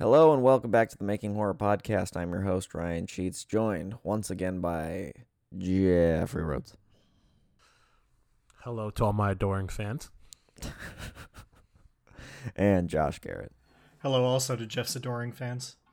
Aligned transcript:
Hello 0.00 0.32
and 0.32 0.44
welcome 0.44 0.70
back 0.70 0.88
to 0.90 0.96
the 0.96 1.02
Making 1.02 1.34
Horror 1.34 1.54
Podcast. 1.54 2.16
I'm 2.16 2.30
your 2.30 2.42
host, 2.42 2.72
Ryan 2.72 3.08
Sheets, 3.08 3.42
joined 3.42 3.96
once 4.04 4.30
again 4.30 4.60
by 4.60 5.10
Jeffrey 5.58 6.44
Rhodes. 6.44 6.76
Hello 8.62 8.90
to 8.90 9.06
all 9.06 9.12
my 9.12 9.32
adoring 9.32 9.66
fans. 9.66 10.12
and 12.54 12.88
Josh 12.88 13.18
Garrett. 13.18 13.50
Hello 14.00 14.22
also 14.22 14.54
to 14.54 14.66
Jeff's 14.66 14.94
adoring 14.94 15.32
fans. 15.32 15.74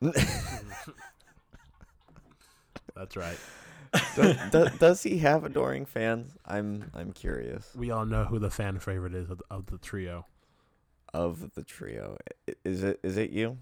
That's 2.94 3.16
right. 3.16 3.38
does, 4.14 4.36
does, 4.52 4.78
does 4.78 5.02
he 5.02 5.18
have 5.18 5.42
adoring 5.42 5.84
fans? 5.84 6.36
I'm 6.44 6.92
I'm 6.94 7.10
curious. 7.10 7.74
We 7.74 7.90
all 7.90 8.06
know 8.06 8.22
who 8.22 8.38
the 8.38 8.50
fan 8.50 8.78
favorite 8.78 9.16
is 9.16 9.30
of, 9.30 9.42
of 9.50 9.66
the 9.66 9.78
trio. 9.78 10.26
Of 11.12 11.54
the 11.56 11.64
trio, 11.64 12.18
is 12.64 12.84
it 12.84 13.00
is 13.02 13.16
it 13.16 13.30
you? 13.30 13.58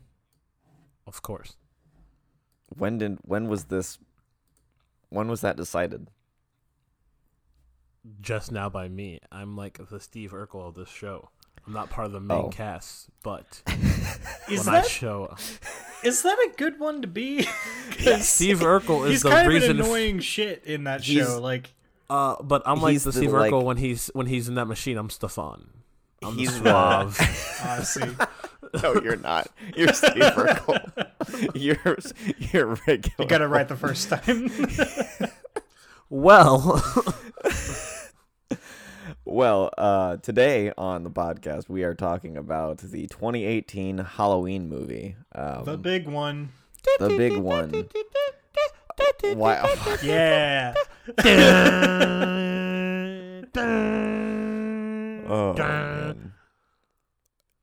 Of 1.07 1.23
course. 1.23 1.57
When 2.77 2.99
did 2.99 3.19
when 3.23 3.49
was 3.49 3.65
this? 3.65 3.99
When 5.11 5.29
was 5.29 5.43
that 5.43 5.57
decided? 5.57 6.09
Just 8.21 8.53
now 8.53 8.69
by 8.69 8.89
me. 8.89 9.21
I'm 9.33 9.57
like 9.57 9.79
the 9.91 10.01
Steve 10.01 10.33
Urkel 10.33 10.67
of 10.69 10.75
this 10.75 10.89
show. 10.91 11.31
I'm 11.67 11.73
not 11.73 11.89
part 11.89 12.07
of 12.07 12.13
the 12.13 12.21
main 12.21 12.39
Oh. 12.39 12.49
cast, 12.49 13.09
but 13.23 13.63
Is 14.51 14.67
when 14.67 14.75
I 14.75 14.81
that 14.83 14.87
show 14.87 15.35
is 16.03 16.21
that 16.23 16.37
a 16.39 16.51
good 16.59 16.79
one 16.79 17.01
to 17.01 17.09
be? 17.09 17.43
Steve 18.21 18.59
Urkel 18.61 19.05
is 19.07 19.11
he's 19.13 19.23
the 19.23 19.31
kind 19.31 19.49
reason 19.49 19.71
of 19.71 19.79
an 19.79 19.85
annoying 19.87 20.21
shit 20.21 20.63
in 20.65 20.85
that 20.85 21.03
He's- 21.03 21.27
show. 21.27 21.41
Like 21.41 21.73
uh 22.11 22.37
but 22.43 22.63
I'm 22.67 22.83
like 22.83 22.99
the 22.99 23.05
the, 23.05 23.13
Steve 23.13 23.33
like- 23.33 23.51
Urkel 23.51 23.65
when 23.65 23.79
he's 23.79 24.09
when 24.09 24.27
he's 24.27 24.49
in 24.49 24.57
that 24.57 24.67
machine, 24.67 24.99
I'm 24.99 25.09
Stefan. 25.09 25.71
I'm 26.23 26.37
He's 26.37 26.55
the 26.59 26.65
the- 26.65 27.11
suave. 27.11 27.19
I 27.65 27.83
see. 27.83 28.01
No, 28.83 29.01
you're 29.01 29.17
not. 29.17 29.49
You're 29.77 29.93
Steve 29.93 30.15
Urkel. 30.15 31.55
You're 31.55 31.99
you're 32.53 32.79
regular. 32.87 33.15
You 33.19 33.27
got 33.27 33.41
it 33.41 33.47
right 33.47 33.69
the 33.69 33.77
first 33.77 34.09
time. 34.09 34.51
well 36.11 36.83
Well, 39.25 39.71
uh, 39.79 40.19
today 40.19 40.73
on 40.77 41.03
the 41.03 41.11
podcast, 41.11 41.69
we 41.69 41.83
are 41.85 41.95
talking 41.95 42.37
about 42.37 42.79
the 42.79 43.07
2018 43.07 43.99
Halloween 43.99 44.69
movie. 44.69 45.17
Um, 45.35 45.65
the 45.65 45.79
big 45.79 46.07
one. 46.07 46.51
the 46.99 47.09
big 47.09 47.37
one. 47.39 47.89
Wow. 49.37 49.67
Yeah. 50.03 50.75
Oh, 55.27 55.55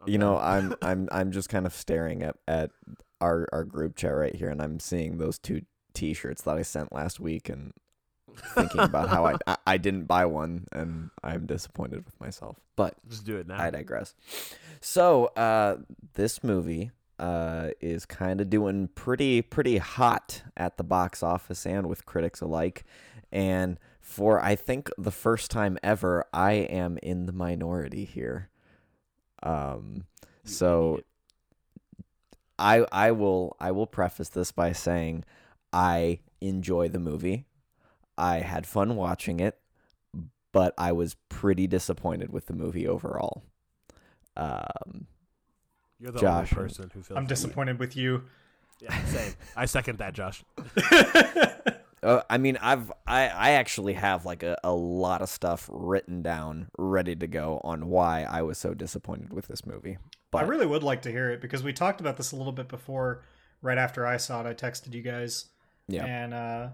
man. 0.01 0.11
You 0.11 0.17
know, 0.17 0.37
I'm 0.37 0.75
I'm 0.81 1.09
I'm 1.11 1.31
just 1.31 1.49
kind 1.49 1.65
of 1.65 1.73
staring 1.73 2.23
at 2.23 2.35
at 2.47 2.71
our 3.19 3.47
our 3.51 3.63
group 3.63 3.95
chat 3.95 4.15
right 4.15 4.35
here, 4.35 4.49
and 4.49 4.61
I'm 4.61 4.79
seeing 4.79 5.17
those 5.17 5.37
two 5.39 5.61
T-shirts 5.93 6.43
that 6.43 6.57
I 6.57 6.61
sent 6.61 6.93
last 6.93 7.19
week, 7.19 7.49
and 7.49 7.73
thinking 8.55 8.81
about 8.81 9.09
how 9.09 9.25
I 9.25 9.35
I, 9.47 9.57
I 9.67 9.77
didn't 9.77 10.05
buy 10.05 10.25
one, 10.25 10.67
and 10.71 11.09
I'm 11.23 11.45
disappointed 11.45 12.05
with 12.05 12.19
myself. 12.19 12.57
But 12.75 12.95
just 13.09 13.25
do 13.25 13.37
it 13.37 13.47
now. 13.47 13.61
I 13.61 13.69
digress. 13.69 14.15
So, 14.79 15.25
uh, 15.37 15.77
this 16.13 16.43
movie 16.43 16.91
uh, 17.19 17.69
is 17.79 18.05
kind 18.05 18.41
of 18.41 18.49
doing 18.49 18.89
pretty 18.95 19.41
pretty 19.41 19.77
hot 19.77 20.41
at 20.57 20.77
the 20.77 20.83
box 20.83 21.21
office 21.21 21.65
and 21.65 21.87
with 21.87 22.05
critics 22.05 22.41
alike. 22.41 22.83
And 23.31 23.77
for 24.01 24.43
I 24.43 24.55
think 24.55 24.89
the 24.97 25.11
first 25.11 25.51
time 25.51 25.77
ever, 25.83 26.25
I 26.33 26.53
am 26.53 26.97
in 27.01 27.27
the 27.27 27.31
minority 27.31 28.05
here. 28.05 28.49
Um, 29.43 30.05
You 30.43 30.51
so. 30.51 31.01
I 32.59 32.85
I 32.91 33.11
will 33.11 33.55
I 33.59 33.71
will 33.71 33.87
preface 33.87 34.29
this 34.29 34.51
by 34.51 34.71
saying 34.71 35.23
I 35.73 36.19
enjoy 36.41 36.89
the 36.89 36.99
movie. 36.99 37.45
I 38.17 38.39
had 38.39 38.67
fun 38.67 38.95
watching 38.95 39.39
it, 39.39 39.57
but 40.51 40.75
I 40.77 40.91
was 40.91 41.15
pretty 41.29 41.65
disappointed 41.65 42.31
with 42.31 42.45
the 42.45 42.53
movie 42.53 42.87
overall. 42.87 43.41
Um, 44.37 45.07
you're 45.99 46.11
the 46.11 46.19
Josh, 46.19 46.53
only 46.53 46.67
person 46.69 46.91
who 46.93 47.01
feels 47.01 47.17
I'm 47.17 47.23
that 47.23 47.29
way. 47.29 47.29
disappointed 47.29 47.79
with 47.79 47.95
you. 47.97 48.23
Yeah, 48.79 49.05
same. 49.05 49.33
I 49.55 49.65
second 49.65 49.97
that, 49.99 50.13
Josh. 50.13 50.43
uh, 52.03 52.21
I 52.29 52.37
mean, 52.37 52.57
I've 52.61 52.91
I, 53.05 53.27
I 53.27 53.51
actually 53.51 53.93
have 53.93 54.25
like 54.25 54.43
a, 54.43 54.57
a 54.63 54.73
lot 54.73 55.21
of 55.21 55.29
stuff 55.29 55.69
written 55.71 56.21
down, 56.21 56.69
ready 56.77 57.15
to 57.15 57.27
go 57.27 57.61
on 57.63 57.87
why 57.87 58.23
I 58.23 58.41
was 58.41 58.57
so 58.57 58.73
disappointed 58.73 59.31
with 59.33 59.47
this 59.47 59.65
movie. 59.65 59.97
But 60.31 60.39
I 60.43 60.47
really 60.47 60.65
would 60.65 60.83
like 60.83 61.01
to 61.03 61.11
hear 61.11 61.29
it 61.29 61.41
because 61.41 61.61
we 61.63 61.73
talked 61.73 61.99
about 62.01 62.17
this 62.17 62.31
a 62.31 62.35
little 62.35 62.53
bit 62.53 62.67
before. 62.67 63.23
Right 63.61 63.77
after 63.77 64.07
I 64.07 64.17
saw 64.17 64.41
it, 64.41 64.47
I 64.47 64.53
texted 64.53 64.93
you 64.93 65.01
guys. 65.03 65.45
yeah, 65.87 66.05
And 66.05 66.33
uh 66.33 66.69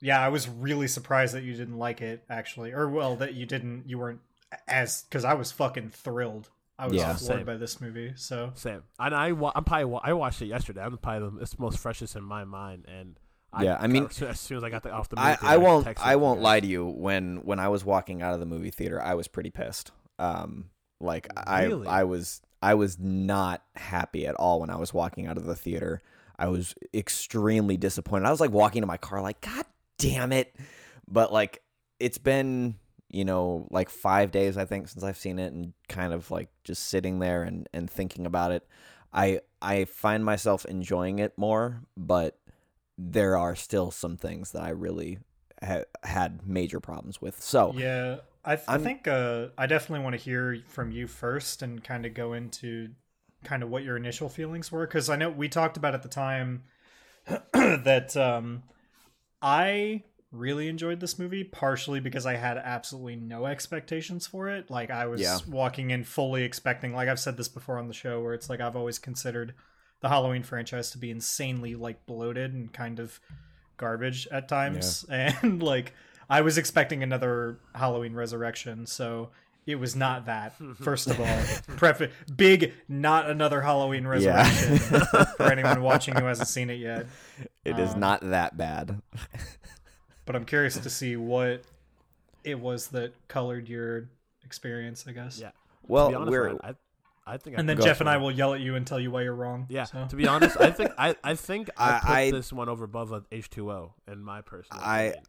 yeah, 0.00 0.20
I 0.20 0.28
was 0.28 0.48
really 0.48 0.88
surprised 0.88 1.34
that 1.34 1.42
you 1.44 1.52
didn't 1.54 1.78
like 1.78 2.00
it 2.00 2.24
actually. 2.30 2.72
Or 2.72 2.88
well, 2.88 3.16
that 3.16 3.34
you 3.34 3.46
didn't 3.46 3.84
you 3.88 3.98
weren't 3.98 4.20
as 4.66 5.04
cuz 5.10 5.24
I 5.24 5.34
was 5.34 5.52
fucking 5.52 5.90
thrilled. 5.90 6.48
I 6.78 6.86
was 6.86 6.96
Yeah. 6.96 7.14
floored 7.14 7.40
Same. 7.40 7.46
by 7.46 7.56
this 7.56 7.80
movie. 7.80 8.14
So 8.16 8.52
Same. 8.54 8.82
And 8.98 9.14
I, 9.14 9.32
wa- 9.32 9.52
I'm 9.54 9.64
probably, 9.64 9.84
wa- 9.84 10.00
I 10.02 10.14
watched 10.14 10.40
it 10.40 10.46
yesterday. 10.46 10.80
I'm 10.82 10.96
probably 10.96 11.28
the, 11.36 11.42
it's 11.42 11.58
most 11.58 11.78
freshest 11.78 12.16
in 12.16 12.24
my 12.24 12.44
mind. 12.44 12.86
And 12.88 13.20
I, 13.20 13.29
Yeah, 13.60 13.76
I 13.80 13.86
mean- 13.86 14.04
as 14.22 14.40
soon, 14.40 14.56
as 14.58 14.64
I 14.64 14.70
got 14.70 14.82
the, 14.82 14.92
off 14.92 15.08
the 15.08 15.16
movie, 15.16 15.28
I, 15.28 15.34
theater, 15.36 15.52
I 15.54 15.56
won't 15.56 15.86
texted 15.86 16.02
I 16.02 16.16
won't 16.16 16.40
lie 16.40 16.60
to 16.60 16.66
you 16.66 16.86
when 16.86 17.38
when 17.38 17.58
I 17.58 17.68
was 17.68 17.84
walking 17.84 18.22
out 18.22 18.34
of 18.34 18.40
the 18.40 18.46
movie 18.46 18.70
theater 18.70 19.00
I 19.02 19.14
was 19.14 19.28
pretty 19.28 19.50
pissed. 19.50 19.90
Um 20.18 20.70
like 21.00 21.28
Really? 21.48 21.86
I 21.88 22.00
I 22.00 22.04
was 22.04 22.42
I 22.62 22.74
was 22.74 22.98
not 22.98 23.62
happy 23.74 24.26
at 24.26 24.34
all 24.34 24.60
when 24.60 24.70
I 24.70 24.76
was 24.76 24.92
walking 24.92 25.26
out 25.26 25.36
of 25.38 25.44
the 25.46 25.56
theater. 25.56 26.02
I 26.38 26.48
was 26.48 26.74
extremely 26.94 27.76
disappointed. 27.76 28.26
I 28.26 28.30
was 28.30 28.40
like 28.40 28.50
walking 28.52 28.82
to 28.82 28.86
my 28.86 28.96
car 28.98 29.20
like 29.22 29.40
god 29.40 29.64
damn 29.98 30.32
it. 30.32 30.54
But 31.08 31.32
like 31.32 31.62
it's 31.98 32.18
been, 32.18 32.76
you 33.08 33.24
know, 33.24 33.66
like 33.70 33.90
5 33.90 34.30
days 34.30 34.56
I 34.56 34.64
think 34.64 34.88
since 34.88 35.02
I've 35.02 35.18
seen 35.18 35.38
it 35.38 35.52
and 35.52 35.72
kind 35.88 36.12
of 36.12 36.30
like 36.30 36.48
just 36.64 36.84
sitting 36.84 37.18
there 37.18 37.42
and 37.42 37.68
and 37.72 37.90
thinking 37.90 38.26
about 38.26 38.52
it. 38.52 38.66
I 39.12 39.40
I 39.60 39.86
find 39.86 40.24
myself 40.24 40.64
enjoying 40.66 41.18
it 41.18 41.36
more, 41.36 41.82
but 41.96 42.38
there 43.02 43.36
are 43.36 43.56
still 43.56 43.90
some 43.90 44.16
things 44.16 44.52
that 44.52 44.62
I 44.62 44.70
really 44.70 45.18
ha- 45.62 45.84
had 46.02 46.46
major 46.46 46.80
problems 46.80 47.20
with. 47.20 47.40
So, 47.40 47.74
yeah, 47.76 48.16
I, 48.44 48.56
th- 48.56 48.68
I 48.68 48.78
think 48.78 49.08
uh 49.08 49.48
I 49.56 49.66
definitely 49.66 50.04
want 50.04 50.14
to 50.16 50.22
hear 50.22 50.58
from 50.68 50.90
you 50.90 51.06
first 51.06 51.62
and 51.62 51.82
kind 51.82 52.04
of 52.06 52.14
go 52.14 52.32
into 52.32 52.90
kind 53.44 53.62
of 53.62 53.70
what 53.70 53.84
your 53.84 53.96
initial 53.96 54.28
feelings 54.28 54.70
were 54.70 54.86
cuz 54.86 55.08
I 55.08 55.16
know 55.16 55.30
we 55.30 55.48
talked 55.48 55.76
about 55.76 55.94
at 55.94 56.02
the 56.02 56.08
time 56.08 56.64
that 57.52 58.16
um 58.16 58.62
I 59.42 60.04
really 60.32 60.68
enjoyed 60.68 61.00
this 61.00 61.18
movie 61.18 61.42
partially 61.42 61.98
because 62.00 62.24
I 62.24 62.36
had 62.36 62.56
absolutely 62.56 63.16
no 63.16 63.46
expectations 63.46 64.26
for 64.26 64.48
it. 64.48 64.70
Like 64.70 64.90
I 64.90 65.06
was 65.06 65.20
Yeah. 65.20 65.38
walking 65.48 65.90
in 65.90 66.04
fully 66.04 66.44
expecting 66.44 66.94
like 66.94 67.08
I've 67.08 67.20
said 67.20 67.36
this 67.36 67.48
before 67.48 67.78
on 67.78 67.88
the 67.88 67.94
show 67.94 68.22
where 68.22 68.34
it's 68.34 68.48
like 68.48 68.60
I've 68.60 68.76
always 68.76 68.98
considered 68.98 69.54
the 70.00 70.08
Halloween 70.08 70.42
franchise 70.42 70.90
to 70.92 70.98
be 70.98 71.10
insanely 71.10 71.74
like 71.74 72.06
bloated 72.06 72.52
and 72.54 72.72
kind 72.72 72.98
of 72.98 73.20
garbage 73.76 74.26
at 74.30 74.48
times 74.48 75.04
and 75.10 75.62
like 75.62 75.94
I 76.28 76.42
was 76.42 76.58
expecting 76.58 77.02
another 77.02 77.58
Halloween 77.74 78.14
resurrection, 78.14 78.86
so 78.86 79.30
it 79.66 79.74
was 79.76 79.94
not 79.96 80.26
that. 80.26 80.54
First 80.80 81.08
of 81.08 81.20
all, 81.20 81.26
preface 81.76 82.12
big 82.36 82.72
not 82.88 83.28
another 83.28 83.60
Halloween 83.62 84.04
Yeah. 84.04 84.08
resurrection 84.08 84.78
for 85.36 85.50
anyone 85.52 85.82
watching 85.82 86.14
who 86.16 86.24
hasn't 86.24 86.48
seen 86.48 86.70
it 86.70 86.74
yet. 86.78 87.06
it 87.64 87.78
is 87.78 87.94
Um, 87.94 88.00
not 88.00 88.20
that 88.30 88.56
bad. 88.56 89.00
but 90.24 90.36
I'm 90.36 90.44
curious 90.44 90.78
to 90.78 90.88
see 90.90 91.16
what 91.16 91.62
it 92.44 92.58
was 92.58 92.88
that 92.88 93.12
colored 93.28 93.68
your 93.68 94.08
experience, 94.44 95.04
I 95.08 95.12
guess. 95.12 95.38
Yeah. 95.40 95.50
Well, 95.88 96.06
to 96.06 96.10
be 96.12 96.16
honest, 96.16 96.30
we're 96.30 96.44
Ryan, 96.46 96.58
I, 96.62 96.74
I 97.26 97.36
think 97.36 97.56
I 97.56 97.60
And 97.60 97.68
then 97.68 97.80
Jeff 97.80 98.00
and 98.00 98.08
I 98.08 98.16
will 98.16 98.30
yell 98.32 98.54
at 98.54 98.60
you 98.60 98.74
and 98.74 98.86
tell 98.86 98.98
you 98.98 99.10
why 99.10 99.22
you're 99.22 99.34
wrong. 99.34 99.66
Yeah. 99.68 99.84
So. 99.84 100.06
To 100.08 100.16
be 100.16 100.26
honest, 100.26 100.60
I 100.60 100.70
think 100.70 100.90
I, 100.98 101.14
I 101.22 101.34
think 101.34 101.70
I, 101.76 101.90
I- 101.96 102.00
put 102.00 102.10
I- 102.10 102.30
this 102.32 102.52
one 102.52 102.68
over 102.68 102.84
above 102.84 103.24
H 103.30 103.50
two 103.50 103.70
O 103.70 103.94
in 104.10 104.22
my 104.22 104.40
personal. 104.40 104.82
I- 104.82 105.00
opinion. 105.02 105.24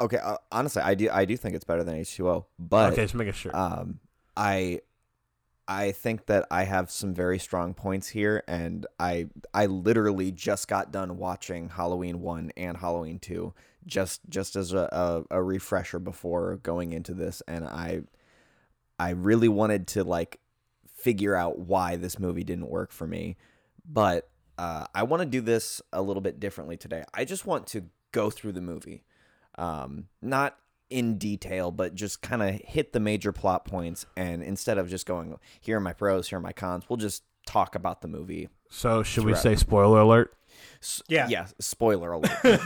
okay. 0.00 0.18
Uh, 0.18 0.36
honestly, 0.52 0.82
I 0.82 0.94
do 0.94 1.08
I 1.10 1.24
do 1.24 1.36
think 1.36 1.54
it's 1.54 1.64
better 1.64 1.84
than 1.84 1.96
H2O, 1.96 2.44
but 2.58 2.92
okay, 2.92 3.02
just 3.02 3.14
make 3.14 3.32
sure. 3.34 3.56
um, 3.56 4.00
I 4.36 4.80
I 5.66 5.92
think 5.92 6.26
that 6.26 6.46
I 6.50 6.64
have 6.64 6.90
some 6.90 7.14
very 7.14 7.38
strong 7.38 7.72
points 7.72 8.08
here, 8.08 8.42
and 8.46 8.86
I 8.98 9.28
I 9.54 9.66
literally 9.66 10.30
just 10.30 10.68
got 10.68 10.92
done 10.92 11.16
watching 11.16 11.70
Halloween 11.70 12.20
one 12.20 12.50
and 12.56 12.76
Halloween 12.76 13.18
two, 13.18 13.54
just 13.86 14.20
just 14.28 14.56
as 14.56 14.72
a, 14.74 15.24
a, 15.30 15.36
a 15.38 15.42
refresher 15.42 15.98
before 15.98 16.56
going 16.56 16.92
into 16.92 17.14
this, 17.14 17.40
and 17.48 17.64
I 17.64 18.02
I 18.98 19.10
really 19.10 19.48
wanted 19.48 19.86
to 19.88 20.04
like 20.04 20.40
figure 20.96 21.34
out 21.34 21.58
why 21.58 21.96
this 21.96 22.18
movie 22.18 22.44
didn't 22.44 22.68
work 22.68 22.92
for 22.92 23.06
me, 23.06 23.36
but 23.84 24.28
uh, 24.58 24.86
I 24.94 25.02
want 25.02 25.20
to 25.22 25.26
do 25.26 25.40
this 25.40 25.82
a 25.92 26.00
little 26.00 26.20
bit 26.20 26.40
differently 26.40 26.76
today. 26.76 27.04
I 27.12 27.24
just 27.24 27.46
want 27.46 27.66
to 27.68 27.84
go 28.12 28.30
through 28.30 28.52
the 28.52 28.60
movie, 28.60 29.04
um, 29.58 30.06
not 30.22 30.56
in 30.90 31.18
detail, 31.18 31.70
but 31.70 31.94
just 31.94 32.22
kind 32.22 32.42
of 32.42 32.54
hit 32.54 32.92
the 32.92 33.00
major 33.00 33.32
plot 33.32 33.64
points. 33.64 34.06
And 34.16 34.42
instead 34.42 34.78
of 34.78 34.88
just 34.88 35.06
going, 35.06 35.36
here 35.60 35.78
are 35.78 35.80
my 35.80 35.92
pros, 35.92 36.28
here 36.28 36.38
are 36.38 36.42
my 36.42 36.52
cons, 36.52 36.84
we'll 36.88 36.96
just 36.96 37.24
talk 37.46 37.74
about 37.74 38.00
the 38.00 38.08
movie. 38.08 38.48
So 38.70 39.02
should 39.02 39.24
we 39.24 39.34
say 39.34 39.56
spoiler 39.56 40.00
alert? 40.00 40.34
S- 40.84 41.02
Yeah. 41.08 41.26
yeah. 41.28 41.46
Spoiler 41.58 42.12
alert. 42.12 42.30
Big, 42.42 42.62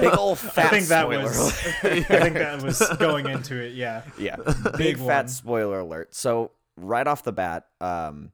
big 0.00 0.16
old 0.16 0.38
fat 0.38 0.66
I 0.66 0.68
think 0.70 0.86
that 0.86 1.02
spoiler 1.02 1.22
was. 1.24 1.36
alert. 1.36 1.74
I 2.10 2.20
think 2.20 2.34
that 2.36 2.62
was 2.62 2.80
going 3.00 3.28
into 3.28 3.60
it. 3.60 3.74
Yeah. 3.74 4.02
yeah 4.16 4.36
Big 4.36 4.76
big 4.78 4.98
fat 4.98 5.28
spoiler 5.28 5.80
alert 5.80 6.14
so 6.14 6.52
right 6.76 7.06
off 7.06 7.24
the 7.24 7.32
bat 7.32 7.66
um 7.80 8.30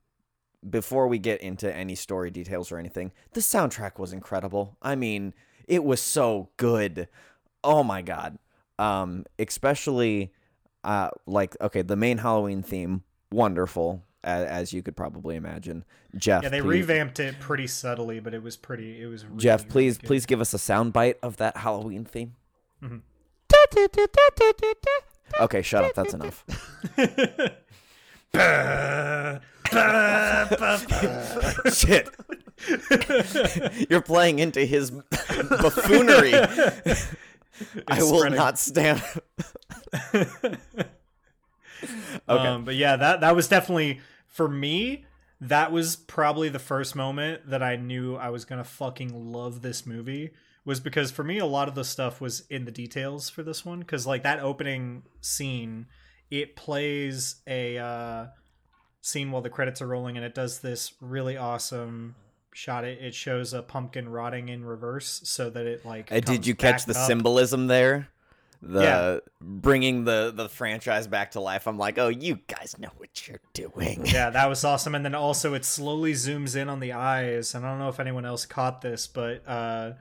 before 0.69 1.09
we 1.09 1.19
get 1.19 1.41
into 1.41 1.75
any 1.75 1.95
story 1.95 2.31
details 2.31 2.71
or 2.71 2.77
anything 2.79 3.11
the 3.33 3.41
soundtrack 3.41 3.99
was 3.99 4.13
incredible 4.13 4.77
i 4.83 4.95
mean 4.95 5.33
it 5.67 5.83
was 5.85 6.01
so 6.01 6.49
good 6.59 7.09
oh 7.63 7.83
my 7.83 8.03
god 8.03 8.39
um 8.79 9.25
especially 9.39 10.33
uh 10.85 11.09
like 11.27 11.57
okay 11.61 11.81
the 11.83 11.97
main 11.97 12.19
halloween 12.19 12.63
theme 12.63 13.03
wonderful 13.33 14.03
as, 14.25 14.47
as 14.47 14.73
you 14.73 14.83
could 14.83 14.97
probably 14.97 15.37
imagine 15.37 15.85
jeff 16.17 16.43
Yeah, 16.43 16.49
they 16.49 16.61
please, 16.61 16.81
revamped 16.81 17.21
it 17.21 17.39
pretty 17.41 17.67
subtly, 17.67 18.21
but 18.21 18.35
it 18.35 18.43
was 18.43 18.57
pretty. 18.57 19.01
It 19.03 19.07
was 19.07 19.25
really, 19.25 19.39
jeff 19.39 19.61
really 19.63 19.71
please 19.71 19.99
good. 19.99 20.07
please 20.07 20.27
give 20.27 20.41
us 20.41 20.55
a 20.55 20.59
sound 20.59 20.93
bite 20.93 21.19
of 21.23 21.37
that 21.39 21.57
halloween 21.59 22.05
theme 22.05 22.35
Mhm. 22.83 23.01
okay 25.41 25.63
shut 25.63 25.85
up 25.85 25.95
that's 25.95 26.15
enough. 26.15 26.45
Shit. 31.73 32.09
You're 33.91 34.01
playing 34.03 34.39
into 34.39 34.65
his 34.65 34.91
buffoonery. 34.91 36.35
I 36.35 37.99
will 38.03 38.19
spreading. 38.19 38.37
not 38.37 38.59
stand. 38.59 39.03
okay. 40.15 40.57
Um, 42.29 42.65
but 42.65 42.75
yeah, 42.75 42.97
that 42.97 43.21
that 43.21 43.37
was 43.37 43.49
definitely 43.49 44.01
for 44.35 44.49
me. 44.49 45.07
That 45.41 45.73
was 45.73 45.97
probably 45.97 46.49
the 46.49 46.59
first 46.59 46.97
moment 46.97 47.49
that 47.49 47.63
I 47.63 47.77
knew 47.77 48.17
I 48.17 48.31
was 48.31 48.45
gonna 48.45 48.65
fucking 48.65 49.33
love 49.33 49.63
this 49.63 49.87
movie. 49.87 50.31
Was 50.65 50.81
because 50.81 51.11
for 51.11 51.23
me 51.23 51.39
a 51.39 51.47
lot 51.47 51.69
of 51.69 51.75
the 51.75 51.85
stuff 51.85 52.21
was 52.21 52.41
in 52.49 52.65
the 52.65 52.71
details 52.71 53.31
for 53.31 53.43
this 53.43 53.65
one. 53.65 53.81
Because 53.81 54.07
like 54.07 54.23
that 54.23 54.41
opening 54.41 55.03
scene, 55.21 55.87
it 56.31 56.57
plays 56.57 57.37
a 57.47 57.79
uh, 57.79 58.27
scene 59.03 59.31
while 59.31 59.43
the 59.43 59.51
credits 59.51 59.81
are 59.83 59.87
rolling, 59.87 60.17
and 60.17 60.25
it 60.25 60.35
does 60.35 60.61
this 60.61 60.95
really 61.01 61.37
awesome 61.37 62.15
shot. 62.53 62.85
It 62.85 62.99
it 63.01 63.15
shows 63.15 63.53
a 63.53 63.63
pumpkin 63.63 64.09
rotting 64.09 64.49
in 64.49 64.65
reverse, 64.65 65.21
so 65.25 65.51
that 65.51 65.67
it 65.67 65.85
like. 65.85 66.11
Uh, 66.11 66.21
did 66.21 66.47
you 66.47 66.55
catch 66.55 66.87
the 66.87 66.99
up. 66.99 67.07
symbolism 67.07 67.67
there? 67.67 68.09
The 68.67 68.83
Yeah. 68.83 69.19
bringing 69.41 70.05
the 70.05 70.33
the 70.35 70.49
franchise 70.49 71.07
back 71.07 71.33
to 71.33 71.41
life. 71.41 71.67
I'm 71.67 71.77
like, 71.79 71.99
oh, 71.99 72.09
you 72.09 72.41
guys 72.47 72.77
know 72.79 72.89
what 72.97 73.29
you're 73.29 73.41
doing. 73.53 74.07
yeah, 74.07 74.31
that 74.39 74.49
was 74.49 74.65
awesome. 74.65 74.95
And 74.95 75.05
then 75.05 75.15
also 75.15 75.55
it 75.55 75.65
slowly 75.65 76.13
zooms 76.15 76.57
in 76.57 76.69
on 76.69 76.81
the 76.81 76.93
eyes. 76.95 77.55
And 77.55 77.65
I 77.65 77.71
don't 77.71 77.79
know 77.79 77.89
if 77.91 78.01
anyone 78.01 78.25
else 78.25 78.47
caught 78.47 78.81
this, 78.81 79.07
but 79.07 79.47
uh, 79.47 79.93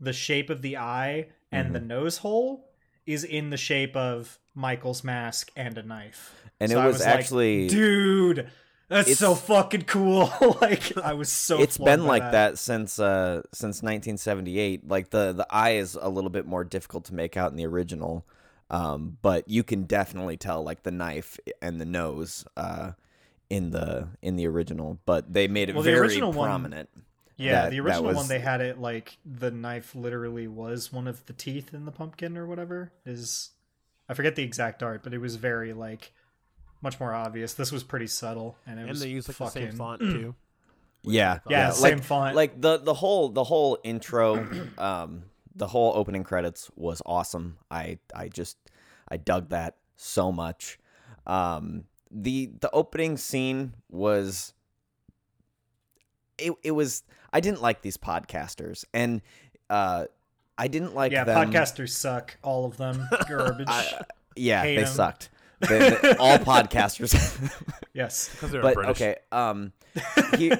the 0.00 0.12
shape 0.12 0.50
of 0.50 0.62
the 0.62 0.76
eye 0.78 1.28
and 1.52 1.74
the 1.74 1.80
nose 1.80 2.18
hole 2.18 2.68
is 3.06 3.24
in 3.24 3.50
the 3.50 3.56
shape 3.56 3.96
of 3.96 4.38
Michael's 4.54 5.02
mask 5.04 5.50
and 5.56 5.78
a 5.78 5.82
knife. 5.82 6.34
And 6.60 6.70
So 6.72 6.82
it 6.82 6.86
was, 6.86 7.00
like, 7.00 7.08
actually 7.08 7.68
dude, 7.68 8.50
that's 8.88 9.08
It's- 9.08 9.18
so 9.18 9.34
fucking 9.34 9.82
cool. 9.82 10.30
like 10.60 10.96
I 10.98 11.12
was 11.14 11.30
so. 11.30 11.60
It's 11.60 11.78
been 11.78 12.04
like 12.06 12.22
that. 12.22 12.58
since 12.58 12.98
uh 12.98 13.42
since 13.52 13.82
1978 13.82 14.88
like 14.88 15.10
the 15.10 15.32
the 15.32 15.46
eye 15.50 15.72
is 15.76 15.96
a 16.00 16.08
little 16.08 16.30
bit 16.30 16.46
more 16.46 16.64
difficult 16.64 17.04
to 17.06 17.14
make 17.14 17.36
out 17.36 17.50
in 17.50 17.56
the 17.56 17.66
original 17.66 18.26
um 18.70 19.16
but 19.22 19.48
you 19.48 19.62
can 19.62 19.84
definitely 19.84 20.36
tell 20.36 20.62
like 20.62 20.82
the 20.82 20.90
knife 20.90 21.38
and 21.62 21.80
the 21.80 21.84
nose 21.86 22.44
uh 22.56 22.92
in 23.50 23.70
the 23.70 24.08
in 24.20 24.36
the 24.36 24.46
original 24.46 24.98
but 25.06 25.32
they 25.32 25.48
made 25.48 25.68
it 25.70 25.74
Well, 25.74 25.82
the 25.84 25.90
very 25.90 26.00
original 26.02 26.32
one- 26.32 26.48
prominent 26.48 26.88
Yeah, 27.36 27.52
that- 27.62 27.70
the 27.70 27.76
that 27.76 27.82
original 27.82 28.14
one 28.14 28.28
they 28.28 28.40
had 28.40 28.60
it 28.60 28.78
like 28.80 29.16
the 29.24 29.50
knife 29.50 29.94
literally 29.94 30.46
was 30.48 30.92
one 30.92 31.06
of 31.08 31.24
the 31.26 31.32
teeth 31.32 31.72
in 31.72 31.84
the 31.86 31.92
pumpkin 31.92 32.36
or 32.36 32.46
whatever. 32.46 32.90
Is 33.06 33.50
I 34.08 34.14
forget 34.14 34.34
the 34.36 34.42
exact 34.42 34.82
art, 34.82 35.02
but 35.02 35.14
it 35.14 35.18
was 35.18 35.36
very 35.36 35.72
like 35.72 36.12
much 36.82 36.98
more 37.00 37.12
obvious. 37.14 37.54
This 37.54 37.72
was 37.72 37.82
pretty 37.84 38.06
subtle, 38.06 38.56
and 38.66 38.78
it 38.78 38.82
And 38.82 38.90
was 38.90 39.00
they 39.00 39.08
use 39.08 39.28
like 39.28 39.36
the 39.36 39.44
fucking, 39.44 39.70
same 39.70 39.76
font 39.78 40.00
too. 40.00 40.34
yeah 41.02 41.38
Yeah, 41.48 41.68
like, 41.68 41.76
same 41.76 42.00
font. 42.00 42.34
like 42.36 42.60
the 42.60 42.78
the 42.78 42.94
whole 42.94 43.28
the 43.28 43.44
whole 43.44 43.78
intro 43.84 44.46
um 44.78 45.22
the 45.54 45.66
whole 45.68 45.92
opening 45.94 46.24
credits 46.24 46.70
was 46.76 47.00
awesome 47.06 47.56
i 47.70 47.98
i 48.14 48.28
just 48.28 48.56
i 49.08 49.16
dug 49.16 49.48
that 49.50 49.76
so 49.96 50.32
much 50.32 50.78
um 51.26 51.84
the 52.10 52.50
the 52.60 52.70
opening 52.72 53.16
scene 53.16 53.74
was 53.88 54.52
it, 56.38 56.52
it 56.62 56.70
was 56.72 57.02
i 57.32 57.40
didn't 57.40 57.62
like 57.62 57.82
these 57.82 57.96
podcasters 57.96 58.84
and 58.94 59.20
uh 59.70 60.04
i 60.56 60.68
didn't 60.68 60.94
like 60.94 61.12
yeah, 61.12 61.24
them 61.24 61.50
podcasters 61.50 61.90
suck. 61.90 62.36
All 62.42 62.64
of 62.64 62.76
them 62.76 63.08
garbage. 63.28 63.66
I- 63.68 64.02
yeah 64.36 64.62
Hate 64.62 64.76
they 64.76 64.82
'em. 64.82 64.88
sucked 64.88 65.30
They- 65.60 65.90
they- 65.90 66.16
all 66.18 66.38
podcasters 66.38 67.12
yes. 67.92 68.28
Because 68.30 68.50
they're 68.52 68.62
but 68.62 68.74
British. 68.74 68.90
okay 68.90 69.16
um 69.32 69.72
he, 70.36 70.52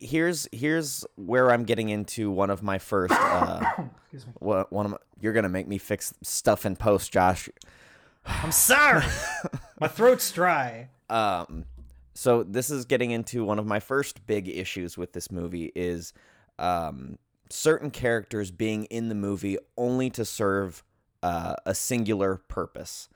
here's 0.00 0.46
here's 0.52 1.04
where 1.16 1.50
i'm 1.50 1.64
getting 1.64 1.88
into 1.88 2.30
one 2.30 2.50
of 2.50 2.62
my 2.62 2.78
first 2.78 3.12
uh 3.14 3.62
Excuse 4.12 4.26
me. 4.26 4.32
one 4.38 4.86
of 4.86 4.92
my, 4.92 4.98
you're 5.20 5.32
gonna 5.32 5.48
make 5.48 5.66
me 5.66 5.78
fix 5.78 6.14
stuff 6.22 6.64
in 6.66 6.76
post 6.76 7.12
josh 7.12 7.48
I'm 8.26 8.50
sorry. 8.52 9.04
My 9.80 9.88
throat's 9.88 10.30
dry. 10.32 10.88
um 11.10 11.64
so 12.14 12.42
this 12.42 12.70
is 12.70 12.84
getting 12.86 13.10
into 13.10 13.44
one 13.44 13.58
of 13.58 13.66
my 13.66 13.78
first 13.80 14.26
big 14.26 14.48
issues 14.48 14.96
with 14.98 15.12
this 15.12 15.30
movie 15.30 15.70
is 15.74 16.12
um 16.58 17.18
certain 17.50 17.90
characters 17.90 18.50
being 18.50 18.84
in 18.86 19.08
the 19.08 19.14
movie 19.14 19.58
only 19.76 20.10
to 20.10 20.24
serve 20.24 20.82
uh, 21.22 21.54
a 21.64 21.74
singular 21.74 22.36
purpose 22.48 23.08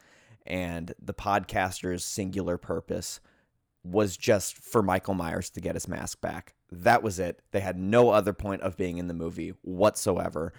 and 0.51 0.93
the 1.01 1.15
podcaster's 1.15 2.05
singular 2.05 2.59
purpose 2.59 3.21
was 3.85 4.17
just 4.17 4.57
for 4.57 4.83
Michael 4.83 5.15
Myers 5.15 5.49
to 5.51 5.61
get 5.61 5.77
his 5.77 5.87
mask 5.87 6.21
back. 6.21 6.55
That 6.73 7.05
was 7.05 7.21
it. 7.21 7.41
They 7.53 7.61
had 7.61 7.79
no 7.79 8.11
other 8.11 8.33
point 8.33 8.63
of 8.63 8.77
being 8.77 8.99
in 8.99 9.07
the 9.07 9.15
movie 9.15 9.55
whatsoever. 9.63 10.53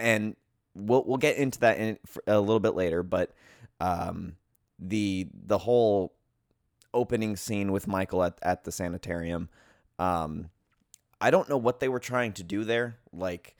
And 0.00 0.34
we'll 0.74 1.04
we'll 1.06 1.16
get 1.16 1.36
into 1.36 1.60
that 1.60 1.78
in 1.78 1.96
a 2.26 2.40
little 2.40 2.60
bit 2.60 2.74
later, 2.74 3.02
but 3.04 3.32
um 3.80 4.34
the 4.80 5.28
the 5.32 5.58
whole 5.58 6.12
opening 6.92 7.36
scene 7.36 7.70
with 7.70 7.86
Michael 7.86 8.24
at 8.24 8.36
at 8.42 8.64
the 8.64 8.72
sanitarium 8.72 9.48
um 9.98 10.50
I 11.20 11.30
don't 11.30 11.48
know 11.48 11.56
what 11.56 11.78
they 11.78 11.88
were 11.88 12.00
trying 12.00 12.32
to 12.34 12.42
do 12.42 12.64
there. 12.64 12.98
Like 13.12 13.54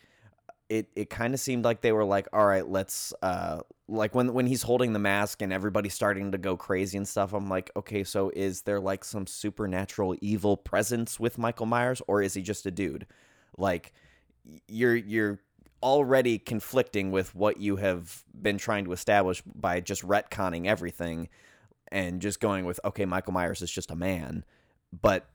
it 0.69 0.89
it 0.97 1.11
kind 1.11 1.33
of 1.33 1.39
seemed 1.39 1.65
like 1.65 1.81
they 1.81 1.93
were 1.93 2.05
like, 2.05 2.27
all 2.33 2.45
right, 2.45 2.69
let's 2.69 3.13
uh 3.23 3.61
like 3.87 4.15
when 4.15 4.33
when 4.33 4.47
he's 4.47 4.63
holding 4.63 4.93
the 4.93 4.99
mask 4.99 5.43
and 5.43 5.53
everybody's 5.53 5.95
starting 5.95 6.33
to 6.33 6.39
go 6.39 6.57
crazy 6.57 6.97
and 6.97 7.07
stuff. 7.07 7.33
I'm 7.33 7.49
like, 7.49 7.71
okay, 7.77 8.03
so 8.05 8.31
is 8.35 8.63
there 8.63 8.81
like 8.81 9.05
some 9.05 9.27
supernatural 9.27 10.17
evil 10.21 10.57
presence 10.57 11.21
with 11.21 11.37
Michael 11.39 11.67
Myers 11.67 12.01
or 12.07 12.23
is 12.23 12.35
he 12.35 12.43
just 12.43 12.65
a 12.67 12.71
dude? 12.71 13.07
Like 13.59 13.93
you're 14.69 14.97
you're 14.97 15.41
already 15.83 16.39
conflicting 16.39 17.11
with 17.11 17.35
what 17.35 17.61
you 17.61 17.77
have 17.77 18.25
been 18.41 18.57
trying 18.57 18.87
to 18.87 18.93
establish 18.93 19.43
by 19.43 19.81
just 19.81 20.03
retconning 20.03 20.67
everything 20.67 21.29
and 21.93 22.23
just 22.23 22.41
going 22.41 22.65
with 22.65 22.81
okay, 22.85 23.05
Michael 23.05 23.35
Myers 23.35 23.61
is 23.61 23.71
just 23.71 23.91
a 23.91 23.97
man. 23.97 24.45
But 24.99 25.27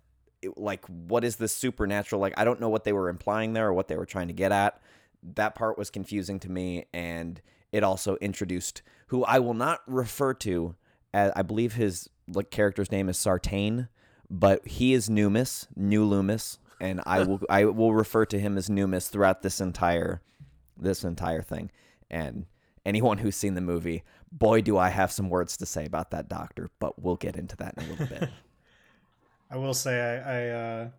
it- 0.41 0.57
like 0.57 0.85
what 0.87 1.23
is 1.23 1.35
this 1.35 1.51
supernatural 1.51 2.21
like 2.21 2.33
i 2.37 2.45
don't 2.45 2.61
know 2.61 2.69
what 2.69 2.85
they 2.85 2.93
were 2.93 3.09
implying 3.09 3.51
there 3.51 3.67
or 3.67 3.73
what 3.73 3.89
they 3.89 3.97
were 3.97 4.05
trying 4.05 4.27
to 4.27 4.33
get 4.33 4.53
at 4.53 4.79
that 5.21 5.53
part 5.53 5.77
was 5.77 5.89
confusing 5.89 6.39
to 6.39 6.49
me 6.49 6.85
and 6.93 7.41
it 7.71 7.83
also 7.83 8.15
introduced 8.17 8.81
who 9.07 9.23
i 9.25 9.39
will 9.39 9.53
not 9.53 9.81
refer 9.87 10.33
to 10.33 10.75
as 11.13 11.31
i 11.35 11.41
believe 11.41 11.73
his 11.73 12.09
like 12.27 12.49
character's 12.51 12.91
name 12.91 13.09
is 13.09 13.17
sartain 13.17 13.87
but 14.29 14.65
he 14.67 14.93
is 14.93 15.09
numis 15.09 15.67
new 15.75 16.03
loomis 16.05 16.59
and 16.79 17.01
i 17.05 17.23
will 17.23 17.39
i 17.49 17.65
will 17.65 17.93
refer 17.93 18.25
to 18.25 18.39
him 18.39 18.57
as 18.57 18.69
numis 18.69 19.09
throughout 19.09 19.41
this 19.41 19.59
entire 19.61 20.21
this 20.77 21.03
entire 21.03 21.41
thing 21.41 21.69
and 22.09 22.45
anyone 22.85 23.17
who's 23.17 23.35
seen 23.35 23.53
the 23.55 23.61
movie 23.61 24.03
boy 24.31 24.61
do 24.61 24.77
i 24.77 24.89
have 24.89 25.11
some 25.11 25.29
words 25.29 25.57
to 25.57 25.65
say 25.65 25.85
about 25.85 26.11
that 26.11 26.29
doctor 26.29 26.69
but 26.79 27.01
we'll 27.01 27.15
get 27.15 27.35
into 27.35 27.55
that 27.57 27.73
in 27.77 27.83
a 27.83 27.87
little 27.87 28.05
bit 28.07 28.29
I 29.51 29.57
will 29.57 29.73
say 29.73 29.99
I 29.99 30.19
I, 30.19 30.49
uh, 30.49 30.89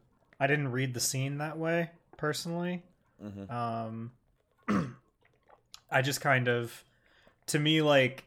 I 0.40 0.46
didn't 0.48 0.72
read 0.72 0.92
the 0.92 0.98
scene 0.98 1.38
that 1.38 1.56
way 1.56 1.90
personally. 2.16 2.82
Mhm. 3.24 3.48
Um, 3.48 4.12
I 5.90 6.02
just 6.02 6.20
kind 6.20 6.48
of, 6.48 6.84
to 7.46 7.58
me, 7.58 7.82
like, 7.82 8.24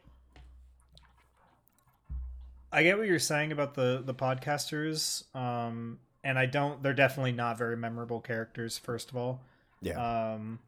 I 2.71 2.83
get 2.83 2.97
what 2.97 3.07
you're 3.07 3.19
saying 3.19 3.51
about 3.51 3.75
the 3.75 4.01
the 4.03 4.13
podcasters, 4.13 5.23
um, 5.35 5.99
and 6.23 6.39
I 6.39 6.45
don't. 6.47 6.81
They're 6.81 6.93
definitely 6.93 7.33
not 7.33 7.57
very 7.57 7.77
memorable 7.77 8.19
characters. 8.19 8.77
First 8.77 9.11
of 9.11 9.17
all, 9.17 9.41
yeah 9.81 10.33
um, 10.33 10.59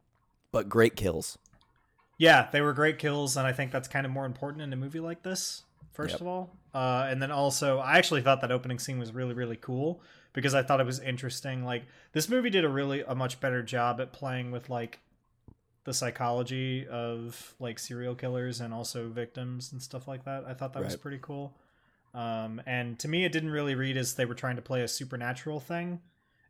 but 0.52 0.68
great 0.68 0.94
kills 0.96 1.38
yeah, 2.18 2.48
they 2.50 2.62
were 2.62 2.72
great 2.72 2.98
kills, 2.98 3.36
and 3.36 3.46
I 3.46 3.52
think 3.52 3.70
that's 3.72 3.88
kind 3.88 4.06
of 4.06 4.12
more 4.12 4.24
important 4.24 4.62
in 4.62 4.72
a 4.72 4.76
movie 4.76 5.00
like 5.00 5.22
this 5.22 5.64
First 5.92 6.12
Yep. 6.12 6.20
of 6.20 6.26
all, 6.26 6.50
uh, 6.74 7.06
and 7.10 7.22
then 7.22 7.30
also, 7.30 7.78
I 7.78 7.96
actually 7.96 8.20
thought 8.22 8.42
that 8.42 8.52
opening 8.52 8.78
scene 8.78 8.98
was 8.98 9.12
really 9.12 9.34
really 9.34 9.56
cool 9.56 10.02
because 10.34 10.54
I 10.54 10.62
thought 10.62 10.78
it 10.78 10.86
was 10.86 11.00
interesting. 11.00 11.64
Like 11.64 11.84
this 12.12 12.28
movie 12.28 12.50
did 12.50 12.64
a 12.64 12.68
really 12.68 13.02
a 13.02 13.14
much 13.14 13.40
better 13.40 13.62
job 13.62 14.00
at 14.00 14.12
playing 14.12 14.50
with 14.50 14.68
like 14.68 14.98
the 15.86 15.94
psychology 15.94 16.86
of 16.88 17.54
like 17.60 17.78
serial 17.78 18.16
killers 18.16 18.60
and 18.60 18.74
also 18.74 19.08
victims 19.08 19.70
and 19.72 19.80
stuff 19.80 20.06
like 20.06 20.24
that. 20.24 20.44
I 20.46 20.52
thought 20.52 20.74
that 20.74 20.84
was 20.84 20.96
pretty 20.96 21.20
cool. 21.22 21.56
Um, 22.12 22.60
and 22.66 22.98
to 22.98 23.08
me, 23.08 23.24
it 23.24 23.30
didn't 23.30 23.50
really 23.50 23.76
read 23.76 23.96
as 23.96 24.14
they 24.14 24.24
were 24.24 24.34
trying 24.34 24.56
to 24.56 24.62
play 24.62 24.82
a 24.82 24.88
supernatural 24.88 25.60
thing. 25.60 26.00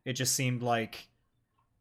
It 0.05 0.13
just 0.13 0.35
seemed 0.35 0.63
like, 0.63 1.07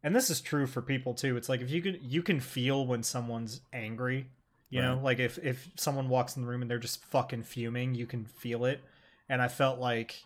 and 0.03 0.15
this 0.15 0.29
is 0.29 0.43
true 0.43 0.67
for 0.67 0.83
people 0.83 1.15
too. 1.15 1.39
It's 1.39 1.49
like 1.49 1.63
if 1.63 1.71
you 1.71 1.81
can 1.81 1.99
you 2.03 2.23
can 2.23 2.41
feel 2.41 2.87
when 2.87 3.03
someone's 3.03 3.63
angry. 3.73 4.29
You 4.69 4.83
know, 4.83 5.01
like 5.03 5.21
if 5.21 5.39
if 5.39 5.71
someone 5.77 6.11
walks 6.11 6.37
in 6.37 6.43
the 6.43 6.49
room 6.49 6.61
and 6.61 6.71
they're 6.71 6.79
just 6.79 7.03
fucking 7.07 7.45
fuming, 7.45 7.95
you 7.95 8.05
can 8.05 8.27
feel 8.27 8.67
it. 8.67 8.85
And 9.29 9.41
I 9.41 9.49
felt 9.49 9.79
like 9.79 10.21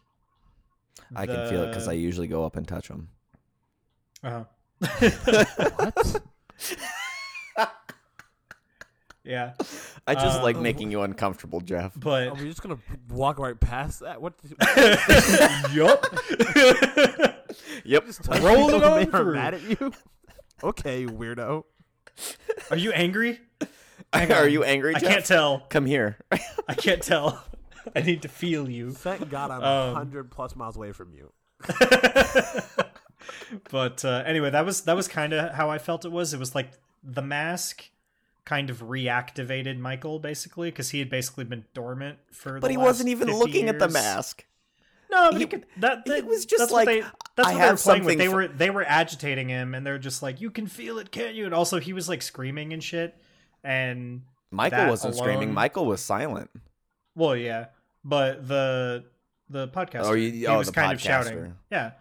I 1.15 1.27
can 1.27 1.49
feel 1.49 1.63
it 1.63 1.69
because 1.69 1.87
I 1.87 1.93
usually 1.93 2.27
go 2.27 2.45
up 2.45 2.57
and 2.57 2.67
touch 2.67 2.89
them. 2.89 3.09
Uh-huh. 4.25 4.45
What? 5.77 6.23
yeah, 9.25 9.53
I 10.07 10.15
just 10.15 10.43
like 10.43 10.57
Uh, 10.57 10.61
making 10.61 10.91
you 10.91 11.03
uncomfortable, 11.03 11.61
Jeff. 11.61 11.97
Are 11.97 12.01
but 12.01 12.39
we 12.39 12.49
just 12.49 12.63
gonna 12.63 12.79
walk 13.09 13.39
right 13.39 13.59
past 13.59 14.01
that? 14.01 14.21
What? 14.23 14.35
yup. 15.75 16.07
Yep. 17.85 18.05
Roll 18.43 18.69
it 18.69 18.73
People 18.73 18.75
on 18.75 18.81
they 18.81 19.07
are 19.07 19.07
through. 19.07 19.35
mad 19.35 19.55
at 19.55 19.63
you. 19.81 19.93
Okay, 20.63 21.07
weirdo. 21.07 21.65
Are 22.71 22.77
you 22.77 22.93
angry? 22.93 23.41
Hang 24.13 24.31
Are 24.33 24.43
on. 24.45 24.51
you 24.51 24.65
angry, 24.65 24.95
I 24.97 25.01
can't 25.01 25.25
tell. 25.25 25.61
Come 25.69 25.87
here. 25.87 26.19
I 26.69 26.75
can't 26.75 27.01
tell. 27.03 27.43
I 27.97 28.01
need 28.03 28.23
to 28.23 28.29
feel 28.29 28.69
you. 28.69 28.91
Thank 28.93 29.31
God 29.31 29.51
I'm 29.51 29.63
Um, 29.63 29.95
hundred 29.95 30.31
plus 30.31 30.55
miles 30.57 30.77
away 30.77 30.93
from 30.93 31.13
you. 31.15 31.33
but 33.71 34.05
uh, 34.05 34.23
anyway, 34.27 34.51
that 34.51 34.65
was 34.65 34.83
that 34.83 34.97
was 34.97 35.09
kind 35.09 35.33
of 35.33 35.53
how 35.55 35.71
I 35.71 35.79
felt 35.79 36.05
it 36.05 36.13
was. 36.13 36.35
It 36.35 36.39
was 36.39 36.55
like 36.55 36.73
the 37.03 37.23
mask 37.23 37.91
kind 38.51 38.69
of 38.69 38.79
reactivated 38.81 39.79
Michael 39.79 40.19
basically 40.19 40.71
because 40.73 40.91
he 40.91 40.99
had 40.99 41.09
basically 41.09 41.45
been 41.45 41.65
dormant 41.73 42.19
for. 42.33 42.55
But 42.55 42.67
the 42.67 42.73
he 42.73 42.77
last 42.77 42.85
wasn't 42.87 43.09
even 43.11 43.29
50 43.29 43.39
looking 43.41 43.69
at 43.69 43.79
the 43.79 43.89
mask. 43.89 44.45
No, 45.09 45.29
but 45.31 45.35
He- 45.35 45.39
he, 45.41 45.47
could. 45.47 45.67
That, 45.79 46.05
that 46.07 46.19
it 46.19 46.27
was 46.27 46.47
just 46.47 46.59
that's 46.59 46.73
like, 46.73 46.87
what 46.89 46.93
they, 46.93 47.01
that's 47.37 47.49
I 47.49 47.53
what 47.53 47.53
they 47.53 47.55
were 47.55 47.61
have 47.67 47.79
playing 47.81 48.05
with. 48.05 48.19
They 48.19 48.27
for- 48.27 48.35
were 48.35 48.49
they 48.49 48.71
were 48.71 48.85
agitating 48.85 49.49
him, 49.49 49.75
and 49.77 49.87
they're 49.87 49.99
just 49.99 50.21
like, 50.21 50.41
"You 50.41 50.51
can 50.51 50.67
feel 50.67 50.99
it, 50.99 51.13
can't 51.13 51.35
you?" 51.37 51.45
And 51.45 51.55
also, 51.55 51.79
he 51.79 51.93
was 51.93 52.09
like 52.09 52.23
screaming 52.23 52.73
and 52.73 52.83
shit. 52.83 53.17
And 53.63 54.23
Michael 54.51 54.89
wasn't 54.89 55.15
screaming. 55.15 55.55
Michael 55.55 55.87
was 55.87 56.01
silent. 56.01 56.51
well, 57.15 57.37
yeah, 57.37 57.67
but 58.05 58.49
the 58.49 59.05
the 59.49 59.69
podcast. 59.69 60.05
Oh, 60.07 60.13
you- 60.15 60.33
he 60.33 60.47
oh, 60.49 60.59
was 60.59 60.67
the 60.69 60.73
kind 60.73 60.93
of 60.93 61.01
shouting. 61.01 61.55
Yeah, 61.71 61.93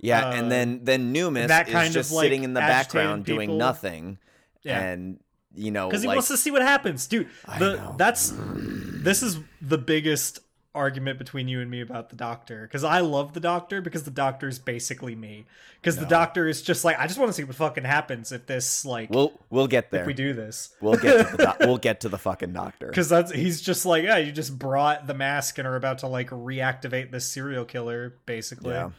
Yeah, 0.00 0.28
Uh, 0.28 0.32
and 0.32 0.50
then 0.50 0.80
then 0.82 1.12
Newman 1.12 1.46
that 1.48 1.68
is 1.68 1.72
kind 1.74 1.86
of, 1.88 1.92
just 1.92 2.10
like, 2.12 2.24
sitting 2.24 2.42
in 2.44 2.54
the 2.54 2.60
agitated 2.60 2.86
background 2.94 3.24
doing 3.24 3.56
nothing, 3.58 4.18
yeah. 4.62 4.80
and 4.80 5.20
you 5.54 5.70
know, 5.70 5.88
because 5.88 6.02
he 6.02 6.08
like, 6.08 6.16
wants 6.16 6.28
to 6.28 6.36
see 6.36 6.50
what 6.50 6.62
happens, 6.62 7.06
dude. 7.06 7.28
The 7.58 7.94
that's 7.98 8.32
this 8.36 9.22
is 9.22 9.38
the 9.60 9.78
biggest 9.78 10.40
argument 10.72 11.18
between 11.18 11.48
you 11.48 11.60
and 11.60 11.68
me 11.68 11.80
about 11.80 12.10
the 12.10 12.16
doctor. 12.16 12.62
Because 12.62 12.84
I 12.84 13.00
love 13.00 13.32
the 13.32 13.40
doctor 13.40 13.80
because 13.80 14.04
the 14.04 14.10
doctor 14.12 14.46
is 14.46 14.60
basically 14.60 15.16
me. 15.16 15.44
Because 15.80 15.96
the 15.96 16.06
doctor 16.06 16.46
is 16.46 16.62
just 16.62 16.84
like 16.84 16.96
I 16.98 17.08
just 17.08 17.18
want 17.18 17.28
to 17.30 17.32
see 17.32 17.42
what 17.42 17.56
fucking 17.56 17.82
happens 17.84 18.30
if 18.30 18.46
this 18.46 18.84
like 18.84 19.10
we'll 19.10 19.32
we'll 19.50 19.66
get 19.66 19.90
there. 19.90 20.02
if 20.02 20.06
we 20.06 20.14
do 20.14 20.32
this. 20.32 20.70
We'll 20.80 20.94
get 20.96 21.28
to 21.30 21.36
the 21.36 21.42
doc- 21.44 21.58
we'll 21.60 21.78
get 21.78 22.00
to 22.02 22.08
the 22.08 22.18
fucking 22.18 22.52
doctor. 22.52 22.86
because 22.86 23.08
that's 23.08 23.32
he's 23.32 23.60
just 23.60 23.84
like 23.84 24.04
yeah 24.04 24.18
you 24.18 24.30
just 24.30 24.56
brought 24.58 25.08
the 25.08 25.14
mask 25.14 25.58
and 25.58 25.66
are 25.66 25.74
about 25.76 25.98
to 25.98 26.06
like 26.06 26.30
reactivate 26.30 27.10
this 27.10 27.26
serial 27.26 27.64
killer 27.64 28.14
basically. 28.26 28.74
Yeah. 28.74 28.90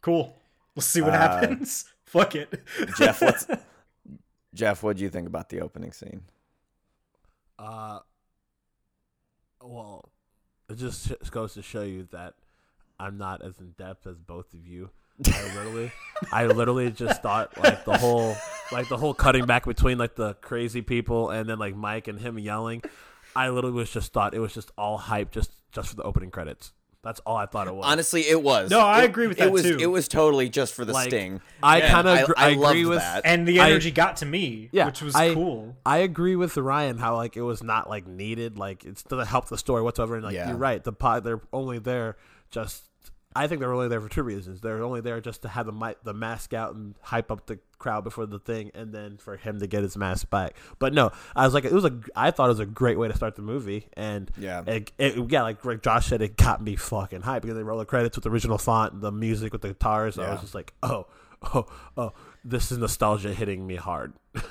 cool. 0.00 0.34
Let's 0.74 0.86
see 0.88 1.02
what 1.02 1.14
Uh, 1.14 1.18
happens. 1.18 1.84
Fuck 2.06 2.34
it. 2.34 2.62
Jeff, 2.98 3.22
what's 3.22 3.46
Jeff? 4.54 4.82
What 4.82 4.96
do 4.96 5.02
you 5.02 5.10
think 5.10 5.26
about 5.26 5.48
the 5.48 5.60
opening 5.60 5.92
scene? 5.92 6.22
Uh, 7.58 8.00
well, 9.62 10.10
it 10.68 10.76
just 10.76 11.30
goes 11.30 11.54
to 11.54 11.62
show 11.62 11.82
you 11.82 12.08
that 12.12 12.34
I'm 12.98 13.18
not 13.18 13.42
as 13.42 13.58
in 13.60 13.72
depth 13.78 14.06
as 14.06 14.18
both 14.18 14.52
of 14.54 14.66
you. 14.66 14.90
I 15.26 15.54
literally, 15.54 15.92
I 16.32 16.46
literally 16.46 16.90
just 16.90 17.22
thought 17.22 17.56
like 17.58 17.84
the 17.84 17.96
whole, 17.96 18.34
like 18.72 18.88
the 18.88 18.96
whole 18.96 19.14
cutting 19.14 19.46
back 19.46 19.64
between 19.64 19.98
like 19.98 20.16
the 20.16 20.34
crazy 20.34 20.82
people 20.82 21.30
and 21.30 21.48
then 21.48 21.58
like 21.58 21.76
Mike 21.76 22.08
and 22.08 22.18
him 22.18 22.38
yelling. 22.38 22.82
I 23.34 23.48
literally 23.48 23.76
was 23.76 23.90
just 23.90 24.12
thought 24.12 24.34
it 24.34 24.40
was 24.40 24.54
just 24.54 24.70
all 24.76 24.98
hype 24.98 25.30
just 25.30 25.52
just 25.72 25.90
for 25.90 25.96
the 25.96 26.02
opening 26.02 26.30
credits. 26.30 26.72
That's 27.02 27.18
all 27.26 27.36
I 27.36 27.46
thought 27.46 27.66
it 27.66 27.74
was. 27.74 27.84
Honestly, 27.84 28.22
it 28.22 28.40
was. 28.40 28.70
No, 28.70 28.78
I 28.78 29.02
It- 29.02 29.06
agree 29.06 29.26
with 29.26 29.38
it. 29.38 29.44
that 29.44 29.50
Was 29.52 29.62
too. 29.64 29.76
it 29.80 29.86
was 29.86 30.06
totally 30.06 30.48
just 30.48 30.72
for 30.72 30.84
the 30.84 30.92
Like, 30.92 31.08
sting? 31.08 31.40
I 31.60 31.80
kind 31.80 32.06
of 32.06 32.32
I, 32.36 32.44
I, 32.44 32.46
I 32.46 32.48
agree 32.50 32.84
with 32.84 32.98
that. 33.00 33.22
and 33.24 33.46
the 33.46 33.58
I- 33.58 33.70
energy 33.70 33.90
got 33.90 34.18
to 34.18 34.26
me 34.26 34.68
Yeah, 34.70 34.86
which 34.86 35.02
was 35.02 35.14
I- 35.16 35.34
cool 35.34 35.74
I 35.84 35.98
agree 35.98 36.36
with 36.36 36.56
Ryan 36.56 36.98
how 36.98 37.16
like 37.16 37.36
it 37.36 37.42
was 37.42 37.60
not 37.62 37.88
like 37.90 38.06
needed, 38.06 38.56
like 38.56 38.84
it 38.84 39.02
doesn't 39.08 39.26
help 39.26 39.48
the 39.48 39.58
story 39.58 39.82
whatsoever. 39.82 40.14
And 40.14 40.24
like 40.24 40.34
Yeah. 40.36 40.48
you're 40.48 40.56
right, 40.56 40.82
the 40.82 40.92
pod 40.92 41.24
they're 41.24 41.40
only 41.52 41.78
there 41.80 42.16
just. 42.52 42.84
I 43.34 43.46
think 43.46 43.60
they're 43.60 43.72
only 43.72 43.88
there 43.88 44.00
for 44.00 44.08
two 44.08 44.22
reasons. 44.22 44.60
They're 44.60 44.82
only 44.82 45.00
there 45.00 45.20
just 45.20 45.42
to 45.42 45.48
have 45.48 45.66
the 45.66 45.72
mi- 45.72 45.94
the 46.04 46.14
mask 46.14 46.52
out 46.54 46.74
and 46.74 46.94
hype 47.00 47.30
up 47.30 47.46
the 47.46 47.58
crowd 47.78 48.04
before 48.04 48.26
the 48.26 48.38
thing, 48.38 48.70
and 48.74 48.92
then 48.92 49.16
for 49.18 49.36
him 49.36 49.58
to 49.60 49.66
get 49.66 49.82
his 49.82 49.96
mask 49.96 50.30
back. 50.30 50.54
But 50.78 50.94
no, 50.94 51.10
I 51.34 51.44
was 51.44 51.54
like, 51.54 51.64
it 51.64 51.72
was 51.72 51.84
a. 51.84 51.98
I 52.14 52.30
thought 52.30 52.46
it 52.46 52.48
was 52.48 52.60
a 52.60 52.66
great 52.66 52.98
way 52.98 53.08
to 53.08 53.16
start 53.16 53.36
the 53.36 53.42
movie, 53.42 53.86
and 53.94 54.30
Yeah. 54.36 54.62
it, 54.66 54.92
it 54.98 55.30
yeah, 55.30 55.42
like, 55.42 55.64
like 55.64 55.82
Josh 55.82 56.06
said, 56.06 56.22
it 56.22 56.36
got 56.36 56.62
me 56.62 56.76
fucking 56.76 57.22
hype 57.22 57.42
because 57.42 57.56
they 57.56 57.62
roll 57.62 57.78
the 57.78 57.84
credits 57.84 58.16
with 58.16 58.24
the 58.24 58.30
original 58.30 58.58
font, 58.58 59.00
the 59.00 59.12
music 59.12 59.52
with 59.52 59.62
the 59.62 59.68
guitars. 59.68 60.18
I 60.18 60.30
was 60.32 60.40
just 60.40 60.54
like, 60.54 60.72
oh, 60.82 61.06
oh, 61.54 61.66
oh, 61.96 62.12
this 62.44 62.70
is 62.72 62.78
nostalgia 62.78 63.34
hitting 63.34 63.66
me 63.66 63.76
hard. 63.76 64.12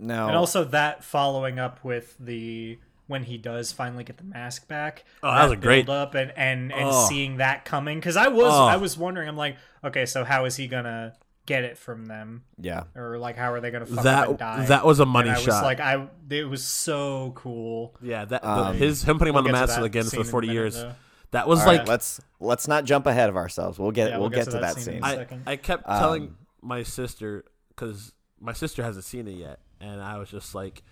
No, 0.00 0.28
and 0.28 0.36
also 0.36 0.62
that 0.66 1.02
following 1.02 1.58
up 1.58 1.82
with 1.82 2.14
the 2.20 2.78
when 3.08 3.24
he 3.24 3.36
does 3.36 3.72
finally 3.72 4.04
get 4.04 4.16
the 4.18 4.24
mask 4.24 4.68
back. 4.68 5.04
Oh, 5.22 5.34
that 5.34 5.42
was 5.44 5.52
a 5.52 5.56
great- 5.56 5.86
build 5.86 5.96
up 5.98 6.14
and 6.14 6.32
and 6.36 6.72
and 6.72 6.90
Oh. 6.92 7.06
seeing 7.08 7.38
that 7.38 7.64
coming 7.64 7.98
because 7.98 8.16
I 8.16 8.28
was 8.28 8.52
Oh. 8.52 8.66
I 8.66 8.76
was 8.76 8.96
wondering 8.96 9.28
I'm 9.28 9.36
like 9.36 9.56
okay 9.82 10.06
so 10.06 10.22
how 10.24 10.44
is 10.44 10.54
he 10.56 10.68
gonna 10.68 11.14
get 11.46 11.64
it 11.64 11.78
from 11.78 12.04
them 12.06 12.42
yeah, 12.58 12.82
or 12.94 13.16
like 13.18 13.34
how 13.36 13.50
are 13.52 13.60
they 13.60 13.70
gonna 13.70 13.86
fuck 13.86 13.98
up 13.98 14.04
that 14.04 14.28
and 14.28 14.38
die? 14.38 14.66
that 14.66 14.84
was 14.84 15.00
a 15.00 15.06
money 15.06 15.30
and 15.30 15.38
I 15.38 15.40
shot. 15.40 15.46
was 15.48 15.62
like 15.62 15.80
I 15.80 16.06
it 16.30 16.44
was 16.48 16.62
so 16.62 17.32
cool. 17.34 17.94
Yeah, 18.02 18.24
that 18.26 18.42
the- 18.42 18.48
Um, 18.48 18.76
his 18.76 19.02
him 19.04 19.18
putting 19.18 19.32
him 19.32 19.38
on 19.38 19.44
the 19.44 19.50
We'll 19.52 19.60
get 19.60 19.66
to 19.66 19.80
mask 19.80 19.82
again 19.82 20.04
for 20.04 20.24
forty 20.24 20.48
minute, 20.48 20.60
years. 20.60 20.74
though. 20.76 20.92
That 21.30 21.48
was 21.48 21.60
All 21.60 21.66
like 21.66 21.78
right, 21.80 21.88
let's 21.88 22.20
let's 22.40 22.68
not 22.68 22.84
jump 22.84 23.06
ahead 23.06 23.28
of 23.30 23.36
ourselves. 23.36 23.78
We'll 23.78 23.90
get 23.90 24.10
Yeah, 24.10 24.18
we'll, 24.18 24.28
get, 24.30 24.44
to 24.46 24.50
that, 24.58 24.74
scene 24.74 24.84
scene. 24.84 24.94
in 24.96 25.02
a 25.02 25.06
I, 25.06 25.14
second. 25.16 25.42
I 25.46 25.56
kept 25.56 25.88
Um, 25.88 25.98
telling 25.98 26.34
my 26.62 26.82
sister 26.82 27.44
because 27.70 28.12
my 28.40 28.52
sister 28.52 28.82
hasn't 28.82 29.04
seen 29.06 29.26
it 29.28 29.32
yet, 29.36 29.58
and 29.80 30.00
I 30.02 30.18
was 30.18 30.30
just 30.30 30.54
like, 30.54 30.82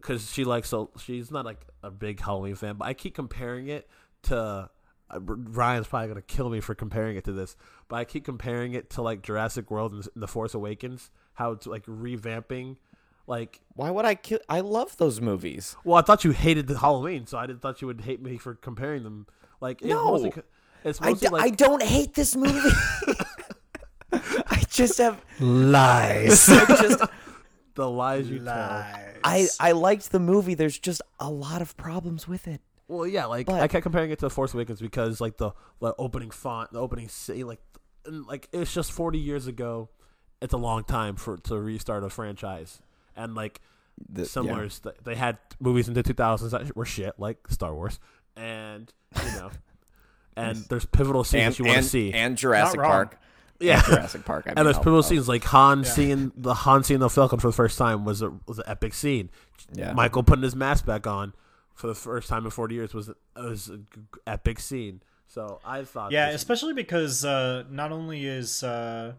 because 0.00 0.30
she 0.30 0.44
likes 0.44 0.68
so 0.68 0.90
she's 0.98 1.30
not 1.30 1.44
like 1.44 1.60
a 1.82 1.90
big 1.90 2.20
Halloween 2.20 2.54
fan, 2.54 2.76
but 2.76 2.86
I 2.86 2.94
keep 2.94 3.14
comparing 3.14 3.68
it 3.68 3.88
to. 4.24 4.70
uh, 5.10 5.20
Ryan's 5.20 5.86
probably 5.86 6.08
gonna 6.08 6.20
kill 6.22 6.50
me 6.50 6.60
for 6.60 6.74
comparing 6.74 7.16
it 7.16 7.24
to 7.24 7.32
this, 7.32 7.56
but 7.88 7.96
I 7.96 8.04
keep 8.04 8.24
comparing 8.24 8.74
it 8.74 8.90
to 8.90 9.02
like 9.02 9.22
Jurassic 9.22 9.70
World 9.70 9.92
and 9.92 10.06
The 10.14 10.28
Force 10.28 10.52
Awakens, 10.54 11.10
how 11.34 11.52
it's 11.52 11.66
like 11.66 11.86
revamping, 11.86 12.76
like. 13.26 13.60
Why 13.74 13.90
would 13.90 14.04
I 14.04 14.14
kill? 14.16 14.40
I 14.48 14.60
love 14.60 14.96
those 14.98 15.20
movies. 15.20 15.76
Well, 15.84 15.96
I 15.96 16.02
thought 16.02 16.24
you 16.24 16.32
hated 16.32 16.66
the 16.66 16.78
Halloween, 16.78 17.26
so 17.26 17.38
I 17.38 17.46
didn't 17.46 17.62
thought 17.62 17.80
you 17.80 17.86
would 17.86 18.02
hate 18.02 18.20
me 18.20 18.36
for 18.36 18.54
comparing 18.54 19.02
them. 19.02 19.26
Like, 19.60 19.80
it's 19.80 19.88
No. 19.88 20.04
mostly, 20.12 20.32
it's 20.84 21.00
I, 21.00 21.10
mostly 21.10 21.28
d- 21.28 21.32
like 21.32 21.42
I 21.44 21.50
don't 21.50 21.82
hate 21.82 22.12
this 22.14 22.36
movie. 22.36 22.68
I 24.12 24.62
just 24.70 24.98
have 24.98 25.20
Lies. 25.40 26.48
I 26.50 26.64
just 26.66 27.02
the 27.74 27.88
lies 27.88 28.28
you 28.28 28.38
tell. 28.40 28.44
I 29.24 29.48
I 29.60 29.72
liked 29.72 30.10
the 30.12 30.20
movie. 30.20 30.54
There's 30.54 30.78
just 30.78 31.02
a 31.20 31.30
lot 31.30 31.62
of 31.62 31.76
problems 31.76 32.26
with 32.28 32.46
it. 32.48 32.60
Well, 32.88 33.06
yeah, 33.06 33.26
like 33.26 33.46
But- 33.46 33.60
I 33.60 33.68
kept 33.68 33.82
comparing 33.82 34.10
it 34.10 34.18
to 34.20 34.26
The 34.26 34.30
Force 34.30 34.54
Awakens 34.54 34.80
because 34.80 35.20
like 35.20 35.36
the 35.36 35.50
the 35.80 35.94
opening 35.98 36.30
font, 36.30 36.72
the 36.72 36.80
opening 36.80 37.08
scene, 37.08 37.46
like 37.46 37.60
like 38.06 38.48
it's 38.52 38.72
just 38.72 38.92
forty 38.92 39.18
years 39.18 39.46
ago. 39.46 39.90
It's 40.40 40.54
a 40.54 40.58
long 40.58 40.84
time 40.84 41.16
for 41.16 41.36
to 41.36 41.58
restart 41.58 42.04
a 42.04 42.10
franchise, 42.10 42.80
and 43.16 43.34
like 43.34 43.60
The- 44.08 44.24
similar, 44.24 44.64
yeah. 44.64 44.68
st- 44.68 45.04
they 45.04 45.16
had 45.16 45.38
movies 45.60 45.88
in 45.88 45.94
the 45.94 46.02
two 46.02 46.14
thousands 46.14 46.52
that 46.52 46.74
were 46.76 46.84
shit, 46.84 47.14
like 47.18 47.48
Star 47.48 47.74
Wars, 47.74 47.98
and 48.36 48.92
you 49.16 49.32
know, 49.32 49.50
and 50.36 50.56
there's 50.68 50.86
pivotal 50.86 51.24
scenes 51.24 51.42
and 51.44 51.52
that 51.54 51.58
you 51.58 51.64
want 51.64 51.76
and, 51.78 51.84
to 51.84 51.90
see. 51.90 52.12
and 52.12 52.36
Jurassic 52.38 52.80
wrong. 52.80 52.90
Park. 52.90 53.18
Yeah, 53.60 53.76
And 53.76 53.84
Jurassic 53.86 54.24
Park. 54.24 54.44
I 54.46 54.50
mean, 54.50 54.58
and 54.58 54.66
there's 54.66 54.78
pivotal 54.78 55.02
scenes 55.02 55.28
like 55.28 55.44
Han 55.44 55.78
Yeah. 55.84 55.90
seeing 55.90 56.32
the 56.36 56.54
Han 56.54 56.84
seeing 56.84 57.00
the 57.00 57.08
Falcon 57.10 57.38
for 57.40 57.48
the 57.48 57.52
first 57.52 57.76
time 57.78 58.04
was 58.04 58.22
a 58.22 58.30
was 58.46 58.58
an 58.58 58.64
epic 58.66 58.94
scene. 58.94 59.30
Yeah. 59.72 59.92
Michael 59.92 60.22
putting 60.22 60.42
his 60.44 60.54
mask 60.56 60.86
back 60.86 61.06
on 61.06 61.34
for 61.74 61.86
the 61.86 61.94
first 61.94 62.28
time 62.28 62.44
in 62.44 62.50
40 62.50 62.74
years 62.74 62.94
was 62.94 63.10
was 63.36 63.68
a 63.68 63.78
g- 63.78 63.84
epic 64.26 64.60
scene. 64.60 65.02
So 65.26 65.60
I 65.64 65.84
thought, 65.84 66.10
Yeah, 66.12 66.26
this- 66.32 66.36
especially 66.36 66.72
because 66.72 67.24
uh, 67.24 67.64
not 67.70 67.92
only 67.92 68.24
is 68.26 68.62
uh, 68.62 69.12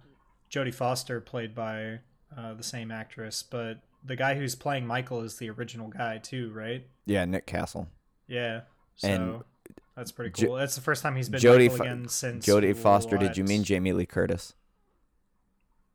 Jodie 0.52 0.74
Foster 0.74 1.22
played 1.22 1.54
by 1.54 2.00
uh, 2.36 2.54
the 2.56 2.64
same 2.64 2.92
actress, 2.92 3.44
but 3.44 3.82
the 4.04 4.16
guy 4.16 4.36
who's 4.36 4.56
playing 4.56 4.88
Michael 4.88 5.22
is 5.22 5.38
the 5.38 5.50
original 5.50 5.88
guy 5.90 6.18
too, 6.18 6.52
right? 6.52 6.88
Yeah, 7.06 7.26
Nick 7.26 7.46
Castle. 7.46 7.88
Yeah. 8.28 8.62
So 8.96 9.08
And 9.08 9.44
that's 10.00 10.12
pretty 10.12 10.32
Jo- 10.32 10.48
cool. 10.48 10.56
that's 10.56 10.76
the 10.76 10.82
first 10.82 11.04
time 11.04 11.16
he's 11.16 11.30
been 11.30 11.40
Jodie 11.42 11.64
Michael 11.70 11.78
Fo- 11.78 11.84
again 11.84 12.08
since 12.08 12.46
Jodie 12.46 12.76
Foster. 12.76 13.18
Did 13.18 13.38
you 13.38 13.44
mean 13.44 13.64
Jamie 13.64 13.92
Lee 13.94 14.06
Curtis? 14.06 14.54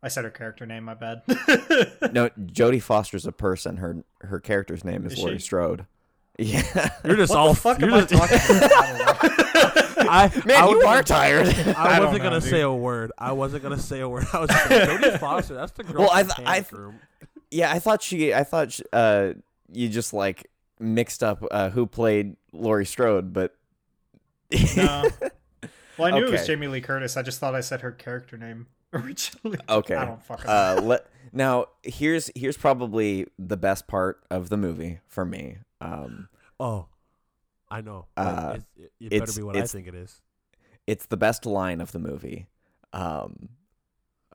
I 0.02 0.08
said 0.08 0.24
her 0.24 0.30
character 0.30 0.66
name. 0.66 0.84
My 0.84 0.92
bad. 0.94 1.22
No, 1.26 2.28
Jodie 2.38 2.82
Foster's 2.82 3.24
a 3.26 3.32
person. 3.32 3.78
Her 3.78 4.04
her 4.20 4.38
character's 4.38 4.84
name 4.84 5.06
is, 5.06 5.14
Is 5.14 5.18
Laurie 5.18 5.38
she? 5.38 5.44
Strode. 5.44 5.86
Yeah. 6.36 6.90
You're 7.04 7.14
just 7.14 7.30
what 7.30 7.38
all 7.38 7.48
the 7.54 7.60
fuck 7.60 7.78
you're 7.80 7.90
am 7.90 7.94
I 7.94 8.04
just- 8.04 8.20
I 8.20 8.98
don't. 8.98 9.98
I, 10.10 10.42
Man, 10.44 10.64
I 10.64 10.68
you 10.68 10.80
are 10.82 11.02
tired. 11.04 11.46
I 11.46 11.50
I 11.50 11.98
don't 12.00 12.06
wasn't 12.06 12.24
know, 12.24 12.30
gonna 12.30 12.40
dude. 12.40 12.50
say 12.50 12.60
a 12.62 12.72
word. 12.72 13.12
I 13.16 13.30
wasn't 13.30 13.62
gonna 13.62 13.78
say 13.78 14.00
a 14.00 14.08
word. 14.08 14.26
I 14.32 14.40
was 14.40 14.50
like, 14.50 14.62
Jodie 14.64 15.18
Foster. 15.20 15.54
That's 15.54 15.70
the 15.72 15.84
girl. 15.84 16.00
Well, 16.02 16.10
I 16.12 16.24
th- 16.24 16.34
I 16.44 16.60
th- 16.60 16.80
yeah, 17.52 17.72
I 17.72 17.78
thought 17.78 18.02
she. 18.02 18.34
I 18.34 18.42
thought 18.42 18.72
sh 18.72 18.80
uh, 18.92 19.34
you 19.72 19.88
just 19.88 20.12
like 20.12 20.50
mixed 20.80 21.22
up 21.22 21.44
uh, 21.52 21.70
who 21.70 21.86
played 21.86 22.34
Laurie 22.52 22.84
Strode, 22.84 23.32
but 23.32 23.54
No. 24.76 25.08
Well, 25.96 26.12
I 26.12 26.18
knew 26.18 26.26
it 26.26 26.32
was 26.32 26.44
Jamie 26.44 26.66
Lee 26.66 26.80
Curtis. 26.80 27.16
I 27.16 27.22
just 27.22 27.38
thought 27.38 27.54
I 27.54 27.60
said 27.60 27.82
her 27.82 27.92
character 27.92 28.36
name 28.36 28.66
originally. 28.92 29.58
Okay. 29.68 29.94
I 29.94 30.04
don't 30.06 30.20
fucking. 30.24 30.44
uh, 30.50 30.80
let, 30.82 31.06
now 31.32 31.66
here's 31.84 32.32
here's 32.34 32.56
probably 32.56 33.28
the 33.38 33.56
best 33.56 33.86
part 33.86 34.20
of 34.28 34.48
the 34.48 34.56
movie 34.56 34.98
for 35.06 35.24
me. 35.24 35.58
Um, 35.80 36.28
Oh, 36.58 36.86
I 37.70 37.80
know. 37.80 38.06
but 38.16 38.22
Uh, 38.26 38.52
it's, 38.56 38.64
it, 38.76 38.92
it 38.98 39.10
better 39.10 39.22
it's- 39.22 39.36
be 39.36 39.42
what 39.44 39.56
I 39.56 39.62
think 39.66 39.86
it 39.86 39.94
is. 39.94 40.20
it's 40.88 41.06
the 41.06 41.16
best 41.16 41.46
line 41.46 41.80
of 41.80 41.92
the 41.92 42.00
movie, 42.00 42.48
um, 42.92 43.50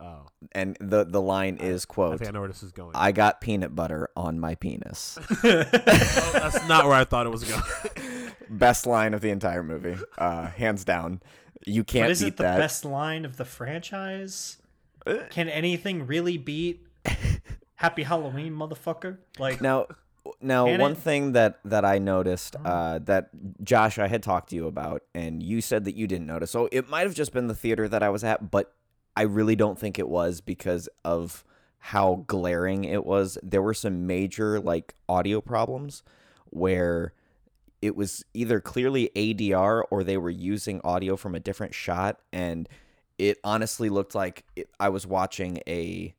Oh, 0.00 0.26
and 0.52 0.76
the 0.80 1.04
the 1.04 1.20
line 1.20 1.56
is 1.58 1.84
I 1.88 1.92
quote. 1.92 2.18
think 2.18 2.28
I 2.30 2.32
know 2.32 2.40
where 2.40 2.48
this 2.48 2.62
is 2.62 2.72
going. 2.72 2.92
I 2.94 3.12
got 3.12 3.40
peanut 3.40 3.74
butter 3.76 4.08
on 4.16 4.40
my 4.40 4.54
penis. 4.54 5.18
oh, 5.44 5.64
that's 6.32 6.66
not 6.68 6.84
where 6.86 6.94
I 6.94 7.04
thought 7.04 7.26
it 7.26 7.30
was 7.30 7.44
going. 7.44 7.62
Best 8.48 8.86
line 8.86 9.12
of 9.14 9.20
the 9.20 9.30
entire 9.30 9.62
movie, 9.62 9.96
uh, 10.18 10.46
hands 10.48 10.84
down. 10.84 11.20
You 11.66 11.84
can't 11.84 12.10
is 12.10 12.20
beat 12.20 12.28
it 12.28 12.36
the 12.38 12.42
that. 12.44 12.58
best 12.58 12.84
line 12.86 13.24
of 13.26 13.36
the 13.36 13.44
franchise? 13.44 14.56
Can 15.28 15.48
anything 15.48 16.06
really 16.06 16.38
beat 16.38 16.86
Happy 17.74 18.02
Halloween, 18.02 18.54
motherfucker? 18.54 19.18
Like, 19.38 19.60
Now, 19.60 19.86
now 20.40 20.66
Can 20.66 20.80
one 20.80 20.92
it? 20.92 20.98
Thing 20.98 21.32
that 21.32 21.60
that 21.64 21.84
I 21.84 21.98
noticed 21.98 22.56
uh, 22.64 22.98
that 23.00 23.30
Josh 23.62 23.98
I 23.98 24.08
had 24.08 24.22
talked 24.22 24.50
to 24.50 24.56
you 24.56 24.66
about, 24.66 25.02
and 25.14 25.42
you 25.42 25.60
said 25.60 25.84
that 25.84 25.94
you 25.96 26.06
didn't 26.06 26.26
notice. 26.26 26.50
So 26.50 26.68
it 26.72 26.88
might 26.88 27.02
have 27.02 27.14
just 27.14 27.32
been 27.32 27.46
the 27.46 27.54
theater 27.54 27.88
that 27.88 28.02
I 28.02 28.08
was 28.08 28.24
at, 28.24 28.50
but 28.50 28.72
I 29.16 29.22
really 29.22 29.56
don't 29.56 29.78
think 29.78 29.98
it 29.98 30.08
was 30.08 30.40
because 30.40 30.88
of 31.04 31.44
how 31.78 32.24
glaring 32.26 32.84
it 32.84 33.04
was. 33.04 33.38
There 33.42 33.62
were 33.62 33.74
some 33.74 34.06
major 34.06 34.60
like 34.60 34.94
audio 35.08 35.40
problems 35.40 36.02
where 36.50 37.12
it 37.82 37.96
was 37.96 38.24
either 38.34 38.60
clearly 38.60 39.10
ADR 39.16 39.82
or 39.90 40.04
they 40.04 40.18
were 40.18 40.30
using 40.30 40.80
audio 40.84 41.16
from 41.16 41.34
a 41.34 41.40
different 41.40 41.74
shot, 41.74 42.20
and 42.32 42.68
it 43.18 43.38
honestly 43.44 43.88
looked 43.88 44.14
like 44.14 44.44
it, 44.56 44.68
I 44.78 44.90
was 44.90 45.06
watching 45.06 45.60
a 45.66 46.14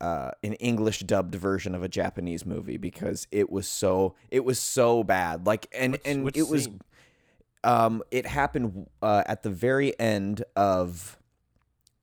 uh, 0.00 0.30
an 0.44 0.52
English 0.54 1.00
dubbed 1.00 1.34
version 1.34 1.74
of 1.74 1.82
a 1.82 1.88
Japanese 1.88 2.46
movie 2.46 2.76
because 2.76 3.26
it 3.32 3.50
was 3.50 3.68
so 3.68 4.14
it 4.30 4.44
was 4.44 4.58
so 4.60 5.02
bad. 5.04 5.46
Like 5.46 5.66
and 5.72 5.92
Which- 5.92 6.02
and 6.04 6.24
which 6.24 6.36
it 6.36 6.48
was 6.48 6.68
um 7.64 8.02
it 8.12 8.26
happened 8.26 8.88
uh, 9.02 9.24
at 9.26 9.42
the 9.42 9.50
very 9.50 9.98
end 9.98 10.44
of 10.54 11.17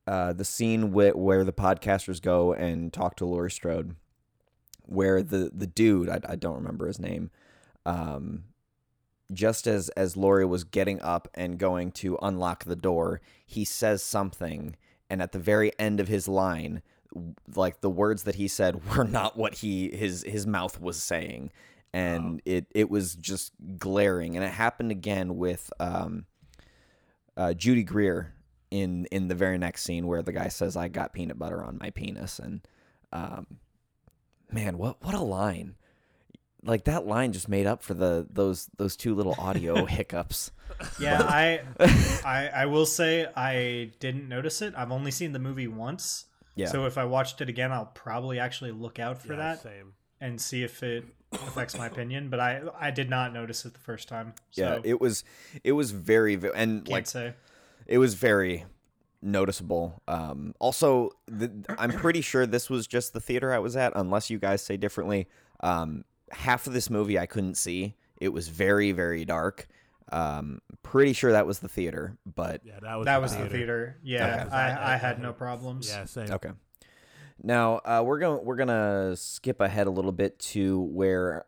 uh, 0.07 0.33
the 0.33 0.45
scene 0.45 0.91
wh- 0.91 1.17
where 1.17 1.43
the 1.43 1.53
podcasters 1.53 2.21
go 2.21 2.53
and 2.53 2.93
talk 2.93 3.15
to 3.17 3.25
Laurie 3.25 3.51
Strode, 3.51 3.95
where 4.83 5.23
the 5.23 5.51
the 5.53 5.67
dude 5.67 6.09
I, 6.09 6.19
I 6.27 6.35
don't 6.35 6.55
remember 6.55 6.87
his 6.87 6.99
name, 6.99 7.31
um, 7.85 8.45
just 9.33 9.65
as 9.67 9.89
as 9.89 10.15
Laurie 10.15 10.45
was 10.45 10.63
getting 10.63 11.01
up 11.01 11.27
and 11.33 11.57
going 11.57 11.91
to 11.93 12.17
unlock 12.21 12.65
the 12.65 12.75
door, 12.75 13.21
he 13.45 13.65
says 13.65 14.03
something, 14.03 14.75
and 15.09 15.21
at 15.21 15.31
the 15.31 15.39
very 15.39 15.71
end 15.79 15.99
of 15.99 16.07
his 16.07 16.27
line, 16.27 16.83
like 17.55 17.81
the 17.81 17.89
words 17.89 18.23
that 18.23 18.35
he 18.35 18.47
said 18.47 18.95
were 18.95 19.03
not 19.05 19.37
what 19.37 19.55
he 19.55 19.89
his 19.95 20.23
his 20.23 20.45
mouth 20.45 20.79
was 20.79 21.01
saying, 21.01 21.51
and 21.93 22.43
it 22.45 22.67
it 22.75 22.91
was 22.91 23.15
just 23.15 23.53
glaring, 23.79 24.35
and 24.35 24.45
it 24.45 24.51
happened 24.51 24.91
again 24.91 25.35
with 25.35 25.73
um, 25.79 26.25
uh, 27.35 27.55
Judy 27.55 27.83
Greer 27.83 28.35
in 28.71 29.05
in 29.11 29.27
the 29.27 29.35
very 29.35 29.57
next 29.57 29.83
scene 29.83 30.07
where 30.07 30.21
the 30.21 30.31
guy 30.31 30.47
says, 30.49 30.75
"I 30.75 30.87
got 30.87 31.13
peanut 31.13 31.37
butter 31.39 31.63
on 31.63 31.77
my 31.79 31.89
penis," 31.91 32.39
and 32.39 32.61
um, 33.11 33.45
man, 34.51 34.77
what 34.77 35.03
what 35.03 35.13
a 35.13 35.21
line! 35.21 35.75
Like 36.63 36.85
that 36.85 37.05
line 37.05 37.31
just 37.31 37.47
made 37.47 37.67
up 37.67 37.83
for 37.83 37.93
the 37.93 38.27
those 38.29 38.69
those 38.77 38.95
two 38.95 39.13
little 39.15 39.35
audio 39.37 39.85
hiccups. 39.85 40.51
yeah, 40.99 41.21
I, 41.21 41.61
I, 42.25 42.49
I 42.53 42.65
will 42.65 42.85
say 42.87 43.27
I 43.35 43.91
didn't 43.99 44.27
notice 44.27 44.61
it. 44.61 44.73
I've 44.75 44.91
only 44.91 45.11
seen 45.11 45.31
the 45.31 45.39
movie 45.39 45.67
once. 45.67 46.25
Yeah. 46.55 46.67
So 46.67 46.85
if 46.85 46.97
I 46.97 47.05
watched 47.05 47.39
it 47.41 47.49
again, 47.49 47.71
I'll 47.71 47.85
probably 47.93 48.39
actually 48.39 48.71
look 48.71 48.97
out 48.97 49.21
for 49.21 49.33
Yeah, 49.33 49.39
that 49.39 49.61
Same. 49.61 49.93
and 50.21 50.39
see 50.41 50.63
if 50.63 50.81
it 50.83 51.03
affects 51.33 51.77
my 51.77 51.85
opinion. 51.87 52.29
But 52.29 52.39
I, 52.39 52.61
I 52.79 52.91
did 52.91 53.09
not 53.09 53.33
notice 53.33 53.65
it 53.65 53.73
the 53.73 53.79
first 53.79 54.07
time. 54.07 54.33
So 54.51 54.61
yeah, 54.63 54.79
it 54.83 54.99
was 54.99 55.23
it 55.63 55.73
was 55.73 55.91
very 55.91 56.35
ve- 56.35 56.49
and 56.55 56.79
can't 56.83 56.89
like 56.89 57.07
say. 57.07 57.33
It 57.85 57.97
was 57.97 58.13
very 58.15 58.65
noticeable. 59.21 60.01
Um, 60.07 60.53
also, 60.59 61.09
the, 61.27 61.51
I'm 61.77 61.91
pretty 61.91 62.21
sure 62.21 62.45
this 62.45 62.69
was 62.69 62.87
just 62.87 63.13
the 63.13 63.19
theater 63.19 63.53
I 63.53 63.59
was 63.59 63.75
at, 63.75 63.93
unless 63.95 64.29
you 64.29 64.37
guys 64.39 64.61
say 64.61 64.77
differently. 64.77 65.27
Um, 65.61 66.03
half 66.31 66.67
of 66.67 66.73
this 66.73 66.89
movie 66.89 67.17
I 67.19 67.25
couldn't 67.25 67.55
see. 67.55 67.95
It 68.21 68.29
was 68.29 68.47
very 68.47 68.91
very 68.91 69.25
dark. 69.25 69.67
Um, 70.11 70.59
pretty 70.83 71.13
sure 71.13 71.31
that 71.31 71.47
was 71.47 71.59
the 71.59 71.67
theater, 71.67 72.15
but 72.25 72.61
Yeah, 72.63 72.79
that 72.81 72.95
was 72.95 73.05
That 73.05 73.15
the 73.15 73.21
was 73.21 73.31
the 73.31 73.37
theater. 73.49 73.49
theater. 73.49 73.99
Yeah, 74.03 74.43
Okay. 74.45 74.55
I, 74.55 74.69
I- 74.69 74.93
I 74.93 74.97
had 74.97 75.19
no 75.19 75.33
problems. 75.33 75.89
Yeah, 75.89 76.05
same. 76.05 76.29
Okay. 76.31 76.51
Now 77.41 77.77
uh, 77.83 78.03
we're 78.05 78.19
going 78.19 78.37
to 78.39 78.43
we're 78.45 78.55
gonna 78.55 79.15
skip 79.17 79.59
ahead 79.61 79.87
a 79.87 79.91
little 79.91 80.11
bit 80.11 80.37
to 80.39 80.79
where 80.81 81.45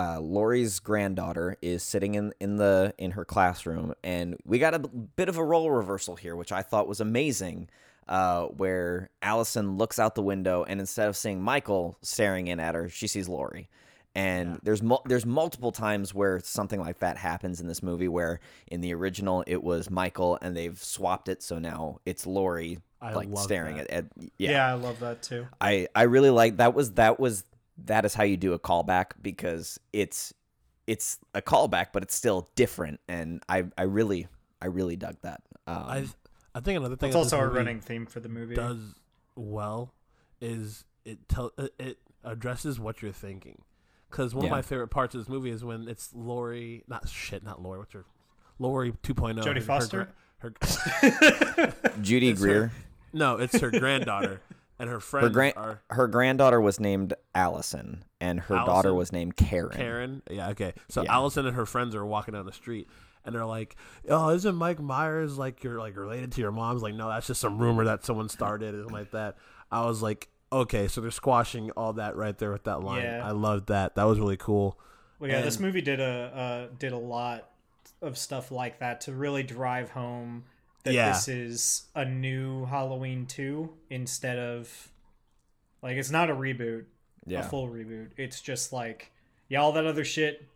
uh, 0.00 0.18
Laurie's 0.20 0.80
granddaughter 0.80 1.56
is 1.60 1.82
sitting 1.82 2.14
in, 2.14 2.32
in 2.40 2.56
the 2.56 2.94
in 2.96 3.10
her 3.12 3.24
classroom, 3.24 3.92
and 4.02 4.36
we 4.44 4.58
got 4.58 4.74
a 4.74 4.78
b- 4.78 4.88
bit 5.16 5.28
of 5.28 5.36
a 5.36 5.44
role 5.44 5.70
reversal 5.70 6.16
here, 6.16 6.34
which 6.36 6.52
I 6.52 6.62
thought 6.62 6.88
was 6.88 7.00
amazing. 7.00 7.68
Uh, 8.08 8.46
where 8.46 9.08
Allyson 9.22 9.76
looks 9.78 9.98
out 10.00 10.16
the 10.16 10.22
window, 10.22 10.64
and 10.64 10.80
instead 10.80 11.08
of 11.08 11.16
seeing 11.16 11.40
Michael 11.40 11.96
staring 12.02 12.48
in 12.48 12.58
at 12.58 12.74
her, 12.74 12.88
she 12.88 13.06
sees 13.06 13.28
Laurie. 13.28 13.68
And 14.16 14.54
Yeah. 14.54 14.56
there's 14.64 14.82
mul- 14.82 15.02
there's 15.06 15.24
multiple 15.26 15.70
times 15.70 16.12
where 16.12 16.40
something 16.40 16.80
like 16.80 16.98
that 16.98 17.16
happens 17.18 17.60
in 17.60 17.68
this 17.68 17.82
movie. 17.84 18.08
Where 18.08 18.40
in 18.66 18.80
the 18.80 18.92
original 18.94 19.44
it 19.46 19.62
was 19.62 19.90
Michael, 19.90 20.38
and 20.42 20.56
they've 20.56 20.78
swapped 20.82 21.28
it, 21.28 21.40
so 21.42 21.60
now 21.60 22.00
it's 22.04 22.26
Laurie 22.26 22.80
I 23.00 23.12
like 23.12 23.28
staring 23.36 23.78
at, 23.78 23.88
at 23.90 24.06
Yeah. 24.38 24.66
I 24.66 24.74
love 24.74 24.98
that 25.00 25.22
too. 25.22 25.46
I 25.60 25.86
I 25.94 26.02
really 26.02 26.30
like 26.30 26.56
that 26.56 26.74
was 26.74 26.94
that 26.94 27.20
was 27.20 27.44
that 27.86 28.04
is 28.04 28.14
how 28.14 28.22
you 28.24 28.36
do 28.36 28.52
a 28.52 28.58
callback 28.58 29.12
because 29.22 29.78
it's 29.92 30.32
it's 30.86 31.18
a 31.34 31.42
callback 31.42 31.88
but 31.92 32.02
it's 32.02 32.14
still 32.14 32.48
different 32.56 33.00
and 33.08 33.42
I 33.48 33.64
I 33.78 33.82
really 33.82 34.26
I 34.62 34.66
really 34.66 34.96
dug 34.96 35.16
that. 35.22 35.42
Um, 35.66 35.76
I 35.76 36.06
I 36.54 36.60
think 36.60 36.78
another 36.78 36.96
thing 36.96 37.08
It's 37.10 37.16
that 37.16 37.24
this 37.24 37.32
also 37.32 37.44
a 37.44 37.48
running 37.48 37.80
theme 37.80 38.06
for 38.06 38.20
the 38.20 38.28
movie. 38.28 38.54
does 38.54 38.94
well 39.36 39.94
is 40.40 40.84
it 41.04 41.28
tell 41.28 41.52
it- 41.58 41.74
it 41.78 41.98
addresses 42.24 42.78
what 42.80 43.00
you're 43.02 43.12
thinking. 43.12 43.62
Because 44.10 44.34
one 44.34 44.44
Yeah. 44.46 44.50
of 44.50 44.56
my 44.56 44.62
favorite 44.62 44.88
parts 44.88 45.14
of 45.14 45.20
this 45.20 45.28
movie 45.28 45.50
is 45.50 45.62
when 45.64 45.86
it's 45.88 46.12
Laurie, 46.14 46.82
not 46.88 47.08
shit, 47.08 47.42
not 47.44 47.62
Laurie. 47.62 47.78
What's 47.78 47.92
her? 47.92 48.04
Laurie 48.58 48.92
2.0. 49.04 49.40
Jodie 49.42 49.62
Foster? 49.62 50.12
Her, 50.38 50.52
her, 50.60 51.74
Judy 52.02 52.30
it's 52.30 52.40
her- 52.40 52.46
Greer. 52.46 52.72
no, 53.12 53.36
it's 53.36 53.58
her 53.60 53.70
granddaughter, 53.70 54.40
and 54.80 54.90
her 54.90 54.98
friends 55.00 55.26
Her 55.28 55.30
grand 55.30 55.54
are 55.56 55.82
her 55.90 56.08
granddaughter 56.08 56.60
was 56.60 56.80
named 56.80 57.14
Allyson 57.34 58.04
and 58.20 58.40
her 58.40 58.56
daughter 58.56 58.92
was 58.94 59.12
named 59.12 59.36
Karen. 59.36 59.76
Karen. 59.76 60.22
Yeah, 60.30 60.48
okay. 60.50 60.72
So 60.88 61.02
Yeah. 61.02 61.14
Allyson 61.14 61.46
and 61.46 61.54
her 61.56 61.66
friends 61.66 61.94
are 61.94 62.04
walking 62.04 62.34
down 62.34 62.46
the 62.46 62.52
street, 62.52 62.88
and 63.24 63.34
they're 63.34 63.46
like, 63.46 63.76
"Oh, 64.08 64.30
isn't 64.30 64.54
Mike 64.54 64.80
Myers 64.80 65.38
like 65.38 65.62
you're 65.62 65.78
like 65.78 65.96
related 65.96 66.32
to 66.32 66.40
your 66.40 66.50
mom's?" 66.50 66.82
Like, 66.82 66.94
no, 66.94 67.08
that's 67.08 67.26
just 67.26 67.40
some 67.40 67.58
rumor 67.58 67.84
that 67.84 68.04
someone 68.04 68.28
started 68.28 68.74
and 68.74 68.90
like 68.90 69.12
that. 69.12 69.36
I 69.70 69.84
was 69.86 70.02
like, 70.02 70.28
okay, 70.52 70.88
so 70.88 71.00
they're 71.00 71.10
squashing 71.10 71.70
all 71.72 71.92
that 71.94 72.16
right 72.16 72.36
there 72.36 72.50
with 72.50 72.64
that 72.64 72.82
line. 72.82 73.02
Yeah. 73.02 73.26
I 73.26 73.30
loved 73.30 73.68
that. 73.68 73.94
That 73.94 74.04
was 74.04 74.18
really 74.18 74.36
cool. 74.36 74.78
Well, 75.18 75.30
yeah, 75.30 75.42
this 75.42 75.60
movie 75.60 75.82
did 75.82 76.00
a 76.00 76.68
uh, 76.70 76.74
did 76.78 76.92
a 76.92 76.98
lot 76.98 77.50
of 78.02 78.16
stuff 78.16 78.50
like 78.50 78.78
that 78.80 79.02
to 79.02 79.12
really 79.12 79.42
drive 79.42 79.90
home 79.90 80.44
that 80.84 80.94
Yeah. 80.94 81.12
this 81.12 81.28
is 81.28 81.82
a 81.94 82.04
new 82.04 82.64
Halloween 82.66 83.26
two 83.26 83.74
instead 83.90 84.38
of 84.38 84.90
like 85.82 85.96
it's 85.96 86.10
not 86.10 86.30
a 86.30 86.34
reboot, 86.34 86.84
Yeah. 87.26 87.40
a 87.40 87.42
full 87.42 87.68
reboot. 87.68 88.10
It's 88.16 88.40
just 88.40 88.72
like 88.72 89.12
yeah, 89.48 89.60
all 89.60 89.72
that 89.72 89.84
other 89.86 90.04
shit 90.04 90.46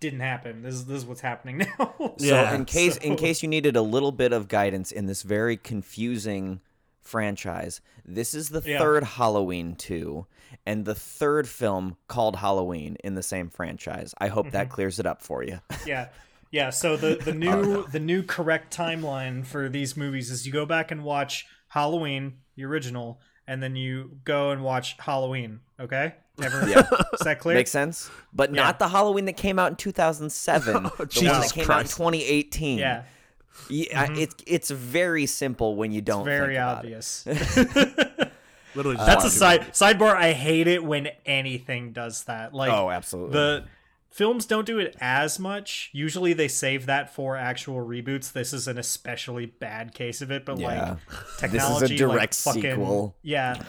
didn't 0.00 0.20
happen. 0.20 0.62
This 0.62 0.74
is 0.74 0.86
this 0.86 0.98
is 0.98 1.06
what's 1.06 1.20
happening 1.20 1.58
now. 1.78 1.94
So 1.98 2.12
Yeah. 2.18 2.54
in 2.54 2.64
case 2.64 2.96
in 2.96 3.16
case 3.16 3.42
you 3.42 3.48
needed 3.48 3.76
a 3.76 3.82
little 3.82 4.12
bit 4.12 4.32
of 4.32 4.48
guidance 4.48 4.90
in 4.92 5.06
this 5.06 5.22
very 5.22 5.56
confusing 5.56 6.60
franchise, 7.00 7.80
this 8.04 8.34
is 8.34 8.50
the 8.50 8.62
Yeah. 8.64 8.78
third 8.78 9.02
Halloween 9.04 9.74
2 9.76 10.26
and 10.66 10.84
the 10.84 10.94
third 10.94 11.48
film 11.48 11.96
called 12.06 12.36
Halloween 12.36 12.96
in 13.04 13.14
the 13.14 13.22
same 13.22 13.48
franchise. 13.50 14.14
I 14.18 14.28
hope 14.28 14.46
Mm-hmm. 14.46 14.52
that 14.52 14.70
clears 14.70 14.98
it 14.98 15.06
up 15.06 15.22
for 15.22 15.42
you. 15.42 15.60
yeah. 15.86 16.08
Yeah, 16.50 16.70
so 16.70 16.96
the 16.96 17.16
the 17.16 17.30
uh, 17.32 17.34
new 17.34 17.86
the 17.88 18.00
new 18.00 18.22
correct 18.22 18.74
timeline 18.76 19.44
for 19.44 19.68
these 19.68 19.96
movies 19.96 20.30
is 20.30 20.46
you 20.46 20.52
go 20.52 20.66
back 20.66 20.90
and 20.90 21.04
watch 21.04 21.46
Halloween, 21.68 22.38
the 22.56 22.64
original, 22.64 23.20
and 23.46 23.62
then 23.62 23.76
you 23.76 24.18
go 24.24 24.50
and 24.50 24.62
watch 24.62 24.96
Halloween. 24.98 25.60
Okay, 25.80 26.14
Ever, 26.42 26.68
Yeah. 26.68 26.82
is 27.12 27.20
that 27.20 27.38
clear? 27.40 27.56
Makes 27.56 27.70
sense, 27.70 28.10
but 28.32 28.54
Yeah. 28.54 28.62
not 28.62 28.78
the 28.78 28.88
Halloween 28.88 29.24
that 29.26 29.36
came 29.36 29.58
out 29.58 29.70
in 29.70 29.76
2007. 29.76 30.72
the 30.72 30.78
oh, 30.78 30.82
one 30.82 30.92
that 30.98 31.10
Jesus 31.10 31.52
came 31.52 31.64
out 31.64 31.80
in 31.80 31.86
Christ. 31.86 31.96
2018. 31.96 32.78
Yeah, 32.78 33.02
Yeah, 33.68 34.02
uh, 34.02 34.06
mm-hmm. 34.06 34.14
it's 34.20 34.34
it's 34.46 34.70
very 34.70 35.26
simple 35.26 35.76
when 35.76 35.92
you 35.92 36.00
don't. 36.00 36.24
very 36.24 36.54
think 36.54 36.58
about 36.58 36.78
obvious. 36.78 37.26
Literally, 38.74 38.96
just 38.96 39.06
That's 39.06 39.24
a 39.24 39.26
watch 39.26 39.32
side 39.72 39.72
sidebar. 39.72 40.14
I 40.14 40.32
hate 40.32 40.66
it 40.68 40.84
when 40.84 41.08
anything 41.26 41.92
does 41.92 42.24
that. 42.24 42.54
Like 42.54 42.70
Oh, 42.72 42.90
absolutely. 42.90 43.32
the 43.32 43.64
films 44.10 44.46
don't 44.46 44.66
do 44.66 44.78
it 44.78 44.96
as 45.00 45.38
much. 45.38 45.90
Usually 45.92 46.32
they 46.32 46.48
save 46.48 46.86
that 46.86 47.14
for 47.14 47.36
actual 47.36 47.76
reboots. 47.86 48.32
This 48.32 48.52
is 48.52 48.66
an 48.68 48.78
especially 48.78 49.46
bad 49.46 49.94
case 49.94 50.20
of 50.22 50.30
it. 50.30 50.44
But 50.44 50.58
Yeah. 50.58 50.96
like 51.08 51.38
technology, 51.38 51.98
like, 51.98 51.98
direct 51.98 52.34
fucking- 52.34 52.62
sequel. 52.62 53.16
Yeah. 53.22 53.62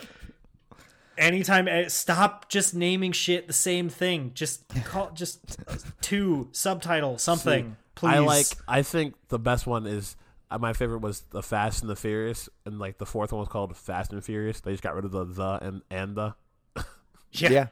Anytime, 1.17 1.67
eh, 1.67 1.89
stop 1.89 2.47
just 2.47 2.73
naming 2.73 3.11
shit 3.11 3.47
the 3.47 3.53
same 3.53 3.89
thing. 3.89 4.31
Just 4.33 4.63
call 4.85 5.11
just 5.11 5.57
two 5.99 6.47
subtitle 6.53 7.17
something. 7.17 7.75
Please. 7.95 8.07
I 8.07 8.19
like. 8.19 8.45
I 8.69 8.81
think 8.83 9.15
the 9.27 9.37
best 9.39 9.67
one 9.67 9.85
is 9.85 10.15
uh, 10.49 10.57
my 10.57 10.71
favorite 10.71 11.01
was 11.01 11.19
the 11.31 11.43
Fast 11.43 11.81
and 11.81 11.89
the 11.89 11.97
Furious, 11.97 12.47
and 12.65 12.79
like 12.79 12.99
the 12.99 13.05
fourth 13.05 13.33
one 13.33 13.39
was 13.41 13.49
called 13.49 13.75
Fast 13.75 14.13
and 14.13 14.23
Furious. 14.23 14.61
They 14.61 14.71
just 14.71 14.81
got 14.81 14.95
rid 14.95 15.03
of 15.03 15.11
the 15.11 15.25
the 15.25 15.59
and 15.61 15.81
and 15.91 16.15
the. 16.15 16.35
Yeah. 17.33 17.49
yeah, 17.51 17.67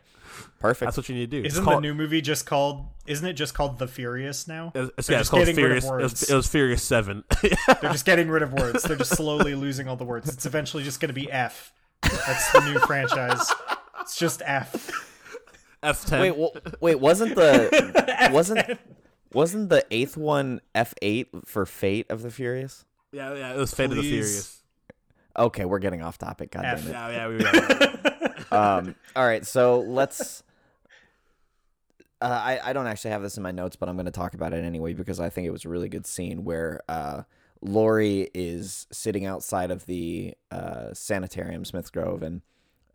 perfect. 0.59 0.87
That's 0.87 0.97
what 0.97 1.09
you 1.09 1.15
need 1.15 1.31
to 1.31 1.41
do. 1.41 1.45
Isn't 1.47 1.63
Call- 1.63 1.75
the 1.75 1.81
new 1.81 1.93
movie 1.93 2.21
just 2.21 2.45
called? 2.45 2.85
Isn't 3.05 3.25
it 3.27 3.33
just 3.33 3.53
called 3.53 3.79
The 3.79 3.87
Furious 3.87 4.47
now? 4.47 4.71
It's, 4.75 4.91
it's, 4.97 5.09
yeah, 5.09 5.19
it's 5.19 5.29
called 5.29 5.45
getting 5.45 5.63
rid 5.63 5.77
of 5.77 5.83
Furious. 5.83 6.11
It 6.11 6.19
was, 6.19 6.29
it 6.29 6.35
was 6.35 6.47
Furious 6.47 6.83
Seven. 6.83 7.23
They're 7.41 7.91
just 7.91 8.05
getting 8.05 8.29
rid 8.29 8.43
of 8.43 8.53
words. 8.53 8.83
They're 8.83 8.97
just 8.97 9.15
slowly 9.15 9.55
losing 9.55 9.87
all 9.87 9.95
the 9.95 10.03
words. 10.05 10.27
It's 10.31 10.45
eventually 10.45 10.83
just 10.83 10.99
going 10.99 11.09
to 11.09 11.13
be 11.13 11.31
F. 11.31 11.71
That's 12.01 12.51
the 12.51 12.61
new 12.71 12.79
franchise. 12.79 13.51
It's 14.01 14.17
just 14.17 14.41
F. 14.45 14.89
F 15.83 16.05
ten. 16.05 16.21
wait, 16.21 16.29
w- 16.29 16.49
wait, 16.81 16.99
wasn't 16.99 17.35
the 17.35 18.29
wasn't 18.31 18.79
wasn't 19.33 19.69
the 19.69 19.85
eighth 19.91 20.17
one 20.17 20.59
F 20.73 20.93
eight 21.01 21.27
for 21.45 21.65
Fate 21.65 22.07
of 22.09 22.21
the 22.23 22.31
Furious? 22.31 22.83
yeah, 23.11 23.33
yeah, 23.35 23.53
it 23.53 23.57
was 23.57 23.73
Fate 23.73 23.91
of 23.91 23.95
the 23.97 24.01
Furious. 24.01 24.61
Okay, 25.37 25.65
we're 25.65 25.79
getting 25.79 26.01
off 26.01 26.17
topic. 26.17 26.51
God 26.51 26.65
F. 26.65 26.79
damn 26.83 26.89
it. 26.89 26.91
Yeah, 26.93 27.09
yeah, 27.11 27.27
we 27.27 27.35
were. 27.35 28.26
um, 28.51 28.95
all 29.15 29.25
right, 29.25 29.45
so 29.45 29.79
let's. 29.81 30.43
Uh, 32.19 32.25
I 32.25 32.59
I 32.63 32.73
don't 32.73 32.87
actually 32.87 33.11
have 33.11 33.21
this 33.21 33.37
in 33.37 33.43
my 33.43 33.51
notes, 33.51 33.75
but 33.75 33.89
I'm 33.89 33.95
going 33.95 34.05
to 34.05 34.11
talk 34.11 34.33
about 34.33 34.53
it 34.53 34.63
anyway 34.63 34.93
because 34.93 35.19
I 35.19 35.29
think 35.29 35.47
it 35.47 35.51
was 35.51 35.65
a 35.65 35.69
really 35.69 35.89
good 35.89 36.05
scene 36.05 36.43
where 36.43 36.81
uh, 36.89 37.23
Laurie 37.61 38.29
is 38.33 38.87
sitting 38.91 39.25
outside 39.25 39.71
of 39.71 39.85
the 39.85 40.33
uh, 40.51 40.93
sanitarium, 40.93 41.65
Smiths 41.65 41.89
Grove, 41.89 42.23
and 42.23 42.41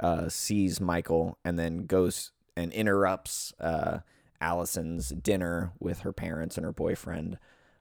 uh, 0.01 0.29
sees 0.29 0.81
Michael, 0.81 1.39
and 1.45 1.59
then 1.59 1.87
goes 1.87 2.33
and 2.57 2.73
interrupts 2.73 3.53
uh, 3.61 3.99
Allyson's 4.41 5.11
dinner 5.11 5.73
with 5.79 6.01
her 6.01 6.13
parents 6.13 6.57
and 6.57 6.65
her 6.65 6.73
boyfriend. 6.73 7.39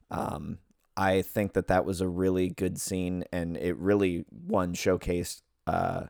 Um, 0.09 0.59
I 0.95 1.21
think 1.21 1.53
that 1.53 1.67
that 1.67 1.85
was 1.85 2.01
a 2.01 2.07
really 2.07 2.49
good 2.49 2.79
scene, 2.79 3.23
and 3.31 3.57
it 3.57 3.77
really 3.77 4.25
one 4.29 4.73
showcased 4.73 5.41
uh, 5.65 6.05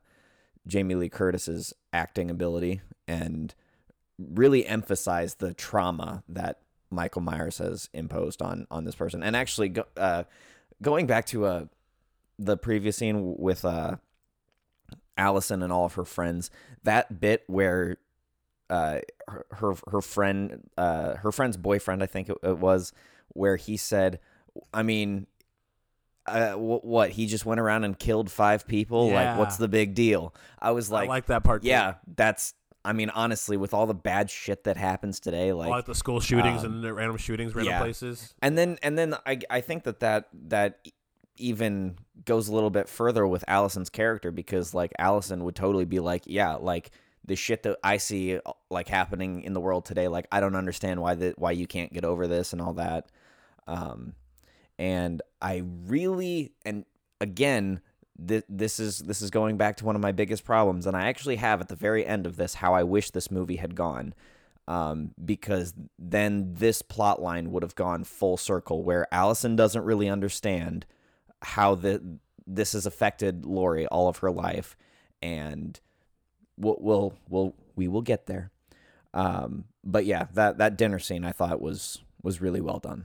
Jamie 0.68 0.96
Lee 0.96 1.10
Curtis's 1.10 1.74
acting 1.92 2.30
ability 2.30 2.82
and 3.08 3.54
really 4.18 4.66
emphasize 4.66 5.36
the 5.36 5.54
trauma 5.54 6.24
that 6.30 6.60
Michael 6.90 7.22
Myers 7.22 7.58
has 7.58 7.90
imposed 7.94 8.42
on 8.42 8.68
on 8.70 8.84
this 8.84 8.96
person. 8.96 9.24
And 9.24 9.36
actually, 9.36 9.70
go, 9.70 9.86
uh, 9.98 10.24
going 10.82 11.08
back 11.08 11.26
to 11.28 11.46
uh, 11.46 11.66
the 12.38 12.58
previous 12.58 12.98
scene 12.98 13.36
with 13.38 13.66
uh, 13.66 13.96
Allyson 15.18 15.64
and 15.64 15.72
all 15.72 15.86
of 15.86 15.94
her 15.96 16.06
friends, 16.06 16.52
that 16.84 17.20
bit 17.20 17.44
where 17.48 17.98
uh, 18.70 19.00
her 19.28 19.46
her, 19.52 19.74
her 19.92 20.02
friend 20.02 20.70
uh, 20.78 21.16
her 21.16 21.32
friend's 21.32 21.58
boyfriend, 21.58 22.04
I 22.04 22.08
think 22.08 22.30
it, 22.30 22.38
it 22.44 22.58
was, 22.58 22.94
where 23.30 23.56
he 23.56 23.78
said, 23.78 24.20
"I 24.74 24.84
mean." 24.84 25.28
Uh, 26.28 26.54
wh- 26.54 26.86
what 26.86 27.10
he 27.10 27.26
just 27.26 27.48
went 27.48 27.60
around 27.60 27.84
and 27.84 27.98
killed 27.98 28.30
five 28.30 28.68
people 28.68 29.10
like 29.10 29.40
what's 29.40 29.58
the 29.58 29.68
big 29.68 29.96
deal 29.96 30.36
i 30.60 30.70
was 30.70 30.92
like, 30.92 31.06
I 31.10 31.14
like, 31.14 31.26
that 31.26 31.44
part. 31.44 31.64
too. 31.64 31.70
yeah 31.70 31.96
that's 32.16 32.54
i 32.86 32.94
mean 32.94 33.10
honestly 33.10 33.58
with 33.58 33.74
all 33.74 33.88
the 33.88 33.96
bad 33.96 34.30
shit 34.30 34.66
that 34.66 34.78
happens 34.78 35.20
today 35.20 35.50
I 35.50 35.54
like 35.54 35.70
like 35.70 35.86
the 35.86 35.96
school 35.96 36.20
shootings 36.20 36.64
um, 36.64 36.74
and 36.74 36.84
the 36.84 36.94
random 36.94 37.18
shootings, 37.18 37.56
random 37.56 37.72
yeah. 37.72 37.80
places. 37.82 38.36
and 38.40 38.56
then 38.56 38.78
and 38.84 38.96
then 39.00 39.16
i 39.26 39.40
i 39.50 39.62
think 39.62 39.84
that 39.86 40.02
that 40.02 40.30
that 40.48 40.78
e- 40.84 40.92
even 41.38 41.98
goes 42.24 42.50
a 42.50 42.54
little 42.54 42.70
bit 42.70 42.88
further 42.88 43.26
with 43.26 43.44
allyson's 43.48 43.90
character 43.90 44.32
because 44.32 44.76
like 44.76 44.92
allyson 45.00 45.44
would 45.44 45.56
totally 45.56 45.86
be 45.86 46.00
like 46.00 46.22
yeah 46.28 46.54
like 46.54 46.92
the 47.26 47.36
shit 47.36 47.64
that 47.64 47.78
i 47.84 47.98
see 47.98 48.38
uh, 48.38 48.52
like 48.70 48.88
happening 48.88 49.42
in 49.42 49.54
the 49.54 49.60
world 49.60 49.86
today 49.86 50.08
like 50.08 50.28
i 50.32 50.40
don't 50.40 50.56
understand 50.56 51.02
why 51.02 51.16
that 51.16 51.40
why 51.40 51.50
you 51.52 51.66
can't 51.66 51.92
get 51.92 52.06
over 52.06 52.28
this 52.28 52.54
and 52.54 52.62
all 52.62 52.74
that 52.74 53.08
um 53.68 54.14
and 54.82 55.22
i 55.44 55.62
really 55.86 56.52
and 56.66 56.86
again 57.22 57.80
th- 58.28 58.44
this 58.50 58.80
is 58.80 58.98
this 59.00 59.22
is 59.22 59.30
going 59.30 59.56
back 59.56 59.78
to 59.78 59.86
one 59.86 59.96
of 59.96 60.02
my 60.02 60.12
biggest 60.12 60.44
problems 60.44 60.88
and 60.88 60.98
i 60.98 61.06
actually 61.08 61.36
have 61.36 61.62
at 61.62 61.68
the 61.68 61.76
very 61.76 62.04
end 62.04 62.26
of 62.26 62.36
this 62.36 62.56
how 62.56 62.74
i 62.74 62.82
wish 62.82 63.12
this 63.12 63.32
movie 63.32 63.56
had 63.56 63.76
gone. 63.76 64.14
Um, 64.68 65.12
because 65.26 65.74
then 65.98 66.54
this 66.54 66.82
plot 66.82 67.22
line 67.22 67.52
would 67.52 67.64
have 67.64 67.76
gone 67.76 68.04
full 68.04 68.38
circle 68.38 68.84
where 68.84 69.12
allyson 69.14 69.56
doesn't 69.56 69.84
really 69.84 70.08
understand 70.08 70.86
how 71.42 71.76
the 71.76 72.20
this 72.48 72.74
has 72.74 72.86
affected 72.86 73.46
laurie 73.46 73.88
all 73.88 74.08
of 74.08 74.18
her 74.18 74.32
life 74.32 74.78
and 75.22 75.80
we'll 76.58 76.78
we'll, 76.80 77.14
we'll 77.28 77.56
we 77.76 77.88
will 77.88 78.02
get 78.02 78.28
there. 78.28 78.52
Um, 79.14 79.66
but 79.84 80.06
yeah 80.06 80.28
that 80.34 80.60
that 80.60 80.78
dinner 80.78 81.00
scene 81.00 81.26
i 81.26 81.32
thought 81.32 81.60
was 81.60 82.00
was 82.24 82.40
really 82.40 82.62
well 82.62 82.80
done 82.80 83.04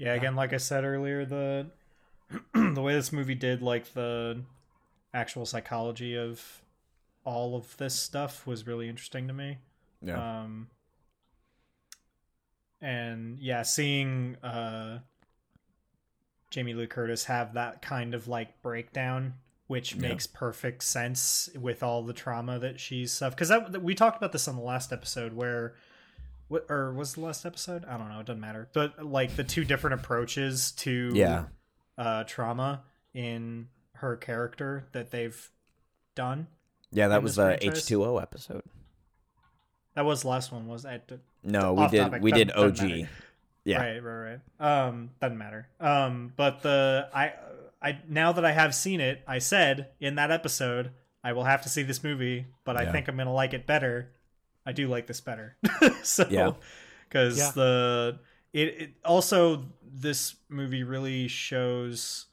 Yeah, 0.00 0.14
again, 0.14 0.34
like 0.34 0.54
I 0.54 0.56
said 0.56 0.84
earlier, 0.84 1.26
the 1.26 1.66
the 2.54 2.80
way 2.80 2.94
this 2.94 3.12
movie 3.12 3.34
did 3.34 3.60
like 3.60 3.92
the 3.92 4.40
actual 5.12 5.44
psychology 5.44 6.16
of 6.16 6.62
all 7.24 7.54
of 7.54 7.76
this 7.76 7.94
stuff 7.94 8.46
was 8.46 8.66
really 8.66 8.88
interesting 8.88 9.26
to 9.28 9.34
me. 9.34 9.58
Um 10.08 10.68
and 12.80 13.38
yeah, 13.38 13.60
seeing 13.62 14.36
uh 14.42 15.00
Jamie 16.50 16.72
Lee 16.74 16.86
Curtis 16.86 17.24
have 17.24 17.52
that 17.54 17.82
kind 17.82 18.14
of 18.14 18.26
like 18.26 18.62
breakdown 18.62 19.34
which 19.66 19.94
Yeah. 19.94 20.00
makes 20.08 20.26
perfect 20.26 20.82
sense 20.82 21.48
with 21.54 21.82
all 21.82 22.02
the 22.02 22.12
trauma 22.14 22.58
that 22.58 22.80
she's 22.80 23.12
suffered 23.12 23.36
because 23.36 23.48
that 23.50 23.82
we 23.82 23.94
talked 23.94 24.16
about 24.16 24.32
this 24.32 24.48
on 24.48 24.56
the 24.56 24.62
last 24.62 24.92
episode 24.92 25.32
where 25.34 25.74
what 26.50 26.66
or 26.68 26.92
was 26.92 27.14
the 27.14 27.20
last 27.20 27.46
episode? 27.46 27.84
I 27.86 27.96
don't 27.96 28.08
know 28.08 28.20
it 28.20 28.26
doesn't 28.26 28.40
matter. 28.40 28.68
But 28.72 29.04
like 29.04 29.36
the 29.36 29.44
two 29.44 29.64
different 29.64 30.00
approaches 30.00 30.72
to 30.72 31.12
yeah. 31.14 31.44
uh 31.96 32.24
trauma 32.24 32.82
in 33.14 33.68
her 33.94 34.16
character 34.16 34.84
that 34.92 35.10
they've 35.10 35.50
done 36.14 36.46
yeah 36.90 37.08
that 37.08 37.22
was 37.22 37.36
the 37.36 37.58
h2o 37.62 38.20
episode. 38.20 38.62
That 39.94 40.04
was 40.04 40.22
the 40.22 40.28
last 40.28 40.52
one 40.52 40.66
was 40.66 40.82
that 40.82 41.10
no 41.42 41.72
we 41.72 41.88
did 41.88 42.00
topic, 42.02 42.22
we 42.22 42.32
did 42.32 42.50
og 42.50 42.74
doesn't 42.74 43.08
yeah. 43.64 43.78
Right, 43.78 44.02
right, 44.02 44.40
right. 44.58 44.86
Um, 44.88 45.10
doesn't 45.20 45.36
matter. 45.36 45.68
Um, 45.78 46.32
but 46.36 46.62
the 46.62 47.08
I 47.14 47.34
I 47.82 47.98
now 48.08 48.32
that 48.32 48.44
I 48.44 48.52
have 48.52 48.74
seen 48.74 49.00
it, 49.00 49.22
I 49.26 49.38
said 49.38 49.88
in 50.00 50.14
that 50.14 50.30
episode 50.30 50.90
I 51.22 51.32
will 51.34 51.44
have 51.44 51.62
to 51.62 51.68
see 51.68 51.82
this 51.82 52.02
movie, 52.02 52.46
but 52.64 52.76
I 52.76 52.90
think 52.90 53.08
I'm 53.08 53.16
gonna 53.16 53.32
like 53.32 53.52
it 53.52 53.66
better. 53.66 54.10
I 54.66 54.72
do 54.72 54.88
like 54.88 55.06
this 55.06 55.20
better. 55.20 55.56
so 56.02 56.26
Yeah. 56.30 56.52
because 57.08 57.38
Yeah. 57.38 57.50
the 57.54 58.18
it, 58.52 58.68
it 58.80 58.90
also 59.04 59.66
this 59.82 60.36
movie 60.48 60.82
really 60.82 61.28
shows 61.28 62.26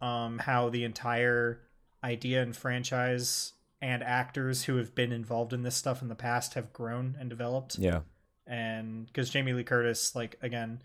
um 0.00 0.38
how 0.38 0.68
the 0.68 0.84
entire 0.84 1.60
idea 2.04 2.42
and 2.42 2.54
franchise 2.56 3.52
and 3.80 4.02
actors 4.02 4.64
who 4.64 4.76
have 4.76 4.94
been 4.94 5.12
involved 5.12 5.52
in 5.52 5.62
this 5.62 5.76
stuff 5.76 6.02
in 6.02 6.08
the 6.08 6.14
past 6.14 6.54
have 6.54 6.72
grown 6.72 7.16
and 7.18 7.30
developed 7.30 7.78
yeah 7.78 8.00
and 8.46 9.06
because 9.06 9.28
Jamie 9.30 9.52
Lee 9.52 9.64
Curtis, 9.64 10.14
like 10.14 10.38
again, 10.40 10.80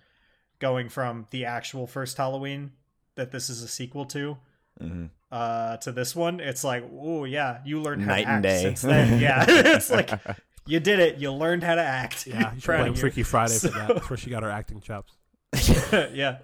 going 0.60 0.90
from 0.90 1.28
the 1.30 1.46
actual 1.46 1.86
first 1.86 2.18
Halloween 2.18 2.72
that 3.16 3.32
this 3.32 3.50
is 3.50 3.62
a 3.62 3.68
sequel 3.68 4.06
to, 4.06 4.38
hmm 4.80 5.06
uh, 5.32 5.78
to 5.78 5.92
this 5.94 6.14
one, 6.16 6.40
it's 6.42 6.64
like, 6.64 6.84
oh 7.00 7.24
yeah, 7.24 7.60
you 7.64 7.80
learned 7.82 8.02
how 8.02 8.12
Night 8.12 8.24
to 8.24 8.30
and 8.30 8.36
act 8.38 8.44
day. 8.44 8.62
since 8.64 8.82
then. 8.82 9.20
Yeah, 9.22 9.46
it's 9.48 9.90
like 9.92 10.10
you 10.66 10.80
did 10.80 11.00
it. 11.00 11.18
You 11.18 11.32
learned 11.32 11.64
how 11.64 11.76
to 11.76 11.84
act. 11.84 12.28
Yeah, 12.28 12.54
you 12.54 12.62
should 12.62 12.78
blame. 12.78 12.94
Freaky 12.96 13.24
Friday 13.24 13.58
for 13.58 13.70
that. 13.70 13.88
That's 13.88 14.10
where 14.10 14.18
she 14.18 14.30
got 14.30 14.44
her 14.44 14.50
acting 14.50 14.82
chops. 14.82 15.14
yeah, 15.92 16.38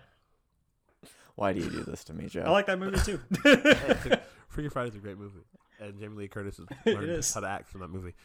why 1.38 1.54
do 1.54 1.62
you 1.62 1.70
do 1.70 1.84
this 1.84 2.04
to 2.04 2.14
me 2.14 2.28
joe 2.28 2.42
I 2.42 2.50
like 2.50 2.66
that 2.66 2.80
movie 2.80 3.00
too. 3.00 3.20
Freaky 4.50 4.70
Friday 4.70 4.90
is 4.90 4.96
a 4.96 5.00
great 5.00 5.20
movie, 5.20 5.46
and 5.80 5.98
Jamie 6.00 6.18
Lee 6.18 6.28
Curtis 6.28 6.58
has 6.58 6.68
learned 6.86 7.32
how 7.34 7.42
to 7.42 7.48
act 7.48 7.70
from 7.70 7.82
that 7.82 7.90
movie. 7.90 8.16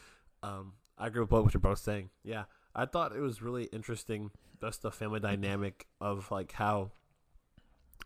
Um, 0.41 0.73
I 0.97 1.07
agree 1.07 1.21
with 1.21 1.29
both 1.29 1.45
what 1.45 1.53
you're 1.53 1.61
both 1.61 1.77
saying. 1.77 2.09
Yeah, 2.23 2.45
I 2.75 2.85
thought 2.85 3.15
it 3.15 3.19
was 3.19 3.41
really 3.41 3.65
interesting 3.65 4.31
just 4.59 4.81
the 4.81 4.91
family 4.91 5.19
dynamic 5.19 5.85
of 6.01 6.31
like 6.31 6.53
how 6.53 6.91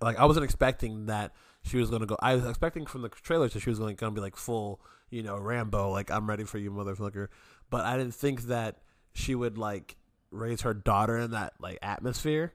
like 0.01 0.17
I 0.17 0.25
wasn't 0.25 0.43
expecting 0.43 1.05
that 1.05 1.31
she 1.63 1.77
was 1.77 1.89
gonna 1.89 2.05
go 2.05 2.17
I 2.21 2.35
was 2.35 2.45
expecting 2.45 2.85
from 2.85 3.01
the 3.01 3.09
trailers 3.09 3.53
that 3.53 3.61
she 3.61 3.69
was 3.69 3.79
gonna, 3.79 3.93
gonna 3.93 4.11
be 4.11 4.21
like 4.21 4.35
full, 4.35 4.81
you 5.09 5.23
know, 5.23 5.37
Rambo, 5.37 5.89
like 5.89 6.11
I'm 6.11 6.27
ready 6.27 6.43
for 6.43 6.57
you, 6.57 6.69
motherfucker. 6.69 7.29
But 7.69 7.85
I 7.85 7.97
didn't 7.97 8.15
think 8.15 8.43
that 8.43 8.77
she 9.13 9.35
would 9.35 9.57
like 9.57 9.95
raise 10.31 10.61
her 10.61 10.73
daughter 10.73 11.17
in 11.17 11.31
that 11.31 11.53
like 11.59 11.79
atmosphere. 11.81 12.53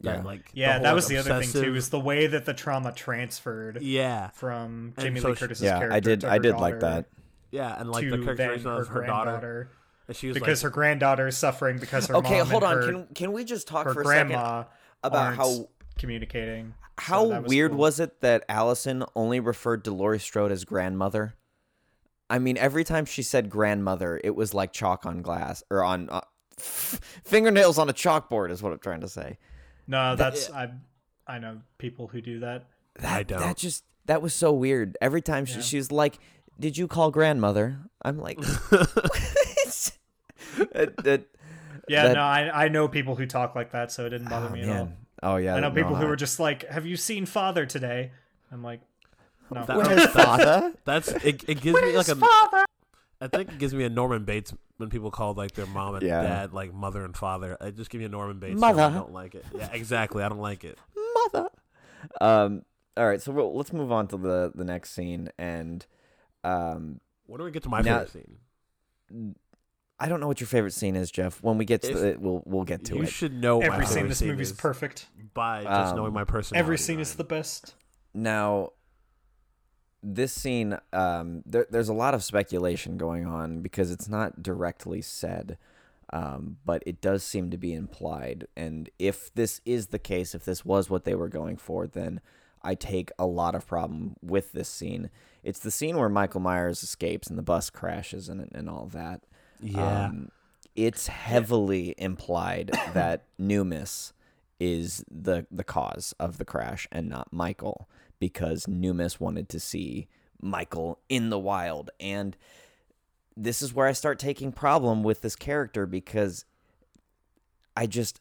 That, 0.00 0.18
Yeah. 0.18 0.22
like 0.24 0.50
Yeah, 0.52 0.72
whole, 0.74 0.82
that 0.82 0.88
like, 0.88 0.94
was 0.96 1.06
the 1.06 1.16
other 1.18 1.30
thing 1.30 1.42
too. 1.42 1.58
obsessive- 1.58 1.76
Is 1.76 1.88
the 1.90 2.00
way 2.00 2.26
that 2.26 2.44
the 2.44 2.52
trauma 2.54 2.92
transferred 2.92 3.80
yeah, 3.80 4.28
from 4.30 4.92
Jamie 4.98 5.20
so 5.20 5.28
Lee 5.28 5.34
she- 5.34 5.40
Curtis's 5.40 5.62
Yeah, 5.64 5.78
character. 5.78 5.96
I 5.96 6.00
did. 6.00 6.20
to 6.22 6.28
I 6.28 6.32
her 6.34 6.38
did 6.40 6.52
like 6.56 6.80
daughter 6.80 6.80
that. 6.80 7.06
yeah, 7.50 7.80
and 7.80 7.90
like 7.90 8.04
the 8.04 8.10
then 8.10 8.24
characterization 8.24 8.70
her 8.70 8.80
of 8.82 8.88
her 8.88 9.06
daughter, 9.06 9.70
and 10.08 10.16
she 10.16 10.26
was 10.28 10.34
because 10.34 10.62
like, 10.62 10.70
her 10.70 10.74
granddaughter 10.74 11.26
is 11.28 11.38
suffering 11.38 11.78
because 11.78 12.06
her 12.08 12.16
Okay, 12.16 12.38
mom 12.40 12.48
hold 12.50 12.64
on. 12.64 12.76
her, 12.76 12.86
Can 12.92 13.06
can 13.14 13.32
we 13.32 13.44
just 13.44 13.66
talk 13.68 13.86
her 13.86 13.94
for 13.94 14.02
a 14.02 14.04
second 14.04 14.28
grandma 14.28 14.64
about 15.02 15.36
how 15.36 15.68
communicating. 15.96 16.74
How 16.98 17.26
that 17.28 17.42
was 17.44 17.48
weird 17.50 17.70
cool. 17.70 17.78
was 17.80 17.98
it 18.00 18.20
that 18.20 18.44
Allyson 18.48 19.04
only 19.16 19.40
referred 19.40 19.84
to 19.84 19.90
Laurie 19.92 20.18
Strode 20.20 20.52
as 20.52 20.64
grandmother? 20.64 21.34
I 22.34 22.40
mean, 22.40 22.56
every 22.58 22.82
time 22.82 23.04
she 23.04 23.22
said 23.22 23.48
grandmother, 23.48 24.20
it 24.24 24.34
was 24.34 24.52
like 24.54 24.72
chalk 24.72 25.06
on 25.06 25.22
glass 25.22 25.62
or 25.70 25.84
on 25.84 26.10
uh, 26.10 26.20
fingernails 26.58 27.78
on 27.78 27.88
a 27.88 27.92
chalkboard. 27.92 28.50
Is 28.50 28.60
what 28.60 28.72
I'm 28.72 28.80
trying 28.80 29.02
to 29.02 29.08
say. 29.08 29.38
No, 29.86 30.16
that's 30.16 30.50
I. 30.50 30.72
I 31.28 31.38
know 31.38 31.60
people 31.78 32.08
who 32.08 32.20
do 32.20 32.40
that. 32.40 32.64
That, 32.98 33.12
I 33.12 33.22
don't. 33.22 33.38
That 33.38 33.56
just 33.56 33.84
that 34.06 34.20
was 34.20 34.34
so 34.34 34.50
weird. 34.52 34.98
Every 35.00 35.22
time 35.22 35.44
she, 35.44 35.54
Yeah. 35.54 35.60
she's 35.60 35.92
like, 35.92 36.18
"Did 36.58 36.76
you 36.76 36.88
call 36.88 37.12
grandmother?" 37.12 37.78
I'm 38.02 38.18
like, 38.18 38.38
It- 40.58 40.94
it- 41.06 41.28
Yeah, 41.86 42.08
That- 42.08 42.14
no, 42.14 42.20
I 42.22 42.64
I 42.64 42.68
know 42.68 42.88
people 42.88 43.14
who 43.14 43.26
talk 43.26 43.54
like 43.54 43.70
that, 43.70 43.92
so 43.92 44.06
it 44.06 44.10
didn't 44.10 44.28
bother 44.28 44.48
oh, 44.48 44.52
me 44.52 44.62
at 44.62 44.76
all. 44.76 44.90
Oh 45.22 45.36
yeah, 45.36 45.54
I 45.54 45.60
know 45.60 45.68
no, 45.68 45.74
people 45.76 45.94
who 45.94 46.06
I- 46.06 46.08
were 46.08 46.16
just 46.16 46.40
like, 46.40 46.68
"Have 46.68 46.84
you 46.84 46.96
seen 46.96 47.26
Father 47.26 47.64
today?" 47.64 48.10
I'm 48.50 48.64
like, 48.64 48.80
"No." 49.50 49.64
That- 49.64 49.76
Where's 49.76 50.06
father? 50.06 50.72
that's 50.84 51.08
it. 51.08 51.44
It 51.48 51.60
gives 51.60 51.80
me 51.80 51.96
like 51.96 52.08
a. 52.08 52.16
Father? 52.16 52.64
I 53.20 53.28
think 53.28 53.52
it 53.52 53.58
gives 53.58 53.72
me 53.74 53.84
a 53.84 53.88
Norman 53.88 54.24
Bates 54.24 54.52
when 54.76 54.90
people 54.90 55.10
call 55.10 55.34
like 55.34 55.52
their 55.52 55.66
mom 55.66 55.94
and 55.94 56.02
Yeah. 56.04 56.22
dad 56.22 56.52
like 56.52 56.74
mother 56.74 57.04
and 57.04 57.16
father. 57.16 57.56
It 57.60 57.76
just 57.76 57.88
give 57.90 58.00
me 58.00 58.04
a 58.04 58.08
Norman 58.08 58.38
Bates. 58.38 58.58
Mother. 58.60 58.82
I 58.82 58.90
don't 58.90 59.12
like 59.12 59.34
it. 59.34 59.44
Yeah, 59.54 59.68
exactly. 59.72 60.22
I 60.22 60.28
don't 60.28 60.40
like 60.40 60.64
it. 60.64 60.78
mother. 61.32 61.48
Um. 62.20 62.62
All 62.96 63.06
right, 63.06 63.20
so 63.20 63.32
we'll, 63.32 63.56
let's 63.56 63.72
move 63.72 63.90
on 63.90 64.06
to 64.08 64.16
the 64.16 64.52
the 64.54 64.64
next 64.64 64.90
scene, 64.92 65.28
and 65.38 65.84
um, 66.44 67.00
When 67.26 67.38
do 67.38 67.44
we 67.44 67.50
get 67.50 67.62
to 67.64 67.68
my 67.68 67.80
Now- 67.80 68.04
favorite 68.04 68.10
scene? 69.10 69.34
I 69.98 70.08
don't 70.08 70.20
know 70.20 70.26
what 70.26 70.40
your 70.40 70.46
favorite 70.48 70.72
scene 70.74 70.96
is, 70.96 71.10
Jeff. 71.10 71.42
When 71.42 71.56
we 71.56 71.64
get 71.64 71.82
to 71.82 71.90
If- 71.92 71.96
it, 72.02 72.20
we'll 72.20 72.42
we'll 72.46 72.64
get 72.64 72.84
to 72.86 72.94
it. 72.94 72.98
You 72.98 73.02
it. 73.04 73.08
should 73.10 73.32
know 73.40 73.60
my 73.60 73.66
Every 73.66 73.86
scene 73.86 73.98
in 74.04 74.08
this 74.08 74.22
movie 74.22 74.42
is 74.42 74.52
perfect. 74.52 75.08
by 75.34 75.62
just 75.64 75.90
Um, 75.92 75.96
knowing 75.96 76.12
my 76.12 76.24
personality. 76.24 76.58
Every 76.64 76.78
scene 76.78 77.00
is 77.00 77.10
Ryan. 77.10 77.18
the 77.18 77.24
best. 77.24 77.74
Now, 78.12 78.72
this 80.04 80.32
scene, 80.32 80.78
um, 80.92 81.42
there, 81.46 81.66
there's 81.70 81.88
a 81.88 81.94
lot 81.94 82.14
of 82.14 82.22
speculation 82.22 82.98
going 82.98 83.26
on 83.26 83.60
because 83.60 83.90
it's 83.90 84.08
not 84.08 84.42
directly 84.42 85.00
said, 85.00 85.56
um, 86.12 86.58
but 86.66 86.82
it 86.84 87.00
does 87.00 87.24
seem 87.24 87.50
to 87.50 87.56
be 87.56 87.72
implied. 87.72 88.46
And 88.54 88.90
if 88.98 89.32
this 89.34 89.62
is 89.64 89.88
the 89.88 89.98
case, 89.98 90.34
if 90.34 90.44
this 90.44 90.64
was 90.64 90.90
what 90.90 91.04
they 91.04 91.14
were 91.14 91.28
going 91.28 91.56
for, 91.56 91.86
then 91.86 92.20
I 92.62 92.74
take 92.74 93.10
a 93.18 93.26
lot 93.26 93.54
of 93.54 93.66
problem 93.66 94.16
with 94.22 94.52
this 94.52 94.68
scene. 94.68 95.08
It's 95.42 95.60
the 95.60 95.70
scene 95.70 95.96
where 95.96 96.08
Michael 96.08 96.40
Myers 96.40 96.82
escapes 96.82 97.28
and 97.28 97.38
the 97.38 97.42
bus 97.42 97.70
crashes 97.70 98.28
and 98.28 98.48
and 98.54 98.68
all 98.68 98.86
that. 98.92 99.22
Yeah. 99.60 100.06
Um, 100.06 100.30
it's 100.76 101.06
heavily 101.06 101.94
implied 101.96 102.70
that 102.94 103.24
Numis 103.40 104.12
is 104.60 105.04
the 105.10 105.46
the 105.50 105.64
cause 105.64 106.14
of 106.20 106.38
the 106.38 106.44
crash 106.44 106.86
and 106.92 107.08
not 107.08 107.32
Michael 107.32 107.88
because 108.18 108.66
Numis 108.66 109.20
wanted 109.20 109.48
to 109.50 109.60
see 109.60 110.08
Michael 110.40 110.98
in 111.08 111.30
the 111.30 111.38
wild 111.38 111.90
and 111.98 112.36
this 113.36 113.62
is 113.62 113.72
where 113.74 113.86
I 113.86 113.92
start 113.92 114.18
taking 114.18 114.52
problem 114.52 115.02
with 115.02 115.20
this 115.22 115.36
character 115.36 115.86
because 115.86 116.44
I 117.76 117.86
just 117.86 118.20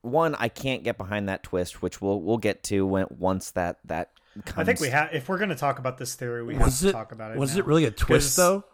one 0.00 0.34
I 0.36 0.48
can't 0.48 0.84
get 0.84 0.96
behind 0.96 1.28
that 1.28 1.42
twist 1.42 1.82
which 1.82 2.00
we'll 2.00 2.20
we'll 2.20 2.38
get 2.38 2.62
to 2.64 2.86
when 2.86 3.06
once 3.10 3.50
that 3.52 3.78
that 3.84 4.10
comes 4.44 4.58
I 4.58 4.64
think 4.64 4.80
we 4.80 4.88
have. 4.90 5.12
If 5.12 5.28
we're 5.28 5.38
going 5.38 5.48
to 5.48 5.56
talk 5.56 5.78
about 5.80 5.98
this 5.98 6.14
theory, 6.14 6.44
we 6.44 6.56
was 6.56 6.80
have 6.80 6.88
it 6.88 6.92
to 6.92 6.92
talk 6.92 7.12
about 7.12 7.32
it. 7.32 7.38
was 7.38 7.54
now. 7.54 7.60
it 7.60 7.66
really 7.66 7.84
a 7.84 7.90
twist 7.90 8.36
though? 8.36 8.64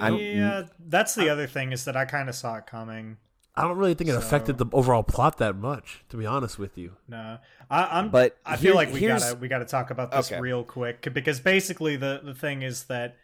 I'm- 0.00 0.16
Yeah, 0.16 0.64
that's 0.78 1.14
the 1.14 1.28
other 1.28 1.46
thing 1.46 1.72
is 1.72 1.84
that 1.84 1.96
I 1.96 2.04
kind 2.06 2.28
of 2.28 2.34
saw 2.34 2.56
it 2.56 2.66
coming. 2.66 3.18
I 3.56 3.62
don't 3.62 3.76
really 3.78 3.94
think 3.94 4.10
it 4.10 4.16
affected 4.16 4.58
the 4.58 4.66
overall 4.72 5.04
plot 5.04 5.38
that 5.38 5.54
much, 5.56 6.02
to 6.08 6.16
be 6.16 6.26
honest 6.26 6.58
with 6.58 6.76
you. 6.76 6.96
No, 7.08 7.38
I, 7.70 7.98
I'm. 8.00 8.10
But 8.10 8.36
I 8.44 8.56
feel 8.56 8.72
here- 8.72 8.74
like 8.74 8.92
we 8.92 9.00
gotta 9.00 9.36
we 9.40 9.48
gotta 9.48 9.64
talk 9.64 9.90
about 9.90 10.10
this 10.10 10.30
Okay. 10.32 10.40
real 10.40 10.64
quick 10.64 11.12
because 11.14 11.38
basically 11.40 11.96
the 11.96 12.20
the 12.24 12.34
thing 12.34 12.62
is 12.62 12.84
that, 12.84 13.16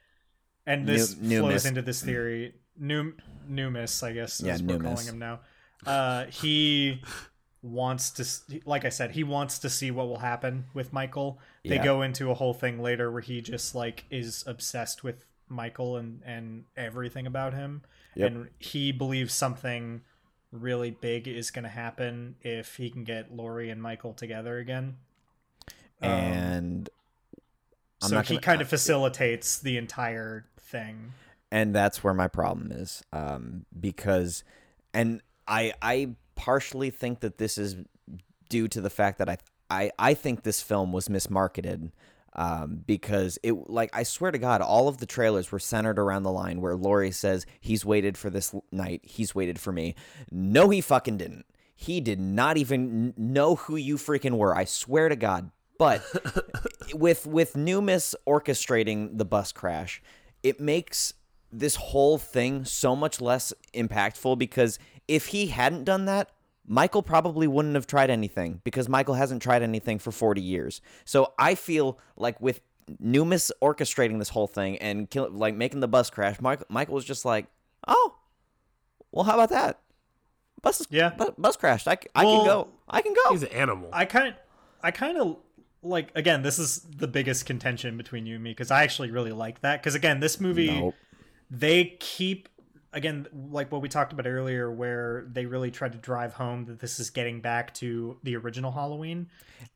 and 0.67 0.87
this 0.87 1.17
Nu- 1.17 1.41
flows 1.41 1.65
Numis. 1.65 1.69
into 1.69 1.83
this 1.83 2.03
theory. 2.03 2.55
Num 2.79 3.17
Numis, 3.51 4.03
I 4.03 4.13
guess, 4.13 4.41
Yeah, 4.41 4.55
is 4.55 4.63
we're 4.63 4.79
Numis. 4.79 4.85
calling 4.85 5.07
him 5.07 5.19
now. 5.19 5.41
Uh, 5.85 6.27
he 6.27 7.03
wants 7.63 8.11
to, 8.13 8.61
like 8.65 8.85
I 8.85 8.89
said, 8.89 9.11
he 9.11 9.25
wants 9.25 9.59
to 9.59 9.69
see 9.69 9.91
what 9.91 10.07
will 10.07 10.21
happen 10.21 10.65
with 10.73 10.93
Michael. 10.93 11.39
They 11.65 11.75
Yeah. 11.77 11.85
go 11.85 12.03
into 12.03 12.31
a 12.31 12.35
whole 12.35 12.55
thing 12.55 12.81
later 12.81 13.11
where 13.11 13.21
he 13.21 13.41
just 13.43 13.75
like 13.75 14.05
is 14.11 14.45
obsessed 14.47 15.03
with 15.05 15.27
Michael 15.49 15.97
and 15.97 16.23
and 16.25 16.65
everything 16.77 17.27
about 17.27 17.53
him, 17.53 17.83
Yep. 18.15 18.31
and 18.31 18.49
he 18.59 18.93
believes 18.93 19.35
something 19.35 20.03
really 20.53 20.91
big 20.91 21.29
is 21.29 21.51
going 21.51 21.63
to 21.65 21.69
happen 21.71 22.37
if 22.43 22.77
he 22.77 22.91
can 22.91 23.05
get 23.05 23.35
Laurie 23.35 23.71
and 23.71 23.81
Michael 23.81 24.13
together 24.13 24.59
again. 24.59 24.97
Um, 26.03 26.11
and 26.11 26.89
I'm 28.03 28.09
so 28.09 28.21
he 28.23 28.39
kind 28.39 28.61
of 28.61 28.69
facilitates 28.69 29.59
the 29.59 29.77
entire 29.77 30.47
thing. 30.59 31.13
and 31.51 31.75
that's 31.75 32.03
where 32.05 32.15
my 32.15 32.29
problem 32.29 32.73
is 32.73 33.03
um, 33.13 33.65
because 33.79 34.45
and 34.95 35.21
i 35.47 35.73
i 35.83 36.11
partially 36.35 36.91
think 36.91 37.21
that 37.21 37.39
this 37.39 37.59
is 37.59 37.77
due 38.49 38.69
to 38.69 38.81
the 38.81 38.91
fact 38.91 39.19
that 39.19 39.29
i 39.29 39.37
i, 39.69 39.91
I 39.99 40.15
think 40.15 40.43
this 40.43 40.63
film 40.63 40.93
was 40.93 41.09
mismarketed 41.09 41.91
um, 42.35 42.83
because 42.87 43.39
it 43.43 43.53
like 43.69 43.91
i 43.93 44.03
swear 44.03 44.31
to 44.31 44.39
god 44.39 44.61
all 44.61 44.89
of 44.89 44.99
the 44.99 45.07
trailers 45.07 45.51
were 45.51 45.59
centered 45.59 45.99
around 45.99 46.23
the 46.23 46.31
line 46.31 46.61
where 46.61 46.77
Laurie 46.77 47.11
says 47.11 47.47
he's 47.61 47.85
waited 47.85 48.17
for 48.17 48.31
this 48.31 48.55
night. 48.73 49.01
He's 49.05 49.35
waited 49.35 49.59
for 49.59 49.73
me. 49.73 49.95
No 50.31 50.69
he 50.71 50.81
fucking 50.81 51.17
didn't. 51.19 51.47
He 51.75 52.01
did 52.01 52.21
not 52.21 52.57
even 52.57 53.13
kn- 53.17 53.33
know 53.33 53.57
who 53.57 53.77
you 53.77 53.97
freaking 53.97 54.37
were 54.37 54.55
i 54.55 54.65
swear 54.65 55.09
to 55.09 55.17
god. 55.17 55.51
But 55.79 56.03
with 56.95 57.27
with 57.27 57.55
Numis 57.55 58.15
orchestrating 58.27 59.17
the 59.17 59.25
bus 59.25 59.51
crash, 59.53 60.03
it 60.43 60.61
makes 60.61 61.15
this 61.53 61.77
whole 61.77 62.19
thing 62.19 62.65
so 62.65 62.95
much 62.95 63.21
less 63.21 63.53
impactful 63.75 64.39
because 64.39 64.79
if 65.09 65.29
he 65.29 65.47
hadn't 65.47 65.85
done 65.85 66.05
that, 66.05 66.31
Michael 66.67 67.03
probably 67.03 67.47
wouldn't 67.49 67.75
have 67.75 67.87
tried 67.87 68.11
anything 68.11 68.61
because 68.65 68.89
Michael 68.89 69.15
hasn't 69.15 69.43
tried 69.43 69.63
anything 69.63 69.99
for 69.99 70.13
40 70.13 70.41
years. 70.41 70.81
So 71.05 71.33
I 71.39 71.55
feel 71.55 71.99
like 72.17 72.41
with 72.41 72.61
Numis 73.03 73.51
orchestrating 73.63 74.19
this 74.19 74.29
whole 74.31 74.47
thing 74.47 74.77
and 74.79 75.09
kill, 75.11 75.29
like 75.31 75.55
making 75.55 75.81
the 75.81 75.89
bus 75.89 76.11
crash, 76.11 76.41
Michael, 76.41 76.67
Michael 76.69 76.95
was 76.95 77.05
just 77.05 77.25
like, 77.25 77.47
"Oh, 77.89 78.17
well, 79.13 79.25
how 79.25 79.35
about 79.35 79.51
that? 79.51 79.81
Bus, 80.63 80.87
Yeah. 80.91 81.11
bu- 81.11 81.33
bus 81.39 81.57
crashed. 81.57 81.89
I 81.89 81.97
Well, 82.15 82.37
can 82.39 82.45
go. 82.47 82.69
I 82.89 83.01
can 83.03 83.15
go." 83.15 83.31
He's 83.33 83.43
an 83.43 83.49
animal. 83.51 83.89
I 83.93 84.05
kind 84.05 84.35
I 84.83 84.91
kind 84.91 85.19
of 85.19 85.37
like 85.83 86.11
again 86.15 86.43
this 86.43 86.59
is 86.59 86.81
the 86.97 87.09
biggest 87.09 87.47
contention 87.47 87.97
between 87.97 88.27
you 88.27 88.35
and 88.35 88.45
me 88.45 88.51
because 88.51 88.71
I 88.71 88.83
actually 88.83 89.11
really 89.11 89.33
like 89.33 89.61
that 89.63 89.81
because 89.81 89.95
again 89.95 90.21
this 90.21 90.39
movie 90.41 90.71
Nope. 90.71 90.95
they 91.51 91.97
keep 92.01 92.49
again 92.93 93.27
like 93.51 93.71
what 93.71 93.83
we 93.83 93.89
talked 93.89 94.13
about 94.13 94.27
earlier 94.27 94.71
where 94.71 95.25
they 95.31 95.47
really 95.47 95.71
tried 95.71 95.93
to 95.93 95.99
drive 95.99 96.33
home 96.35 96.65
that 96.67 96.81
this 96.81 96.99
is 96.99 97.11
getting 97.11 97.41
back 97.41 97.73
to 97.75 98.17
the 98.23 98.37
original 98.37 98.73
Halloween. 98.73 99.29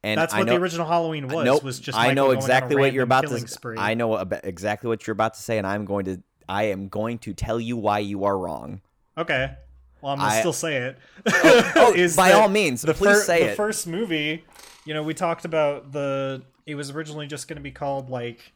And 0.02 0.18
That's 0.20 0.34
I 0.34 0.38
what 0.38 0.46
know, 0.46 0.54
the 0.54 0.60
original 0.60 0.86
Halloween 0.86 1.28
was 1.28 1.44
nope, 1.44 1.62
was 1.62 1.78
just 1.78 1.96
I 1.96 2.14
know 2.14 2.24
going 2.26 2.36
on 2.38 2.42
a 2.42 2.44
exactly 2.46 2.76
what 2.76 2.92
you're 2.92 3.04
about 3.04 3.26
to. 3.26 3.48
spree. 3.48 3.76
I 3.78 3.94
know 3.94 4.16
exactly 4.16 4.88
what 4.88 5.06
you're 5.06 5.12
about 5.12 5.34
to 5.34 5.40
say, 5.40 5.58
and 5.58 5.66
I'm 5.66 5.84
going 5.84 6.06
to. 6.06 6.22
I 6.48 6.64
am 6.64 6.88
going 6.88 7.18
to 7.20 7.32
tell 7.32 7.58
you 7.60 7.76
why 7.76 8.00
you 8.00 8.24
are 8.24 8.36
wrong. 8.36 8.80
Okay. 9.16 9.54
Well, 10.02 10.12
I'm 10.12 10.18
gonna 10.18 10.32
I- 10.32 10.40
still 10.40 10.52
say 10.52 10.76
it. 10.76 10.98
Oh, 11.26 11.72
oh 11.76 11.92
Is 11.94 12.16
by 12.16 12.32
all 12.32 12.48
means, 12.48 12.82
the 12.82 12.92
please 12.94 13.16
fir- 13.18 13.22
say 13.22 13.44
the 13.44 13.50
it. 13.52 13.56
first 13.56 13.86
movie, 13.86 14.44
you 14.84 14.92
know, 14.92 15.02
we 15.02 15.14
talked 15.14 15.44
about 15.44 15.92
the. 15.92 16.42
It 16.66 16.74
was 16.74 16.90
originally 16.90 17.26
just 17.26 17.46
going 17.46 17.56
to 17.56 17.62
be 17.62 17.70
called 17.70 18.08
like 18.10 18.52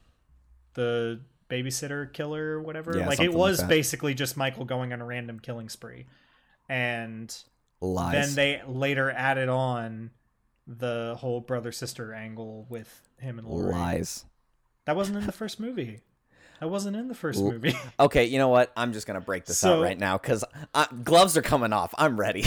the 0.75 1.21
babysitter 1.49 2.13
killer 2.13 2.53
or 2.59 2.63
whatever. 2.63 2.97
Yeah, 2.97 3.07
like 3.07 3.15
it 3.15 3.17
something 3.17 3.33
like 3.33 3.39
was 3.39 3.63
basically 3.65 4.15
just 4.15 4.37
Michael 4.37 4.65
going 4.65 4.93
on 4.93 5.01
a 5.01 5.05
random 5.05 5.39
killing 5.41 5.69
spree, 5.69 6.07
and 6.69 7.35
Lies. 7.81 8.13
then 8.13 8.35
they 8.35 8.63
later 8.67 9.11
added 9.11 9.49
on 9.49 10.11
the 10.67 11.17
whole 11.19 11.41
brother 11.41 11.73
sister 11.73 12.13
angle 12.13 12.67
with 12.69 13.09
him 13.19 13.39
and 13.39 13.49
Laurie. 13.49 13.73
Lies. 13.73 14.25
That 14.85 14.97
wasn't 14.97 15.19
in 15.19 15.27
the 15.27 15.33
first 15.33 15.61
movie. 15.61 16.01
That 16.61 16.71
wasn't 16.71 16.97
in 16.97 17.07
the 17.07 17.15
first 17.15 17.41
movie. 17.41 17.77
Okay, 18.01 18.25
you 18.25 18.39
know 18.39 18.49
what? 18.49 18.73
I'm 18.77 18.93
just 18.93 19.07
gonna 19.07 19.21
break 19.21 19.45
this 19.45 19.59
So- 19.59 19.77
out 19.79 19.83
right 19.83 19.99
now 19.99 20.19
because 20.19 20.45
uh, 20.75 20.87
gloves 21.05 21.37
are 21.37 21.43
coming 21.43 21.73
off. 21.73 21.95
I'm 21.97 22.19
ready. 22.19 22.45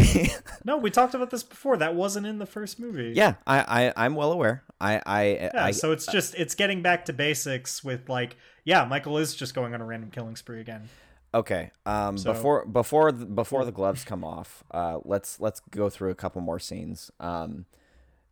no, 0.65 0.77
we 0.77 0.91
talked 0.91 1.13
about 1.13 1.29
this 1.29 1.43
before. 1.43 1.77
That 1.77 1.95
wasn't 1.95 2.25
in 2.27 2.37
the 2.37 2.45
first 2.45 2.77
movie. 2.79 3.13
yeah, 3.15 3.35
I, 3.47 3.85
I 3.95 4.05
I'm 4.05 4.15
well 4.15 4.31
aware. 4.33 4.63
I 4.81 5.01
I, 5.05 5.23
Yeah, 5.53 5.65
I 5.65 5.71
so 5.71 5.91
it's 5.93 6.05
just 6.07 6.35
it's 6.35 6.55
getting 6.55 6.81
back 6.81 7.05
to 7.05 7.13
basics 7.13 7.83
with 7.85 8.09
like, 8.09 8.35
yeah, 8.63 8.85
Michael 8.85 9.17
is 9.17 9.35
just 9.35 9.53
going 9.55 9.73
on 9.73 9.81
a 9.81 9.85
random 9.85 10.11
killing 10.11 10.35
spree 10.35 10.61
again. 10.61 10.89
okay. 11.33 11.71
Um, 11.85 12.17
So- 12.17 12.33
before 12.33 12.65
before 12.65 13.11
the, 13.11 13.25
before 13.25 13.65
the 13.65 13.71
gloves 13.71 14.03
come 14.03 14.23
off, 14.23 14.63
uh, 14.71 14.99
let's 15.05 15.39
let's 15.39 15.59
go 15.71 15.89
through 15.89 16.11
a 16.11 16.15
couple 16.15 16.41
more 16.41 16.59
scenes. 16.59 17.11
Um, 17.19 17.65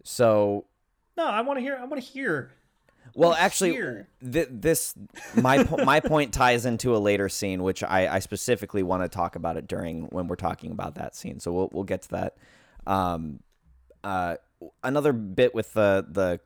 so 0.04 0.66
No, 1.18 1.26
I 1.26 1.42
want 1.42 1.58
to 1.58 1.62
hear. 1.62 1.76
I 1.78 1.86
want 1.86 2.02
to 2.04 2.08
hear. 2.10 2.52
Well, 3.16 3.34
actually, 3.34 3.72
th- 4.22 4.50
this 4.52 4.94
my 5.36 5.64
po- 5.64 5.84
my 5.84 6.00
point 6.00 6.32
ties 6.34 6.66
into 6.66 6.96
a 6.96 7.00
later 7.00 7.28
scene, 7.28 7.64
which 7.64 7.82
I, 7.84 8.08
I 8.16 8.20
specifically 8.20 8.84
want 8.84 9.02
to 9.04 9.10
talk 9.10 9.36
about 9.36 9.58
it 9.58 9.68
during 9.68 10.04
when 10.08 10.28
we're 10.28 10.36
talking 10.36 10.72
about 10.72 10.96
that 10.96 11.16
scene. 11.16 11.40
So 11.40 11.52
we'll 11.52 11.70
we'll 11.74 11.84
get 11.86 12.04
to 12.04 12.10
that. 12.10 12.38
Um, 12.86 13.40
uh, 14.04 14.36
another 14.84 15.12
bit 15.14 15.56
with 15.56 15.74
the 15.74 16.06
the 16.08 16.40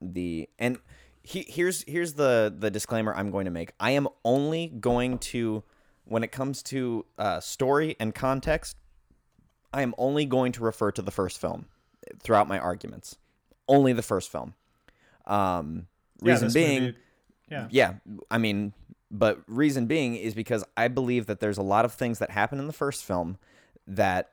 the 0.00 0.48
and 0.58 0.78
he, 1.24 1.44
here's 1.48 1.82
here's 1.88 2.12
the 2.12 2.54
the 2.56 2.70
disclaimer 2.70 3.12
I'm 3.14 3.30
going 3.30 3.46
to 3.46 3.50
make. 3.50 3.72
I 3.80 3.92
am 3.92 4.06
only 4.24 4.68
going 4.68 5.18
to 5.18 5.64
when 6.04 6.22
it 6.22 6.30
comes 6.30 6.62
to 6.64 7.06
uh, 7.18 7.40
story 7.40 7.96
and 7.98 8.14
context. 8.14 8.76
I 9.72 9.82
am 9.82 9.94
only 9.98 10.26
going 10.26 10.52
to 10.52 10.62
refer 10.62 10.92
to 10.92 11.02
the 11.02 11.10
first 11.10 11.40
film 11.40 11.66
throughout 12.22 12.46
my 12.46 12.58
arguments. 12.58 13.16
Only 13.66 13.92
the 13.94 14.02
first 14.02 14.30
film. 14.30 14.54
Um, 15.26 15.86
reason 16.20 16.48
this 16.48 16.54
being, 16.54 16.82
movie- 16.82 16.98
yeah. 17.50 17.68
yeah, 17.70 17.94
I 18.30 18.38
mean, 18.38 18.74
but 19.10 19.40
reason 19.46 19.86
being 19.86 20.14
is 20.14 20.34
because 20.34 20.62
I 20.76 20.88
believe 20.88 21.26
that 21.26 21.40
there's 21.40 21.58
a 21.58 21.62
lot 21.62 21.86
of 21.86 21.94
things 21.94 22.18
that 22.18 22.30
happen 22.30 22.58
in 22.58 22.66
the 22.66 22.72
first 22.72 23.02
film 23.02 23.38
that, 23.86 24.30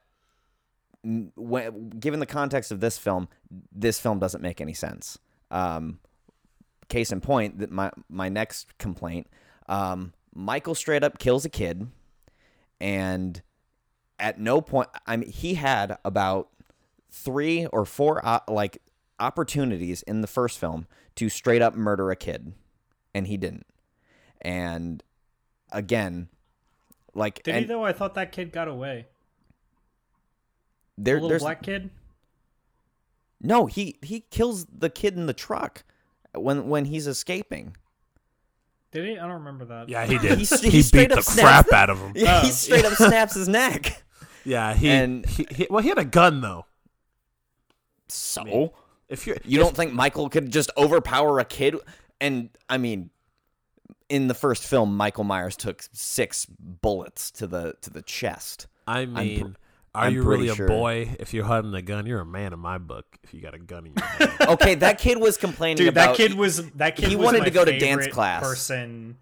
when, 1.03 1.89
given 1.89 2.19
the 2.19 2.25
context 2.25 2.71
of 2.71 2.81
this 2.81 2.97
film, 2.97 3.29
this 3.71 3.99
film 3.99 4.19
doesn't 4.19 4.41
make 4.41 4.59
any 4.59 4.73
sense. 4.73 5.17
Um, 5.49 5.99
case 6.91 7.11
in 7.11 7.21
point, 7.21 7.59
that 7.59 7.71
my 7.71 7.91
my 8.09 8.29
next 8.29 8.77
complaint, 8.77 9.27
um, 9.67 10.13
Michael 10.33 10.75
straight 10.75 11.03
up 11.03 11.17
kills 11.17 11.45
a 11.45 11.49
kid, 11.49 11.87
and 12.79 13.41
at 14.19 14.39
no 14.39 14.61
point, 14.61 14.89
I 15.07 15.17
mean, 15.17 15.31
he 15.31 15.55
had 15.55 15.97
about 16.05 16.49
three 17.11 17.65
or 17.67 17.85
four 17.85 18.25
uh, 18.25 18.39
like 18.47 18.81
opportunities 19.19 20.01
in 20.03 20.21
the 20.21 20.27
first 20.27 20.57
film 20.57 20.87
to 21.15 21.29
straight 21.29 21.61
up 21.61 21.75
murder 21.75 22.09
a 22.09 22.15
kid 22.15 22.53
and 23.13 23.27
he 23.27 23.37
didn't 23.37 23.67
and 24.41 25.03
again 25.71 26.29
like 27.13 27.43
Did 27.43 27.55
and 27.55 27.65
he 27.65 27.67
though? 27.67 27.83
I 27.83 27.93
thought 27.93 28.15
that 28.15 28.31
kid 28.31 28.51
got 28.51 28.67
away. 28.67 29.05
there, 30.97 31.17
the 31.17 31.23
little 31.23 31.39
black 31.39 31.61
kid. 31.61 31.91
no 33.41 33.65
he 33.67 33.97
he 34.01 34.21
kills 34.31 34.65
the 34.65 34.89
kid 34.89 35.15
in 35.15 35.27
the 35.27 35.33
truck 35.33 35.83
when 36.35 36.67
when 36.69 36.85
he's 36.85 37.07
escaping 37.07 37.75
Did 38.91 39.05
he? 39.07 39.17
I 39.17 39.21
don't 39.23 39.39
remember 39.39 39.65
that. 39.65 39.89
Yeah, 39.89 40.05
he 40.05 40.17
did. 40.17 40.37
He 40.39 40.45
He, 40.45 40.81
he 40.81 40.89
beat 40.91 41.09
the 41.09 41.21
crap 41.21 41.67
the- 41.67 41.75
out 41.75 41.89
of 41.89 41.99
him. 41.99 42.11
yeah, 42.15 42.41
he 42.41 42.47
Oh, 42.47 42.51
straight 42.51 42.85
up 42.85 42.93
snaps 42.95 43.35
his 43.35 43.47
neck 43.47 44.03
Yeah, 44.43 44.73
he, 44.73 44.89
And- 44.89 45.25
he, 45.25 45.45
he 45.51 45.67
well, 45.69 45.81
he 45.83 45.89
had 45.89 45.97
a 45.97 46.05
gun 46.05 46.41
though. 46.41 46.65
so 48.07 48.73
If 49.09 49.27
you're 49.27 49.37
you 49.45 49.59
don't 49.59 49.75
think 49.75 49.93
michael 49.93 50.29
could 50.29 50.51
just 50.51 50.69
overpower 50.77 51.39
a 51.39 51.45
kid 51.45 51.75
and 52.19 52.49
i 52.69 52.77
mean 52.77 53.09
in 54.09 54.27
the 54.27 54.33
first 54.33 54.63
film 54.65 54.95
michael 54.97 55.23
myers 55.23 55.55
took 55.55 55.83
six 55.93 56.45
bullets 56.47 57.31
to 57.31 57.47
the 57.47 57.73
to 57.81 57.89
the 57.89 58.01
chest 58.01 58.67
I 58.87 59.05
pr- 59.05 59.11
mean, 59.11 59.55
are 59.93 60.05
I'm 60.05 60.13
you 60.13 60.23
really 60.23 60.47
pretty 60.47 60.49
a 60.51 60.55
sure. 60.55 60.67
boy 60.67 61.15
if 61.19 61.33
you're 61.33 61.43
holding 61.45 61.73
a 61.73 61.81
gun? 61.81 62.05
You're 62.05 62.21
a 62.21 62.25
man 62.25 62.53
in 62.53 62.59
my 62.59 62.77
book. 62.77 63.05
If 63.23 63.33
you 63.33 63.41
got 63.41 63.53
a 63.53 63.59
gun 63.59 63.87
in 63.87 63.93
your 63.97 64.05
hand. 64.05 64.31
okay 64.51 64.75
that 64.75 64.99
kid 64.99 65.17
was 65.19 65.37
complaining 65.37 65.77
Dude, 65.77 65.89
about 65.89 66.17
that 66.17 66.17
kid 66.17 66.33
was 66.35 66.69
that 66.71 66.95
kid. 66.95 67.09
he 67.09 67.15
was 67.15 67.25
wanted 67.25 67.39
my 67.39 67.45
to 67.45 67.51
go 67.51 67.65
to 67.65 67.77
dance 67.77 68.07
class. 68.07 68.41
Person 68.41 69.17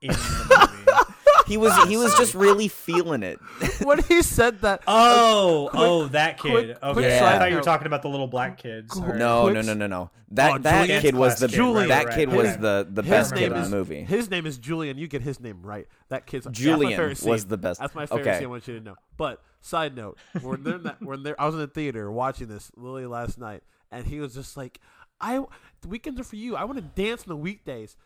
in 0.00 0.10
the 0.10 0.16
movie. 0.86 1.42
he 1.46 1.56
was 1.56 1.76
he 1.88 1.96
was 1.96 2.14
just 2.16 2.34
really 2.34 2.68
feeling 2.68 3.22
it 3.22 3.38
when 3.82 4.02
he 4.04 4.22
said 4.22 4.60
that, 4.62 4.82
Oh, 4.86 5.66
uh, 5.68 5.70
oh, 5.74 6.06
that 6.08 6.38
kid. 6.38 6.50
quick- 6.50 6.82
okay, 6.82 6.92
quick 6.92 7.06
I 7.22 7.38
thought 7.38 7.50
you 7.50 7.56
were 7.56 7.62
talking 7.62 7.86
about 7.86 8.02
the 8.02 8.08
little 8.08 8.26
black 8.28 8.58
kid. 8.58 8.90
Sorry. 8.92 9.18
No, 9.18 9.48
no, 9.48 9.60
no, 9.62 9.74
no, 9.74 9.86
no. 9.86 10.10
That 10.32 10.52
Oh, 10.52 10.58
that 10.58 10.82
Julian? 10.86 11.00
kid 11.02 11.14
was 11.14 11.38
the 11.40 11.48
Class 11.48 11.56
kid, 11.56 11.74
right, 11.74 11.88
that 11.88 12.10
kid 12.14 12.28
right. 12.28 12.36
was 12.36 12.46
His- 12.48 12.56
the 12.58 12.86
the 12.90 13.02
his 13.02 13.10
best 13.10 13.34
kid 13.34 13.52
name 13.52 13.62
in 13.62 13.70
the 13.70 13.76
movie. 13.76 14.02
His 14.04 14.30
name 14.30 14.46
is 14.46 14.58
Julian. 14.58 14.98
You 14.98 15.06
get 15.08 15.22
his 15.22 15.40
name 15.40 15.62
right. 15.62 15.86
That 16.10 16.26
kid's 16.26 16.44
that's 16.44 16.58
my 16.58 16.64
Julian 16.64 16.98
favorite 16.98 17.22
was 17.22 17.46
the 17.46 17.56
best. 17.56 17.80
That's 17.80 17.94
my 17.94 18.04
favorite 18.06 18.22
Okay. 18.26 18.38
scene. 18.38 18.44
I 18.46 18.50
want 18.50 18.68
you 18.68 18.78
to 18.78 18.84
know. 18.84 18.94
But 19.16 19.42
side 19.60 19.94
note, 19.96 20.18
when 20.42 20.62
they're 20.62 20.78
that, 20.78 21.02
when 21.02 21.22
they're, 21.22 21.40
I 21.40 21.46
was 21.46 21.54
in 21.54 21.60
the 21.60 21.66
theater 21.66 22.10
watching 22.10 22.48
this 22.48 22.70
Lily 22.76 23.06
last 23.06 23.38
night, 23.38 23.62
and 23.90 24.06
he 24.06 24.20
was 24.20 24.34
just 24.34 24.56
like, 24.56 24.80
"I 25.20 25.44
the 25.80 25.88
weekends 25.88 26.20
are 26.20 26.24
for 26.24 26.36
you. 26.36 26.56
I 26.56 26.64
want 26.64 26.76
to 26.78 27.02
dance 27.02 27.22
on 27.22 27.28
the 27.28 27.36
weekdays." 27.36 27.96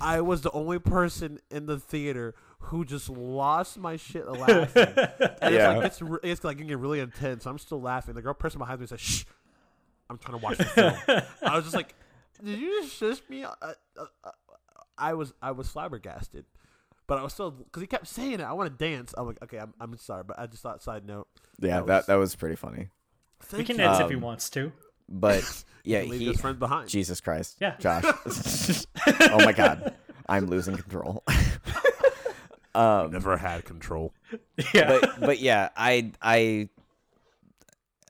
I 0.00 0.20
was 0.20 0.40
the 0.40 0.50
only 0.50 0.80
person 0.80 1.38
in 1.48 1.66
the 1.66 1.78
theater 1.78 2.34
who 2.58 2.84
just 2.84 3.08
lost 3.08 3.78
my 3.78 3.96
shit 3.96 4.26
laughing. 4.26 4.86
And 5.40 5.54
Yeah. 5.54 5.70
it's 5.72 5.76
like 5.76 5.86
it's, 5.86 6.02
re- 6.02 6.18
it's 6.24 6.44
like 6.44 6.58
getting 6.58 6.76
really 6.76 6.98
intense. 6.98 7.46
I'm 7.46 7.56
still 7.58 7.80
laughing. 7.80 8.14
The 8.14 8.22
girl 8.22 8.34
person 8.34 8.58
behind 8.58 8.80
me 8.80 8.86
said, 8.88 8.98
"Shh, 8.98 9.24
I'm 10.10 10.18
trying 10.18 10.38
to 10.40 10.44
watch 10.44 10.58
the 10.58 10.64
film." 10.64 10.94
I 11.46 11.54
was 11.54 11.64
just 11.64 11.76
like, 11.76 11.94
"Did 12.44 12.58
you 12.58 12.82
just 12.82 12.96
shush 12.96 13.20
me?" 13.28 13.44
Uh, 13.44 13.50
uh, 13.62 13.74
uh, 14.24 14.30
I 14.98 15.14
was 15.14 15.32
I 15.40 15.52
was 15.52 15.68
flabbergasted, 15.70 16.44
but 17.10 17.18
I 17.18 17.22
was 17.24 17.32
still 17.32 17.50
because 17.50 17.80
he 17.82 17.88
kept 17.88 18.06
saying 18.06 18.34
it. 18.34 18.40
I 18.42 18.52
want 18.52 18.78
to 18.78 18.84
dance. 18.84 19.12
I'm 19.18 19.26
like, 19.26 19.42
okay, 19.42 19.58
I'm, 19.58 19.74
I'm 19.80 19.96
sorry, 19.98 20.22
but 20.24 20.38
I 20.38 20.46
just 20.46 20.62
thought 20.62 20.80
side 20.80 21.04
note. 21.04 21.26
yeah, 21.58 21.80
that 21.80 21.86
that 21.86 21.96
was- 21.96 22.06
that 22.06 22.14
was 22.14 22.36
pretty 22.36 22.54
funny. 22.54 22.88
He 23.56 23.64
can 23.64 23.76
you. 23.76 23.82
dance 23.82 23.98
if 23.98 24.08
he 24.10 24.14
Um, 24.14 24.20
wants 24.20 24.48
to. 24.50 24.70
But 25.08 25.42
yeah, 25.84 26.02
Leave 26.02 26.20
he 26.20 26.26
his 26.28 26.40
friends 26.40 26.58
behind. 26.60 26.88
Jesus 26.88 27.20
Christ. 27.20 27.56
Yeah. 27.60 27.74
Josh. 27.78 28.04
oh 29.06 29.44
my 29.44 29.52
god. 29.52 29.92
I'm 30.28 30.46
losing 30.46 30.76
control. 30.76 31.24
um 32.76 33.10
Never 33.10 33.36
had 33.36 33.64
control. 33.64 34.14
Yeah. 34.72 35.00
but 35.00 35.20
but 35.20 35.38
yeah, 35.40 35.70
I 35.76 36.12
I 36.22 36.68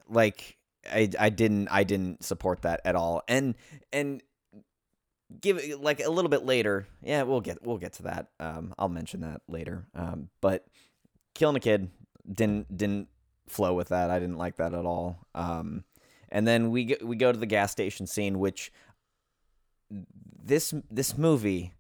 like 0.09 0.59
I 0.91 1.09
I 1.19 1.31
didn't 1.31 1.69
I 1.69 1.85
didn't 1.85 2.23
support 2.25 2.63
that 2.63 2.81
at 2.85 2.97
all. 2.97 3.23
And 3.29 3.55
and 3.93 4.23
give 5.41 5.63
like 5.81 6.01
a 6.01 6.11
little 6.11 6.29
bit 6.29 6.45
later. 6.45 6.87
Yeah, 7.03 7.23
we'll 7.23 7.41
get 7.41 7.65
we'll 7.65 7.79
get 7.79 7.95
to 7.95 8.05
that. 8.05 8.29
Um 8.39 8.75
I'll 8.79 8.89
mention 8.89 9.21
that 9.21 9.43
later. 9.49 9.87
Um 9.95 10.29
but 10.41 10.67
killing 11.35 11.57
a 11.57 11.61
kid 11.61 11.91
didn't 12.31 12.77
didn't 12.77 13.09
flow 13.49 13.75
with 13.75 13.89
that. 13.89 14.11
I 14.11 14.19
didn't 14.19 14.39
like 14.39 14.57
that 14.57 14.75
at 14.75 14.85
all. 14.85 15.27
Um 15.35 15.85
and 16.31 16.47
then 16.47 16.71
we 16.71 16.97
we 17.03 17.17
go 17.17 17.33
to 17.33 17.39
the 17.39 17.47
gas 17.47 17.73
station 17.73 18.07
scene 18.07 18.39
which 18.39 18.73
this 19.91 20.75
this 20.91 21.17
movie 21.17 21.73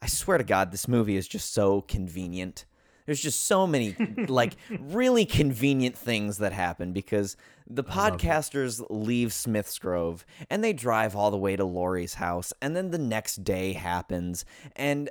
I 0.00 0.06
swear 0.06 0.36
to 0.36 0.44
God, 0.44 0.72
this 0.72 0.88
movie 0.88 1.16
is 1.16 1.28
just 1.28 1.54
so 1.54 1.80
convenient. 1.82 2.64
There's 3.06 3.20
just 3.20 3.44
so 3.44 3.66
many 3.66 3.96
like 4.28 4.54
really 4.80 5.24
convenient 5.24 5.96
things 5.96 6.38
that 6.38 6.52
happen 6.52 6.92
because 6.92 7.36
the 7.66 7.84
podcasters 7.84 8.84
leave 8.90 9.32
Smith's 9.32 9.78
Grove 9.78 10.24
and 10.50 10.62
they 10.62 10.72
drive 10.72 11.16
all 11.16 11.30
the 11.30 11.36
way 11.36 11.56
to 11.56 11.64
Laurie's 11.64 12.14
house, 12.14 12.52
and 12.60 12.76
then 12.76 12.90
the 12.90 12.98
next 12.98 13.44
day 13.44 13.72
happens, 13.72 14.44
and 14.76 15.10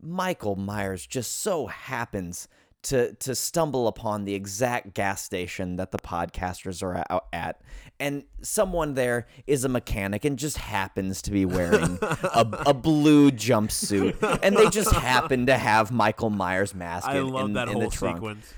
Michael 0.00 0.56
Myers 0.56 1.06
just 1.06 1.40
so 1.40 1.66
happens 1.66 2.48
to 2.82 3.12
to 3.14 3.34
stumble 3.34 3.86
upon 3.86 4.24
the 4.24 4.34
exact 4.34 4.92
gas 4.94 5.22
station 5.22 5.76
that 5.76 5.92
the 5.92 5.98
podcasters 5.98 6.82
are 6.82 7.04
out 7.10 7.26
at 7.32 7.60
and 8.00 8.24
someone 8.40 8.94
there 8.94 9.26
is 9.46 9.64
a 9.64 9.68
mechanic 9.68 10.24
and 10.24 10.36
just 10.38 10.56
happens 10.58 11.22
to 11.22 11.30
be 11.30 11.44
wearing 11.44 11.98
a, 12.02 12.48
a 12.66 12.74
blue 12.74 13.30
jumpsuit 13.30 14.16
and 14.42 14.56
they 14.56 14.68
just 14.70 14.92
happen 14.92 15.46
to 15.46 15.56
have 15.56 15.92
Michael 15.92 16.30
Myers 16.30 16.74
mask 16.74 17.06
I 17.08 17.18
in, 17.18 17.28
love 17.28 17.46
in, 17.46 17.52
that 17.52 17.68
in 17.68 17.74
whole 17.74 17.82
the 17.88 17.96
trunk 17.96 18.16
sequence. 18.16 18.54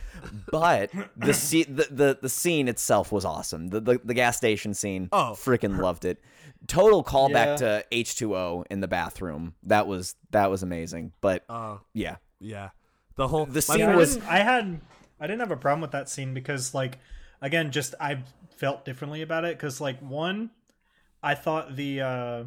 but 0.51 0.91
the, 1.17 1.35
se- 1.35 1.65
the 1.65 1.87
the 1.91 2.19
the 2.23 2.29
scene 2.31 2.67
itself 2.69 3.13
was 3.13 3.27
awesome. 3.27 3.69
The 3.69 3.81
the, 3.81 4.01
the 4.03 4.15
gas 4.15 4.39
station 4.39 4.73
scene, 4.73 5.11
Oh, 5.13 5.33
freaking 5.37 5.79
loved 5.79 6.07
it. 6.07 6.19
Total 6.67 7.05
callback 7.05 7.47
Yeah. 7.47 7.57
to 7.57 7.85
H 7.93 8.17
two 8.17 8.35
O 8.35 8.65
in 8.71 8.81
the 8.81 8.89
bathroom. 8.89 9.55
That 9.65 9.87
was 9.87 10.15
that 10.31 10.51
was 10.51 10.63
amazing. 10.63 11.13
But 11.21 11.45
Uh, 11.47 11.77
yeah, 11.93 12.17
yeah, 12.41 12.71
the 13.17 13.29
whole 13.29 13.47
The 13.47 13.55
my 13.55 13.61
scene 13.77 13.83
I 13.83 13.97
was- 13.97 14.15
didn't, 14.17 14.29
I 14.29 14.39
had 14.39 14.81
I 15.21 15.27
didn't 15.27 15.41
have 15.41 15.51
a 15.53 15.57
problem 15.57 15.81
with 15.81 15.93
that 15.93 16.09
scene 16.09 16.35
because 16.35 16.75
like 16.75 16.99
again 17.41 17.71
just 17.71 17.95
I 18.01 18.23
felt 18.57 18.85
differently 18.85 19.23
about 19.23 19.45
it 19.45 19.57
because 19.57 19.81
like 19.81 19.99
one 20.01 20.51
I 21.23 21.35
thought 21.35 21.77
the 21.77 22.01
uh 22.01 22.45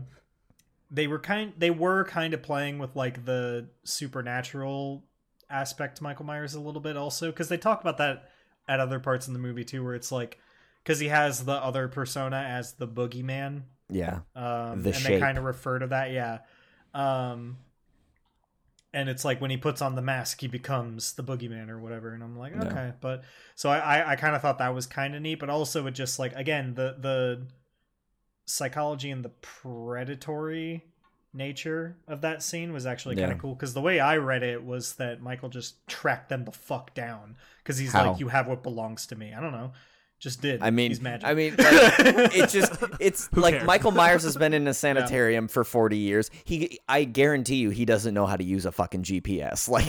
they 0.92 1.08
were 1.08 1.20
kind 1.20 1.54
they 1.58 1.70
were 1.72 2.04
kind 2.06 2.34
of 2.34 2.42
playing 2.44 2.80
with 2.80 2.96
like 2.96 3.26
the 3.26 3.70
supernatural 3.84 5.04
aspect 5.50 5.98
to 5.98 6.04
Michael 6.04 6.26
Myers 6.26 6.54
a 6.56 6.60
little 6.60 6.82
bit 6.82 6.98
also 6.98 7.28
because 7.32 7.50
they 7.50 7.58
talk 7.58 7.82
about 7.82 7.98
that 7.98 8.30
at 8.68 8.80
other 8.80 9.00
parts 9.00 9.28
in 9.28 9.34
the 9.34 9.40
movie 9.40 9.64
too 9.64 9.84
where 9.84 9.96
it's 9.96 10.12
like 10.12 10.40
because 10.84 11.00
he 11.00 11.08
has 11.08 11.44
the 11.46 11.54
other 11.54 11.88
persona 11.88 12.38
as 12.38 12.74
the 12.74 12.88
boogeyman. 12.88 13.64
Yeah, 13.90 14.20
um, 14.36 14.84
The 14.84 14.94
and 14.94 15.06
they 15.06 15.20
kind 15.20 15.38
of 15.38 15.44
refer 15.46 15.80
to 15.80 15.88
that, 15.88 16.12
yeah. 16.12 16.40
Um, 16.94 17.58
and 18.98 19.10
it's 19.10 19.24
like 19.26 19.40
when 19.42 19.52
he 19.52 19.58
puts 19.58 19.82
on 19.82 19.96
the 19.96 20.02
mask, 20.02 20.42
he 20.42 20.48
becomes 20.48 21.14
the 21.14 21.24
boogeyman 21.24 21.70
or 21.70 21.80
whatever. 21.80 22.14
And 22.14 22.24
I'm 22.24 22.38
like, 22.38 22.54
Yeah. 22.54 22.64
okay, 22.66 22.94
but 23.02 23.24
so 23.56 23.70
I 23.70 23.78
I, 23.80 24.12
I 24.12 24.16
kind 24.16 24.36
of 24.36 24.42
thought 24.42 24.58
that 24.60 24.74
was 24.74 24.88
kind 24.88 25.16
of 25.16 25.22
neat, 25.22 25.40
but 25.40 25.50
also 25.50 25.86
it 25.88 25.92
just 25.92 26.20
like 26.20 26.34
again 26.36 26.74
the 26.74 26.96
the 27.00 27.48
psychology 28.46 29.12
and 29.12 29.24
the 29.24 29.30
predatory 29.42 30.86
nature 31.34 31.98
of 32.08 32.22
that 32.22 32.42
scene 32.42 32.72
was 32.74 32.86
actually 32.86 33.16
kind 33.16 33.30
Yeah. 33.30 33.36
of 33.36 33.38
cool 33.42 33.54
because 33.54 33.74
the 33.74 33.82
way 33.82 34.00
I 34.00 34.18
read 34.18 34.44
it 34.44 34.64
was 34.64 34.96
that 34.96 35.22
Michael 35.22 35.50
just 35.50 35.86
tracked 35.88 36.30
them 36.30 36.46
the 36.46 36.52
fuck 36.52 36.94
down 36.94 37.36
because 37.60 37.78
he's 37.78 37.94
How? 37.94 38.12
like, 38.12 38.20
you 38.20 38.30
have 38.30 38.48
what 38.48 38.64
belongs 38.64 39.06
to 39.08 39.16
me. 39.16 39.34
I 39.34 39.42
don't 39.42 39.52
know, 39.52 39.74
just 40.20 40.42
did. 40.42 40.62
I 40.62 40.72
mean, 40.72 40.92
he's 40.92 41.02
magic. 41.02 41.28
I 41.28 41.34
mean, 41.34 41.56
like, 41.58 42.36
it 42.36 42.50
just 42.58 42.72
it's 43.00 43.32
like 43.34 43.56
cares? 43.56 43.68
Michael 43.68 43.92
Myers 43.92 44.24
has 44.24 44.36
been 44.36 44.54
in 44.54 44.68
a 44.68 44.74
sanitarium 44.86 45.48
for 45.48 45.64
40 45.64 45.98
years. 45.98 46.32
He 46.44 46.80
I 46.90 47.04
guarantee 47.04 47.58
you 47.58 47.70
he 47.70 47.86
doesn't 47.86 48.14
know 48.14 48.26
how 48.26 48.36
to 48.36 48.44
use 48.44 48.66
a 48.66 48.72
fucking 48.72 49.04
GPS. 49.04 49.68
Like 49.78 49.86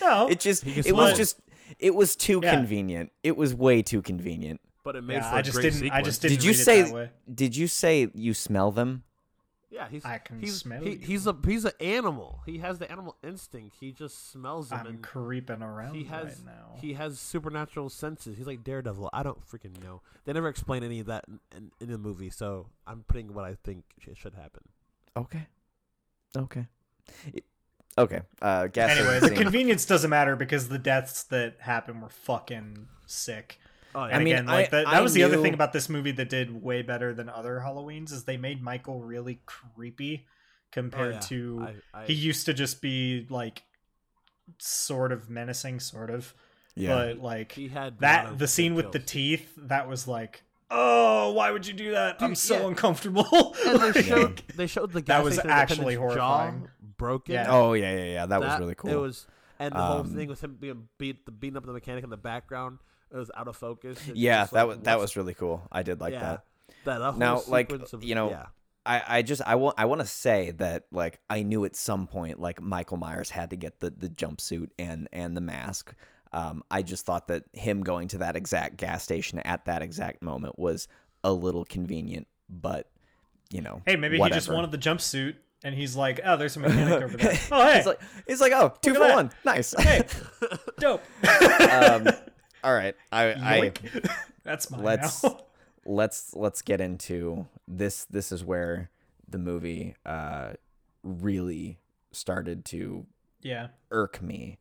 no, 0.00 0.28
it 0.28 0.40
just 0.40 0.64
He 0.64 0.72
can 0.74 0.86
it 0.86 0.96
was 0.96 1.16
just 1.16 1.38
it 1.78 1.94
was 1.94 2.16
too 2.16 2.40
Yeah. 2.42 2.54
convenient. 2.56 3.12
It 3.22 3.36
was 3.36 3.54
way 3.54 3.82
too 3.82 4.02
convenient. 4.02 4.60
But 4.82 4.96
it 4.96 5.02
made 5.02 5.14
yeah, 5.14 5.30
for 5.30 5.36
a 5.36 5.38
I 5.38 5.42
just 5.42 5.56
great 5.58 5.72
didn't. 5.72 5.90
I 5.92 6.02
just 6.02 6.20
didn't. 6.22 6.36
Did 6.36 6.44
you 6.44 6.50
read 6.50 6.58
it 6.60 6.64
say 6.64 6.82
that 6.82 6.92
way. 6.94 7.10
did 7.32 7.56
you 7.56 7.66
say 7.68 8.10
you 8.14 8.34
smell 8.34 8.70
them? 8.70 9.04
Yeah, 9.74 9.88
he's 9.90 10.04
I 10.04 10.18
can 10.18 10.38
he's, 10.38 10.54
smell 10.58 10.80
he, 10.82 10.90
you. 10.92 10.98
he's 10.98 11.26
a 11.26 11.36
he's 11.44 11.64
an 11.64 11.72
animal. 11.80 12.42
He 12.46 12.58
has 12.58 12.78
the 12.78 12.88
animal 12.88 13.16
instinct. 13.24 13.74
He 13.80 13.90
just 13.90 14.30
smells 14.30 14.68
them 14.68 14.78
I'm 14.80 14.86
and 14.86 15.02
creeping 15.02 15.62
around 15.62 15.96
he 15.96 16.04
has 16.04 16.26
right 16.26 16.46
now. 16.46 16.76
he 16.80 16.92
has 16.92 17.18
supernatural 17.18 17.90
senses. 17.90 18.36
He's 18.38 18.46
like 18.46 18.62
Daredevil. 18.62 19.10
I 19.12 19.24
don't 19.24 19.44
freaking 19.44 19.82
know. 19.82 20.00
They 20.24 20.32
never 20.32 20.48
explain 20.48 20.84
any 20.84 21.00
of 21.00 21.06
that 21.06 21.24
in, 21.26 21.40
in, 21.56 21.70
in 21.80 21.90
the 21.90 21.98
movie, 21.98 22.30
so 22.30 22.66
I'm 22.86 23.04
putting 23.08 23.34
what 23.34 23.44
I 23.44 23.56
think 23.64 23.82
should 24.14 24.34
happen. 24.34 24.62
Okay. 25.16 25.46
Okay. 26.36 26.66
It- 27.32 27.44
okay. 27.98 28.20
Uh 28.40 28.68
gas 28.68 28.90
anyway, 28.96 29.18
station 29.18 29.34
the 29.34 29.42
convenience 29.42 29.86
doesn't 29.86 30.10
matter 30.10 30.36
because 30.36 30.68
the 30.68 30.78
deaths 30.78 31.24
that 31.24 31.56
happened 31.58 32.00
were 32.00 32.08
fucking 32.08 32.86
sick. 33.06 33.58
Oh 33.94 34.02
And 34.02 34.10
yeah, 34.10 34.16
I 34.16 34.18
mean, 34.18 34.34
again, 34.34 34.46
like 34.46 34.66
I- 34.66 34.70
that, 34.70 34.84
that 34.86 34.94
I 34.94 35.00
was 35.00 35.12
the 35.14 35.22
other 35.22 35.40
thing 35.40 35.54
about 35.54 35.72
this 35.72 35.88
movie 35.88 36.10
that 36.12 36.28
did 36.28 36.62
way 36.62 36.82
better 36.82 37.14
than 37.14 37.28
other 37.28 37.62
Halloweens 37.64 38.12
is 38.12 38.24
they 38.24 38.36
made 38.36 38.62
Michael 38.62 39.00
really 39.02 39.40
creepy 39.46 40.26
compared 40.72 41.12
Oh, 41.12 41.14
yeah. 41.14 41.20
to 41.20 41.68
I, 41.94 42.00
I, 42.00 42.04
he 42.06 42.12
used 42.14 42.46
to 42.46 42.54
just 42.54 42.82
be 42.82 43.26
like 43.30 43.62
sort 44.58 45.12
of 45.12 45.30
menacing, 45.30 45.80
sort 45.80 46.10
of. 46.10 46.34
yeah. 46.74 46.94
But 46.94 47.18
like 47.18 47.52
he 47.52 47.68
had 47.68 47.98
that 48.00 48.38
the 48.38 48.48
scene 48.48 48.74
good 48.74 48.84
with 48.86 48.92
the 48.92 48.98
teeth, 48.98 49.52
that 49.56 49.88
was 49.88 50.06
like, 50.08 50.42
oh, 50.70 51.32
why 51.32 51.50
would 51.50 51.66
you 51.66 51.74
do 51.74 51.92
that? 51.92 52.16
I'm 52.20 52.34
so 52.34 52.54
yeah. 52.60 52.66
and 52.66 52.76
And 53.64 53.94
they 53.94 54.02
showed 54.02 54.42
they 54.56 54.66
showed 54.66 54.92
the 54.92 55.02
gas 55.02 55.24
was 55.24 55.38
actually 55.38 55.94
attendant's 55.94 56.16
horrifying. 56.16 56.60
jaw 56.62 56.68
broken. 56.96 57.34
Yeah. 57.34 57.46
oh 57.48 57.72
yeah, 57.74 57.96
yeah, 57.96 58.04
yeah. 58.04 58.26
That, 58.26 58.40
was 58.40 58.58
really 58.58 58.74
cool. 58.74 58.90
It 58.90 58.96
was, 58.96 59.26
and 59.58 59.74
the 59.74 59.78
whole 59.80 60.00
Um, 60.00 60.14
thing 60.14 60.28
with 60.28 60.42
him 60.42 60.56
being 60.60 60.88
beat, 60.98 61.24
the 61.26 61.32
beating 61.32 61.56
up 61.56 61.64
the 61.64 61.72
mechanic 61.72 62.04
in 62.04 62.10
the 62.10 62.16
background. 62.16 62.78
It 63.14 63.18
was 63.18 63.30
out 63.36 63.46
of 63.46 63.56
focus. 63.56 63.98
Yeah, 64.12 64.42
just 64.42 64.52
that 64.54 64.66
like, 64.66 64.76
was 64.76 64.84
that 64.84 64.98
was 64.98 65.16
really 65.16 65.34
cool. 65.34 65.62
I 65.70 65.84
did 65.84 66.00
like 66.00 66.14
yeah, 66.14 66.20
that. 66.20 66.44
That 66.84 67.00
whole 67.00 67.12
Now, 67.12 67.42
like, 67.46 67.70
of- 67.70 68.02
you 68.02 68.16
know, 68.16 68.30
yeah. 68.30 68.46
I, 68.84 69.02
I 69.18 69.22
just 69.22 69.40
I 69.46 69.54
want 69.54 69.76
I 69.78 69.84
want 69.84 70.00
to 70.00 70.06
say 70.06 70.50
that 70.58 70.86
like 70.90 71.20
I 71.30 71.42
knew 71.44 71.64
at 71.64 71.76
some 71.76 72.06
point 72.08 72.40
like 72.40 72.60
Michael 72.60 72.96
Myers 72.96 73.30
had 73.30 73.50
to 73.50 73.56
get 73.56 73.78
the 73.80 73.90
the 73.90 74.08
jumpsuit 74.08 74.70
and 74.78 75.08
and 75.12 75.36
the 75.36 75.40
mask. 75.40 75.94
Um, 76.32 76.64
I 76.70 76.82
just 76.82 77.06
thought 77.06 77.28
that 77.28 77.44
him 77.52 77.82
going 77.84 78.08
to 78.08 78.18
that 78.18 78.34
exact 78.34 78.76
gas 78.76 79.04
station 79.04 79.38
at 79.38 79.66
that 79.66 79.80
exact 79.82 80.20
moment 80.20 80.58
was 80.58 80.88
a 81.22 81.32
little 81.32 81.64
convenient, 81.64 82.26
but 82.50 82.90
you 83.50 83.60
know, 83.62 83.80
Hey, 83.86 83.94
maybe 83.94 84.18
he 84.18 84.28
just 84.30 84.50
wanted 84.50 84.72
the 84.72 84.78
jumpsuit 84.78 85.36
and 85.62 85.74
he's 85.74 85.94
like, 85.94 86.20
oh, 86.24 86.36
there's 86.36 86.56
a 86.56 86.60
mechanic 86.60 87.02
over 87.02 87.16
there. 87.16 87.38
Oh, 87.52 87.64
hey, 87.64 87.76
He's 87.76 87.86
like, 87.86 88.00
he's 88.26 88.40
like, 88.40 88.52
oh, 88.52 88.74
two 88.82 88.90
at 88.90 88.96
for 88.96 89.02
that. 89.04 89.14
one, 89.14 89.30
nice. 89.44 89.72
hey, 89.78 90.02
dope. 90.78 91.02
um, 91.70 92.08
all 92.64 92.74
right, 92.74 92.94
I, 93.12 93.24
I 93.32 93.72
That's 94.44 94.70
mine 94.70 94.82
let's 94.82 95.22
now. 95.22 95.38
let's 95.86 96.34
let's 96.34 96.62
get 96.62 96.80
into 96.80 97.46
this. 97.68 98.04
This 98.06 98.32
is 98.32 98.42
where 98.44 98.90
the 99.28 99.38
movie 99.38 99.94
uh, 100.06 100.54
really 101.02 101.78
started 102.12 102.64
to 102.66 103.06
yeah. 103.42 103.68
irk 103.90 104.22
me. 104.22 104.58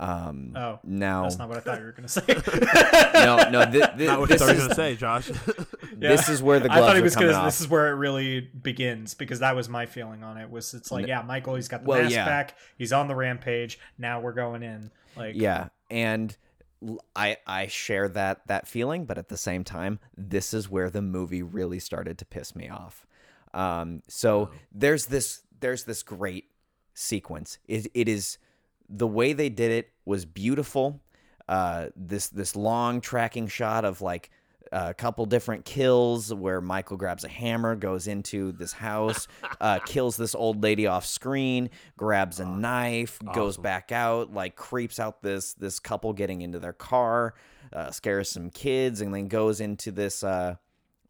Um, 0.00 0.54
Oh, 0.56 0.80
now 0.82 1.22
That's 1.22 1.38
not 1.38 1.48
what 1.48 1.56
I 1.58 1.60
thought 1.60 1.78
you 1.78 1.84
were 1.84 1.92
gonna 1.92 2.08
say. 2.08 2.22
no, 3.14 3.48
no, 3.50 3.64
thi- 3.70 3.80
thi- 3.96 4.06
Not 4.06 4.18
what 4.20 4.28
you 4.28 4.36
this 4.36 4.40
thought 4.42 4.48
you 4.48 4.54
is 4.54 4.62
were 4.62 4.62
gonna 4.68 4.74
say, 4.74 4.96
Josh. 4.96 5.30
this 5.96 6.28
is 6.28 6.42
where 6.42 6.58
the 6.58 6.70
I 6.70 6.78
gloves 6.78 6.86
thought 6.88 6.96
he 6.96 7.00
are 7.00 7.04
was 7.04 7.14
coming 7.14 7.30
gonna. 7.30 7.38
off. 7.40 7.44
This 7.46 7.60
is 7.60 7.68
where 7.68 7.88
it 7.88 7.94
really 7.94 8.40
begins 8.40 9.14
because 9.14 9.38
that 9.38 9.54
was 9.54 9.68
my 9.68 9.86
feeling 9.86 10.24
on 10.24 10.36
it. 10.36 10.50
Was 10.50 10.74
it's 10.74 10.90
like, 10.90 11.06
yeah, 11.06 11.22
Michael, 11.22 11.54
he's 11.54 11.68
got 11.68 11.82
the 11.84 11.88
Well, 11.88 12.02
mask 12.02 12.12
yeah. 12.14 12.24
back. 12.24 12.56
He's 12.76 12.92
on 12.92 13.06
the 13.06 13.14
rampage. 13.14 13.78
Now 13.96 14.20
we're 14.20 14.32
going 14.32 14.64
in. 14.64 14.90
Like, 15.16 15.36
Yeah, 15.36 15.68
and 15.92 16.30
l- 16.32 16.36
I 17.14 17.36
I 17.46 17.66
share 17.66 18.08
that 18.10 18.46
that 18.46 18.66
feeling, 18.66 19.04
but 19.04 19.18
at 19.18 19.28
the 19.28 19.36
same 19.36 19.64
time, 19.64 19.98
this 20.16 20.54
is 20.54 20.68
where 20.68 20.90
the 20.90 21.02
movie 21.02 21.42
really 21.42 21.78
started 21.78 22.18
to 22.18 22.24
piss 22.24 22.54
me 22.54 22.68
off. 22.68 23.06
Um, 23.52 24.02
so 24.08 24.50
there's 24.72 25.06
this 25.06 25.42
there's 25.60 25.84
this 25.84 26.02
great 26.02 26.50
sequence. 26.94 27.58
It 27.66 27.86
it 27.94 28.08
is 28.08 28.38
the 28.88 29.06
way 29.06 29.32
they 29.32 29.48
did 29.48 29.70
it 29.70 29.90
was 30.04 30.24
beautiful. 30.24 31.00
Uh, 31.48 31.88
this 31.96 32.28
this 32.28 32.56
long 32.56 33.00
tracking 33.00 33.48
shot 33.48 33.84
of 33.84 34.00
like 34.00 34.30
a 34.74 34.92
couple 34.92 35.24
different 35.24 35.64
kills 35.64 36.34
where 36.34 36.60
Michael 36.60 36.96
grabs 36.96 37.22
a 37.22 37.28
hammer, 37.28 37.76
goes 37.76 38.08
into 38.08 38.50
this 38.50 38.72
house, 38.72 39.28
uh, 39.60 39.78
kills 39.86 40.16
this 40.16 40.34
old 40.34 40.64
lady 40.64 40.88
off 40.88 41.06
screen, 41.06 41.70
grabs 41.96 42.40
a 42.40 42.44
knife, 42.44 43.20
goes 43.32 43.56
back 43.56 43.92
out, 43.92 44.34
like 44.34 44.56
creeps 44.56 44.98
out 44.98 45.22
this 45.22 45.54
this 45.54 45.78
couple 45.78 46.12
getting 46.12 46.42
into 46.42 46.58
their 46.58 46.72
car, 46.72 47.34
uh, 47.72 47.92
scares 47.92 48.28
some 48.28 48.50
kids, 48.50 49.00
and 49.00 49.14
then 49.14 49.28
goes 49.28 49.60
into 49.60 49.92
this 49.92 50.24
uh, 50.24 50.56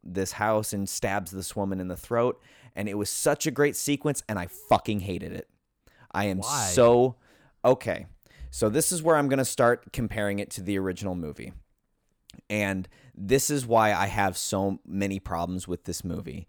this 0.03 0.33
house 0.33 0.75
and 0.75 0.87
stabs 0.87 1.31
this 1.31 1.57
woman 1.57 1.81
in 1.81 1.89
the 1.89 1.97
throat. 1.97 2.41
And 2.77 2.87
it 2.87 2.99
was 2.99 3.09
such 3.09 3.47
a 3.47 3.51
great 3.51 3.77
sequence, 3.77 4.23
and 4.29 4.39
I 4.39 4.47
fucking 4.47 5.01
hated 5.01 5.33
it. 5.33 5.49
I 6.12 6.27
am 6.27 6.39
Why? 6.39 6.71
so 6.73 7.17
okay. 7.65 8.07
So 8.51 8.69
this 8.69 8.93
is 8.93 9.03
where 9.03 9.17
I'm 9.17 9.29
going 9.29 9.39
to 9.39 9.45
start 9.45 9.93
comparing 9.93 10.39
it 10.39 10.51
to 10.51 10.62
the 10.62 10.79
original 10.79 11.15
movie. 11.15 11.55
And 12.51 12.89
this 13.17 13.51
is 13.51 13.67
why 13.67 13.93
I 13.93 14.07
have 14.07 14.37
so 14.37 14.81
many 14.87 15.19
problems 15.21 15.69
with 15.69 15.85
this 15.85 16.05
movie. 16.05 16.47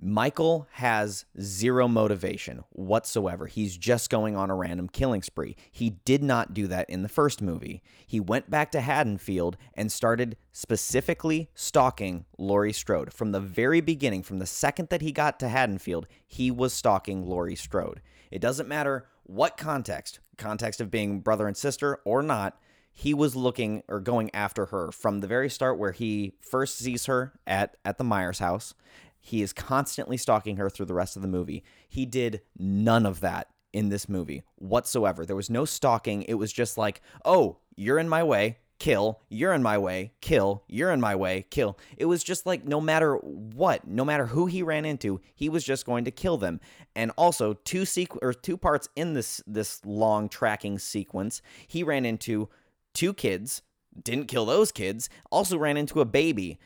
Michael 0.00 0.66
has 0.72 1.24
zero 1.40 1.86
motivation 1.88 2.64
whatsoever. 2.70 3.46
He's 3.46 3.76
just 3.76 4.10
going 4.10 4.36
on 4.36 4.50
a 4.50 4.54
random 4.54 4.88
killing 4.88 5.22
spree. 5.22 5.56
He 5.70 5.90
did 6.04 6.22
not 6.22 6.52
do 6.52 6.66
that 6.66 6.90
in 6.90 7.02
the 7.02 7.08
first 7.08 7.40
movie. 7.40 7.82
He 8.06 8.20
went 8.20 8.50
back 8.50 8.72
to 8.72 8.80
Haddonfield 8.80 9.56
and 9.74 9.90
started 9.90 10.36
specifically 10.52 11.48
stalking 11.54 12.24
Laurie 12.36 12.72
Strode. 12.72 13.12
From 13.12 13.32
the 13.32 13.40
very 13.40 13.80
beginning, 13.80 14.24
from 14.24 14.40
the 14.40 14.46
second 14.46 14.88
that 14.90 15.00
he 15.00 15.12
got 15.12 15.38
to 15.40 15.48
Haddonfield, 15.48 16.06
he 16.26 16.50
was 16.50 16.72
stalking 16.72 17.24
Laurie 17.24 17.56
Strode. 17.56 18.02
It 18.30 18.40
doesn't 18.40 18.68
matter 18.68 19.06
what 19.22 19.56
context, 19.56 20.18
context 20.36 20.80
of 20.80 20.90
being 20.90 21.20
brother 21.20 21.46
and 21.46 21.56
sister 21.56 22.00
or 22.04 22.22
not, 22.22 22.58
he 22.96 23.12
was 23.12 23.34
looking 23.34 23.82
or 23.88 23.98
going 23.98 24.30
after 24.32 24.66
her 24.66 24.92
from 24.92 25.18
the 25.18 25.26
very 25.26 25.50
start 25.50 25.78
where 25.78 25.90
he 25.90 26.32
first 26.40 26.78
sees 26.78 27.06
her 27.06 27.32
at 27.46 27.76
at 27.84 27.98
the 27.98 28.04
Myers 28.04 28.38
house. 28.38 28.72
He 29.20 29.42
is 29.42 29.52
constantly 29.52 30.16
stalking 30.16 30.56
her 30.56 30.70
through 30.70 30.86
the 30.86 30.94
rest 30.94 31.16
of 31.16 31.22
the 31.22 31.28
movie. 31.28 31.64
He 31.88 32.06
did 32.06 32.42
none 32.56 33.04
of 33.04 33.20
that 33.20 33.48
in 33.72 33.88
this 33.88 34.08
movie 34.08 34.44
whatsoever. 34.56 35.26
There 35.26 35.34
was 35.34 35.50
no 35.50 35.64
stalking. 35.64 36.22
It 36.22 36.34
was 36.34 36.52
just 36.52 36.78
like, 36.78 37.02
"Oh, 37.24 37.58
you're 37.74 37.98
in 37.98 38.08
my 38.08 38.22
way, 38.22 38.58
kill. 38.78 39.20
You're 39.28 39.54
in 39.54 39.62
my 39.62 39.76
way, 39.76 40.12
kill. 40.20 40.62
You're 40.68 40.92
in 40.92 41.00
my 41.00 41.16
way, 41.16 41.46
kill." 41.50 41.76
It 41.96 42.04
was 42.04 42.22
just 42.22 42.46
like 42.46 42.64
no 42.64 42.80
matter 42.80 43.16
what, 43.16 43.88
no 43.88 44.04
matter 44.04 44.26
who 44.26 44.46
he 44.46 44.62
ran 44.62 44.84
into, 44.84 45.20
he 45.34 45.48
was 45.48 45.64
just 45.64 45.84
going 45.84 46.04
to 46.04 46.12
kill 46.12 46.36
them. 46.36 46.60
And 46.94 47.10
also, 47.16 47.54
two 47.54 47.82
sequ- 47.82 48.22
or 48.22 48.32
two 48.32 48.56
parts 48.56 48.88
in 48.94 49.14
this 49.14 49.42
this 49.48 49.84
long 49.84 50.28
tracking 50.28 50.78
sequence, 50.78 51.42
he 51.66 51.82
ran 51.82 52.04
into 52.04 52.48
two 52.94 53.12
kids, 53.12 53.62
didn't 54.02 54.26
kill 54.26 54.46
those 54.46 54.72
kids, 54.72 55.08
also 55.30 55.58
ran 55.58 55.76
into 55.76 56.00
a 56.00 56.04
baby. 56.04 56.58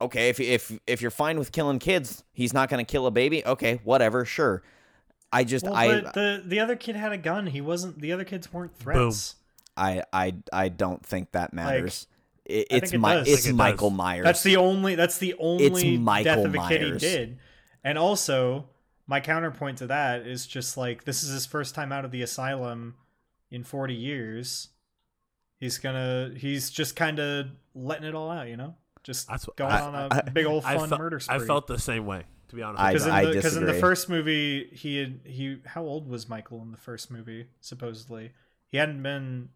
Okay, 0.00 0.28
if 0.28 0.38
if 0.38 0.78
if 0.86 1.02
you're 1.02 1.10
fine 1.10 1.38
with 1.38 1.52
killing 1.52 1.78
kids, 1.78 2.22
he's 2.32 2.52
not 2.52 2.68
going 2.68 2.84
to 2.84 2.90
kill 2.90 3.06
a 3.06 3.10
baby. 3.10 3.44
Okay, 3.44 3.80
whatever, 3.82 4.24
sure. 4.24 4.62
I 5.32 5.44
just 5.44 5.64
Well, 5.64 5.74
I, 5.74 6.00
but 6.00 6.14
the 6.14 6.42
the 6.44 6.60
other 6.60 6.76
kid 6.76 6.96
had 6.96 7.12
a 7.12 7.18
gun. 7.18 7.46
He 7.46 7.60
wasn't. 7.60 8.00
The 8.00 8.12
other 8.12 8.24
kids 8.24 8.52
weren't 8.52 8.76
threats. 8.76 9.36
I 9.76 10.02
I 10.12 10.34
I 10.52 10.68
don't 10.68 11.04
think 11.04 11.32
that 11.32 11.52
matters. 11.52 12.06
It, 12.44 12.66
it's 12.70 12.92
it 12.92 12.98
my 12.98 13.16
it's 13.20 13.30
I 13.30 13.36
think 13.36 13.46
it 13.46 13.52
Michael 13.54 13.90
does. 13.90 13.96
Myers. 13.98 14.24
That's 14.24 14.42
the 14.42 14.56
only. 14.56 14.94
That's 14.94 15.18
the 15.18 15.34
only 15.38 15.98
Michael 15.98 16.36
death 16.36 16.46
of 16.46 16.54
a 16.54 16.68
kid 16.68 16.82
he 16.82 16.98
did. 16.98 17.38
And 17.82 17.98
also, 17.98 18.66
my 19.06 19.20
counterpoint 19.20 19.78
to 19.78 19.86
that 19.88 20.26
is 20.26 20.46
just 20.46 20.76
like 20.76 21.04
this 21.04 21.22
is 21.22 21.30
his 21.30 21.46
first 21.46 21.74
time 21.74 21.92
out 21.92 22.04
of 22.04 22.10
the 22.10 22.22
asylum 22.22 22.96
in 23.50 23.64
40 23.64 23.94
years. 23.94 24.68
He's 25.60 25.78
gonna. 25.78 26.32
He's 26.36 26.70
just 26.70 26.96
kind 26.96 27.18
of 27.18 27.46
letting 27.74 28.06
it 28.06 28.14
all 28.14 28.30
out, 28.30 28.48
you 28.48 28.56
know. 28.56 28.74
Just 29.02 29.28
That's 29.28 29.46
what- 29.46 29.56
going 29.56 29.70
I- 29.72 29.80
on 29.80 29.94
a 29.94 30.08
I- 30.14 30.20
big 30.30 30.46
old 30.46 30.64
I 30.64 30.76
fun 30.76 30.88
felt, 30.88 31.00
murder 31.00 31.20
I 31.28 31.38
felt 31.38 31.66
the 31.66 31.78
same 31.78 32.06
way. 32.06 32.24
To 32.48 32.56
be 32.56 32.62
honest, 32.62 32.82
Because 32.84 33.06
you. 33.06 33.12
in, 33.12 33.40
the- 33.40 33.58
in 33.60 33.66
the 33.66 33.80
first 33.80 34.08
movie, 34.08 34.68
he 34.72 34.98
had 34.98 35.20
he. 35.24 35.58
How 35.66 35.82
old 35.82 36.08
was 36.08 36.28
Michael 36.28 36.62
in 36.62 36.70
the 36.72 36.76
first 36.76 37.10
movie? 37.10 37.46
Supposedly, 37.60 38.32
he 38.68 38.76
hadn't 38.76 39.02
been. 39.02 39.48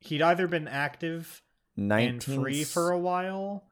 He'd 0.00 0.22
either 0.22 0.48
been 0.48 0.66
active 0.66 1.42
and 1.76 1.88
19 1.88 2.40
free 2.42 2.64
for 2.64 2.90
a 2.90 2.98
while, 2.98 3.64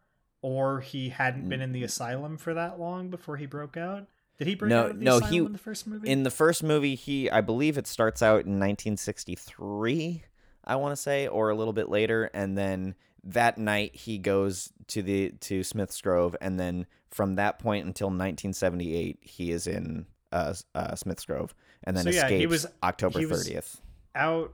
or 0.43 0.81
he 0.81 1.09
hadn't 1.09 1.49
been 1.49 1.61
in 1.61 1.73
the 1.73 1.83
asylum 1.83 2.37
for 2.37 2.55
that 2.55 2.79
long 2.79 3.11
before 3.11 3.37
he 3.39 3.47
broke 3.47 3.77
out. 3.77 4.07
Did 4.39 4.47
he 4.47 4.55
break 4.55 4.71
No, 4.71 4.85
out 4.85 4.91
of 4.93 4.99
the 4.99 5.05
no, 5.05 5.17
asylum 5.17 5.33
he- 5.33 5.39
in 5.39 5.53
the 5.53 5.59
first 5.59 5.87
movie? 5.87 6.09
in 6.09 6.23
the 6.23 6.31
first 6.31 6.63
movie 6.63 6.95
he 6.95 7.29
i 7.31 7.43
believe 7.43 7.77
it 7.77 7.87
starts 7.87 8.23
out 8.23 8.47
in 8.47 8.59
1963 8.59 10.25
i 10.65 10.77
want 10.77 10.93
to 10.93 10.97
say 10.97 11.27
or 11.27 11.51
a 11.51 11.55
little 11.55 11.73
bit 11.73 11.89
later 11.89 12.31
and 12.35 12.57
then 12.57 12.95
that 13.25 13.59
night 13.59 13.95
he 13.95 14.19
goes 14.19 14.73
to 14.87 15.03
the 15.03 15.31
to 15.41 15.63
smith's 15.63 16.01
grove 16.01 16.35
and 16.41 16.59
then 16.59 16.87
from 17.11 17.35
that 17.37 17.59
point 17.59 17.87
until 17.87 18.07
1978 18.09 19.19
he 19.23 19.51
is 19.51 19.67
in 19.67 20.07
uh, 20.33 20.55
uh 20.75 20.95
smith's 20.95 21.25
grove 21.25 21.55
and 21.85 21.97
then 21.97 22.05
So, 22.05 22.11
yeah, 22.11 22.29
he 22.29 22.47
was- 22.47 22.67
october 22.83 23.19
he 23.19 23.27
was- 23.27 23.49
30th 23.49 23.81
out. 24.15 24.53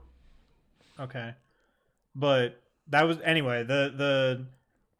Okay, 0.99 1.33
but 2.15 2.59
that 2.87 3.03
was 3.03 3.19
anyway. 3.23 3.63
The 3.63 3.93
the 3.95 4.45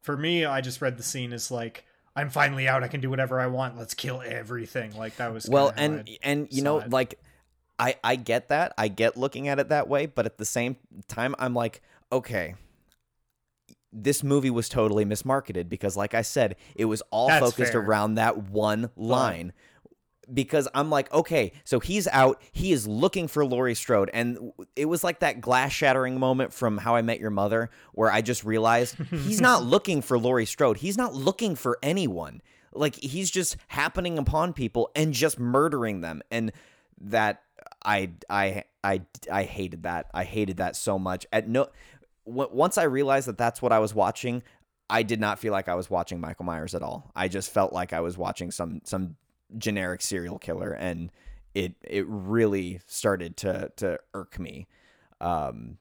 for 0.01 0.15
me, 0.15 0.45
I 0.45 0.61
just 0.61 0.81
read 0.81 0.97
the 0.97 1.03
scene 1.03 1.33
as 1.33 1.49
like 1.49 1.85
I'm 2.15 2.29
finally 2.29 2.67
out. 2.67 2.83
I 2.83 2.87
can 2.87 3.01
do 3.01 3.09
whatever 3.09 3.39
I 3.39 3.47
want. 3.47 3.77
Let's 3.77 3.93
kill 3.93 4.21
everything. 4.23 4.95
Like 4.95 5.15
that 5.17 5.33
was 5.33 5.49
well 5.49 5.73
and 5.75 6.07
and 6.21 6.47
you 6.51 6.61
know 6.61 6.79
it. 6.79 6.89
like 6.91 7.19
i 7.79 7.95
i 8.03 8.15
get 8.15 8.49
that. 8.49 8.73
I 8.77 8.87
get 8.87 9.17
looking 9.17 9.47
at 9.47 9.59
it 9.59 9.69
that 9.69 9.87
way 9.87 10.05
but 10.05 10.25
at 10.25 10.37
the 10.37 10.45
same 10.45 10.77
time 11.07 11.35
i'm 11.39 11.53
like 11.53 11.81
okay 12.11 12.55
this 13.93 14.23
movie 14.23 14.49
was 14.49 14.69
totally 14.69 15.05
mismarketed 15.05 15.69
because 15.69 15.95
like 15.95 16.13
i 16.13 16.21
said 16.21 16.55
it 16.75 16.85
was 16.85 17.01
all 17.11 17.27
That's 17.27 17.45
focused 17.45 17.71
fair. 17.71 17.81
around 17.81 18.15
that 18.15 18.37
one 18.37 18.85
uh-huh. 18.85 18.93
line 18.95 19.53
because 20.33 20.67
i'm 20.73 20.89
like 20.89 21.11
okay 21.13 21.53
so 21.63 21.79
he's 21.79 22.05
out 22.07 22.41
he 22.51 22.73
is 22.73 22.85
looking 22.85 23.29
for 23.29 23.45
laurie 23.45 23.75
strode 23.75 24.09
and 24.13 24.51
it 24.75 24.85
was 24.85 25.01
like 25.01 25.19
that 25.19 25.39
glass 25.39 25.71
shattering 25.71 26.19
moment 26.19 26.51
from 26.51 26.77
how 26.77 26.95
i 26.95 27.01
met 27.01 27.21
your 27.21 27.29
mother 27.29 27.69
where 27.93 28.11
i 28.11 28.21
just 28.21 28.43
realized 28.43 28.97
he's 29.09 29.39
not 29.39 29.63
looking 29.63 30.01
for 30.01 30.19
laurie 30.19 30.45
strode. 30.45 30.77
He's 30.77 30.97
not 30.97 31.13
looking 31.13 31.55
for 31.55 31.79
anyone. 31.81 32.41
Like 32.73 32.95
he's 32.95 33.31
just 33.31 33.57
happening 33.67 34.17
upon 34.17 34.53
people 34.53 34.91
and 34.95 35.13
just 35.13 35.39
murdering 35.39 36.01
them 36.01 36.21
and 36.29 36.51
that 37.01 37.41
i 37.85 38.09
i 38.29 38.63
i 38.83 39.01
i 39.31 39.43
hated 39.43 39.83
that. 39.83 40.07
I 40.13 40.23
hated 40.23 40.57
that 40.57 40.75
so 40.75 40.97
much. 40.99 41.25
At 41.31 41.47
no 41.47 41.67
w- 42.25 42.49
once 42.51 42.77
i 42.77 42.83
realized 42.83 43.27
that 43.27 43.37
that's 43.37 43.61
what 43.61 43.71
i 43.71 43.79
was 43.79 43.93
watching 43.93 44.43
i 44.89 45.03
did 45.03 45.19
not 45.19 45.39
feel 45.39 45.51
like 45.51 45.67
i 45.67 45.75
was 45.75 45.89
watching 45.89 46.19
michael 46.19 46.45
myers 46.45 46.75
at 46.75 46.81
all. 46.81 47.11
I 47.15 47.27
just 47.27 47.51
felt 47.51 47.73
like 47.73 47.93
i 47.93 47.99
was 47.99 48.17
watching 48.17 48.51
some 48.51 48.81
some 48.83 49.15
generic 49.57 50.01
serial 50.01 50.37
killer 50.39 50.71
and 50.71 51.11
it 51.53 51.75
it 51.81 52.05
really 52.07 52.81
started 52.85 53.37
to 53.37 53.71
to 53.77 53.99
irk 54.13 54.39
me. 54.39 54.67
Um 55.21 55.77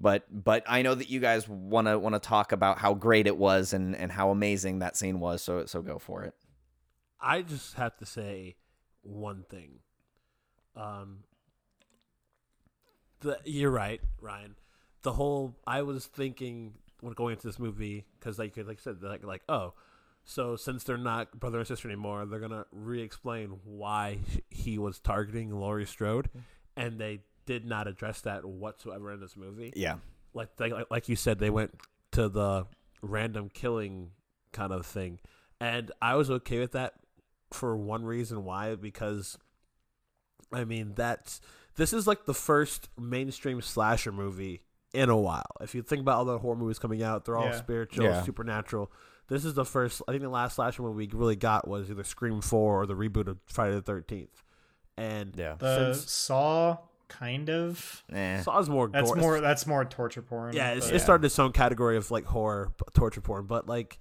but 0.00 0.24
but 0.30 0.64
I 0.66 0.82
know 0.82 0.94
that 0.94 1.10
you 1.10 1.20
guys 1.20 1.46
want 1.46 1.86
to 1.86 1.98
want 1.98 2.14
to 2.14 2.20
talk 2.20 2.52
about 2.52 2.78
how 2.78 2.94
great 2.94 3.26
it 3.26 3.36
was 3.36 3.72
and 3.72 3.94
and 3.94 4.10
how 4.10 4.30
amazing 4.30 4.78
that 4.78 4.96
scene 4.96 5.20
was 5.20 5.42
so 5.42 5.66
so 5.66 5.82
go 5.82 5.98
for 5.98 6.22
it. 6.22 6.34
I 7.20 7.42
just 7.42 7.74
have 7.74 7.98
to 7.98 8.06
say 8.06 8.56
one 9.02 9.44
thing. 9.50 9.80
Um, 10.74 11.24
the 13.20 13.38
you're 13.44 13.70
right, 13.70 14.00
Ryan. 14.20 14.56
The 15.02 15.12
whole 15.12 15.56
I 15.66 15.82
was 15.82 16.06
thinking 16.06 16.74
when 17.00 17.14
going 17.14 17.32
into 17.32 17.46
this 17.46 17.58
movie 17.58 18.06
because 18.18 18.38
like 18.38 18.56
like 18.56 18.78
I 18.78 18.82
said 18.82 19.02
like 19.02 19.24
like 19.24 19.42
oh, 19.48 19.74
so 20.24 20.56
since 20.56 20.84
they're 20.84 20.98
not 20.98 21.38
brother 21.38 21.58
and 21.58 21.66
sister 21.66 21.88
anymore, 21.88 22.26
they're 22.26 22.40
gonna 22.40 22.66
re-explain 22.72 23.60
why 23.64 24.18
he 24.50 24.78
was 24.78 24.98
targeting 24.98 25.50
Laurie 25.50 25.86
Strode, 25.86 26.28
and 26.76 27.00
they 27.00 27.20
did 27.46 27.64
not 27.64 27.88
address 27.88 28.20
that 28.20 28.44
whatsoever 28.44 29.12
in 29.12 29.18
this 29.18 29.36
movie 29.36 29.72
yeah 29.74 29.96
like 30.34 30.48
like 30.58 30.72
like 30.90 31.08
you 31.08 31.16
said, 31.16 31.38
they 31.38 31.50
went 31.50 31.74
to 32.12 32.28
the 32.28 32.66
random 33.02 33.50
killing 33.52 34.10
kind 34.52 34.72
of 34.72 34.86
thing, 34.86 35.18
and 35.60 35.90
I 36.00 36.16
was 36.16 36.30
okay 36.30 36.58
with 36.58 36.72
that 36.72 36.94
for 37.52 37.76
one 37.76 38.04
reason. 38.04 38.44
Why? 38.44 38.74
Because 38.74 39.38
I 40.52 40.64
mean 40.64 40.92
that's 40.94 41.40
this 41.80 41.92
is 41.94 42.06
like 42.06 42.26
the 42.26 42.34
first 42.34 42.90
mainstream 43.00 43.62
slasher 43.62 44.12
movie 44.12 44.60
in 44.92 45.08
a 45.08 45.16
while. 45.16 45.50
If 45.62 45.74
you 45.74 45.80
think 45.82 46.02
about 46.02 46.18
all 46.18 46.24
the 46.26 46.38
horror 46.38 46.56
movies 46.56 46.78
coming 46.78 47.02
out, 47.02 47.24
they're 47.24 47.36
all 47.38 47.46
Yeah. 47.46 47.56
spiritual, 47.56 48.04
Yeah. 48.04 48.22
supernatural. 48.22 48.92
This 49.28 49.44
is 49.46 49.54
the 49.54 49.64
first. 49.64 50.02
I 50.06 50.12
think 50.12 50.22
the 50.22 50.28
last 50.28 50.56
slasher 50.56 50.82
movie 50.82 51.06
we 51.06 51.18
really 51.18 51.36
got 51.36 51.66
was 51.66 51.90
either 51.90 52.04
Scream 52.04 52.40
Four 52.42 52.82
or 52.82 52.86
the 52.86 52.94
reboot 52.94 53.28
of 53.28 53.38
Friday 53.46 53.74
the 53.76 53.82
Thirteenth, 53.82 54.42
and 54.98 55.34
yeah 55.36 55.54
the 55.54 55.94
since- 55.94 56.10
Saw 56.10 56.78
kind 57.08 57.48
of. 57.48 58.04
eh. 58.12 58.42
Saw's 58.42 58.68
more. 58.68 58.88
That's 58.88 59.10
gore. 59.10 59.20
more. 59.20 59.40
That's 59.40 59.66
more 59.66 59.84
torture 59.84 60.22
porn. 60.22 60.54
Yeah, 60.54 60.72
it's, 60.72 60.86
but- 60.86 60.96
it 60.96 60.98
started 61.00 61.24
its 61.24 61.38
own 61.38 61.52
category 61.52 61.96
of 61.96 62.10
like 62.10 62.26
horror, 62.26 62.72
torture 62.92 63.20
porn. 63.22 63.46
But 63.46 63.66
like 63.68 63.98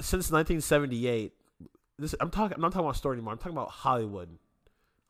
since 0.00 0.30
1978, 0.30 1.32
this 1.98 2.14
I'm 2.20 2.30
talking. 2.30 2.54
I'm 2.54 2.60
not 2.60 2.72
talking 2.72 2.86
about 2.86 2.96
story 2.96 3.16
anymore. 3.16 3.32
I'm 3.32 3.38
talking 3.38 3.52
about 3.56 3.70
Hollywood. 3.70 4.38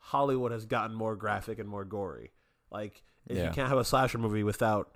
Hollywood 0.07 0.53
has 0.53 0.66
gotten 0.66 0.94
more 0.96 1.16
graphic 1.16 1.59
and 1.59 1.68
more 1.68 1.84
gory. 1.84 2.32
Like 2.70 3.03
Yeah. 3.28 3.44
you 3.48 3.50
can't 3.53 3.68
have 3.68 3.78
a 3.78 3.84
slasher 3.84 4.18
movie 4.18 4.42
without 4.42 4.94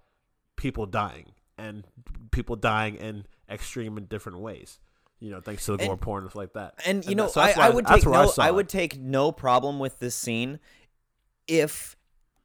people 0.56 0.84
dying 0.86 1.32
and 1.56 1.84
people 2.32 2.56
dying 2.56 2.96
in 2.96 3.24
extreme 3.48 3.96
and 3.96 4.08
different 4.08 4.38
ways. 4.40 4.78
You 5.20 5.30
know, 5.30 5.40
thanks 5.40 5.64
to 5.66 5.72
the 5.76 5.84
And- 5.84 5.88
gore 5.90 5.96
porn 5.96 6.22
and 6.24 6.30
stuff 6.30 6.36
like 6.40 6.52
that. 6.54 6.74
and 6.84 7.04
you 7.06 7.14
know 7.14 7.24
that- 7.26 7.32
so 7.32 7.40
I, 7.40 7.52
I 7.66 7.70
would 7.70 7.86
that's 7.86 8.02
take 8.04 8.10
where 8.10 8.20
I 8.20 8.24
no 8.26 8.32
I 8.38 8.50
would 8.50 8.68
take 8.68 8.98
no 8.98 9.32
problem 9.32 9.78
with 9.78 9.98
this 10.00 10.14
scene 10.14 10.58
if 11.46 11.96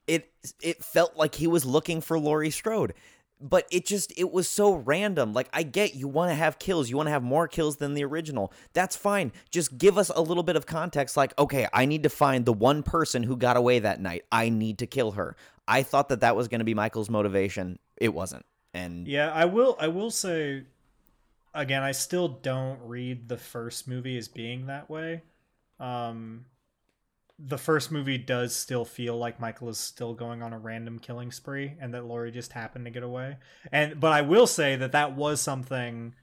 it 0.07 0.31
it 0.61 0.83
felt 0.83 1.17
like 1.17 1.35
he 1.35 1.47
was 1.47 1.65
looking 1.65 1.99
for 2.01 2.17
Laurie 2.19 2.49
Strode 2.51 2.93
but 3.41 3.67
it 3.71 3.85
just 3.85 4.13
it 4.17 4.31
was 4.31 4.47
so 4.47 4.75
random 4.75 5.33
like 5.33 5.49
I 5.53 5.63
get 5.63 5.95
you 5.95 6.07
want 6.07 6.31
to 6.31 6.35
have 6.35 6.59
kills 6.59 6.89
you 6.89 6.97
want 6.97 7.07
to 7.07 7.11
have 7.11 7.23
more 7.23 7.47
kills 7.47 7.77
than 7.77 7.93
the 7.93 8.03
original 8.05 8.53
that's 8.73 8.95
fine 8.95 9.31
just 9.49 9.77
give 9.77 9.97
us 9.97 10.09
a 10.15 10.21
little 10.21 10.43
bit 10.43 10.55
of 10.55 10.65
context 10.65 11.17
like 11.17 11.37
okay 11.39 11.67
I 11.73 11.85
need 11.85 12.03
to 12.03 12.09
find 12.09 12.45
the 12.45 12.53
one 12.53 12.83
person 12.83 13.23
who 13.23 13.35
got 13.35 13.57
away 13.57 13.79
that 13.79 13.99
night 13.99 14.25
I 14.31 14.49
need 14.49 14.77
to 14.79 14.87
kill 14.87 15.11
her 15.11 15.35
I 15.67 15.83
thought 15.83 16.09
that 16.09 16.21
that 16.21 16.35
was 16.35 16.47
going 16.47 16.59
to 16.59 16.65
be 16.65 16.73
Michael's 16.73 17.09
motivation 17.09 17.79
it 17.97 18.13
wasn't 18.13 18.45
and 18.73 19.07
Yeah, 19.07 19.31
I 19.31 19.45
will. 19.45 19.77
I 19.79 19.87
will 19.87 20.11
say 20.11 20.63
again. 21.53 21.83
I 21.83 21.91
still 21.91 22.27
don't 22.27 22.79
read 22.83 23.27
the 23.27 23.37
first 23.37 23.87
movie 23.87 24.17
as 24.17 24.27
being 24.27 24.67
that 24.67 24.89
way. 24.89 25.23
Um, 25.79 26.45
the 27.43 27.57
first 27.57 27.91
movie 27.91 28.17
does 28.17 28.55
still 28.55 28.85
feel 28.85 29.17
like 29.17 29.39
Michael 29.39 29.69
is 29.69 29.77
still 29.79 30.13
going 30.13 30.43
on 30.43 30.53
a 30.53 30.59
random 30.59 30.99
killing 30.99 31.31
spree, 31.31 31.73
and 31.79 31.93
that 31.93 32.05
Laurie 32.05 32.31
just 32.31 32.53
happened 32.53 32.85
to 32.85 32.91
get 32.91 33.03
away. 33.03 33.37
And 33.71 33.99
but 33.99 34.11
I 34.11 34.21
will 34.21 34.47
say 34.47 34.75
that 34.75 34.91
that 34.91 35.15
was 35.15 35.41
something. 35.41 36.15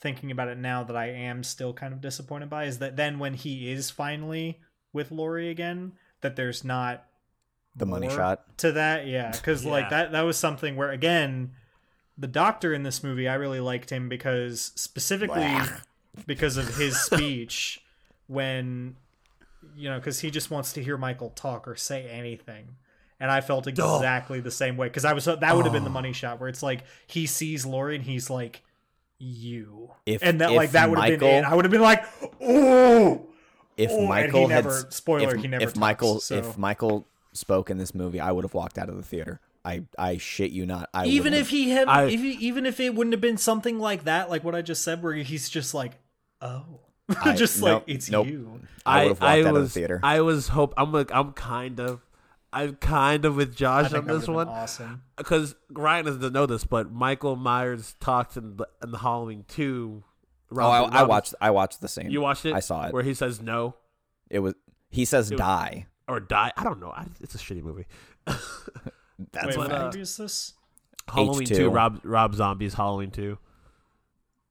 Thinking 0.00 0.32
about 0.32 0.48
it 0.48 0.58
now, 0.58 0.82
that 0.82 0.96
I 0.96 1.10
am 1.10 1.44
still 1.44 1.72
kind 1.72 1.94
of 1.94 2.00
disappointed 2.00 2.50
by 2.50 2.64
is 2.64 2.80
that 2.80 2.96
then 2.96 3.20
when 3.20 3.34
he 3.34 3.70
is 3.70 3.88
finally 3.88 4.58
with 4.92 5.12
Laurie 5.12 5.48
again, 5.48 5.92
that 6.22 6.34
there's 6.34 6.64
not 6.64 7.04
the 7.76 7.86
money 7.86 8.08
shot 8.08 8.58
to 8.58 8.72
that 8.72 9.06
yeah 9.06 9.30
because 9.30 9.64
Yeah. 9.64 9.70
like 9.70 9.90
that 9.90 10.12
that 10.12 10.22
was 10.22 10.36
something 10.36 10.76
where 10.76 10.90
again 10.90 11.52
the 12.18 12.26
doctor 12.26 12.74
in 12.74 12.82
this 12.82 13.02
movie 13.02 13.26
i 13.26 13.34
really 13.34 13.60
liked 13.60 13.88
him 13.88 14.08
because 14.10 14.72
specifically 14.74 15.56
because 16.26 16.58
of 16.58 16.76
his 16.76 17.00
speech 17.04 17.80
when 18.26 18.96
you 19.76 19.88
know 19.90 19.98
because 19.98 20.20
he 20.20 20.30
just 20.30 20.50
wants 20.50 20.72
to 20.74 20.82
hear 20.82 20.96
michael 20.98 21.30
talk 21.30 21.66
or 21.68 21.74
say 21.76 22.08
anything. 22.08 22.76
And 23.20 23.30
i 23.30 23.40
felt 23.40 23.66
exactly 23.68 24.40
the 24.40 24.50
same 24.50 24.76
way 24.76 24.88
because 24.88 25.04
i 25.04 25.12
was 25.12 25.24
that 25.26 25.54
would 25.56 25.64
have 25.64 25.72
been 25.72 25.84
the 25.84 25.90
money 25.90 26.12
shot 26.12 26.40
where 26.40 26.48
it's 26.48 26.62
like 26.62 26.84
he 27.06 27.26
sees 27.26 27.64
Laurie 27.64 27.94
and 27.96 28.04
he's 28.04 28.28
like 28.30 28.62
you. 29.18 29.90
If- 30.06 30.22
and 30.22 30.40
that 30.40 30.50
if 30.50 30.56
like 30.56 30.70
that 30.72 30.90
would 30.90 30.98
have 30.98 31.20
been 31.20 31.44
it. 31.44 31.44
I 31.44 31.54
would 31.54 31.64
have 31.64 31.70
been 31.72 31.80
like 31.82 32.04
oh 32.40 33.26
if 33.76 33.90
Oh, 33.90 34.06
Michael 34.06 34.48
had 34.48 34.64
never- 34.64 34.86
spoiler, 34.90 35.34
if, 35.36 35.40
he 35.40 35.48
never 35.48 35.62
if 35.62 35.70
talks, 35.70 35.78
Michael 35.78 36.20
so- 36.20 36.34
if 36.36 36.58
Michael 36.58 37.06
spoke 37.32 37.70
in 37.70 37.78
this 37.78 37.94
movie, 37.94 38.20
I 38.20 38.30
would 38.30 38.44
have 38.44 38.52
walked 38.54 38.76
out 38.76 38.88
of 38.90 38.96
the 38.96 39.02
theater. 39.02 39.40
I 39.64 39.84
I 39.96 40.18
shit 40.18 40.50
you 40.50 40.66
not. 40.66 40.90
I 40.92 41.06
even 41.06 41.32
if 41.32 41.48
he 41.50 41.70
had 41.70 41.86
I- 41.88 42.04
if 42.06 42.20
he, 42.20 42.32
even 42.32 42.66
if 42.66 42.80
it 42.80 42.94
wouldn't 42.94 43.12
have 43.14 43.20
been 43.20 43.36
something 43.38 43.78
like 43.78 44.04
that 44.04 44.28
like 44.28 44.42
what 44.42 44.56
i 44.56 44.60
just 44.62 44.82
said 44.82 45.00
where 45.02 45.14
he's 45.14 45.48
just 45.48 45.72
like 45.72 45.92
oh 46.40 46.80
I- 47.08 47.34
just 47.36 47.60
nope, 47.60 47.84
like 47.86 47.94
it's 47.94 48.10
nope. 48.10 48.26
you 48.26 48.60
I 48.86 49.04
would 49.04 49.08
have 49.10 49.20
walked 49.20 49.46
out 49.46 49.52
was, 49.54 49.62
of 49.62 49.74
the 49.74 49.80
theater. 49.80 50.00
I 50.02 50.20
was 50.20 50.48
hope. 50.48 50.74
I'm 50.76 50.92
like 50.92 51.10
I'm 51.12 51.32
kind 51.32 51.80
of. 51.80 52.00
I'm 52.54 52.76
kind 52.76 53.24
of 53.24 53.36
with 53.36 53.52
I 53.52 53.54
Josh 53.54 53.90
think 53.92 54.06
on 54.06 54.18
this 54.18 54.28
one. 54.28 54.46
awesome 54.46 55.04
because 55.16 55.54
Ryan 55.70 56.04
doesn't 56.04 56.34
know 56.34 56.44
this, 56.44 56.64
but 56.64 56.92
Michael 56.92 57.34
Myers 57.34 57.94
talked 57.98 58.36
in 58.36 58.58
the, 58.58 58.68
in 58.82 58.90
the 58.90 58.98
Halloween 58.98 59.46
two. 59.48 60.04
oh, 60.52 60.56
Rob- 60.56 60.92
I, 60.92 60.98
I 60.98 61.02
watched 61.04 61.34
I 61.40 61.50
watched 61.50 61.80
the 61.80 61.88
scene. 61.88 62.10
You 62.10 62.20
watched 62.20 62.44
it? 62.44 62.52
I 62.52 62.60
saw 62.60 62.88
it. 62.88 62.92
Where 62.92 63.02
he 63.02 63.14
says 63.14 63.40
no 63.40 63.76
It 64.28 64.40
was 64.40 64.52
he 64.90 65.06
says 65.06 65.30
was- 65.30 65.38
die. 65.38 65.86
or 66.06 66.20
die. 66.20 66.52
I 66.54 66.62
don't 66.64 66.78
know. 66.78 66.90
I, 66.90 67.06
it's 67.22 67.34
a 67.34 67.38
shitty 67.38 67.62
movie. 67.62 67.86
That's 68.26 68.46
wait 69.46 69.56
what, 69.56 69.70
what 69.70 69.72
uh, 69.72 69.84
movie 69.86 70.00
is 70.02 70.14
this 70.18 70.52
Halloween 71.08 71.46
H2. 71.46 71.56
two. 71.56 71.70
Rob 71.70 72.00
Rob 72.04 72.34
Zombie's 72.34 72.74
Halloween 72.74 73.10
two. 73.12 73.38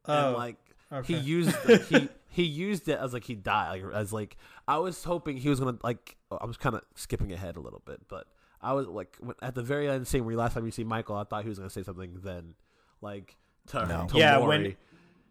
oh 0.08 0.28
and 0.30 0.38
like 0.38 0.56
okay. 0.92 1.14
he 1.14 1.20
used 1.20 1.52
the, 1.68 1.78
he 1.78 2.10
he 2.32 2.44
used 2.44 2.88
it 2.88 2.98
as 2.98 3.14
like 3.14 3.26
he 3.26 3.36
died, 3.36 3.84
like 3.84 3.94
as 3.94 4.12
like 4.12 4.38
I 4.68 4.78
was 4.78 5.04
hoping 5.04 5.38
he 5.38 5.50
was 5.50 5.60
gonna 5.60 5.78
like. 5.84 6.16
I 6.32 6.46
was 6.46 6.58
kind 6.58 6.76
of 6.76 6.82
skipping 6.96 7.32
ahead 7.34 7.58
a 7.58 7.60
little 7.60 7.82
bit, 7.86 8.02
but 8.08 8.26
I 8.62 8.74
was 8.74 8.88
like 8.88 9.18
when, 9.20 9.36
at 9.42 9.54
the 9.54 9.62
very 9.64 9.88
end 9.90 10.08
scene 10.08 10.26
where 10.26 10.36
last 10.36 10.54
time 10.54 10.66
you 10.66 10.72
see 10.72 10.84
Michael, 10.86 11.18
I 11.18 11.26
thought 11.26 11.44
he 11.44 11.50
was 11.50 11.58
gonna 11.60 11.70
say 11.70 11.84
something 11.84 12.20
then, 12.24 12.56
like 13.02 13.36
to, 13.68 13.86
No. 13.86 14.08
to 14.08 14.18
Yeah, 14.18 14.38
Laurie. 14.38 14.48
when- 14.48 14.76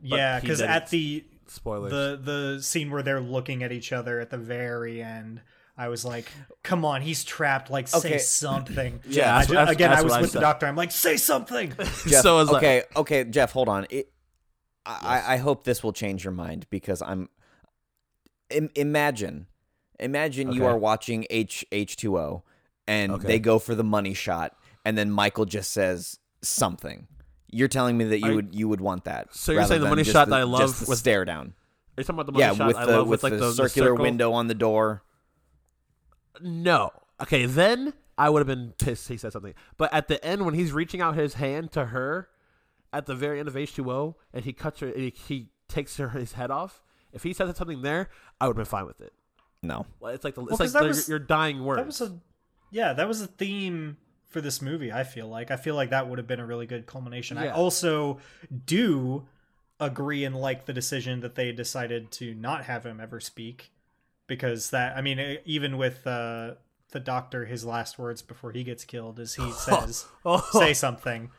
yeah, 0.03 0.39
because 0.41 0.61
at 0.61 0.89
the 0.91 1.25
spoilers. 1.47 1.91
the 1.91 2.21
the 2.23 2.63
scene 2.63 2.91
where 2.91 3.03
they're 3.03 3.21
looking 3.21 3.63
at 3.63 3.73
each 3.73 3.93
other 3.93 4.21
at 4.21 4.31
the 4.31 4.37
very 4.39 5.03
end, 5.03 5.41
I 5.77 5.89
was 5.89 6.05
like, 6.05 6.31
"Come 6.63 6.85
on, 6.85 7.01
he's 7.03 7.25
trapped! 7.25 7.71
Like, 7.71 7.89
say 7.89 7.99
Okay. 7.99 8.19
something." 8.19 9.01
Yeah, 9.09 9.23
I 9.37 9.45
that's- 9.45 9.47
ju- 9.49 9.55
that's- 9.55 9.73
again, 9.75 9.91
that's 9.91 10.01
I 10.01 10.05
was 10.05 10.11
what 10.13 10.19
I 10.19 10.23
with 10.23 10.33
the 10.33 10.41
doctor. 10.41 10.67
I'm 10.67 10.77
like, 10.77 10.91
"Say 10.91 11.17
something!" 11.17 11.73
Jeff, 12.07 12.23
So 12.23 12.41
is 12.41 12.49
that- 12.49 12.57
okay, 12.57 12.83
okay, 12.97 13.25
Jeff, 13.25 13.53
hold 13.53 13.69
on. 13.71 13.87
It, 13.91 14.11
I, 14.87 15.35
I 15.35 15.37
hope 15.37 15.65
this 15.65 15.83
will 15.85 15.93
change 15.93 16.25
your 16.25 16.33
mind 16.33 16.67
because 16.71 17.03
I'm. 17.03 17.29
Im- 18.51 18.71
imagine, 18.75 19.47
imagine 20.01 20.53
you 20.53 20.65
are 20.67 20.77
watching 20.77 21.27
H 21.31 21.65
H 21.71 21.97
two 21.97 22.19
O, 22.19 22.43
and 22.89 23.13
Okay. 23.13 23.27
they 23.27 23.39
go 23.39 23.59
for 23.59 23.75
the 23.75 23.85
money 23.85 24.15
shot, 24.15 24.57
and 24.85 24.97
then 24.99 25.11
Michael 25.11 25.45
just 25.45 25.71
says 25.71 26.19
something. 26.43 27.07
You're 27.53 27.69
telling 27.69 27.97
me 27.99 28.05
that 28.07 28.21
you 28.21 28.33
Are 28.33 28.35
would 28.37 28.55
you 28.55 28.69
would 28.69 28.81
want 28.81 29.05
that. 29.05 29.35
So 29.35 29.53
you're 29.53 29.65
saying 29.67 29.83
the 29.83 29.89
money 29.89 30.05
shot 30.05 30.27
the- 30.27 30.31
that 30.37 30.41
I 30.41 30.45
love 30.45 30.81
the 30.81 30.87
with- 30.89 30.99
stare 30.99 31.25
down. 31.25 31.55
Are 31.97 32.01
you 32.01 32.05
talking 32.05 32.15
about 32.17 32.27
the 32.27 32.33
money 32.33 32.45
Yeah, 32.45 32.55
shot 32.55 32.67
with 32.69 32.77
I 32.77 32.87
the 32.87 32.97
love 32.99 33.09
with 33.09 33.23
like 33.23 33.33
the, 33.33 33.39
the, 33.39 33.53
circular 33.53 33.89
circle? 33.91 34.03
window 34.03 34.33
on 34.33 34.47
the 34.47 34.55
door. 34.55 35.03
No. 36.41 36.91
Okay, 37.21 37.45
then 37.47 37.93
I 38.17 38.31
would 38.31 38.41
have 38.41 38.47
been 38.47 38.73
pissed 38.79 39.09
he 39.09 39.17
said 39.17 39.33
something. 39.33 39.55
But 39.77 39.93
at 39.93 40.09
the 40.09 40.25
end, 40.25 40.45
when 40.45 40.55
he's 40.55 40.73
reaching 40.73 41.01
out 41.01 41.17
his 41.17 41.35
hand 41.35 41.73
to 41.73 41.87
her 41.87 42.29
at 42.93 43.07
the 43.07 43.15
very 43.15 43.39
end 43.39 43.49
of 43.49 43.55
H2O 43.55 44.15
and 44.33 44.45
he 44.45 44.53
cuts 44.53 44.81
her, 44.81 44.89
he, 44.89 45.11
he 45.29 45.49
takes 45.69 45.97
her 45.97 46.11
his 46.11 46.33
head 46.33 46.51
off, 46.51 46.83
if 47.13 47.23
he 47.23 47.33
said 47.33 47.55
something 47.57 47.83
there, 47.83 48.09
I 48.41 48.47
would 48.47 48.53
have 48.57 48.65
been 48.65 48.71
fine 48.71 48.87
with 48.87 49.01
it. 49.01 49.13
No, 49.63 49.87
Well, 50.01 50.13
It's 50.15 50.25
like 50.25 50.35
the, 50.35 50.41
Well, 50.41 50.51
it's 50.53 50.61
like 50.61 50.67
'cause 50.69 50.73
that 50.73 50.83
the, 50.83 50.89
was- 50.89 51.09
your 51.09 51.19
dying 51.19 51.65
words. 51.65 51.79
That 51.79 51.87
was 51.87 52.01
a 52.01 52.19
yeah, 52.71 52.93
that 52.93 53.07
was 53.09 53.21
a 53.21 53.27
theme 53.27 53.97
for 54.29 54.41
this 54.41 54.63
movie. 54.63 54.93
I 54.93 55.03
feel 55.05 55.27
like 55.29 55.51
I 55.51 55.57
feel 55.57 55.75
like 55.75 55.91
that 55.91 56.09
would 56.09 56.19
have 56.19 56.27
been 56.29 56.41
a 56.41 56.47
really 56.47 56.67
good 56.67 56.87
culmination. 56.87 57.37
I 57.37 57.49
also 57.51 58.19
do 58.67 59.27
agree 59.81 60.25
and 60.25 60.37
like 60.37 60.67
the 60.67 60.73
decision 60.73 61.21
that 61.21 61.35
they 61.35 61.53
decided 61.53 62.11
to 62.13 62.35
not 62.35 62.65
have 62.65 62.85
him 62.85 63.01
ever 63.01 63.19
speak 63.19 63.73
because 64.27 64.71
that 64.71 64.97
I 64.97 65.01
mean 65.01 65.39
even 65.45 65.77
with 65.79 66.07
uh, 66.07 66.53
the 66.93 67.01
doctor, 67.01 67.45
his 67.45 67.65
last 67.65 67.99
words 67.99 68.23
before 68.23 68.53
he 68.53 68.63
gets 68.65 68.85
killed 68.85 69.19
is 69.19 69.35
he 69.35 69.51
says 69.53 70.07
oh, 70.25 70.47
say 70.53 70.73
something. 70.75 71.31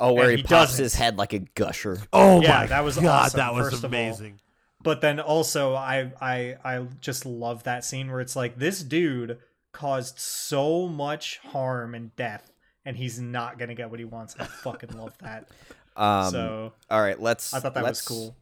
Oh, 0.00 0.12
where 0.12 0.24
And 0.24 0.30
he, 0.32 0.36
he 0.38 0.42
pops 0.42 0.70
doesn't. 0.72 0.82
his 0.82 0.94
head 0.94 1.18
like 1.18 1.32
a 1.32 1.40
gusher. 1.40 1.98
oh 2.12 2.40
Yeah, 2.40 2.60
my 2.60 2.66
that 2.66 2.84
was 2.84 2.96
god, 2.96 3.06
awesome, 3.26 3.38
that 3.38 3.54
was 3.54 3.70
first 3.70 3.84
amazing. 3.84 4.40
But 4.82 5.00
then 5.00 5.18
also 5.20 5.74
I 5.74 6.12
I 6.20 6.56
I 6.64 6.86
just 7.00 7.26
love 7.26 7.64
that 7.64 7.84
scene 7.84 8.10
where 8.10 8.20
it's 8.20 8.36
like 8.36 8.58
this 8.58 8.82
dude 8.82 9.38
caused 9.72 10.18
so 10.18 10.86
much 10.88 11.38
harm 11.38 11.94
and 11.94 12.14
death 12.16 12.50
and 12.84 12.96
he's 12.96 13.20
not 13.20 13.58
gonna 13.58 13.74
get 13.74 13.90
what 13.90 13.98
he 13.98 14.04
wants. 14.04 14.34
I 14.38 14.44
fucking 14.44 14.90
love 14.96 15.16
that. 15.18 15.48
Um, 15.96 16.30
so 16.30 16.72
all 16.88 17.02
right, 17.02 17.20
let's. 17.20 17.52
I 17.52 17.58
thought 17.58 17.74
that 17.74 17.82
was 17.82 17.88
let's 17.88 18.06
cool. 18.06 18.36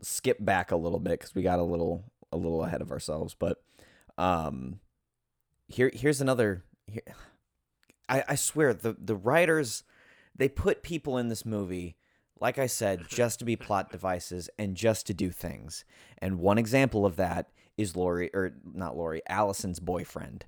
Skip 0.00 0.42
back 0.42 0.70
a 0.70 0.76
little 0.76 0.98
bit 0.98 1.20
because 1.20 1.34
we 1.34 1.42
got 1.42 1.58
a 1.58 1.62
little 1.62 2.04
a 2.32 2.38
little 2.38 2.64
ahead 2.64 2.80
of 2.80 2.90
ourselves, 2.90 3.36
but 3.38 3.62
um, 4.16 4.80
here 5.68 5.90
here's 5.92 6.22
another. 6.22 6.64
Here, 6.86 7.02
I 8.08 8.24
I 8.28 8.34
swear 8.34 8.72
the 8.72 8.96
the 8.98 9.14
writers 9.14 9.82
they 10.36 10.48
put 10.48 10.82
people 10.82 11.18
in 11.18 11.28
this 11.28 11.44
movie. 11.44 11.96
Like 12.40 12.58
I 12.58 12.66
said, 12.66 13.04
just 13.08 13.38
to 13.38 13.44
be 13.44 13.56
plot 13.56 13.90
devices 13.90 14.50
and 14.58 14.76
just 14.76 15.06
to 15.06 15.14
do 15.14 15.30
things. 15.30 15.84
And 16.18 16.38
one 16.38 16.58
example 16.58 17.06
of 17.06 17.16
that 17.16 17.50
is 17.76 17.96
Laurie, 17.96 18.30
or 18.32 18.54
not 18.72 18.96
Laurie, 18.96 19.22
Allyson's 19.28 19.80
boyfriend. 19.80 20.46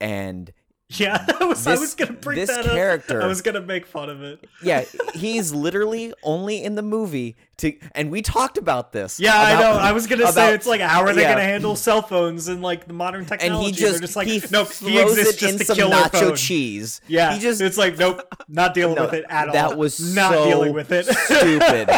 And 0.00 0.52
Yeah, 0.98 1.24
I 1.40 1.44
was 1.44 1.66
I 1.66 1.76
was 1.76 1.94
gonna 1.94 2.12
bring 2.12 2.38
this 2.38 2.50
that 2.50 2.64
character- 2.66 3.18
up. 3.18 3.24
I 3.24 3.26
was 3.26 3.40
gonna 3.40 3.60
make 3.62 3.86
fun 3.86 4.10
of 4.10 4.22
it. 4.22 4.46
yeah, 4.62 4.84
he's 5.14 5.52
literally 5.52 6.12
only 6.22 6.62
in 6.62 6.74
the 6.74 6.82
movie 6.82 7.36
to. 7.58 7.72
And 7.94 8.10
we 8.10 8.20
talked 8.20 8.58
about 8.58 8.92
this. 8.92 9.18
Yeah, 9.18 9.32
I 9.34 9.58
know. 9.58 9.72
I 9.72 9.92
was 9.92 10.06
gonna 10.06 10.30
say 10.30 10.52
it's 10.54 10.66
like 10.66 10.80
how 10.82 11.00
are 11.02 11.14
they 11.14 11.22
yeah. 11.22 11.32
gonna 11.32 11.44
handle 11.44 11.76
cell 11.76 12.02
phones 12.02 12.48
and 12.48 12.60
like 12.62 12.86
the 12.86 12.92
modern 12.92 13.24
technology? 13.24 13.54
and 13.54 13.64
he 13.64 13.72
just, 13.72 13.92
They're 13.92 14.00
just 14.00 14.16
like 14.16 14.26
he 14.28 14.42
nope, 14.50 14.68
throws 14.68 14.90
he 14.90 15.00
exists 15.00 15.40
just 15.40 15.58
to 15.66 15.74
kill 15.74 15.90
nacho 15.90 16.10
phone. 16.10 16.36
cheese. 16.36 17.00
Yeah, 17.08 17.32
he 17.34 17.40
just 17.40 17.60
it's 17.62 17.78
like 17.78 17.96
nope, 17.98 18.20
not 18.48 18.74
dealing 18.74 18.96
No, 18.96 19.04
with 19.04 19.14
it 19.14 19.24
at 19.30 19.48
all. 19.48 19.54
that 19.54 19.78
was 19.78 20.14
not 20.14 20.32
so 20.32 20.44
dealing 20.44 20.72
with 20.74 20.92
it. 20.92 21.06
stupid. 21.06 21.88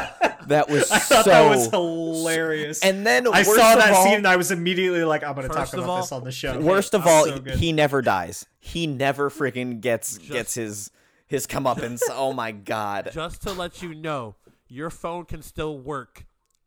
That 0.48 0.68
was 0.68 0.90
I 0.92 0.98
thought 0.98 1.24
so. 1.24 1.30
that 1.30 1.48
was 1.48 1.68
hilarious. 1.68 2.82
and 2.82 3.06
then 3.06 3.26
I 3.26 3.30
worst 3.42 3.54
saw 3.56 3.72
of 3.74 3.78
that 3.78 3.92
all, 3.94 4.04
scene 4.04 4.14
and 4.14 4.26
I 4.26 4.36
was 4.36 4.50
immediately 4.50 5.04
like, 5.04 5.22
I'm 5.24 5.34
gonna 5.34 5.48
talk 5.48 5.72
about 5.72 5.88
all- 5.88 5.96
this 6.02 6.12
on 6.12 6.24
the 6.24 6.32
show. 6.32 6.58
Worst 6.60 6.94
of 6.94 7.06
all, 7.06 7.24
so 7.26 7.40
he 7.42 7.72
never 7.72 8.02
dies. 8.02 8.46
He 8.60 8.86
never 8.86 9.30
freaking 9.30 9.80
gets 9.80 10.18
gets 10.18 10.54
his 10.54 10.90
his 11.26 11.46
come 11.46 11.66
up, 11.66 11.78
comeuppance. 11.78 12.00
oh 12.10 12.32
my 12.32 12.52
god. 12.52 13.10
Just 13.12 13.42
to 13.42 13.52
let 13.52 13.82
you 13.82 13.94
know, 13.94 14.36
your 14.68 14.90
phone 14.90 15.24
can 15.24 15.42
still 15.42 15.78
work 15.78 16.26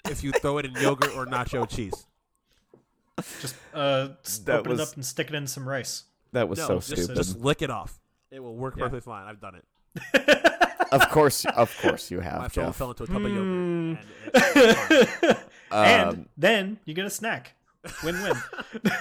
if 0.09 0.23
you 0.23 0.31
throw 0.31 0.57
it 0.57 0.65
in 0.65 0.73
yogurt 0.73 1.15
or 1.15 1.25
nacho 1.25 1.67
cheese. 1.69 2.05
just 3.41 3.55
uh, 3.73 4.09
That 4.45 4.59
open 4.59 4.71
was- 4.73 4.79
it 4.79 4.87
up 4.89 4.95
and 4.95 5.05
stick 5.05 5.29
it 5.29 5.35
in 5.35 5.47
some 5.47 5.67
rice. 5.67 6.03
That 6.33 6.49
was 6.49 6.59
No, 6.59 6.67
so 6.67 6.75
just, 6.75 6.87
stupid. 7.03 7.15
just 7.15 7.39
lick 7.39 7.61
it 7.61 7.69
off. 7.69 7.99
It 8.31 8.41
will 8.41 8.55
work 8.55 8.75
Yeah. 8.75 8.83
perfectly 8.89 9.01
fine. 9.01 9.25
I've 9.27 9.39
done 9.39 9.55
it. 9.55 10.63
of 10.91 11.09
course, 11.09 11.45
of 11.45 11.75
course 11.81 12.09
you 12.11 12.17
My 12.19 12.23
have, 12.23 12.53
phone 12.53 12.65
Jeff. 12.65 12.75
fell 12.75 12.89
into 12.91 13.03
a 13.03 13.07
tub 13.07 13.25
of 13.25 13.31
yogurt. 13.31 13.45
Hmm. 13.45 13.93
And 14.33 14.41
it, 14.55 15.09
it's 15.21 15.21
fine. 15.21 15.35
and 15.71 16.09
Um, 16.09 16.29
then 16.37 16.79
you 16.85 16.93
get 16.93 17.05
a 17.05 17.09
snack. 17.09 17.53
Win-win. 18.03 18.33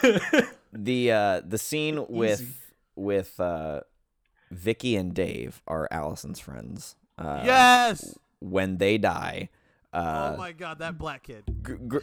the 0.72 1.12
uh 1.12 1.40
the 1.46 1.58
scene 1.58 2.04
with 2.08 2.40
Easy. 2.42 2.52
with 2.94 3.38
uh 3.40 3.80
Vicky 4.50 4.94
and 4.96 5.12
Dave 5.14 5.62
are 5.66 5.88
Allyson's 5.90 6.38
friends. 6.40 6.94
Uh, 7.18 7.42
yes. 7.44 8.16
When 8.40 8.76
they 8.78 8.98
die, 8.98 9.48
uh, 9.92 10.32
oh 10.34 10.36
my 10.38 10.52
god, 10.52 10.78
that 10.80 10.98
black 10.98 11.24
kid. 11.24 11.44
gr- 11.62 11.74
gr- 11.76 11.98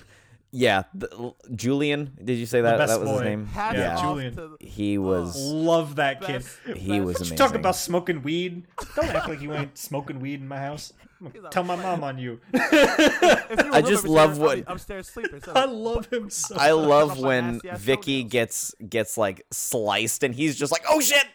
yeah, 0.56 0.84
the, 0.94 1.34
Julian. 1.56 2.16
Did 2.24 2.38
you 2.38 2.46
say 2.46 2.62
that? 2.62 2.78
That 2.78 3.00
was 3.02 3.10
his 3.10 3.22
name. 3.22 3.48
Hats 3.48 3.76
Yeah. 3.78 4.00
Julian. 4.02 4.36
the- 4.36 4.58
He 4.62 4.98
was. 5.00 5.36
Oh, 5.36 5.56
love 5.56 5.96
that 5.96 6.22
kid. 6.22 6.44
Best- 6.44 6.78
He 6.78 7.02
was 7.02 7.16
You 7.20 7.26
amazing. 7.26 7.38
talk 7.38 7.56
about 7.56 7.76
smoking 7.76 8.22
weed. 8.22 8.68
Don't 8.96 9.10
act 9.10 9.28
like 9.28 9.42
you 9.42 9.52
ain't 9.54 9.76
smoking 9.90 10.20
weed 10.20 10.40
in 10.42 10.48
my 10.48 10.60
house. 10.60 10.94
I'm 11.20 11.28
gonna 11.30 11.40
He's 11.40 11.46
a 11.48 11.50
Tell 11.52 11.64
my 11.64 11.76
mom 11.78 12.04
on 12.04 12.18
you. 12.20 12.40
If 12.54 13.66
you 13.66 13.72
I 13.74 13.82
just 13.82 14.06
love 14.06 14.38
what- 14.38 14.64
upstairs 14.68 15.08
sleeping. 15.10 15.42
So 15.46 15.54
I 15.56 15.66
love 15.66 16.06
him 16.14 16.30
so. 16.30 16.56
I 16.58 16.72
love 16.72 17.18
when 17.20 17.54
nasty 17.54 17.70
ass 17.70 17.80
Vicky 17.82 18.16
toenails. 18.24 18.32
gets 18.32 18.76
gets 18.90 19.18
like 19.18 19.46
sliced 19.52 20.24
and 20.24 20.36
he's 20.36 20.56
just 20.56 20.72
like, 20.72 20.84
"Oh 20.88 21.00
shit!" 21.02 21.26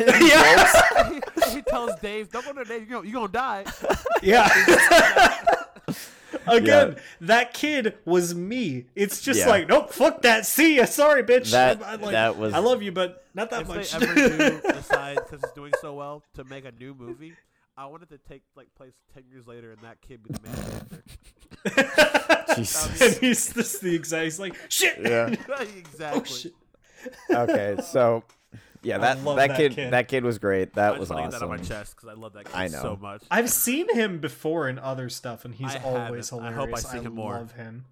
Yeah. 0.00 1.10
he, 1.10 1.54
he 1.56 1.62
tells 1.62 1.98
Dave, 2.00 2.30
"Don't 2.30 2.44
go 2.44 2.52
to 2.52 2.64
Dave. 2.64 2.88
You're 2.88 3.00
gonna, 3.02 3.08
you're 3.08 3.20
gonna 3.28 3.32
die." 3.32 3.64
Yeah. 4.22 4.46
Again, 6.46 6.96
that 7.22 7.54
kid 7.54 7.96
was 8.04 8.34
me. 8.34 8.86
It's 8.94 9.20
just 9.20 9.40
Yeah. 9.40 9.48
like, 9.48 9.68
nope, 9.68 9.92
fuck 9.92 10.22
that. 10.22 10.46
See 10.46 10.76
ya. 10.76 10.84
Sorry, 10.84 11.22
bitch. 11.22 11.50
That- 11.52 11.80
I'm 11.84 12.00
like, 12.00 12.12
that 12.12 12.36
was- 12.36 12.52
I 12.54 12.58
love 12.58 12.82
you, 12.82 12.92
but 12.92 13.24
not 13.34 13.50
that 13.50 13.62
if 13.62 13.68
much. 13.68 13.92
they 13.92 14.06
ever 14.06 14.14
do 14.14 14.60
decide, 14.72 15.16
because 15.16 15.42
it's 15.42 15.52
doing 15.52 15.72
so 15.80 15.94
well, 15.94 16.22
to 16.34 16.44
make 16.44 16.64
a 16.64 16.72
new 16.72 16.94
movie, 16.94 17.34
I 17.76 17.86
wanted 17.86 18.08
to 18.10 18.18
take 18.18 18.42
like 18.56 18.74
place 18.74 18.92
ten 19.14 19.24
years 19.30 19.46
later, 19.46 19.70
and 19.72 19.80
that 19.82 20.00
kid 20.02 20.22
be 20.22 20.34
the 20.34 20.40
main 20.42 20.54
character. 20.56 22.54
Jesus. 22.56 23.00
and 23.00 23.14
he's 23.16 23.52
just 23.54 23.80
the 23.80 23.94
exact. 23.94 24.24
He's 24.24 24.40
like, 24.40 24.56
shit. 24.68 24.98
Yeah. 25.00 25.28
exactly. 25.76 26.20
Oh 26.20 26.24
shit. 26.24 26.52
Okay, 27.30 27.76
so 27.82 28.24
yeah, 28.82 28.98
that 28.98 29.24
that, 29.24 29.36
that 29.36 29.56
kid, 29.56 29.74
kid. 29.74 29.92
that 29.92 30.08
kid 30.08 30.24
was 30.24 30.38
great. 30.38 30.74
That 30.74 30.90
just 30.90 31.00
was 31.00 31.10
want 31.10 31.24
to 31.24 31.30
get 31.30 31.32
that 31.40 31.42
on 31.44 31.48
my 31.50 31.54
awesome. 31.56 31.66
chest 31.66 31.96
because 31.96 32.08
I 32.08 32.14
love 32.14 32.32
that 32.34 32.46
kid 32.46 32.54
I 32.54 32.68
know. 32.68 32.82
so 32.82 32.96
much. 33.00 33.22
I've 33.30 33.50
seen 33.50 33.94
him 33.94 34.18
before 34.18 34.68
in 34.68 34.78
other 34.78 35.08
stuff, 35.08 35.44
and 35.44 35.54
he's 35.54 35.74
I 35.74 35.78
always 35.82 36.30
haven't. 36.30 36.46
I 36.46 36.50
hilarious. 36.52 36.84
hope 36.84 36.92
I 36.94 36.98
see 36.98 37.04
him 37.04 37.14
more. 37.14 37.34
love 37.34 37.52
him. 37.52 37.84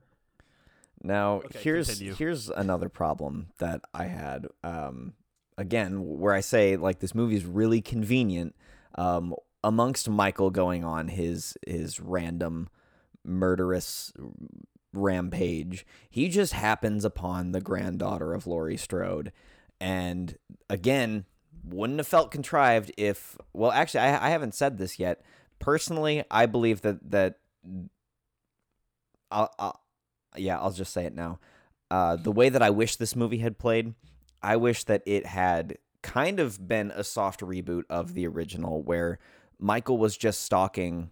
Now 1.03 1.34
Okay, 1.45 1.59
here's 1.62 1.89
continue. 1.89 2.14
here's 2.14 2.49
another 2.51 2.89
problem 2.89 3.49
that 3.59 3.82
I 3.95 4.05
had. 4.05 4.47
Um, 4.64 5.12
again, 5.57 6.03
where 6.18 6.34
I 6.34 6.41
say 6.41 6.76
like 6.76 6.99
this 7.01 7.14
movie 7.14 7.36
is 7.36 7.45
really 7.45 7.80
convenient. 7.80 8.55
Um, 8.97 9.34
amongst 9.62 10.09
Michael 10.09 10.51
going 10.51 10.84
on 10.84 11.09
his 11.09 11.57
his 11.66 12.01
random 12.01 12.68
murderous 13.24 14.12
rampage, 14.93 15.86
he 16.11 16.28
just 16.28 16.53
happens 16.53 17.05
upon 17.05 17.53
the 17.53 17.61
granddaughter 17.61 18.32
of 18.34 18.47
Laurie 18.47 18.76
Strode, 18.76 19.32
and 19.80 20.36
again, 20.68 21.24
wouldn't 21.64 21.98
have 21.98 22.08
felt 22.08 22.30
contrived 22.30 22.92
if. 22.96 23.36
Well, 23.52 23.70
actually, 23.70 24.00
I, 24.00 24.26
I 24.26 24.30
haven't 24.30 24.54
said 24.54 24.78
this 24.78 24.98
yet. 24.98 25.22
Personally, 25.58 26.24
I 26.30 26.46
believe 26.46 26.82
that 26.82 27.10
that. 27.10 27.38
I'll, 29.30 29.52
I'll, 29.58 29.82
yeah, 30.36 30.58
I'll 30.58 30.72
just 30.72 30.92
say 30.92 31.04
it 31.04 31.14
now. 31.14 31.38
Uh, 31.90 32.16
the 32.16 32.32
way 32.32 32.48
that 32.48 32.62
I 32.62 32.70
wish 32.70 32.96
this 32.96 33.16
movie 33.16 33.38
had 33.38 33.58
played, 33.58 33.94
I 34.42 34.56
wish 34.56 34.84
that 34.84 35.02
it 35.04 35.26
had 35.26 35.78
kind 36.02 36.40
of 36.40 36.66
been 36.66 36.90
a 36.94 37.04
soft 37.04 37.40
reboot 37.40 37.82
of 37.90 38.14
the 38.14 38.26
original, 38.26 38.82
where 38.82 39.18
Michael 39.58 39.98
was 39.98 40.16
just 40.16 40.42
stalking 40.42 41.10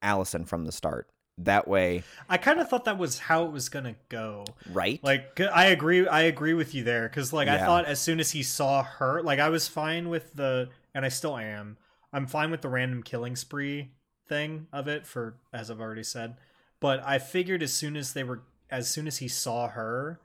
Allyson 0.00 0.44
from 0.44 0.64
the 0.64 0.72
start, 0.72 1.08
that 1.38 1.66
way, 1.66 2.02
I 2.28 2.36
kind 2.36 2.60
of 2.60 2.68
thought 2.68 2.84
that 2.84 2.98
was 2.98 3.18
how 3.18 3.44
it 3.44 3.52
was 3.52 3.68
gonna 3.68 3.96
go. 4.08 4.44
right? 4.70 5.02
like 5.02 5.40
I 5.40 5.66
agree, 5.66 6.06
I 6.06 6.22
agree 6.22 6.54
with 6.54 6.74
you 6.74 6.84
there 6.84 7.08
because 7.08 7.32
like 7.32 7.48
I 7.48 7.58
thought 7.58 7.84
as 7.86 8.00
soon 8.00 8.20
as 8.20 8.30
he 8.32 8.42
saw 8.42 8.82
her, 8.82 9.22
like 9.22 9.38
I 9.38 9.48
was 9.48 9.68
fine 9.68 10.08
with 10.08 10.34
the, 10.34 10.68
and 10.94 11.04
I 11.04 11.08
still 11.08 11.36
am. 11.36 11.78
I'm 12.12 12.26
fine 12.26 12.50
with 12.50 12.60
the 12.60 12.68
random 12.68 13.02
killing 13.02 13.36
spree 13.36 13.90
thing 14.28 14.66
of 14.72 14.86
it 14.88 15.06
for 15.06 15.36
as 15.52 15.70
I've 15.70 15.80
already 15.80 16.04
said, 16.04 16.36
but 16.80 17.02
I 17.06 17.18
figured 17.18 17.62
as 17.62 17.72
soon 17.72 17.96
as 17.96 18.12
they 18.12 18.24
were, 18.24 18.42
as 18.70 18.88
soon 18.90 19.06
as 19.06 19.18
he 19.18 19.28
saw 19.28 19.68
her, 19.68 20.20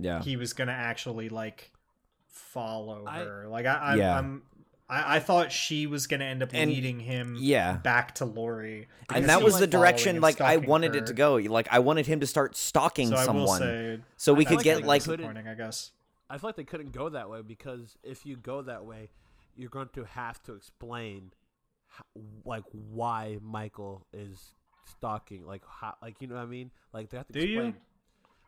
yeah. 0.00 0.22
he 0.22 0.36
was 0.36 0.52
gonna 0.52 0.72
actually 0.72 1.28
like 1.28 1.72
follow 2.28 3.04
I- 3.06 3.18
her. 3.24 3.46
Like 3.48 3.66
I, 3.66 3.74
I 3.74 3.94
Yeah. 3.96 4.18
I'm, 4.18 4.42
I, 4.88 5.16
I 5.16 5.18
thought 5.20 5.50
she 5.50 5.86
was 5.86 6.06
gonna 6.06 6.24
end 6.26 6.42
up 6.42 6.50
And- 6.52 6.70
leading 6.70 7.00
him 7.00 7.36
yeah. 7.38 7.76
back 7.78 8.14
to 8.16 8.24
Laurie, 8.26 8.88
And 9.12 9.26
that 9.28 9.38
he 9.38 9.44
was 9.44 9.58
the 9.58 9.66
direction 9.66 10.20
like 10.20 10.40
I 10.40 10.58
wanted 10.58 10.94
her. 10.94 11.00
it 11.00 11.06
to 11.06 11.14
go. 11.14 11.36
Like 11.36 11.68
I 11.70 11.78
wanted 11.78 12.06
him 12.06 12.20
to 12.20 12.26
start 12.26 12.54
stalking 12.56 13.08
So 13.08 13.16
someone. 13.16 13.58
say, 13.60 14.00
so 14.16 14.34
we 14.34 14.44
I 14.44 14.48
could 14.48 14.56
like 14.58 14.64
get 14.64 14.76
they 14.82 14.82
like 14.86 15.02
couldn't- 15.04 15.18
disappointing, 15.26 15.48
I 15.48 15.54
guess. 15.54 15.92
I 16.28 16.38
feel 16.38 16.48
like 16.48 16.56
they 16.56 16.64
couldn't 16.64 16.92
go 16.92 17.08
that 17.10 17.28
way 17.30 17.42
because 17.42 17.96
if 18.02 18.24
you 18.26 18.36
go 18.36 18.62
that 18.62 18.84
way, 18.84 19.10
you're 19.56 19.70
going 19.70 19.88
to 19.94 20.04
have 20.04 20.42
to 20.44 20.54
explain, 20.54 21.32
how, 21.88 22.04
like 22.44 22.64
why 22.72 23.38
Michael 23.42 24.06
is 24.12 24.52
stalking, 24.84 25.46
like 25.46 25.62
how, 25.68 25.94
like 26.02 26.16
you 26.20 26.26
know 26.26 26.34
what 26.34 26.42
I 26.42 26.46
mean? 26.46 26.70
Like 26.92 27.10
they 27.10 27.18
have 27.18 27.26
to 27.28 27.32
Do 27.32 27.46
you? 27.46 27.60
explain. 27.60 27.74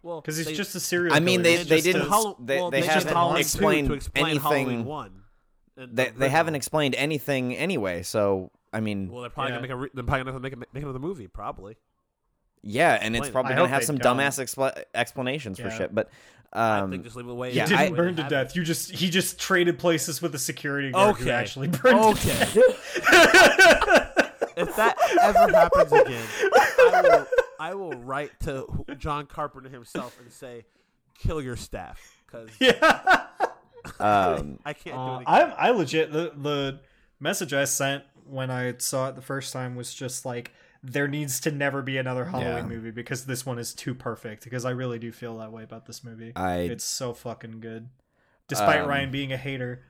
Well, 0.02 0.20
Because 0.20 0.38
it's 0.38 0.52
just 0.52 0.74
a 0.74 0.80
serial. 0.80 1.14
I 1.14 1.20
mean, 1.20 1.42
killer. 1.42 1.56
they- 1.58 1.62
they 1.64 1.80
didn't 1.80 2.02
a- 2.12 2.34
they- 2.40 2.56
well, 2.58 2.70
they 2.70 2.80
just 2.82 2.92
haven't 2.92 3.12
Halloween 3.14 3.40
explained 3.40 3.88
to 3.88 3.94
explain 3.94 4.26
anything- 4.26 4.42
Halloween 4.42 4.84
one. 4.84 5.22
In 5.76 5.94
they 5.94 6.08
the 6.10 6.18
they 6.18 6.28
haven't 6.28 6.54
explained 6.54 6.94
anything 6.94 7.54
anyway. 7.56 8.02
So 8.02 8.50
I 8.72 8.80
mean, 8.80 9.10
Well, 9.10 9.22
they're 9.22 9.30
probably 9.30 9.52
Yeah. 9.52 9.56
gonna 9.56 9.62
make 9.62 9.70
a. 9.70 9.76
Re- 9.76 9.90
they're 9.94 10.04
probably 10.04 10.24
gonna 10.24 10.40
make, 10.40 10.52
a, 10.52 10.56
make 10.72 10.82
another 10.82 10.98
movie, 10.98 11.26
probably. 11.28 11.76
yeah, 12.62 12.98
and 13.00 13.16
it's 13.16 13.30
probably 13.30 13.52
I 13.52 13.56
gonna 13.56 13.68
have 13.68 13.84
some 13.84 13.96
don't. 13.98 14.18
dumbass 14.18 14.38
expla- 14.42 14.84
explanations 14.94 15.58
for 15.60 15.70
shit. 15.70 15.94
But 15.94 16.10
I 16.52 16.78
um, 16.80 16.90
think 16.90 17.04
just 17.04 17.16
leave 17.16 17.26
it 17.26 17.28
the 17.28 17.34
way. 17.34 17.50
He 17.50 17.56
Yeah, 17.58 17.66
didn't 17.66 17.86
the 17.86 17.92
way 17.92 17.96
burn 17.96 18.16
to 18.16 18.22
death. 18.24 18.50
it. 18.50 18.56
You 18.56 18.64
just 18.64 18.90
he 18.90 19.08
just 19.10 19.38
traded 19.38 19.78
places 19.78 20.20
with 20.22 20.34
a 20.34 20.38
security 20.38 20.90
guard 20.92 21.16
who 21.16 21.22
Okay. 21.24 21.32
actually 21.32 21.68
burned 21.68 21.98
Okay. 22.00 22.44
to 22.44 22.54
death. 22.54 24.12
If 24.58 24.74
that 24.76 24.96
ever 25.20 25.52
happens 25.52 25.92
again, 25.92 26.26
I 26.54 27.00
will, 27.02 27.26
I 27.60 27.74
will 27.74 27.92
write 27.92 28.40
to 28.40 28.66
John 28.96 29.26
Carpenter 29.26 29.68
himself 29.68 30.18
and 30.18 30.32
say, 30.32 30.64
"Kill 31.18 31.42
your 31.42 31.56
staff," 31.56 32.00
because 32.26 32.48
yeah. 32.58 33.25
Um, 34.00 34.58
I 34.64 34.72
can't 34.72 34.96
do 34.96 35.00
Uh, 35.00 35.18
it. 35.18 35.22
Again. 35.22 35.52
I 35.58 35.68
I 35.68 35.70
legit 35.70 36.12
the 36.12 36.32
the 36.36 36.80
message 37.20 37.52
I 37.52 37.64
sent 37.64 38.04
when 38.24 38.50
I 38.50 38.74
saw 38.78 39.08
it 39.08 39.14
the 39.16 39.22
first 39.22 39.52
time 39.52 39.76
was 39.76 39.94
just 39.94 40.24
like 40.26 40.52
there 40.82 41.08
needs 41.08 41.40
to 41.40 41.50
never 41.50 41.82
be 41.82 41.96
another 41.98 42.24
Halloween 42.24 42.56
Yeah. 42.56 42.62
movie 42.66 42.90
because 42.90 43.24
this 43.24 43.44
one 43.46 43.58
is 43.58 43.74
too 43.74 43.94
perfect 43.94 44.44
because 44.44 44.64
I 44.64 44.70
really 44.70 44.98
do 44.98 45.10
feel 45.12 45.38
that 45.38 45.50
way 45.52 45.62
about 45.62 45.86
this 45.86 46.04
movie. 46.04 46.32
I 46.36 46.58
it's 46.58 46.84
so 46.84 47.12
fucking 47.14 47.60
good. 47.60 47.88
Despite 48.48 48.80
Um, 48.82 48.88
Ryan 48.88 49.10
being 49.10 49.32
a 49.32 49.36
hater. 49.36 49.82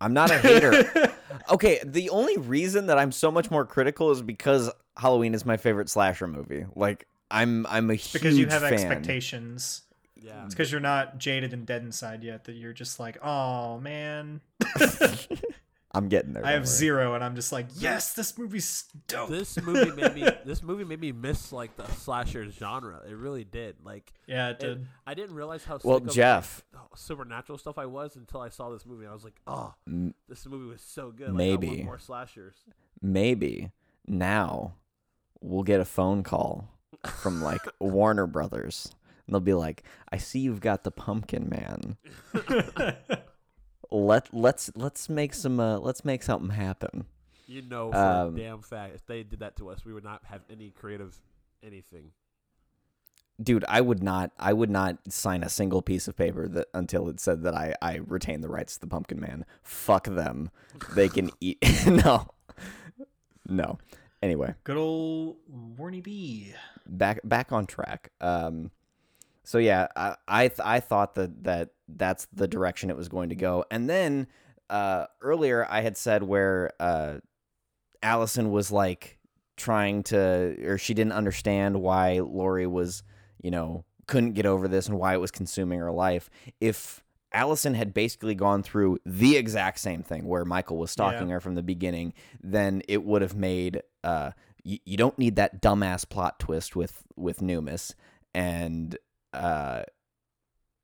I'm 0.00 0.12
not 0.14 0.30
a 0.30 0.38
hater. 0.38 1.12
okay, 1.50 1.80
the 1.84 2.10
only 2.10 2.36
reason 2.38 2.86
that 2.86 2.98
I'm 2.98 3.12
so 3.12 3.30
much 3.30 3.50
more 3.50 3.64
critical 3.66 4.10
is 4.10 4.22
because 4.22 4.70
Halloween 4.96 5.34
is 5.34 5.44
my 5.44 5.56
favorite 5.56 5.88
slasher 5.88 6.26
movie. 6.26 6.64
Like 6.74 7.06
I'm 7.30 7.66
I'm 7.66 7.90
a 7.90 7.94
huge 7.94 8.12
because 8.14 8.38
you 8.38 8.46
have 8.48 8.62
fan. 8.62 8.72
expectations. 8.72 9.82
Yeah, 10.20 10.44
It's 10.44 10.54
because 10.54 10.70
you're 10.70 10.80
not 10.80 11.18
jaded 11.18 11.52
and 11.52 11.66
dead 11.66 11.82
inside 11.82 12.22
yet 12.22 12.44
that 12.44 12.52
you're 12.54 12.72
just 12.72 13.00
like, 13.00 13.18
oh 13.24 13.78
man. 13.80 14.40
I'm 15.92 16.08
getting 16.08 16.34
there. 16.34 16.46
I 16.46 16.52
have 16.52 16.60
worry. 16.62 16.66
zero, 16.68 17.14
and 17.14 17.24
I'm 17.24 17.34
just 17.34 17.50
like, 17.50 17.66
yes, 17.74 18.14
this 18.14 18.38
movie's 18.38 18.84
dope. 19.08 19.28
this 19.28 19.60
movie 19.60 19.90
made 20.00 20.14
me. 20.14 20.28
This 20.44 20.62
movie 20.62 20.84
made 20.84 21.00
me 21.00 21.10
miss 21.10 21.52
like 21.52 21.76
the 21.76 21.84
slasher 21.94 22.48
genre. 22.48 23.00
It 23.08 23.14
really 23.16 23.42
did. 23.42 23.74
Like, 23.84 24.12
yeah, 24.28 24.50
it 24.50 24.52
it, 24.52 24.58
did. 24.60 24.86
I 25.04 25.14
didn't 25.14 25.34
realize 25.34 25.64
how 25.64 25.80
Well, 25.82 25.98
sick 25.98 26.08
of, 26.08 26.14
Jeff. 26.14 26.62
like, 26.72 26.82
supernatural 26.94 27.58
stuff 27.58 27.76
I 27.76 27.86
was 27.86 28.14
until 28.14 28.40
I 28.40 28.50
saw 28.50 28.70
this 28.70 28.86
movie. 28.86 29.04
I 29.06 29.12
was 29.12 29.24
like, 29.24 29.34
oh, 29.48 29.74
M- 29.88 30.14
this 30.28 30.46
movie 30.46 30.70
was 30.70 30.80
so 30.80 31.10
good. 31.10 31.28
Like, 31.30 31.34
I 31.34 31.36
Maybe. 31.36 31.66
want 31.68 31.84
more 31.84 31.98
slashers. 31.98 32.54
maybe 33.02 33.70
now 34.06 34.74
we'll 35.40 35.64
get 35.64 35.80
a 35.80 35.84
phone 35.84 36.22
call 36.22 36.68
from 37.04 37.42
like 37.42 37.62
Warner 37.80 38.28
Brothers. 38.28 38.92
And 39.30 39.34
they'll 39.36 39.40
be 39.40 39.54
like, 39.54 39.84
"I 40.10 40.16
see 40.16 40.40
you've 40.40 40.60
got 40.60 40.82
the 40.82 40.90
Pumpkin 40.90 41.48
Man. 41.48 41.96
Let 43.92 44.32
let's 44.34 44.70
let's 44.76 45.08
make 45.08 45.34
some 45.34 45.58
uh, 45.60 45.78
let's 45.78 46.04
make 46.04 46.22
something 46.24 46.50
happen." 46.50 47.06
You 47.46 47.62
know 47.62 47.90
for 47.92 47.96
Um, 47.98 48.36
a 48.36 48.38
damn 48.38 48.60
fact, 48.62 48.94
if 48.96 49.06
they 49.06 49.22
did 49.24 49.40
that 49.40 49.56
to 49.56 49.68
us, 49.70 49.84
we 49.84 49.92
would 49.92 50.04
not 50.04 50.22
have 50.26 50.42
any 50.50 50.70
creative 50.70 51.16
anything. 51.62 52.10
Dude, 53.42 53.64
I 53.68 53.80
would 53.80 54.02
not 54.02 54.32
I 54.38 54.52
would 54.52 54.70
not 54.70 54.98
sign 55.12 55.42
a 55.42 55.48
single 55.48 55.80
piece 55.82 56.06
of 56.08 56.16
paper 56.16 56.46
that 56.48 56.68
until 56.74 57.08
it 57.08 57.18
said 57.20 57.42
that 57.42 57.54
I 57.54 57.74
I 57.82 58.00
retain 58.06 58.40
the 58.40 58.48
rights 58.48 58.74
to 58.74 58.80
the 58.80 58.86
Pumpkin 58.86 59.18
Man. 59.20 59.44
Fuck 59.62 60.06
them. 60.06 60.50
They 60.94 61.08
can 61.08 61.30
eat 61.40 61.58
No. 61.86 62.28
No. 63.48 63.78
Anyway, 64.22 64.54
Good 64.64 64.76
old 64.76 65.36
Warnie 65.76 66.02
B. 66.02 66.52
back 66.86 67.20
back 67.24 67.50
on 67.52 67.66
track. 67.66 68.10
Um, 68.20 68.70
so 69.50 69.58
yeah, 69.58 69.88
I 69.96 70.14
I, 70.28 70.48
th- 70.48 70.60
I 70.62 70.78
thought 70.80 71.16
that 71.16 71.42
that 71.44 71.70
that's 71.88 72.28
the 72.32 72.46
direction 72.46 72.88
it 72.90 72.96
was 72.96 73.08
going 73.08 73.30
to 73.30 73.34
go, 73.34 73.64
and 73.70 73.90
then 73.90 74.28
uh, 74.68 75.06
earlier 75.20 75.66
I 75.68 75.80
had 75.80 75.96
said 75.96 76.22
where 76.22 76.70
uh, 76.78 77.18
Allyson 78.02 78.50
was 78.52 78.70
like 78.70 79.18
trying 79.56 80.04
to, 80.04 80.56
or 80.64 80.78
she 80.78 80.94
didn't 80.94 81.12
understand 81.12 81.80
why 81.82 82.20
Laurie 82.20 82.68
was, 82.68 83.02
you 83.42 83.50
know, 83.50 83.84
couldn't 84.06 84.32
get 84.34 84.46
over 84.46 84.68
this 84.68 84.86
and 84.88 84.96
why 84.98 85.14
it 85.14 85.20
was 85.20 85.30
consuming 85.32 85.80
her 85.80 85.90
life. 85.90 86.30
If 86.60 87.02
Allyson 87.32 87.74
had 87.74 87.92
basically 87.92 88.34
gone 88.36 88.62
through 88.62 88.98
the 89.04 89.36
exact 89.36 89.80
same 89.80 90.02
thing 90.04 90.24
where 90.26 90.44
Michael 90.44 90.78
was 90.78 90.90
stalking 90.92 91.28
Yeah. 91.28 91.34
her 91.34 91.40
from 91.40 91.56
the 91.56 91.62
beginning, 91.62 92.14
then 92.40 92.82
it 92.88 93.02
would 93.04 93.22
have 93.22 93.34
made 93.34 93.82
uh 94.04 94.30
you, 94.62 94.78
you 94.84 94.96
don't 94.96 95.18
need 95.18 95.36
that 95.36 95.60
dumbass 95.60 96.08
plot 96.08 96.38
twist 96.38 96.76
with 96.76 97.02
with 97.16 97.40
Numis 97.40 97.94
and 98.34 98.96
uh 99.32 99.82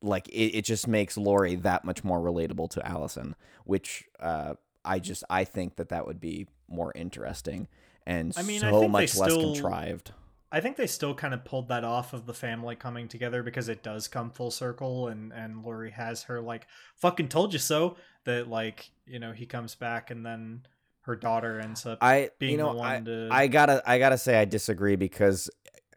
like 0.02 0.28
it, 0.28 0.58
it 0.58 0.64
just 0.64 0.86
makes 0.86 1.16
Laurie 1.16 1.56
that 1.56 1.84
much 1.84 2.04
more 2.04 2.20
relatable 2.20 2.70
to 2.70 2.86
Allyson, 2.86 3.34
which 3.64 4.04
uh 4.20 4.54
I 4.84 4.98
just 4.98 5.24
I 5.28 5.44
think 5.44 5.76
that 5.76 5.88
that 5.88 6.06
would 6.06 6.20
be 6.20 6.46
more 6.68 6.92
interesting 6.94 7.68
and 8.06 8.32
I 8.36 8.42
mean, 8.42 8.62
I 8.62 8.70
so 8.70 8.80
they 8.80 8.88
much 8.88 9.16
less 9.16 9.32
still- 9.32 9.54
contrived. 9.54 10.12
I 10.52 10.60
think 10.60 10.76
they 10.76 10.86
still 10.86 11.12
kind 11.12 11.34
of 11.34 11.44
pulled 11.44 11.68
that 11.68 11.82
off 11.82 12.12
of 12.12 12.24
the 12.24 12.32
family 12.32 12.76
coming 12.76 13.08
together 13.08 13.42
because 13.42 13.68
it 13.68 13.82
does 13.82 14.06
come 14.06 14.30
full 14.30 14.52
circle, 14.52 15.08
and 15.08 15.32
and 15.32 15.64
Laurie 15.64 15.90
has 15.90 16.22
her 16.24 16.40
like 16.40 16.68
"fucking 16.94 17.28
told 17.28 17.52
you 17.52 17.58
so" 17.58 17.96
that 18.24 18.48
like 18.48 18.90
you 19.06 19.18
know 19.18 19.32
he 19.32 19.44
comes 19.44 19.74
back 19.74 20.12
and 20.12 20.24
then 20.24 20.64
her 21.00 21.16
daughter 21.16 21.58
ends 21.58 21.84
up 21.84 21.98
I 22.00 22.30
being 22.38 22.52
you 22.52 22.58
know 22.58 22.72
the 22.72 22.78
one 22.78 22.88
I, 22.88 23.00
to. 23.00 23.28
I 23.32 23.46
gotta 23.48 23.82
I 23.84 23.98
gotta 23.98 24.16
say 24.16 24.38
I 24.38 24.44
disagree 24.44 24.94
because 24.94 25.50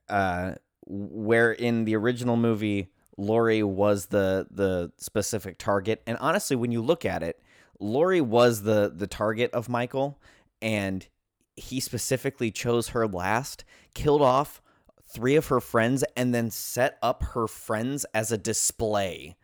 uh 0.10 0.56
where 0.90 1.52
in 1.52 1.86
the 1.86 1.96
original 1.96 2.36
movie 2.36 2.90
Laurie 3.18 3.64
was 3.64 4.08
the 4.08 4.48
the 4.50 4.92
specific 4.98 5.58
target. 5.58 6.02
And 6.08 6.18
honestly 6.20 6.56
when 6.56 6.72
you 6.72 6.82
look 6.82 7.06
at 7.06 7.24
it 7.24 7.42
Laurie 7.80 8.22
was 8.22 8.64
the 8.64 8.92
the 8.94 9.08
target 9.08 9.52
of 9.54 9.70
Michael 9.70 10.20
and 10.62 11.08
he 11.56 11.80
specifically 11.80 12.52
chose 12.52 12.90
her 12.90 13.08
last 13.08 13.64
killed 13.94 14.22
off 14.22 14.62
three 15.04 15.36
of 15.36 15.48
her 15.48 15.60
friends 15.60 16.04
and 16.16 16.34
then 16.34 16.50
set 16.50 16.98
up 17.02 17.24
her 17.24 17.48
friends 17.48 18.06
as 18.14 18.32
a 18.32 18.38
display 18.38 19.36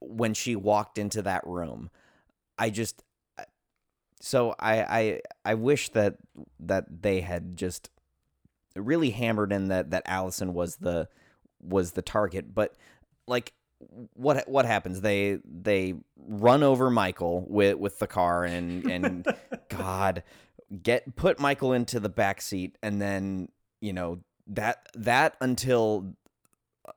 when 0.00 0.34
she 0.34 0.54
walked 0.54 0.98
into 0.98 1.20
that 1.22 1.46
room. 1.46 1.90
I 2.58 2.70
just 2.70 3.02
so 4.20 4.54
I, 4.58 4.82
I 4.82 5.20
I 5.44 5.54
wish 5.54 5.88
that 5.90 6.16
that 6.60 7.02
they 7.02 7.20
had 7.22 7.56
just 7.56 7.90
really 8.76 9.10
hammered 9.10 9.52
in 9.52 9.68
that 9.68 9.90
that 9.90 10.02
Allyson 10.06 10.54
was 10.54 10.76
the 10.76 11.08
was 11.60 11.92
the 11.92 12.02
target, 12.02 12.54
but 12.54 12.74
like 13.26 13.52
what 14.14 14.48
what 14.48 14.66
happens? 14.66 15.00
They 15.00 15.38
they 15.44 15.94
run 16.16 16.62
over 16.62 16.90
Michael 16.90 17.44
with 17.48 17.78
with 17.78 17.98
the 17.98 18.06
car 18.06 18.44
and 18.44 18.84
and 18.86 19.26
God 19.68 20.22
get 20.82 21.16
put 21.16 21.40
Michael 21.40 21.72
into 21.72 21.98
the 21.98 22.08
back 22.08 22.40
seat 22.40 22.76
and 22.82 23.00
then 23.00 23.48
you 23.80 23.92
know 23.92 24.20
that 24.46 24.86
that 24.94 25.36
until 25.40 26.14
uh, 26.86 26.92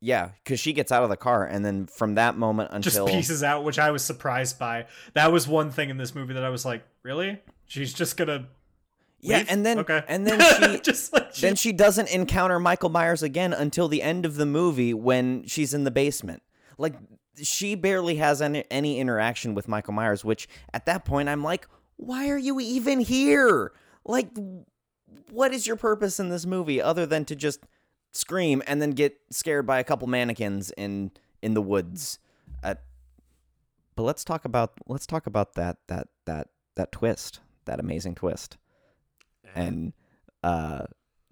yeah 0.00 0.30
because 0.42 0.60
she 0.60 0.72
gets 0.72 0.92
out 0.92 1.02
of 1.02 1.10
the 1.10 1.16
car 1.16 1.44
and 1.44 1.64
then 1.64 1.86
from 1.86 2.14
that 2.14 2.36
moment 2.36 2.70
just 2.82 2.96
until 2.96 3.12
pieces 3.12 3.42
out, 3.42 3.64
which 3.64 3.78
I 3.78 3.90
was 3.90 4.04
surprised 4.04 4.58
by. 4.58 4.86
That 5.14 5.32
was 5.32 5.48
one 5.48 5.70
thing 5.70 5.90
in 5.90 5.96
this 5.96 6.14
movie 6.14 6.34
that 6.34 6.44
I 6.44 6.50
was 6.50 6.64
like, 6.64 6.84
really? 7.02 7.40
She's 7.66 7.92
just 7.92 8.16
gonna 8.16 8.46
yeah 9.26 9.44
and 9.48 9.64
then 9.64 9.78
okay, 9.80 10.02
and 10.08 10.26
then 10.26 10.40
she 10.72 10.80
just 10.80 11.12
like 11.12 11.34
she, 11.34 11.42
then 11.42 11.54
she 11.56 11.72
doesn't 11.72 12.08
encounter 12.08 12.58
Michael 12.58 12.90
Myers 12.90 13.22
again 13.22 13.52
until 13.52 13.88
the 13.88 14.02
end 14.02 14.24
of 14.24 14.36
the 14.36 14.46
movie 14.46 14.94
when 14.94 15.44
she's 15.46 15.74
in 15.74 15.84
the 15.84 15.90
basement. 15.90 16.42
Like 16.78 16.94
she 17.42 17.74
barely 17.74 18.16
has 18.16 18.40
any, 18.40 18.64
any 18.70 18.98
interaction 18.98 19.54
with 19.54 19.68
Michael 19.68 19.94
Myers, 19.94 20.24
which 20.24 20.48
at 20.72 20.86
that 20.86 21.04
point 21.04 21.28
I'm 21.28 21.42
like, 21.42 21.68
why 21.96 22.28
are 22.28 22.38
you 22.38 22.60
even 22.60 23.00
here? 23.00 23.72
Like 24.04 24.30
what 25.30 25.52
is 25.52 25.66
your 25.66 25.76
purpose 25.76 26.20
in 26.20 26.28
this 26.28 26.46
movie 26.46 26.80
other 26.80 27.06
than 27.06 27.24
to 27.26 27.36
just 27.36 27.60
scream 28.12 28.62
and 28.66 28.80
then 28.80 28.90
get 28.90 29.18
scared 29.30 29.66
by 29.66 29.78
a 29.78 29.84
couple 29.84 30.06
mannequins 30.08 30.70
in 30.76 31.10
in 31.42 31.54
the 31.54 31.62
woods? 31.62 32.18
Uh, 32.62 32.76
but 33.94 34.04
let's 34.04 34.24
talk 34.24 34.44
about 34.44 34.72
let's 34.86 35.06
talk 35.06 35.26
about 35.26 35.54
that 35.54 35.78
that 35.88 36.08
that 36.26 36.48
that 36.76 36.92
twist, 36.92 37.40
that 37.64 37.80
amazing 37.80 38.14
twist, 38.14 38.56
and 39.56 39.92
uh, 40.42 40.86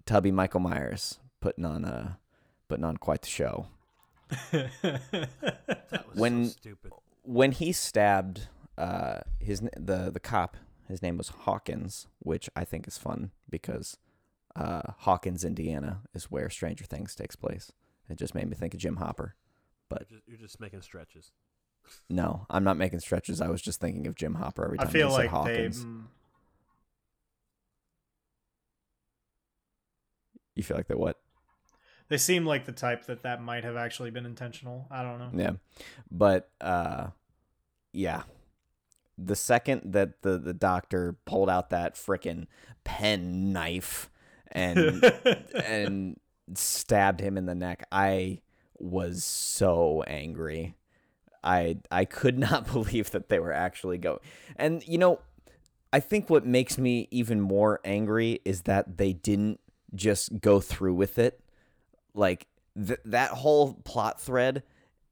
Tubby 0.05 0.31
Michael 0.31 0.59
Myers 0.59 1.19
putting 1.39 1.63
on 1.65 1.85
a 1.85 2.17
putting 2.67 2.83
on 2.83 2.97
quite 2.97 3.21
the 3.21 3.27
show. 3.29 3.67
that 4.81 6.05
was 6.07 6.17
when- 6.17 6.45
so 6.45 6.51
stupid. 6.51 6.91
when 7.23 7.51
he 7.51 7.71
stabbed 7.71 8.47
uh 8.77 9.19
his 9.39 9.61
the 9.77 10.09
the 10.11 10.19
cop 10.19 10.57
his 10.87 11.01
name 11.01 11.17
was 11.17 11.29
Hawkins 11.29 12.07
which 12.19 12.49
I 12.55 12.65
think 12.65 12.87
is 12.87 12.97
fun 12.97 13.31
because 13.49 13.97
uh 14.55 14.81
Hawkins 14.99 15.45
Indiana 15.45 16.01
is 16.13 16.25
where 16.25 16.49
Stranger 16.49 16.83
Things 16.85 17.15
takes 17.15 17.35
place 17.35 17.71
it 18.09 18.17
just 18.17 18.35
made 18.35 18.49
me 18.49 18.55
think 18.55 18.73
of 18.73 18.79
Jim 18.81 18.97
Hopper 18.97 19.35
You're 19.91 19.99
just, 20.09 20.21
you're 20.27 20.37
just 20.37 20.59
making 20.59 20.81
stretches. 20.81 21.31
no 22.09 22.45
I'm 22.49 22.63
not 22.65 22.77
making 22.77 22.99
stretches 22.99 23.39
I 23.39 23.47
was 23.47 23.61
just 23.61 23.79
thinking 23.79 24.07
of 24.07 24.15
Jim 24.15 24.33
Hopper 24.35 24.65
every 24.65 24.77
time 24.79 24.87
I 24.87 24.91
feel 24.91 25.09
he 25.09 25.15
said 25.15 25.31
like 25.31 25.45
they. 25.45 25.53
Hawkins 25.57 25.85
mm, 25.85 26.03
you 30.55 30.63
feel 30.63 30.77
like 30.77 30.87
that 30.87 30.99
what 30.99 31.19
They 32.09 32.17
seem 32.17 32.45
like 32.45 32.65
the 32.65 32.71
type 32.71 33.05
that 33.05 33.23
that 33.23 33.41
might 33.41 33.63
have 33.63 33.75
actually 33.75 34.11
been 34.11 34.25
intentional. 34.25 34.87
I 34.91 35.03
don't 35.03 35.19
know. 35.19 35.29
Yeah. 35.33 35.51
But 36.09 36.49
uh 36.61 37.07
yeah. 37.93 38.23
The 39.17 39.35
second 39.35 39.93
that 39.93 40.21
the 40.21 40.37
the 40.37 40.53
doctor 40.53 41.15
pulled 41.25 41.49
out 41.49 41.69
that 41.69 41.95
frickin' 41.95 42.47
pen 42.83 43.53
knife 43.53 44.09
and 44.51 45.03
and 45.63 46.19
stabbed 46.53 47.19
him 47.19 47.37
in 47.37 47.45
the 47.45 47.55
neck, 47.55 47.87
I 47.91 48.41
was 48.77 49.23
so 49.23 50.03
angry. 50.07 50.75
I 51.43 51.77
I 51.91 52.05
could 52.05 52.37
not 52.49 52.71
believe 52.71 53.11
that 53.11 53.29
they 53.29 53.39
were 53.39 53.53
actually 53.53 53.97
going. 53.97 54.19
And 54.55 54.85
you 54.87 54.97
know, 54.97 55.19
I 55.93 55.99
think 56.01 56.29
what 56.29 56.45
makes 56.45 56.77
me 56.77 57.07
even 57.11 57.39
more 57.39 57.79
angry 57.85 58.41
is 58.43 58.63
that 58.63 58.97
they 58.97 59.13
didn't 59.13 59.59
just 59.95 60.41
go 60.41 60.59
through 60.59 60.93
with 60.93 61.17
it. 61.17 61.39
Like 62.13 62.47
th- 62.75 62.99
that 63.05 63.31
whole 63.31 63.73
plot 63.83 64.19
thread 64.19 64.63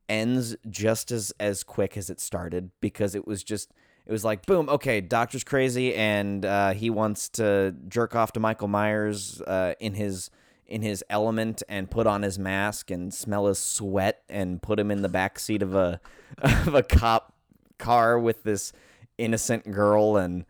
ends 0.10 0.56
just 0.70 1.12
as 1.12 1.34
as 1.40 1.64
quick 1.64 1.98
as 1.98 2.10
it 2.10 2.20
started 2.20 2.72
because 2.82 3.16
it 3.16 3.26
was 3.26 3.44
just 3.44 3.72
it 4.06 4.12
was 4.12 4.26
like 4.26 4.46
boom 4.46 4.68
okay 4.68 5.00
doctor's 5.00 5.44
crazy 5.44 5.96
and 5.96 6.46
uh, 6.46 6.74
he 6.74 6.90
wants 6.90 7.30
to 7.30 7.74
jerk 7.88 8.16
off 8.16 8.34
to 8.34 8.40
michael 8.40 8.68
myers 8.68 9.42
uh, 9.48 9.74
in 9.80 9.94
his 9.94 10.30
in 10.68 10.82
his 10.82 11.04
element 11.10 11.64
and 11.70 11.90
put 11.90 12.06
on 12.08 12.22
his 12.22 12.38
mask 12.38 12.92
and 12.92 13.14
smell 13.14 13.48
his 13.48 13.60
sweat 13.60 14.24
and 14.30 14.62
put 14.62 14.80
him 14.80 14.92
in 14.92 15.02
the 15.02 15.10
back 15.10 15.40
seat 15.40 15.62
of 15.62 15.74
a 15.74 16.00
of 16.40 16.74
a 16.74 16.84
cop 16.84 17.34
car 17.78 18.20
with 18.20 18.44
this 18.44 18.74
innocent 19.18 19.70
girl 19.72 20.18
and 20.18 20.46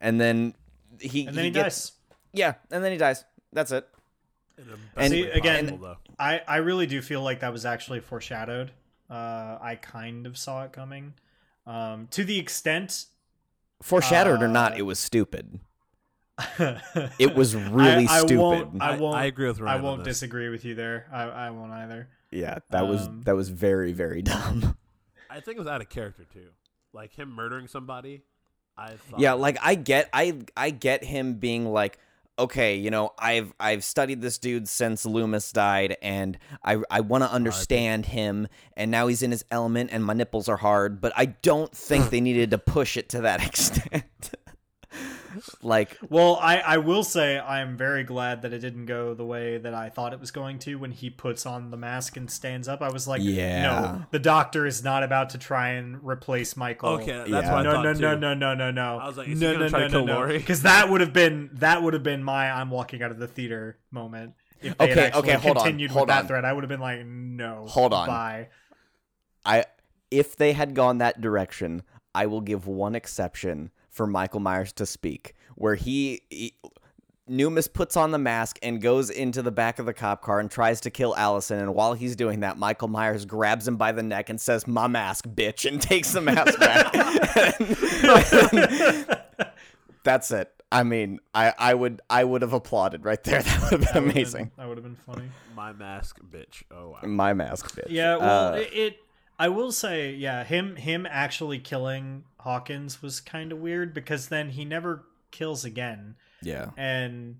and 0.00 0.20
then 0.20 0.54
he 1.00 1.26
and 1.26 1.36
then 1.36 1.44
he, 1.44 1.50
gets, 1.50 1.90
dies. 1.90 1.92
yeah 2.32 2.54
and 2.70 2.84
then 2.84 2.92
he 2.92 2.98
dies 2.98 3.24
that's 3.52 3.72
it 3.72 3.88
And- 4.96 5.10
See, 5.10 5.24
again- 5.24 5.66
possible, 5.68 5.78
though. 5.88 5.96
I 6.18 6.42
I 6.46 6.56
really 6.58 6.86
do 6.86 7.00
feel 7.02 7.22
like 7.22 7.40
that 7.40 7.52
was 7.52 7.64
actually 7.64 8.00
foreshadowed. 8.00 8.72
Uh, 9.08 9.58
I 9.60 9.78
kind 9.80 10.26
of 10.26 10.36
saw 10.38 10.64
it 10.64 10.72
coming. 10.72 11.14
Um, 11.66 12.08
to 12.12 12.24
the 12.24 12.38
extent 12.38 13.06
foreshadowed 13.82 14.42
or 14.42 14.48
not 14.48 14.72
Uh, 14.72 14.76
it 14.78 14.82
was 14.82 14.98
stupid 14.98 15.60
it 16.58 17.12
it 17.18 17.34
was 17.34 17.54
really 17.56 18.06
I 18.06 18.18
stupid 18.20 18.38
Won't, 18.38 18.82
I 18.82 18.92
I- 18.92 18.96
won't. 18.98 19.16
I 19.16 19.24
agree 19.26 19.46
with 19.48 19.60
Ryan 19.60 19.80
I 19.80 19.82
won't 19.82 20.04
disagree 20.04 20.48
with 20.48 20.64
you 20.64 20.74
there. 20.74 21.06
I, 21.12 21.22
I 21.24 21.50
won't 21.50 21.72
either. 21.72 22.08
Yeah, 22.30 22.58
that 22.70 22.86
was 22.86 23.06
Um, 23.08 23.22
that 23.22 23.34
was 23.36 23.48
very 23.48 23.92
very 23.92 24.22
dumb. 24.32 24.76
I 25.28 25.40
think 25.40 25.56
it 25.56 25.60
was 25.60 25.68
out 25.68 25.80
of 25.80 25.88
character 25.88 26.24
too. 26.32 26.48
Like 26.92 27.12
him 27.12 27.30
murdering 27.32 27.66
somebody. 27.68 28.22
I 28.76 28.92
thought 28.96 29.20
yeah, 29.20 29.32
like 29.34 29.58
I 29.62 29.74
get 29.74 30.08
I 30.12 30.38
I 30.56 30.70
get 30.70 31.04
him 31.04 31.34
being 31.34 31.66
like, 31.66 31.98
okay, 32.40 32.76
you 32.76 32.90
know, 32.90 33.12
I've 33.18 33.52
I've 33.60 33.84
studied 33.84 34.20
this 34.20 34.38
dude 34.38 34.68
since 34.68 35.06
Loomis 35.06 35.52
died, 35.52 35.96
and 36.02 36.38
I 36.64 36.78
I 36.90 37.00
want 37.00 37.24
to 37.24 37.30
understand 37.30 38.06
him, 38.06 38.48
and 38.76 38.90
now 38.90 39.06
he's 39.06 39.22
in 39.22 39.30
his 39.30 39.44
element, 39.50 39.90
and 39.92 40.04
my 40.04 40.14
nipples 40.14 40.48
are 40.48 40.56
hard, 40.56 41.00
but 41.00 41.12
I 41.16 41.26
don't 41.26 41.72
think 41.72 42.10
they 42.10 42.20
needed 42.20 42.50
to 42.50 42.58
push 42.58 42.96
it 42.96 43.08
to 43.10 43.20
that 43.22 43.44
extent. 43.46 44.34
Like, 45.62 45.98
Well, 46.08 46.38
I, 46.40 46.58
I 46.58 46.76
will 46.78 47.02
say 47.04 47.38
I'm 47.38 47.76
very 47.76 48.04
glad 48.04 48.42
that 48.42 48.52
it 48.52 48.58
didn't 48.60 48.86
go 48.86 49.14
the 49.14 49.24
way 49.24 49.58
that 49.58 49.74
I 49.74 49.88
thought 49.88 50.12
it 50.12 50.20
was 50.20 50.30
going 50.30 50.58
to 50.60 50.76
when 50.76 50.90
he 50.90 51.10
puts 51.10 51.46
on 51.46 51.70
the 51.70 51.76
mask 51.76 52.16
and 52.16 52.30
stands 52.30 52.68
up. 52.68 52.82
I 52.82 52.90
was 52.90 53.06
like, 53.08 53.20
Yeah. 53.22 53.62
no, 53.62 54.04
the 54.10 54.18
doctor 54.18 54.66
is 54.66 54.82
not 54.82 55.02
about 55.02 55.30
to 55.30 55.38
try 55.38 55.70
and 55.70 55.98
replace 56.02 56.56
Michael. 56.56 56.90
Okay, 56.90 57.12
that's 57.12 57.30
Yeah. 57.30 57.52
what 57.52 57.60
I 57.60 57.62
No, 57.62 57.72
thought 57.72 57.84
no, 57.84 57.94
too. 57.94 58.00
no, 58.00 58.14
no, 58.16 58.34
no, 58.34 58.54
no, 58.54 58.70
no. 58.70 58.98
I 58.98 59.06
was 59.06 59.16
like, 59.16 59.28
is 59.28 59.40
no, 59.40 59.52
gonna 59.52 59.64
no, 59.64 59.68
try 59.70 59.80
no, 59.80 59.86
to 59.86 59.90
kill 59.92 60.06
no, 60.06 60.26
Because 60.26 60.62
that 60.62 60.88
would 60.88 61.00
have 61.00 61.12
been 61.12 61.50
that 61.54 61.82
would 61.82 61.94
have 61.94 62.02
been 62.02 62.22
my 62.24 62.50
I'm 62.50 62.70
walking 62.70 63.02
out 63.02 63.10
of 63.10 63.18
the 63.18 63.28
theater 63.28 63.78
moment. 63.90 64.34
If 64.62 64.76
they 64.76 64.90
Okay, 64.92 65.06
actually 65.06 65.20
okay, 65.20 65.32
hold 65.34 65.56
on, 65.56 65.62
continued 65.64 65.90
hold 65.90 66.02
with 66.02 66.08
that 66.14 66.20
on. 66.22 66.26
thread, 66.28 66.44
I 66.44 66.52
would 66.52 66.62
have 66.64 66.68
been 66.68 66.80
like, 66.80 67.04
no, 67.06 67.64
Hold 67.68 67.92
on. 67.94 68.06
bye. 68.06 68.48
I 69.44 69.64
if 70.10 70.36
they 70.36 70.52
had 70.52 70.74
gone 70.74 70.98
that 70.98 71.20
direction, 71.20 71.82
I 72.14 72.26
will 72.26 72.40
give 72.40 72.66
one 72.66 72.94
exception 72.94 73.70
for 74.00 74.06
Michael 74.06 74.40
Myers 74.40 74.72
to 74.72 74.86
speak, 74.86 75.34
where 75.56 75.74
he, 75.74 76.22
he 76.30 76.54
Newmas 77.28 77.70
puts 77.70 77.98
on 77.98 78.12
the 78.12 78.18
mask 78.18 78.58
and 78.62 78.80
goes 78.80 79.10
into 79.10 79.42
the 79.42 79.50
back 79.52 79.78
of 79.78 79.84
the 79.84 79.92
cop 79.92 80.22
car 80.22 80.40
and 80.40 80.50
tries 80.50 80.80
to 80.80 80.90
kill 80.90 81.14
Allyson. 81.16 81.58
And 81.58 81.74
while 81.74 81.92
he's 81.92 82.16
doing 82.16 82.40
that, 82.40 82.56
Michael 82.56 82.88
Myers 82.88 83.26
grabs 83.26 83.68
him 83.68 83.76
by 83.76 83.92
the 83.92 84.02
neck 84.02 84.30
and 84.30 84.40
says, 84.40 84.66
"My 84.66 84.86
mask, 84.86 85.26
bitch," 85.26 85.70
and 85.70 85.82
takes 85.92 86.12
the 86.12 86.22
mask 86.22 86.58
back. 86.58 86.92
That's 90.02 90.30
it. 90.30 90.50
I 90.72 90.82
mean, 90.82 91.20
I, 91.34 91.52
I 91.58 91.74
would 91.74 92.00
I 92.08 92.24
would 92.24 92.40
have 92.40 92.54
applauded 92.54 93.04
right 93.04 93.22
there. 93.22 93.42
That 93.50 93.60
would 93.70 93.70
have 93.70 93.92
been 93.92 94.02
would've 94.04 94.16
amazing. 94.16 94.50
that 94.56 94.66
would 94.66 94.78
have 94.78 94.84
been 94.84 94.96
funny. 94.96 95.28
My 95.54 95.74
mask, 95.74 96.20
bitch. 96.30 96.62
Oh 96.70 96.90
wow. 96.92 97.00
My 97.02 97.34
mask, 97.34 97.76
bitch. 97.76 97.90
Yeah, 97.90 98.16
well, 98.16 98.54
Uh, 98.54 98.56
it, 98.56 98.72
it. 98.72 98.96
I 99.38 99.48
will 99.48 99.72
say, 99.72 100.12
yeah, 100.14 100.42
him 100.44 100.76
him 100.76 101.06
actually 101.08 101.58
killing 101.58 102.24
Hawkins 102.40 103.02
was 103.02 103.20
kind 103.20 103.52
of 103.52 103.58
weird 103.58 103.94
because 103.94 104.28
then 104.28 104.50
he 104.50 104.64
never 104.64 105.04
kills 105.30 105.64
again, 105.64 106.16
yeah. 106.42 106.70
and 106.76 107.36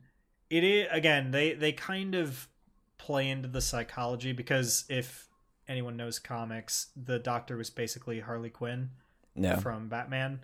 it 0.48 0.64
is 0.64 0.86
again 0.90 1.30
they 1.30 1.54
they 1.54 1.72
kind 1.72 2.14
of 2.14 2.48
play 2.98 3.28
into 3.28 3.48
the 3.48 3.60
psychology 3.60 4.32
because 4.32 4.84
if 4.88 5.28
anyone 5.68 5.96
knows 5.96 6.18
comics, 6.18 6.88
the 6.96 7.18
Doctor 7.18 7.56
was 7.56 7.70
basically 7.70 8.20
Harley 8.20 8.50
Quinn 8.50 8.90
from 9.60 9.88
Batman. 9.88 10.40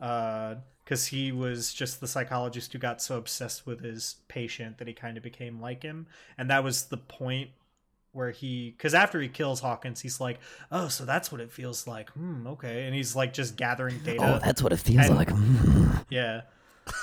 Uh, 0.00 0.56
because 0.84 1.06
he 1.06 1.30
was 1.30 1.72
just 1.72 2.00
the 2.00 2.08
psychologist 2.08 2.72
who 2.72 2.78
got 2.78 3.00
so 3.00 3.16
obsessed 3.16 3.66
with 3.66 3.80
his 3.80 4.16
patient 4.28 4.78
that 4.78 4.88
he 4.88 4.94
kind 4.94 5.16
of 5.16 5.22
became 5.22 5.60
like 5.60 5.82
him. 5.82 6.06
And 6.36 6.50
that 6.50 6.64
was 6.64 6.86
the 6.86 6.96
point 6.96 7.50
where 8.12 8.30
he. 8.30 8.70
Because 8.76 8.94
after 8.94 9.20
he 9.20 9.28
kills 9.28 9.60
Hawkins, 9.60 10.00
he's 10.00 10.20
like, 10.20 10.38
oh, 10.70 10.88
so 10.88 11.04
that's 11.04 11.32
what 11.32 11.40
it 11.40 11.50
feels 11.50 11.86
like. 11.86 12.10
Hmm, 12.10 12.46
okay. 12.46 12.84
And 12.86 12.94
he's 12.94 13.16
like 13.16 13.32
just 13.32 13.56
gathering 13.56 13.98
data. 14.04 14.36
Oh, 14.36 14.38
that's 14.44 14.62
what 14.62 14.72
it 14.72 14.78
feels 14.78 15.06
And- 15.06 15.16
like. 15.16 15.30
yeah. 16.10 16.42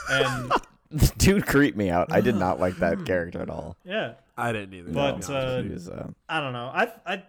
And 0.10 0.52
Dude 1.20 1.46
creeped 1.46 1.78
me 1.78 1.90
out. 1.92 2.12
I 2.12 2.20
did 2.22 2.36
not 2.36 2.60
like 2.60 2.78
that 2.78 3.06
character 3.06 3.42
at 3.42 3.50
all. 3.50 3.76
yeah. 3.84 4.14
I 4.38 4.52
didn't 4.54 4.74
either. 4.74 4.92
But, 4.92 5.22
to 5.24 5.28
be 5.28 5.34
honest 5.34 5.48
uh, 5.50 5.54
with 5.58 5.64
He 5.66 5.68
you. 5.70 5.74
was, 5.74 5.90
uh, 5.90 6.08
I 6.30 6.40
don't 6.40 6.54
know. 6.54 6.72
I 6.74 6.92
I 7.06 7.24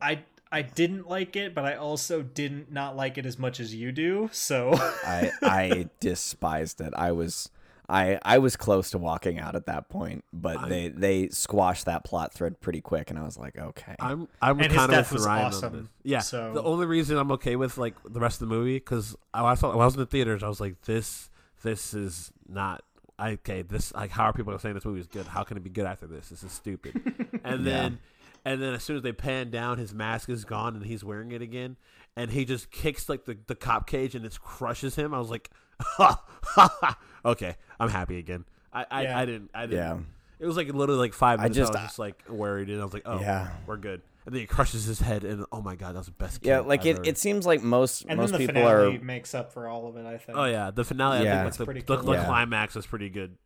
I 0.00 0.22
I 0.52 0.62
didn't 0.62 1.08
like 1.08 1.34
it, 1.36 1.54
but 1.54 1.64
I 1.64 1.74
also 1.74 2.22
didn't 2.22 2.70
not 2.72 2.96
like 2.96 3.18
it 3.18 3.26
as 3.26 3.38
much 3.38 3.58
as 3.60 3.74
you 3.74 3.90
do. 3.92 4.28
So 4.32 4.72
I 4.74 5.30
I 5.42 5.88
despised 6.00 6.80
it. 6.80 6.92
I 6.96 7.12
was 7.12 7.50
I 7.88 8.18
I 8.22 8.38
was 8.38 8.56
close 8.56 8.90
to 8.92 8.98
walking 8.98 9.38
out 9.38 9.54
at 9.56 9.66
that 9.66 9.88
point, 9.88 10.24
but 10.32 10.56
I- 10.58 10.68
they 10.68 10.88
they 10.88 11.28
squashed 11.28 11.84
that 11.84 12.04
plot 12.04 12.32
thread 12.32 12.60
pretty 12.60 12.80
quick, 12.80 13.10
and 13.10 13.18
I 13.18 13.22
was 13.24 13.36
like, 13.36 13.58
okay. 13.58 13.94
I'm 14.00 14.28
I'm 14.40 14.58
And 14.60 14.70
his 14.72 14.76
kind 14.78 14.90
of 14.90 14.96
death 14.96 15.10
with 15.12 15.20
was 15.20 15.26
Ryan 15.26 15.46
awesome, 15.46 15.72
on 15.74 15.78
this. 15.82 15.88
Yeah. 16.02 16.18
so- 16.20 16.52
The 16.54 16.62
only 16.62 16.86
reason 16.86 17.18
I'm 17.18 17.30
okay 17.32 17.56
with 17.56 17.76
like 17.78 17.94
the 18.04 18.20
rest 18.20 18.40
of 18.40 18.48
the 18.48 18.54
movie 18.54 18.74
because 18.76 19.14
I, 19.34 19.44
I 19.44 19.54
saw 19.54 19.70
when 19.70 19.80
I 19.80 19.84
was 19.84 19.94
in 19.94 20.00
the 20.00 20.06
theaters, 20.06 20.42
I 20.42 20.48
was 20.48 20.60
like, 20.60 20.80
this 20.82 21.28
this 21.62 21.92
is 21.94 22.32
not 22.48 22.82
okay. 23.20 23.62
This 23.62 23.92
like 23.94 24.10
how 24.10 24.24
are 24.24 24.32
people 24.32 24.58
saying 24.58 24.74
this 24.74 24.84
movie 24.84 25.00
is 25.00 25.06
good? 25.06 25.26
How 25.26 25.42
can 25.44 25.56
it 25.56 25.62
be 25.62 25.70
good 25.70 25.86
after 25.86 26.06
this? 26.06 26.30
This 26.30 26.42
is 26.42 26.52
stupid. 26.52 26.94
and 27.44 27.64
Yeah. 27.66 27.72
then 27.72 27.98
and 28.46 28.62
then 28.62 28.74
as 28.74 28.82
soon 28.82 28.96
as 28.96 29.02
they 29.02 29.12
pan 29.12 29.50
down, 29.50 29.78
his 29.78 29.94
mask 29.94 30.28
is 30.28 30.44
gone 30.44 30.74
and 30.76 30.84
he's 30.84 31.02
wearing 31.04 31.32
it 31.32 31.40
again, 31.42 31.76
and 32.16 32.30
he 32.30 32.44
just 32.44 32.70
kicks 32.70 33.08
like 33.10 33.24
the 33.26 33.36
the 33.46 33.54
cop 33.54 33.86
cage 33.86 34.14
and 34.14 34.24
it 34.24 34.38
crushes 34.40 34.96
him. 34.96 35.12
I 35.14 35.18
was 35.18 35.30
like, 35.30 35.50
ha, 35.96 36.22
ha, 36.42 36.76
ha. 36.80 36.98
okay, 37.24 37.56
I'm 37.78 37.88
happy 37.88 38.18
again. 38.18 38.44
I 38.72 38.86
I, 38.90 39.02
Yeah. 39.02 39.18
I 39.18 39.24
didn't 39.26 39.50
I 39.54 39.66
didn't. 39.66 39.76
yeah. 39.78 39.98
It 40.40 40.46
was 40.46 40.56
like 40.56 40.66
literally 40.72 40.98
like 41.00 41.14
five 41.14 41.38
I 41.40 41.44
minutes. 41.44 41.58
I, 41.58 41.62
just- 41.62 41.72
was 41.74 41.82
just 41.82 41.98
like 41.98 42.22
worried, 42.28 42.68
and 42.68 42.80
I 42.80 42.84
was 42.84 42.92
like, 42.92 43.04
"Oh, 43.06 43.20
Yeah. 43.20 43.48
we're 43.66 43.76
good." 43.76 44.02
and 44.26 44.34
then 44.34 44.40
he 44.40 44.46
crushes 44.46 44.84
his 44.86 45.00
head, 45.00 45.22
and 45.22 45.44
oh 45.52 45.60
my 45.60 45.74
god, 45.76 45.94
that's 45.94 46.06
the 46.06 46.12
best. 46.12 46.40
Yeah, 46.42 46.60
like 46.60 46.80
I've 46.80 46.86
it, 46.86 46.96
ever- 46.96 47.04
it 47.04 47.18
seems 47.18 47.44
like 47.46 47.62
most 47.62 48.06
And 48.08 48.18
most 48.18 48.30
then 48.32 48.40
the 48.40 48.46
people 48.46 48.62
finale 48.62 48.96
are 48.96 49.00
makes 49.00 49.34
up 49.34 49.52
for 49.52 49.68
all 49.68 49.86
of 49.86 49.96
it. 49.96 50.06
I 50.06 50.16
think. 50.18 50.36
Oh 50.38 50.44
yeah, 50.46 50.70
the 50.70 50.82
finale. 50.84 51.24
Yeah. 51.24 51.40
I 51.42 51.44
That's 51.44 51.56
think 51.58 51.66
pretty 51.66 51.80
like 51.80 51.86
the, 51.86 51.96
the, 51.98 52.02
the 52.02 52.12
Yeah. 52.12 52.24
climax 52.26 52.74
is 52.76 52.86
pretty 52.86 53.10
good. 53.10 53.36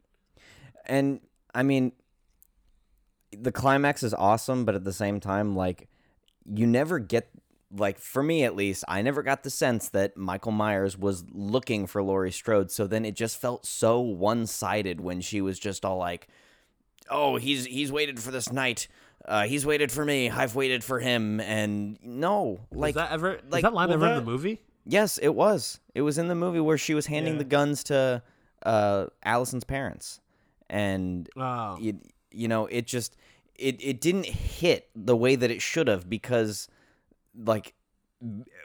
and 0.86 1.20
I 1.54 1.62
mean 1.64 1.92
the 3.32 3.52
climax 3.52 4.02
is 4.02 4.14
awesome, 4.14 4.64
but 4.64 4.74
at 4.74 4.84
the 4.84 4.92
same 4.92 5.20
time, 5.20 5.54
like 5.56 5.88
you 6.50 6.66
never 6.66 6.98
get 6.98 7.28
like 7.76 7.98
for 7.98 8.22
me 8.22 8.44
at 8.44 8.56
least, 8.56 8.84
I 8.88 9.02
never 9.02 9.22
got 9.22 9.42
the 9.42 9.50
sense 9.50 9.88
that 9.90 10.16
Michael 10.16 10.52
Myers 10.52 10.96
was 10.96 11.24
looking 11.32 11.86
for 11.86 12.02
Laurie 12.02 12.32
Strode. 12.32 12.70
So 12.70 12.86
then 12.86 13.04
it 13.04 13.14
just 13.14 13.40
felt 13.40 13.66
so 13.66 14.00
one 14.00 14.46
sided 14.46 15.00
when 15.00 15.20
she 15.20 15.40
was 15.40 15.58
just 15.58 15.84
all 15.84 15.98
like, 15.98 16.28
"Oh, 17.10 17.36
he's 17.36 17.66
he's 17.66 17.92
waited 17.92 18.18
for 18.20 18.30
this 18.30 18.50
night. 18.52 18.88
Uh, 19.26 19.44
he's 19.44 19.66
waited 19.66 19.92
for 19.92 20.04
me. 20.04 20.30
I've 20.30 20.54
waited 20.54 20.82
for 20.82 20.98
him." 21.00 21.40
And 21.40 21.98
no, 22.02 22.60
like 22.72 22.90
is 22.90 22.94
that 22.96 23.12
ever? 23.12 23.40
like, 23.50 23.58
is 23.58 23.62
that 23.62 23.74
line 23.74 23.88
well, 23.88 24.02
ever 24.02 24.06
in 24.18 24.24
the 24.24 24.30
movie? 24.30 24.60
Yes, 24.86 25.18
it 25.18 25.34
was. 25.34 25.80
It 25.94 26.00
was 26.00 26.16
in 26.16 26.28
the 26.28 26.34
movie 26.34 26.60
where 26.60 26.78
she 26.78 26.94
was 26.94 27.06
handing 27.06 27.34
Yeah. 27.34 27.38
the 27.40 27.44
guns 27.44 27.84
to 27.84 28.22
uh, 28.62 29.06
Allyson's 29.22 29.64
parents, 29.64 30.20
and 30.70 31.28
Oh, 31.36 31.76
you, 31.78 32.00
you 32.30 32.48
know, 32.48 32.64
it 32.66 32.86
just 32.86 33.14
it 33.56 33.76
it 33.84 34.00
didn't 34.00 34.24
hit 34.26 34.88
the 34.96 35.14
way 35.16 35.36
that 35.36 35.50
it 35.50 35.60
should 35.60 35.88
have 35.88 36.08
because, 36.08 36.68
like, 37.42 37.74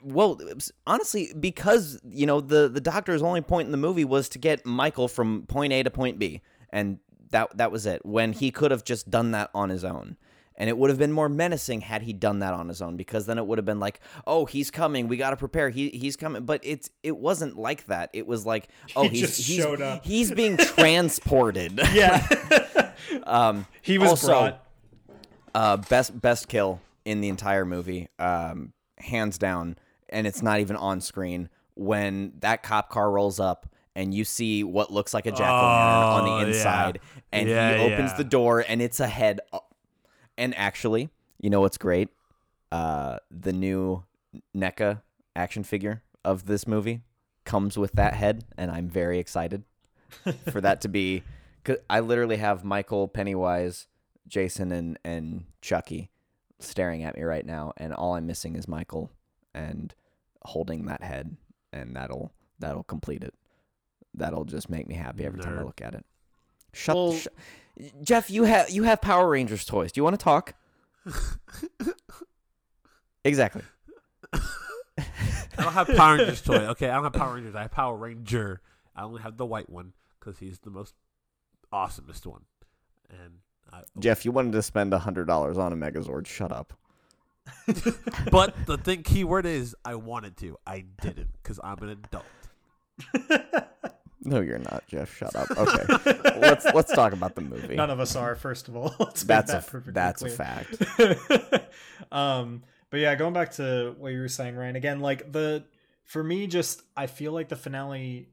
well, 0.04 0.40
honestly, 0.88 1.32
because 1.40 2.00
you 2.04 2.26
know 2.26 2.42
the 2.42 2.68
the 2.70 2.82
doctor's 2.82 3.22
only 3.22 3.42
point 3.42 3.68
in 3.68 3.72
the 3.72 3.78
movie 3.78 4.06
was 4.06 4.28
to 4.30 4.40
get 4.40 4.66
Michael 4.66 5.08
from 5.08 5.44
point 5.48 5.72
A 5.74 5.84
to 5.84 5.90
point 5.92 6.18
B, 6.20 6.42
and 6.72 7.00
that 7.30 7.56
that 7.58 7.72
was 7.72 7.86
it. 7.86 8.06
When 8.06 8.34
he 8.34 8.52
could 8.52 8.72
have 8.72 8.84
just 8.84 9.10
done 9.10 9.32
that 9.32 9.50
on 9.54 9.70
his 9.70 9.84
own. 9.84 10.18
And 10.56 10.70
it 10.70 10.78
would 10.78 10.92
have 10.92 11.00
been 11.00 11.12
more 11.12 11.30
menacing 11.30 11.82
had 11.82 12.04
he 12.04 12.14
done 12.14 12.38
that 12.40 12.54
on 12.54 12.68
his 12.68 12.80
own, 12.80 12.96
because 12.96 13.26
then 13.26 13.40
it 13.40 13.48
would 13.48 13.58
have 13.58 13.66
been 13.66 13.80
like, 13.80 14.00
"Oh, 14.28 14.46
he's 14.46 14.70
coming. 14.70 15.08
We 15.08 15.18
got 15.18 15.32
to 15.32 15.36
prepare. 15.36 15.72
He 15.72 15.90
he's 15.90 16.16
coming." 16.16 16.46
But 16.46 16.62
it's 16.64 16.92
it 17.02 17.18
wasn't 17.18 17.58
like 17.58 17.88
that. 17.88 18.12
It 18.14 18.28
was 18.28 18.46
like, 18.46 18.68
"Oh, 18.96 19.02
He 19.04 19.10
he's 19.10 19.22
just 19.36 19.48
he's, 19.48 19.58
showed 19.64 19.82
up. 19.82 20.06
he's 20.06 20.32
being 20.32 20.58
transported." 20.58 21.80
Yeah. 21.92 22.94
um, 23.24 23.66
he 23.82 23.98
was 23.98 24.10
Also- 24.12 24.28
brought. 24.28 24.66
uh, 25.56 25.78
best 25.78 26.22
best 26.22 26.48
kill 26.48 26.80
in 27.06 27.22
the 27.22 27.30
entire 27.30 27.66
movie, 27.66 28.08
um, 28.20 28.74
hands 28.98 29.38
down, 29.38 29.78
and 30.10 30.26
it's 30.28 30.42
not 30.42 30.60
even 30.60 30.76
on 30.76 31.02
screen. 31.02 31.50
When 31.76 32.34
that 32.40 32.62
cop 32.64 32.90
car 32.90 33.10
rolls 33.12 33.40
up 33.40 33.68
and 33.96 34.14
you 34.14 34.24
see 34.26 34.64
what 34.64 34.92
looks 34.92 35.14
like 35.14 35.26
a 35.26 35.32
jack 35.32 35.50
o' 35.50 35.54
lantern 35.66 36.04
on 36.14 36.22
Oh, 36.22 36.26
the 36.26 36.42
yeah. 36.42 36.48
inside, 36.48 37.00
and 37.32 37.50
Yeah, 37.50 37.78
he 37.78 37.84
opens 37.94 38.12
yeah. 38.12 38.18
the 38.18 38.24
door 38.24 38.64
and 38.68 38.82
it's 38.82 39.00
a 39.00 39.08
head. 39.08 39.40
up. 39.52 39.74
And 40.38 40.56
actually, 40.58 41.10
you 41.40 41.50
know 41.50 41.62
what's 41.62 41.78
great? 41.78 42.10
Uh, 42.72 43.18
the 43.30 43.54
new 43.54 44.04
NECA 44.56 45.02
action 45.36 45.64
figure 45.64 46.02
of 46.26 46.46
this 46.48 46.66
movie 46.68 47.02
comes 47.46 47.78
with 47.78 47.92
that 47.94 48.14
head, 48.16 48.46
and 48.58 48.72
I'm 48.72 48.88
very 48.90 49.20
excited 49.20 49.64
for 50.52 50.60
that 50.62 50.82
to 50.82 50.88
be. 50.88 51.24
I 51.90 52.00
literally 52.00 52.38
have 52.38 52.64
Michael 52.64 53.08
Pennywise, 53.08 53.88
Jason, 54.28 54.72
and 54.72 54.98
and 55.04 55.46
Chucky 55.62 56.10
staring 56.64 57.04
at 57.04 57.16
me 57.18 57.24
right 57.24 57.46
now, 57.46 57.74
and 57.78 57.94
all 57.94 58.16
I'm 58.16 58.26
missing 58.26 58.56
is 58.56 58.68
Michael 58.68 59.12
and 59.54 59.94
holding 60.44 60.86
that 60.86 61.04
head, 61.04 61.36
and 61.72 61.96
that'll 61.96 62.32
that'll 62.60 62.84
complete 62.84 63.24
it. 63.24 63.34
That'll 64.14 64.46
just 64.46 64.70
make 64.70 64.88
me 64.88 64.96
happy 64.96 65.26
every 65.26 65.42
time 65.42 65.60
I 65.60 65.64
look 65.64 65.82
at 65.82 65.96
it. 65.96 66.06
Shut, 66.72 66.96
Well- 66.96 67.14
sh- 67.14 67.28
Jeff. 68.04 68.30
You 68.30 68.44
have 68.44 68.70
you 68.70 68.84
have 68.84 69.02
Power 69.02 69.30
Rangers 69.30 69.66
toys. 69.66 69.92
Do 69.92 70.00
you 70.00 70.04
want 70.04 70.20
to 70.20 70.24
talk? 70.24 70.54
exactly. 73.26 73.62
I 74.34 74.42
don't 75.64 75.74
have 75.74 75.88
Power 75.88 76.18
Rangers 76.18 76.42
toy. 76.42 76.66
Okay, 76.70 76.90
I 76.90 76.96
don't 76.96 77.04
have 77.04 77.14
Power 77.14 77.36
Rangers. 77.36 77.56
I 77.56 77.64
have 77.64 77.72
Power 77.72 77.96
Ranger. 77.96 78.62
I 78.96 79.04
only 79.04 79.22
have 79.22 79.38
the 79.38 79.46
white 79.46 79.70
one 79.70 79.94
because 80.20 80.40
he's 80.40 80.60
the 80.60 80.70
most 80.70 80.94
awesomest 81.72 82.26
one. 82.26 82.44
And 83.10 83.40
I, 83.72 83.82
Jeff, 84.00 84.26
you 84.26 84.32
wanted 84.32 84.54
to 84.54 84.62
spend 84.62 84.94
a 84.94 85.00
hundred 85.00 85.26
dollars 85.26 85.58
on 85.58 85.74
a 85.74 85.76
Megazord. 85.76 86.28
Shut 86.28 86.52
up. 86.52 86.74
but 88.32 88.56
the 88.66 88.78
thing 88.78 89.04
keyword 89.04 89.46
is 89.46 89.76
I 89.84 89.96
wanted 89.96 90.38
to. 90.38 90.58
I 90.66 90.86
didn't 91.02 91.30
because 91.42 91.60
I'm 91.64 91.78
an 91.80 91.90
adult. 91.90 92.26
No, 94.26 94.40
you're 94.40 94.60
not, 94.60 94.84
Jeff. 94.88 95.14
Shut 95.16 95.36
up. 95.36 95.52
Okay, 95.52 96.40
let's 96.40 96.66
let's 96.74 96.94
talk 96.94 97.12
about 97.12 97.36
the 97.36 97.42
movie. 97.42 97.76
None 97.76 97.90
of 97.90 98.00
us 98.00 98.16
are. 98.16 98.36
First 98.36 98.70
of 98.70 98.76
all, 98.78 98.96
Let's 99.00 99.24
that's 99.24 99.52
a 99.52 99.56
that 99.56 99.58
f- 99.64 99.70
perfectly 99.70 99.94
that's 99.94 100.22
a 100.22 100.30
fact. 100.30 100.82
um, 102.12 102.64
but 102.90 103.02
yeah, 103.02 103.16
going 103.16 103.34
back 103.34 103.52
to 103.54 103.96
what 103.98 104.14
you 104.14 104.20
were 104.20 104.30
saying, 104.30 104.56
Ryan. 104.56 104.78
Again, 104.78 105.02
like 105.02 105.32
the 105.32 105.66
for 106.06 106.24
me, 106.24 106.48
just 106.48 106.84
I 106.96 107.08
feel 107.08 107.34
like 107.34 107.50
the 107.50 107.58
finale 107.58 108.30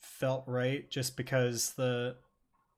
felt 0.00 0.42
right, 0.48 0.90
just 0.90 1.16
because 1.16 1.74
the 1.74 2.16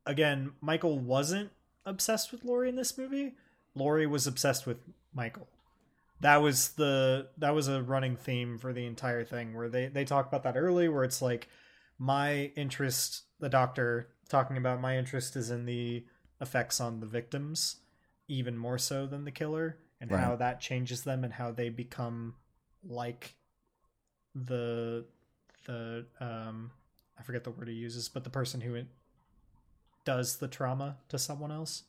again 0.04 0.52
Michael 0.60 0.98
wasn't 0.98 1.50
obsessed 1.86 2.32
with 2.32 2.44
Laurie 2.44 2.68
in 2.68 2.76
this 2.76 2.96
movie. 2.96 3.34
Laurie 3.74 4.06
was 4.06 4.26
obsessed 4.26 4.66
with 4.66 4.78
Michael. 5.12 5.48
That 6.20 6.38
was 6.38 6.70
the 6.70 7.28
that 7.38 7.54
was 7.54 7.68
a 7.68 7.82
running 7.82 8.16
theme 8.16 8.58
for 8.58 8.72
the 8.72 8.86
entire 8.86 9.24
thing, 9.24 9.54
where 9.54 9.68
they 9.68 9.86
they 9.88 10.04
talk 10.04 10.26
about 10.26 10.42
that 10.44 10.56
early, 10.56 10.88
where 10.88 11.04
it's 11.04 11.20
like 11.20 11.48
my 11.98 12.52
interest, 12.56 13.22
the 13.40 13.48
doctor 13.48 14.08
talking 14.28 14.56
about 14.56 14.80
my 14.80 14.96
interest 14.96 15.36
is 15.36 15.50
in 15.50 15.66
the 15.66 16.04
effects 16.40 16.80
on 16.80 17.00
the 17.00 17.06
victims 17.06 17.76
even 18.26 18.56
more 18.56 18.78
so 18.78 19.06
than 19.06 19.24
the 19.24 19.30
killer 19.30 19.78
and 20.00 20.10
Right. 20.10 20.20
how 20.20 20.34
that 20.36 20.60
changes 20.60 21.02
them 21.04 21.24
and 21.24 21.32
how 21.34 21.52
they 21.52 21.68
become 21.68 22.34
like 22.82 23.34
the 24.34 25.04
the 25.66 26.06
um 26.20 26.70
I 27.18 27.22
forget 27.22 27.44
the 27.44 27.50
word 27.50 27.68
he 27.68 27.74
uses, 27.74 28.08
but 28.08 28.24
the 28.24 28.30
person 28.30 28.60
who 28.60 28.74
does 30.04 30.36
the 30.38 30.48
trauma 30.48 30.96
to 31.08 31.18
someone 31.18 31.50
else. 31.52 31.84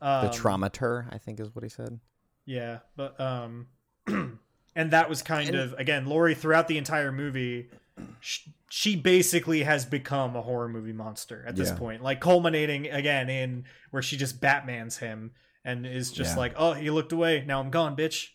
The 0.00 0.06
Um, 0.26 0.30
traumater, 0.30 1.06
I 1.10 1.18
think, 1.18 1.40
is 1.40 1.54
what 1.54 1.62
he 1.64 1.70
said. 1.70 2.00
yeah, 2.44 2.80
but 2.96 3.18
um, 3.20 3.68
and 4.06 4.90
that 4.90 5.08
was 5.08 5.22
kind 5.22 5.48
And- 5.50 5.58
of 5.58 5.72
again 5.74 6.06
Laurie 6.06 6.34
throughout 6.34 6.68
the 6.68 6.78
entire 6.78 7.12
movie. 7.12 7.70
She, 8.20 8.54
she 8.68 8.94
basically 8.96 9.62
has 9.62 9.86
become 9.86 10.36
a 10.36 10.42
horror 10.42 10.68
movie 10.68 10.92
monster 10.92 11.42
at 11.46 11.56
this 11.56 11.70
Yeah. 11.70 11.76
point, 11.76 12.02
like 12.02 12.20
culminating 12.20 12.88
again 12.90 13.30
in 13.30 13.64
where 13.90 14.02
she 14.02 14.18
just 14.18 14.38
Batman's 14.38 14.98
him 14.98 15.32
and 15.64 15.86
is 15.86 16.12
just 16.12 16.32
Yeah. 16.34 16.40
like, 16.40 16.52
"Oh, 16.56 16.74
he 16.74 16.90
looked 16.90 17.12
away. 17.12 17.42
Now 17.46 17.58
I'm 17.60 17.70
gone, 17.70 17.96
bitch. 17.96 18.28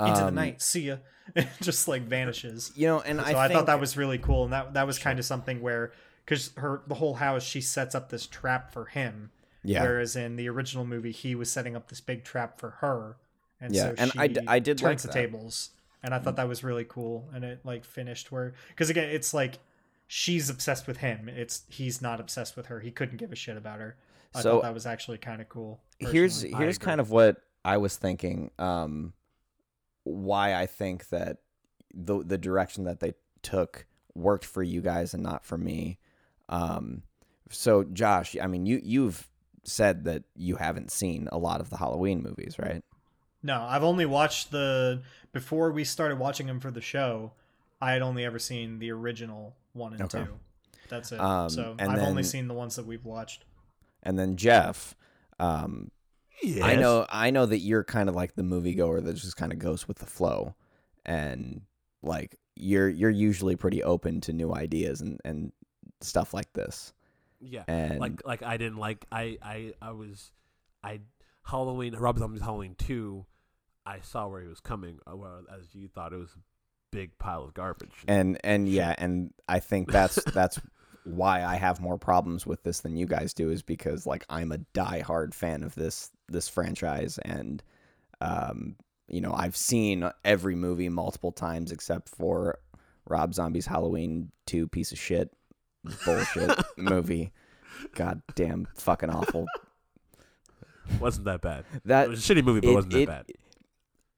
Into 0.00 0.20
the 0.20 0.26
Um, 0.28 0.34
night. 0.34 0.60
See 0.62 0.88
ya." 0.88 0.96
And 1.36 1.48
just 1.60 1.86
like 1.86 2.02
vanishes. 2.02 2.72
You 2.74 2.88
know, 2.88 3.00
and 3.02 3.20
So 3.20 3.24
I, 3.24 3.44
I, 3.44 3.48
think, 3.48 3.56
thought 3.56 3.66
that 3.66 3.78
was 3.78 3.96
really 3.96 4.18
cool, 4.18 4.42
and 4.44 4.52
that 4.52 4.74
that 4.74 4.86
was 4.88 4.98
kind 4.98 5.20
of 5.20 5.24
something 5.24 5.60
where 5.60 5.92
because 6.24 6.52
her 6.56 6.82
the 6.86 6.94
whole 6.96 7.14
house 7.14 7.42
she 7.42 7.60
sets 7.60 7.94
up 7.94 8.08
this 8.10 8.26
trap 8.26 8.72
for 8.72 8.86
him, 8.86 9.30
yeah, 9.64 9.82
Whereas 9.82 10.16
in 10.16 10.36
the 10.36 10.48
original 10.48 10.84
movie, 10.84 11.12
he 11.12 11.34
was 11.34 11.50
setting 11.50 11.76
up 11.76 11.88
this 11.88 12.00
big 12.00 12.24
trap 12.24 12.58
for 12.58 12.70
her, 12.80 13.16
and 13.60 13.74
Yeah, 13.74 13.82
so 13.90 13.94
and 13.98 14.12
she 14.12 14.18
I 14.18 14.26
d- 14.26 14.40
I 14.46 14.58
did 14.58 14.82
like 14.82 14.90
turns 14.92 15.02
the 15.02 15.08
that. 15.08 15.14
tables, 15.14 15.70
and 16.02 16.12
I 16.14 16.18
thought 16.18 16.36
that 16.36 16.48
was 16.48 16.64
really 16.64 16.84
cool. 16.84 17.28
And 17.32 17.44
it 17.44 17.60
like 17.64 17.84
finished 17.84 18.32
where 18.32 18.54
because 18.68 18.90
again, 18.90 19.08
it's 19.08 19.32
like 19.32 19.58
she's 20.08 20.50
obsessed 20.50 20.86
with 20.86 20.98
him. 20.98 21.28
It's 21.28 21.62
he's 21.68 22.02
not 22.02 22.18
obsessed 22.20 22.56
with 22.56 22.66
her. 22.66 22.80
He 22.80 22.90
couldn't 22.90 23.18
give 23.18 23.30
a 23.32 23.36
shit 23.36 23.56
about 23.56 23.78
her. 23.80 23.96
I 24.34 24.40
So- 24.42 24.50
thought 24.56 24.62
that 24.62 24.74
was 24.74 24.86
actually 24.86 25.18
kind 25.18 25.40
of 25.40 25.48
cool. 25.48 25.80
here's 25.98 26.38
personally. 26.38 26.54
I 26.54 26.58
here's 26.58 26.78
kind 26.78 27.00
of 27.00 27.10
what 27.10 27.36
I 27.64 27.76
was 27.76 27.96
thinking. 27.96 28.50
Um, 28.58 29.12
why 30.04 30.54
I 30.54 30.66
think 30.66 31.08
that 31.10 31.38
the 31.94 32.22
the 32.24 32.38
direction 32.38 32.84
that 32.84 33.00
they 33.00 33.14
took 33.42 33.86
worked 34.14 34.44
for 34.44 34.62
you 34.62 34.80
guys 34.80 35.14
and 35.14 35.22
not 35.22 35.44
for 35.44 35.56
me. 35.56 35.98
Um, 36.52 37.02
so 37.50 37.84
Josh, 37.84 38.36
I 38.40 38.46
mean, 38.46 38.66
you 38.66 38.80
you've 38.84 39.28
said 39.64 40.04
that 40.04 40.24
you 40.36 40.56
haven't 40.56 40.90
seen 40.90 41.28
a 41.32 41.38
lot 41.38 41.60
of 41.60 41.70
the 41.70 41.76
Halloween 41.76 42.22
movies, 42.22 42.58
right? 42.58 42.82
no, 43.42 43.62
I've 43.62 43.82
only 43.84 44.06
watched 44.06 44.50
the 44.52 45.02
before 45.32 45.72
we 45.72 45.84
started 45.84 46.18
watching 46.18 46.46
them 46.46 46.60
for 46.60 46.70
the 46.70 46.80
show. 46.80 47.32
I 47.80 47.92
had 47.92 48.02
only 48.02 48.24
ever 48.24 48.38
seen 48.38 48.78
the 48.78 48.90
original 48.92 49.56
one 49.72 49.94
and 49.94 50.02
Okay. 50.02 50.24
two. 50.24 50.38
That's 50.88 51.10
it. 51.10 51.20
Um, 51.20 51.48
so 51.48 51.74
and 51.78 51.90
I've 51.90 52.02
only 52.02 52.22
seen 52.22 52.46
the 52.48 52.54
ones 52.54 52.76
that 52.76 52.86
we've 52.86 53.04
watched. 53.04 53.44
And 54.02 54.18
then 54.18 54.36
Jeff, 54.36 54.94
um, 55.40 55.90
Yes. 56.42 56.64
I 56.64 56.76
know 56.76 57.06
I 57.08 57.30
know 57.30 57.46
that 57.46 57.58
you're 57.58 57.84
kind 57.84 58.08
of 58.08 58.14
like 58.16 58.34
the 58.34 58.42
moviegoer 58.42 59.04
that 59.04 59.14
just 59.14 59.36
kind 59.36 59.52
of 59.52 59.58
goes 59.58 59.86
with 59.86 59.98
the 59.98 60.06
flow, 60.06 60.54
and 61.06 61.62
like 62.02 62.36
you're 62.56 62.88
you're 62.88 63.10
usually 63.10 63.56
pretty 63.56 63.82
open 63.82 64.20
to 64.22 64.32
new 64.32 64.52
ideas 64.52 65.00
and 65.00 65.20
and 65.24 65.52
stuff 66.04 66.34
like 66.34 66.52
this. 66.52 66.92
Yeah. 67.40 67.64
And 67.66 67.98
like 67.98 68.24
like 68.24 68.42
I 68.42 68.56
didn't 68.56 68.78
like 68.78 69.04
I 69.10 69.38
I 69.42 69.72
I 69.82 69.90
was 69.92 70.30
I 70.84 71.00
Halloween 71.44 71.94
Rob 71.96 72.18
Zombie's 72.18 72.42
Halloween 72.42 72.74
two. 72.76 73.26
I 73.84 74.00
saw 74.00 74.28
where 74.28 74.40
he 74.40 74.46
was 74.48 74.60
coming. 74.60 75.00
uh, 75.10 75.16
Well, 75.16 75.42
as 75.58 75.74
you 75.74 75.88
thought, 75.88 76.12
it 76.12 76.16
was 76.18 76.30
a 76.34 76.38
big 76.92 77.18
pile 77.18 77.42
of 77.42 77.54
garbage. 77.54 77.90
and 78.06 78.38
and 78.44 78.68
yeah, 78.68 78.94
and 78.98 79.32
I 79.48 79.58
think 79.60 79.90
that's 79.90 80.22
that's 80.32 80.60
why 81.04 81.42
I 81.42 81.56
have 81.56 81.80
more 81.80 81.98
problems 81.98 82.46
with 82.46 82.62
this 82.62 82.80
than 82.80 82.96
you 82.96 83.06
guys 83.06 83.34
do 83.34 83.50
is 83.50 83.62
because 83.62 84.06
like 84.06 84.24
I'm 84.28 84.52
a 84.52 84.58
diehard 84.72 85.34
fan 85.34 85.64
of 85.64 85.74
this 85.74 86.10
this 86.28 86.48
franchise 86.48 87.18
and 87.18 87.60
Um, 88.20 88.76
you 89.08 89.20
know, 89.20 89.32
I've 89.34 89.56
seen 89.56 90.08
every 90.24 90.54
movie 90.54 90.88
multiple 90.88 91.32
times 91.32 91.72
except 91.72 92.08
for 92.08 92.60
Rob 93.08 93.34
Zombie's 93.34 93.66
Halloween 93.66 94.30
2 94.46 94.68
piece 94.68 94.92
of 94.92 94.98
shit 94.98 95.32
bullshit 96.04 96.50
movie. 96.76 97.32
God 97.94 98.22
damn, 98.34 98.68
fucking 98.76 99.10
awful. 99.10 99.46
Wasn't 101.00 101.24
that 101.26 101.40
bad? 101.40 101.64
That 101.84 102.04
It 102.06 102.10
was 102.10 102.30
a 102.30 102.34
shitty 102.34 102.44
movie, 102.44 102.60
but 102.60 102.68
it- 102.70 102.74
wasn't 102.74 102.92
that 102.94 103.00
it- 103.00 103.08
bad. 103.08 103.26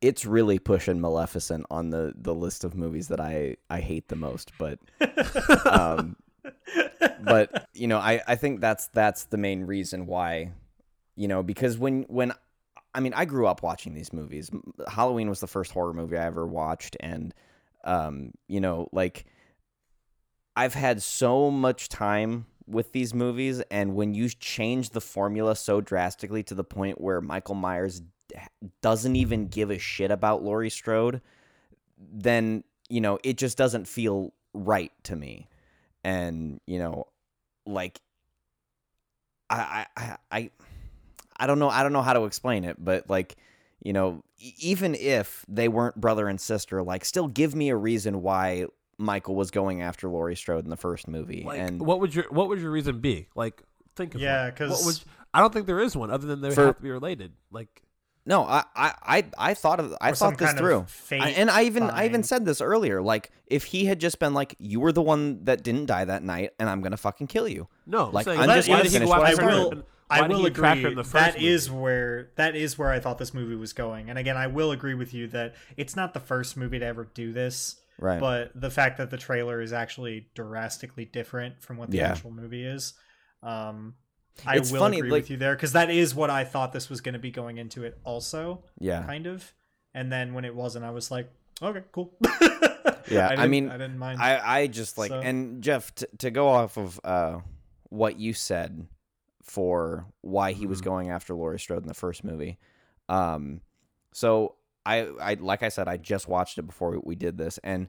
it's 0.00 0.24
really 0.26 0.58
pushing 0.58 1.00
Maleficent 1.00 1.66
on 1.70 1.90
the 1.90 2.12
the 2.16 2.34
list 2.34 2.64
of 2.64 2.74
movies 2.74 3.08
that 3.08 3.20
I 3.20 3.56
I 3.70 3.80
hate 3.80 4.08
the 4.08 4.16
most. 4.16 4.52
But 4.58 4.78
um, 5.66 6.16
but 7.22 7.68
you 7.74 7.86
know, 7.86 7.98
I 7.98 8.20
I 8.26 8.36
think 8.36 8.60
that's 8.60 8.88
that's 8.88 9.24
the 9.24 9.36
main 9.38 9.64
reason 9.64 10.06
why, 10.06 10.52
you 11.16 11.28
know, 11.28 11.42
because 11.42 11.78
when 11.78 12.02
when 12.08 12.32
I 12.94 13.00
mean, 13.00 13.14
I 13.14 13.24
grew 13.24 13.46
up 13.46 13.62
watching 13.62 13.94
these 13.94 14.12
movies. 14.12 14.50
Halloween 14.88 15.28
was 15.28 15.40
the 15.40 15.46
first 15.48 15.72
horror 15.72 15.92
movie 15.92 16.16
I 16.16 16.26
ever 16.26 16.46
watched, 16.46 16.96
and 17.00 17.34
um, 17.84 18.30
you 18.48 18.60
know, 18.60 18.88
like 18.92 19.24
I've 20.56 20.74
had 20.74 21.02
so 21.02 21.50
much 21.50 21.88
time 21.88 22.46
with 22.66 22.92
these 22.92 23.12
movies, 23.12 23.60
and 23.70 23.94
when 23.94 24.14
you 24.14 24.28
change 24.28 24.90
the 24.90 25.00
formula 25.00 25.56
so 25.56 25.80
drastically 25.80 26.42
to 26.44 26.54
the 26.54 26.64
point 26.64 27.00
where 27.00 27.20
Michael 27.20 27.54
Myers 27.56 28.02
doesn't 28.80 29.16
even 29.16 29.48
give 29.48 29.70
a 29.70 29.78
shit 29.78 30.10
about 30.10 30.42
Laurie 30.42 30.70
Strode, 30.70 31.20
then 31.98 32.64
you 32.88 33.00
know 33.00 33.18
it 33.22 33.36
just 33.36 33.58
doesn't 33.58 33.86
feel 33.86 34.32
right 34.52 34.92
to 35.04 35.16
me, 35.16 35.48
and 36.02 36.60
you 36.66 36.78
know, 36.78 37.08
like 37.66 38.00
I 39.50 39.86
I 39.96 40.16
I. 40.30 40.50
I 41.36 41.48
don't 41.48 41.58
know. 41.58 41.68
I 41.68 41.82
don't 41.82 41.92
know 41.92 42.00
how 42.00 42.12
to 42.12 42.26
explain 42.26 42.62
it, 42.62 42.76
but 42.78 43.10
like, 43.10 43.34
you 43.82 43.92
know, 43.92 44.22
even 44.38 44.94
if 44.94 45.44
they 45.48 45.66
weren't 45.66 46.00
brother 46.00 46.28
and 46.28 46.40
sister, 46.40 46.80
like, 46.80 47.04
still 47.04 47.26
give 47.26 47.56
me 47.56 47.70
a 47.70 47.76
reason 47.76 48.22
why 48.22 48.66
Michael 48.98 49.34
was 49.34 49.50
going 49.50 49.82
after 49.82 50.08
Laurie 50.08 50.36
Strode 50.36 50.64
in 50.64 50.70
the 50.70 50.76
first 50.76 51.08
movie. 51.08 51.42
Like, 51.46 51.58
and 51.60 51.80
what 51.82 52.00
would 52.00 52.14
your 52.14 52.24
what 52.30 52.48
would 52.48 52.60
your 52.60 52.70
reason 52.70 53.00
be? 53.00 53.28
Like, 53.34 53.62
think 53.96 54.14
of 54.14 54.20
Yeah, 54.20 54.50
because 54.50 55.04
I 55.32 55.40
don't 55.40 55.52
think 55.52 55.66
there 55.66 55.80
is 55.80 55.96
one 55.96 56.10
other 56.10 56.26
than 56.26 56.40
they 56.40 56.50
For- 56.50 56.66
have 56.66 56.76
to 56.76 56.82
be 56.82 56.90
related. 56.90 57.32
Like, 57.50 57.82
no, 58.26 58.42
I, 58.44 58.64
I, 58.74 58.92
I, 59.02 59.24
I 59.36 59.54
thought 59.54 59.80
of, 59.80 59.94
I 60.00 60.12
thought 60.12 60.38
this 60.38 60.52
through, 60.54 60.86
I- 61.10 61.30
and 61.36 61.50
I 61.50 61.64
even, 61.64 61.82
I 61.82 62.06
even 62.06 62.22
said 62.22 62.44
this 62.46 62.60
earlier. 62.62 63.02
Like, 63.02 63.30
if 63.46 63.64
he 63.64 63.84
had 63.84 64.00
just 64.00 64.18
been 64.18 64.32
like, 64.32 64.54
"You 64.58 64.80
were 64.80 64.92
the 64.92 65.02
one 65.02 65.44
that 65.44 65.62
didn't 65.62 65.86
die 65.86 66.06
that 66.06 66.22
night, 66.22 66.52
and 66.58 66.70
I'm 66.70 66.80
gonna 66.80 66.96
fucking 66.96 67.26
kill 67.26 67.46
you," 67.46 67.68
no, 67.86 68.08
Like, 68.08 68.24
saying, 68.24 68.40
I'm 68.40 68.48
just 68.48 68.66
why 68.68 68.76
gonna 68.76 68.82
did 68.84 68.92
he 68.92 68.98
finish 68.98 69.10
go 69.10 69.18
what 69.18 69.30
after 69.30 69.42
I 69.42 69.54
will, 69.54 69.70
and 69.72 69.82
I 70.08 70.26
will 70.28 70.46
agree. 70.46 70.68
her 70.82 70.88
in 70.88 70.94
the 70.94 71.02
That 71.02 71.34
movie? 71.34 71.48
is 71.48 71.70
where 71.70 72.30
that 72.36 72.56
is 72.56 72.78
where 72.78 72.90
I 72.90 72.98
thought 73.00 73.18
this 73.18 73.34
movie 73.34 73.56
was 73.56 73.72
going. 73.74 74.08
And 74.08 74.18
again, 74.18 74.36
I 74.38 74.46
will 74.46 74.70
agree 74.70 74.94
with 74.94 75.12
you 75.12 75.26
that 75.28 75.54
it's 75.76 75.94
not 75.96 76.14
the 76.14 76.20
first 76.20 76.56
movie 76.56 76.78
to 76.78 76.86
ever 76.86 77.04
do 77.12 77.32
this. 77.32 77.76
Right? 77.98 78.20
But 78.20 78.52
the 78.54 78.70
fact 78.70 78.98
that 78.98 79.10
the 79.10 79.16
trailer 79.18 79.60
is 79.60 79.72
actually 79.72 80.28
drastically 80.34 81.04
different 81.04 81.62
from 81.62 81.76
what 81.76 81.90
the 81.90 81.98
Yeah. 81.98 82.10
actual 82.12 82.30
movie 82.32 82.64
is, 82.64 82.94
um, 83.42 83.94
I 84.46 84.56
It's 84.56 84.72
will 84.72 84.80
funny, 84.80 84.98
agree 84.98 85.10
like- 85.10 85.22
with 85.22 85.30
you 85.30 85.36
there 85.36 85.54
because 85.54 85.72
that 85.72 85.90
is 85.90 86.14
what 86.14 86.28
I 86.30 86.44
thought 86.44 86.72
this 86.72 86.90
was 86.90 87.00
going 87.00 87.12
to 87.12 87.18
be 87.20 87.30
going 87.30 87.58
into 87.58 87.84
it. 87.84 87.98
Also, 88.04 88.64
yeah, 88.80 89.02
kind 89.04 89.26
of. 89.26 89.52
And 89.94 90.10
then 90.10 90.34
when 90.34 90.44
it 90.44 90.54
wasn't, 90.54 90.84
I 90.84 90.90
was 90.90 91.10
like, 91.10 91.30
okay, 91.62 91.82
cool. 91.92 92.16
Yeah, 93.10 93.26
I 93.28 93.36
didn't- 93.36 93.50
mean, 93.50 93.68
I 93.68 93.72
didn't 93.76 93.98
mind. 93.98 94.20
I, 94.20 94.60
I 94.62 94.66
just 94.66 94.96
like 94.96 95.10
So- 95.10 95.20
and 95.20 95.62
Jeff 95.62 95.94
t- 95.94 96.06
to 96.18 96.30
go 96.30 96.48
off 96.48 96.78
of 96.78 96.98
uh 97.04 97.40
what 97.90 98.18
you 98.18 98.32
said 98.32 98.86
for 99.42 100.06
why 100.22 100.52
he 100.52 100.66
was 100.66 100.80
Mhm. 100.80 100.84
going 100.84 101.10
after 101.10 101.34
Laurie 101.34 101.60
Strode 101.60 101.82
in 101.82 101.88
the 101.88 101.94
first 101.94 102.24
movie. 102.24 102.58
Um 103.10 103.60
so 104.12 104.56
I 104.86 105.06
I 105.20 105.34
like 105.34 105.62
I 105.62 105.68
said 105.68 105.88
I 105.88 105.96
just 105.96 106.28
watched 106.28 106.58
it 106.58 106.62
before 106.62 106.98
we 107.04 107.14
did 107.14 107.38
this 107.38 107.58
and 107.64 107.88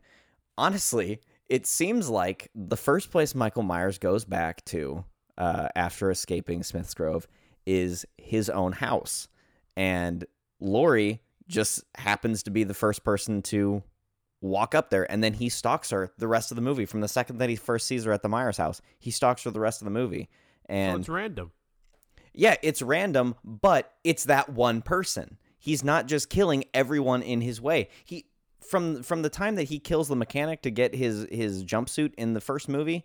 honestly, 0.58 1.20
it 1.50 1.66
seems 1.66 2.10
like 2.10 2.50
the 2.56 2.78
first 2.78 3.12
place 3.12 3.36
Michael 3.36 3.64
Myers 3.64 3.98
goes 3.98 4.26
back 4.26 4.64
to 4.66 5.04
uh 5.38 5.68
after 5.76 6.10
escaping 6.12 6.64
Smith's 6.64 6.94
Grove 6.94 7.28
is 7.66 8.06
his 8.18 8.50
own 8.50 8.72
house. 8.72 9.28
And 9.76 10.26
Laurie 10.60 11.22
just 11.48 11.84
happens 11.96 12.44
to 12.44 12.50
be 12.50 12.64
the 12.64 12.74
first 12.74 13.04
person 13.04 13.42
to 13.42 13.84
walk 14.42 14.76
up 14.76 14.90
there 14.90 15.10
and 15.12 15.24
then 15.24 15.34
he 15.34 15.50
stalks 15.50 15.90
her 15.90 16.12
the 16.18 16.28
rest 16.28 16.52
of 16.52 16.56
the 16.56 16.62
movie 16.62 16.86
from 16.86 17.02
the 17.02 17.08
second 17.08 17.40
that 17.40 17.50
he 17.50 17.56
first 17.56 17.88
sees 17.88 18.04
her 18.06 18.12
at 18.12 18.22
the 18.22 18.30
Myers 18.30 18.58
house. 18.58 18.82
He 19.00 19.12
stalks 19.12 19.44
her 19.44 19.52
the 19.52 19.60
rest 19.60 19.82
of 19.82 19.86
the 19.86 19.92
movie. 19.92 20.30
So 20.68 20.74
And 20.74 21.00
it's 21.00 21.10
random. 21.10 21.52
yeah, 22.34 22.56
it's 22.62 22.82
random, 22.82 23.36
but 23.44 23.94
it's 24.04 24.26
that 24.26 24.50
one 24.50 24.82
person. 24.82 25.38
He's 25.66 25.84
not 25.84 26.06
just 26.06 26.30
killing 26.30 26.66
everyone 26.76 27.24
in 27.24 27.42
his 27.42 27.60
way. 27.60 27.90
He 28.04 28.28
from 28.62 29.02
from 29.02 29.24
the 29.24 29.32
time 29.32 29.56
that 29.56 29.64
he 29.64 29.80
kills 29.80 30.08
the 30.08 30.16
mechanic 30.16 30.62
to 30.62 30.70
get 30.70 30.94
his 30.94 31.26
his 31.32 31.64
jumpsuit 31.64 32.14
in 32.20 32.36
the 32.36 32.40
first 32.40 32.70
movie, 32.70 33.04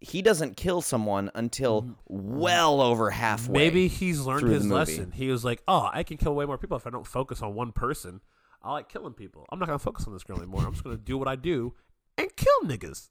he 0.00 0.22
doesn't 0.22 0.56
kill 0.56 0.80
someone 0.80 1.30
until 1.34 1.82
mm-hmm. 1.82 2.38
well 2.38 2.80
over 2.80 3.10
halfway. 3.10 3.58
Maybe 3.58 3.88
he's 3.88 4.22
learned 4.22 4.48
his 4.48 4.66
lesson. 4.66 5.12
He 5.12 5.28
was 5.28 5.44
like, 5.44 5.62
"Oh, 5.68 5.90
I 5.92 6.02
can 6.02 6.16
kill 6.16 6.34
way 6.34 6.46
more 6.46 6.56
people 6.56 6.78
if 6.78 6.86
I 6.86 6.90
don't 6.90 7.06
focus 7.06 7.42
on 7.42 7.54
one 7.54 7.72
person. 7.72 8.22
I 8.62 8.72
like 8.72 8.88
killing 8.88 9.12
people. 9.12 9.44
I'm 9.52 9.58
not 9.58 9.66
gonna 9.66 9.78
focus 9.78 10.06
on 10.06 10.14
this 10.14 10.24
girl 10.24 10.38
anymore. 10.38 10.62
I'm 10.64 10.72
just 10.72 10.84
gonna 10.84 10.96
do 10.96 11.18
what 11.18 11.28
I 11.28 11.36
do 11.36 11.74
and 12.16 12.34
kill 12.34 12.60
niggas." 12.64 13.10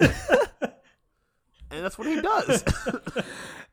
and 0.00 0.10
that's 1.70 1.98
what 1.98 2.06
he 2.06 2.22
does. 2.22 2.64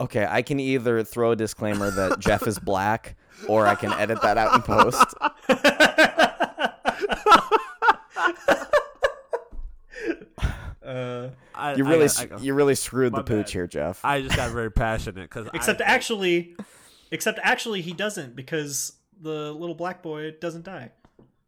Okay, 0.00 0.26
I 0.28 0.42
can 0.42 0.58
either 0.60 1.04
throw 1.04 1.30
a 1.30 1.36
disclaimer 1.36 1.90
that 1.90 2.18
Jeff 2.18 2.46
is 2.46 2.58
black, 2.58 3.16
or 3.48 3.66
I 3.66 3.74
can 3.76 3.92
edit 3.92 4.20
that 4.22 4.36
out 4.36 4.54
in 4.54 4.62
post. 4.62 5.14
uh, 10.84 11.28
I, 11.54 11.74
You 11.74 11.84
really, 11.84 11.98
got- 12.06 12.18
I, 12.18 12.22
s- 12.22 12.24
got- 12.26 12.42
you 12.42 12.54
really 12.54 12.74
screwed 12.74 13.14
the 13.14 13.22
pooch 13.22 13.46
bad. 13.46 13.50
here, 13.52 13.66
Jeff. 13.66 14.04
I 14.04 14.22
just 14.22 14.36
got 14.36 14.50
very 14.50 14.70
passionate 14.70 15.22
because 15.30 15.48
except 15.54 15.80
I, 15.80 15.84
actually, 15.84 16.56
except 17.10 17.38
actually, 17.42 17.80
he 17.80 17.92
doesn't 17.92 18.36
because 18.36 18.92
the 19.20 19.52
little 19.52 19.74
black 19.74 20.02
boy 20.02 20.32
doesn't 20.40 20.64
die. 20.64 20.90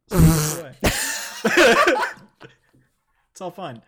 So 0.09 0.17
he 0.19 0.25
goes 0.25 0.59
away. 0.59 0.75
it's 3.31 3.41
all 3.41 3.51
fun. 3.51 3.81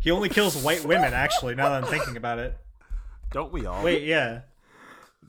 He 0.00 0.10
only 0.10 0.28
kills 0.28 0.56
white 0.62 0.84
women. 0.84 1.12
Actually, 1.12 1.54
now 1.54 1.70
that 1.70 1.82
I'm 1.84 1.90
thinking 1.90 2.16
about 2.16 2.38
it. 2.38 2.56
Don't 3.32 3.52
we 3.52 3.66
all? 3.66 3.82
Wait, 3.84 4.02
yeah. 4.04 4.40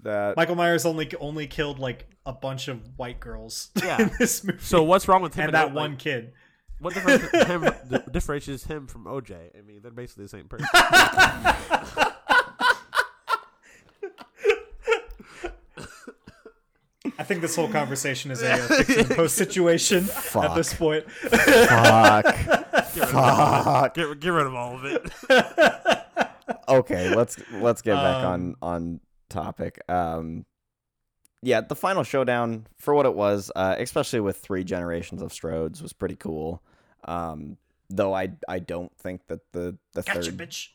that 0.04 0.36
Michael 0.36 0.56
Myers 0.56 0.86
only 0.86 1.10
only 1.20 1.48
killed 1.48 1.80
like 1.80 2.08
a 2.26 2.34
bunch 2.34 2.68
of 2.68 2.80
white 2.98 3.20
girls 3.20 3.70
Yeah. 3.84 4.02
in 4.02 4.12
this 4.20 4.44
movie. 4.44 4.60
So 4.62 4.84
what's 4.84 5.08
wrong 5.08 5.22
with 5.22 5.34
him 5.36 5.48
and 5.48 5.56
and 5.56 5.56
that 5.56 5.66
like, 5.68 5.76
one 5.76 5.98
kid. 5.98 6.34
What 6.80 6.94
difference 6.96 7.22
him 7.48 7.62
the 7.62 8.04
differentiates 8.12 8.64
him 8.66 8.88
from 8.88 9.06
OJ? 9.06 9.34
I 9.58 9.62
mean, 9.62 9.82
they're 9.82 9.92
basically 9.92 10.26
the 10.26 10.30
same 10.30 10.48
person. 10.48 10.68
I 17.18 17.24
think 17.24 17.42
this 17.42 17.56
whole 17.56 17.68
conversation 17.70 18.30
is 18.32 18.42
a 18.42 18.58
fix 18.58 18.96
and 18.96 19.10
post 19.12 19.36
situation 19.36 20.08
at 20.36 20.56
this 20.56 20.74
point. 20.74 21.10
fuck. 21.12 22.26
Get 22.94 23.08
Fuck. 23.10 23.94
get, 23.96 24.20
get 24.20 24.30
rid 24.30 24.46
of 24.48 24.54
all 24.54 24.76
of 24.76 24.86
it. 24.86 25.12
Okay, 26.68 27.14
let's 27.16 27.38
let's 27.54 27.82
get 27.82 28.02
back 28.02 28.24
on 28.24 28.34
Um, 28.34 28.56
on 28.62 29.00
topic. 29.30 29.82
Um, 29.90 30.46
yeah, 31.42 31.62
the 31.62 31.76
final 31.76 32.04
showdown 32.04 32.68
for 32.78 32.94
what 32.94 33.06
it 33.06 33.16
was, 33.16 33.52
uh, 33.56 33.76
especially 33.80 34.20
with 34.20 34.38
three 34.38 34.64
generations 34.64 35.22
of 35.22 35.32
Strodes, 35.32 35.82
was 35.82 35.94
pretty 35.94 36.16
cool. 36.16 36.62
Um, 37.06 37.58
though 37.90 38.14
I 38.14 38.34
I 38.48 38.60
don't 38.60 38.96
think 38.98 39.28
that 39.28 39.42
the 39.52 39.78
the 39.94 40.04
Gotcha, 40.04 40.32
third 40.32 40.38
bitch. 40.38 40.70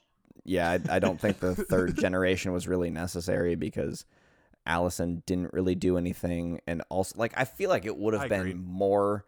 yeah 0.44 0.70
I, 0.88 0.96
I 0.96 0.98
don't 0.98 1.20
think 1.20 1.40
the 1.40 1.54
third 1.54 1.96
generation 1.98 2.52
was 2.52 2.66
really 2.68 2.90
necessary 2.90 3.54
because 3.54 4.04
Allyson 4.66 5.22
didn't 5.26 5.52
really 5.52 5.74
do 5.76 5.96
anything, 5.98 6.60
and 6.66 6.82
also 6.88 7.14
like 7.18 7.32
I 7.36 7.44
feel 7.44 7.70
like 7.70 7.84
it 7.86 7.96
would 7.96 8.14
I 8.14 8.22
have 8.22 8.28
been 8.28 8.40
agree. 8.40 8.54
more, 8.54 9.24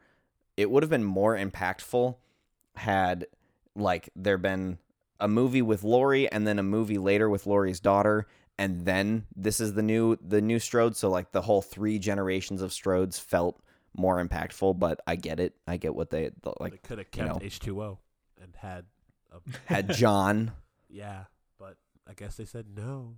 it 0.56 0.70
would 0.70 0.82
have 0.82 0.90
been 0.90 1.04
more 1.04 1.36
impactful 1.36 2.16
had 2.76 3.26
like 3.76 4.10
there 4.16 4.38
been 4.38 4.78
a 5.20 5.28
movie 5.28 5.62
with 5.62 5.82
Laurie 5.84 6.30
and 6.30 6.46
then 6.46 6.58
a 6.58 6.62
movie 6.62 6.98
later 6.98 7.28
with 7.28 7.46
Laurie's 7.46 7.80
daughter, 7.80 8.26
and 8.58 8.84
then 8.84 9.26
this 9.36 9.60
is 9.60 9.74
the 9.74 9.82
new 9.82 10.16
the 10.16 10.40
new 10.40 10.58
Strode. 10.58 10.96
So 10.96 11.10
like 11.10 11.32
the 11.32 11.42
whole 11.42 11.62
three 11.62 11.98
generations 11.98 12.62
of 12.62 12.70
Strodes 12.70 13.20
felt 13.20 13.60
more 13.96 14.24
impactful. 14.24 14.78
But 14.78 15.00
I 15.06 15.16
get 15.16 15.40
it. 15.40 15.54
I 15.66 15.76
get 15.76 15.94
what 15.94 16.10
they 16.10 16.30
They 16.42 16.52
like. 16.60 16.82
could 16.82 16.98
have 16.98 17.06
you 17.14 17.22
kept 17.24 17.28
know. 17.28 17.38
H 17.42 17.60
two 17.60 17.82
O 17.82 17.98
and 18.42 18.54
had 18.56 18.84
a 19.32 19.38
Had 19.66 19.90
John. 19.94 20.52
yeah, 20.88 21.24
but 21.58 21.76
I 22.08 22.14
guess 22.14 22.36
they 22.36 22.44
said 22.44 22.66
no. 22.74 23.16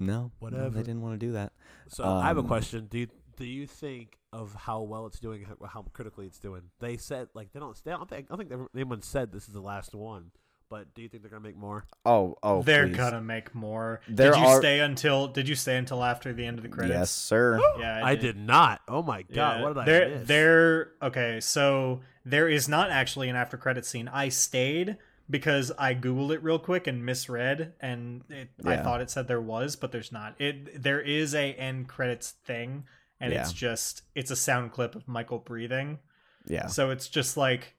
No, 0.00 0.06
no, 0.14 0.30
Whatever. 0.38 0.70
they 0.70 0.82
didn't 0.82 1.02
want 1.02 1.18
to 1.18 1.26
do 1.26 1.32
that. 1.32 1.52
So 1.88 2.04
I 2.04 2.28
have 2.28 2.36
a 2.36 2.40
Um, 2.40 2.46
question. 2.46 2.86
Do 2.88 2.98
you, 3.00 3.08
do 3.36 3.44
you 3.44 3.66
think 3.66 4.16
of 4.32 4.54
how 4.54 4.82
well 4.82 5.06
it's 5.06 5.18
doing, 5.18 5.44
how, 5.44 5.66
how 5.66 5.82
critically 5.92 6.26
it's 6.26 6.38
doing? 6.38 6.62
They 6.78 6.96
said 6.96 7.28
like 7.34 7.52
they 7.52 7.58
don't. 7.58 7.76
They 7.82 7.90
don't 7.90 8.08
think. 8.08 8.28
I 8.30 8.36
don't 8.36 8.48
think 8.48 8.68
anyone 8.76 9.02
said 9.02 9.32
this 9.32 9.48
is 9.48 9.54
the 9.54 9.60
last 9.60 9.96
one, 9.96 10.30
But 10.70 10.92
do 10.94 11.00
you 11.00 11.08
think 11.08 11.22
they're 11.22 11.30
gonna 11.30 11.42
make 11.42 11.56
more? 11.56 11.86
Oh, 12.04 12.36
oh, 12.42 12.62
they're 12.62 12.88
please. 12.88 12.96
gonna 12.96 13.22
make 13.22 13.54
more. 13.54 14.00
There 14.08 14.32
did 14.32 14.40
you 14.40 14.46
are- 14.46 14.60
stay 14.60 14.80
until? 14.80 15.28
Did 15.28 15.48
you 15.48 15.54
stay 15.54 15.76
until 15.76 16.04
after 16.04 16.32
the 16.32 16.44
end 16.44 16.58
of 16.58 16.62
the 16.62 16.68
credits? 16.68 16.94
Yes, 16.94 17.10
sir. 17.10 17.58
Yeah, 17.78 18.00
I 18.04 18.14
did 18.16 18.36
not. 18.36 18.82
Oh 18.86 19.02
my 19.02 19.22
god, 19.22 19.62
what 19.62 19.84
did 19.86 20.04
I 20.04 20.08
miss? 20.08 20.28
There, 20.28 20.92
okay, 21.02 21.40
so 21.40 22.00
there 22.24 22.48
is 22.48 22.68
not 22.68 22.90
actually 22.90 23.28
an 23.28 23.36
after 23.36 23.56
credit 23.56 23.86
scene. 23.86 24.08
I 24.08 24.28
stayed 24.28 24.98
because 25.30 25.72
I 25.78 25.94
googled 25.94 26.34
it 26.34 26.42
real 26.42 26.58
quick 26.58 26.86
and 26.86 27.04
misread, 27.04 27.72
and 27.80 28.24
it, 28.28 28.50
I 28.64 28.76
thought 28.76 29.00
it 29.00 29.10
said 29.10 29.26
there 29.28 29.40
was, 29.40 29.76
but 29.76 29.92
there's 29.92 30.12
not. 30.12 30.34
It 30.38 30.82
there 30.82 31.00
is 31.00 31.34
a 31.34 31.54
end 31.54 31.88
credits 31.88 32.32
thing, 32.44 32.84
and 33.20 33.32
it's 33.32 33.52
just 33.54 34.02
it's 34.14 34.30
a 34.30 34.36
sound 34.36 34.72
clip 34.72 34.94
of 34.94 35.08
Michael 35.08 35.38
breathing. 35.38 35.98
Yeah. 36.46 36.66
So 36.66 36.90
it's 36.90 37.08
just 37.08 37.36
like, 37.36 37.74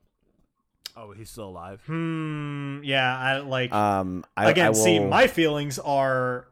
Oh, 1.01 1.13
he's 1.13 1.29
still 1.29 1.47
alive. 1.47 1.81
hmm, 1.85 2.81
yeah, 2.83 3.17
I 3.17 3.39
like 3.39 3.71
Um. 3.71 4.25
I, 4.35 4.49
again 4.51 4.65
I 4.65 4.69
will, 4.69 4.75
see 4.75 4.99
my 4.99 5.27
feelings 5.27 5.79
are 5.79 6.47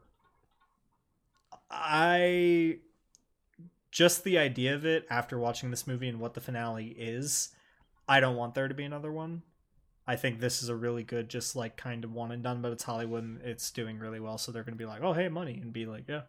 i 1.69 2.77
just 3.91 4.23
the 4.23 4.37
idea 4.37 4.73
of 4.75 4.85
it 4.85 5.05
after 5.09 5.37
watching 5.37 5.69
this 5.69 5.85
movie 5.87 6.07
and 6.07 6.19
what 6.19 6.33
the 6.33 6.39
finale 6.41 6.95
is 6.97 7.49
i 8.07 8.19
don't 8.19 8.35
want 8.35 8.55
there 8.55 8.67
to 8.67 8.73
be 8.73 8.83
another 8.85 9.11
one 9.11 9.41
i 10.07 10.15
think 10.15 10.39
this 10.39 10.63
is 10.63 10.69
a 10.69 10.75
really 10.75 11.03
good 11.03 11.27
just 11.29 11.55
like 11.55 11.75
kind 11.75 12.03
of 12.03 12.13
one 12.13 12.31
and 12.31 12.41
done 12.43 12.61
but 12.61 12.71
it's 12.71 12.83
hollywood 12.83 13.23
and 13.23 13.41
it's 13.41 13.69
doing 13.71 13.99
really 13.99 14.19
well 14.19 14.37
so 14.37 14.51
they're 14.51 14.63
gonna 14.63 14.77
be 14.77 14.85
like 14.85 15.01
oh 15.03 15.13
hey 15.13 15.27
money 15.27 15.59
and 15.61 15.73
be 15.73 15.85
like 15.85 16.05
yeah 16.07 16.21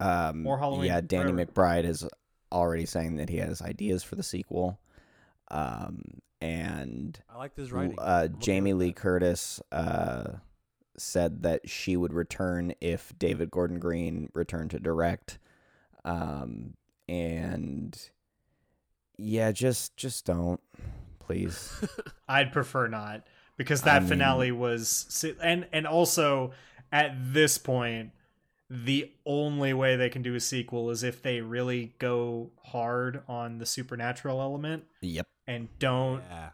Um, 0.00 0.42
More 0.42 0.58
Halloween, 0.58 0.88
Yeah, 0.88 1.00
Danny 1.00 1.32
forever. 1.32 1.46
McBride 1.52 1.84
is 1.84 2.06
already 2.50 2.84
saying 2.86 3.16
that 3.16 3.28
he 3.30 3.36
has 3.38 3.62
ideas 3.62 4.02
for 4.02 4.16
the 4.16 4.22
sequel. 4.22 4.78
Um, 5.52 6.02
and 6.40 7.18
I 7.32 7.38
like 7.38 7.54
this 7.54 7.70
writing. 7.70 7.96
uh, 7.98 8.26
Jamie 8.28 8.72
Lee. 8.72 8.92
Curtis 8.92 9.60
uh, 9.70 10.24
said 10.96 11.42
that 11.44 11.68
she 11.68 11.96
would 11.96 12.12
return 12.12 12.74
if 12.80 13.12
David 13.16 13.50
Gordon 13.50 13.78
Green 13.78 14.28
returned 14.34 14.70
to 14.72 14.80
direct. 14.80 15.38
Um, 16.04 16.74
and 17.08 17.96
yeah, 19.18 19.52
just 19.52 19.96
just 19.96 20.24
don't, 20.26 20.60
please. 21.20 21.80
i'd 22.28 22.52
prefer 22.52 22.88
not 22.88 23.24
because 23.56 23.82
I 23.82 23.84
that 23.86 24.02
mean- 24.02 24.08
finale 24.08 24.52
was 24.52 25.24
and 25.42 25.66
and 25.72 25.86
also 25.86 26.52
at 26.90 27.14
this 27.32 27.58
point 27.58 28.10
the 28.70 29.10
only 29.26 29.74
way 29.74 29.96
they 29.96 30.08
can 30.08 30.22
do 30.22 30.34
a 30.34 30.40
sequel 30.40 30.90
is 30.90 31.02
if 31.02 31.20
they 31.22 31.42
really 31.42 31.94
go 31.98 32.50
hard 32.64 33.22
on 33.28 33.58
the 33.58 33.66
supernatural 33.66 34.40
element 34.40 34.84
yep. 35.02 35.28
And 35.54 35.68
don't 35.78 36.22
Yeah. 36.30 36.48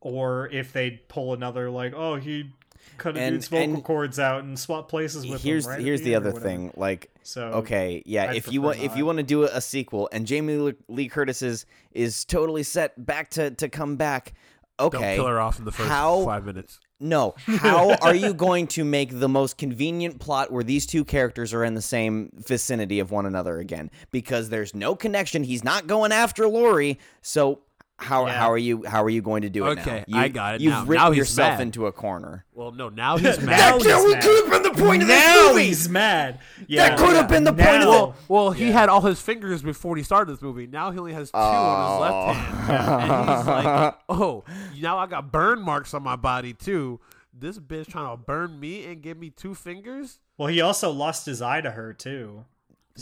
or 0.00 0.48
if 0.52 0.72
they 0.72 0.90
pull 1.08 1.34
another 1.34 1.70
like 1.70 1.92
oh 1.94 2.16
he 2.16 2.50
cut 2.96 3.16
a 3.16 3.20
And- 3.20 3.34
dude's 3.36 3.48
vocal 3.48 3.74
and 3.74 3.84
cords 3.84 4.18
out 4.18 4.44
and 4.44 4.58
swap 4.58 4.88
places 4.88 5.26
with 5.26 5.42
Here's 5.42 5.64
him 5.66 5.70
right 5.72 5.80
here's 5.80 6.02
the 6.02 6.14
end 6.14 6.26
other 6.26 6.38
thing. 6.38 6.72
Like, 6.76 7.10
so 7.22 7.42
okay, 7.48 8.02
yeah, 8.06 8.30
I'd 8.30 8.36
if 8.36 8.50
you 8.52 8.60
prefer 8.60 8.78
want 8.80 8.92
if 8.92 8.96
you 8.96 9.04
want 9.06 9.18
to 9.18 9.24
do 9.24 9.44
a, 9.44 9.50
a 9.56 9.60
sequel 9.60 10.08
and 10.12 10.26
Jamie 10.26 10.54
Lee- 10.56 10.74
Lee 10.88 11.08
Curtis 11.08 11.42
is 11.42 11.66
is 11.92 12.24
totally 12.24 12.62
set 12.62 13.04
back 13.04 13.30
to 13.30 13.50
to 13.52 13.68
come 13.68 13.96
back. 13.96 14.34
Don't 14.78 14.94
Okay, 14.94 15.16
kill 15.16 15.26
her 15.26 15.40
off 15.40 15.58
in 15.58 15.64
the 15.64 15.72
first 15.72 15.88
How- 15.88 16.24
five 16.24 16.44
minutes. 16.46 16.78
No. 17.00 17.34
How 17.46 17.94
are 18.02 18.14
you 18.14 18.32
going 18.34 18.66
to 18.68 18.84
make 18.84 19.20
the 19.20 19.28
most 19.28 19.56
convenient 19.56 20.18
plot 20.20 20.52
where 20.52 20.64
these 20.64 20.84
two 20.86 21.04
characters 21.04 21.52
are 21.54 21.64
in 21.64 21.74
the 21.74 21.82
same 21.82 22.30
vicinity 22.34 22.98
of 23.00 23.10
one 23.12 23.24
another 23.26 23.58
again? 23.58 23.90
Because 24.10 24.48
there's 24.48 24.74
no 24.74 24.96
connection. 24.96 25.44
He's 25.44 25.62
not 25.62 25.86
going 25.86 26.10
after 26.10 26.48
Laurie. 26.48 26.98
So 27.22 27.60
how 28.00 28.26
Yeah. 28.26 28.32
how 28.38 28.50
are 28.52 28.58
you 28.58 28.84
how 28.84 29.02
are 29.02 29.10
you 29.10 29.20
going 29.22 29.42
to 29.42 29.50
do 29.50 29.66
it 29.66 29.78
Okay, 29.80 30.04
now? 30.06 30.18
You, 30.18 30.24
I 30.24 30.28
got 30.28 30.54
it 30.54 30.60
You've 30.60 30.72
now. 30.72 30.84
written 30.84 31.04
Now 31.04 31.10
he's 31.10 31.18
yourself 31.18 31.54
mad. 31.54 31.60
into 31.62 31.86
a 31.86 31.92
corner. 31.92 32.44
Well, 32.54 32.70
no, 32.70 32.88
now 32.90 33.16
he's 33.16 33.38
Now 33.40 33.46
mad. 33.46 33.74
he's 33.74 33.84
That 33.84 34.08
mad. 34.08 34.22
could 34.22 34.44
have 34.52 34.62
been 34.62 34.72
the 34.72 34.78
point 34.82 35.02
of 35.02 35.08
this 35.08 35.24
now 35.26 35.48
movie. 35.52 35.64
he's 35.66 35.88
mad 35.88 36.38
yeah 36.68 36.88
that 36.90 36.98
could 36.98 37.16
have 37.16 37.28
been 37.28 37.44
the 37.44 37.52
point 37.52 37.68
of 37.68 37.80
Now- 37.80 37.90
well, 37.90 38.14
well, 38.28 38.50
he 38.52 38.66
Yeah. 38.68 38.72
had 38.72 38.88
all 38.88 39.00
his 39.00 39.20
fingers 39.20 39.62
before 39.62 39.96
he 39.96 40.02
started 40.04 40.32
this 40.32 40.40
movie. 40.42 40.66
Now 40.68 40.90
he 40.92 40.98
only 40.98 41.12
has 41.12 41.30
two 41.30 41.38
on 41.38 41.92
his 41.92 42.00
left 42.00 42.14
oh. 42.14 42.32
hand, 42.32 43.10
and 43.12 43.38
he's 43.38 43.46
like, 43.46 43.94
"Oh, 44.08 44.44
now 44.80 44.98
I 44.98 45.06
got 45.06 45.32
burn 45.32 45.60
marks 45.60 45.92
on 45.94 46.02
my 46.02 46.16
body 46.16 46.52
too. 46.54 47.00
This 47.32 47.58
bitch 47.58 47.88
trying 47.88 48.10
to 48.16 48.16
burn 48.16 48.58
me 48.60 48.84
and 48.86 49.02
give 49.02 49.18
me 49.18 49.30
two 49.30 49.54
fingers." 49.54 50.18
well 50.36 50.46
he 50.48 50.60
also 50.60 50.90
lost 50.90 51.26
his 51.26 51.42
eye 51.42 51.60
to 51.60 51.70
her 51.72 51.92
too 51.92 52.44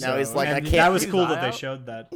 Now 0.00 0.16
he's 0.16 0.32
like, 0.32 0.48
I 0.48 0.52
and 0.52 0.64
can't- 0.64 0.76
that 0.76 0.88
was 0.92 1.02
His 1.02 1.10
cool 1.12 1.20
eye 1.24 1.34
that 1.34 1.40
they 1.42 1.48
out? 1.48 1.54
showed 1.54 1.84
that 1.86 2.10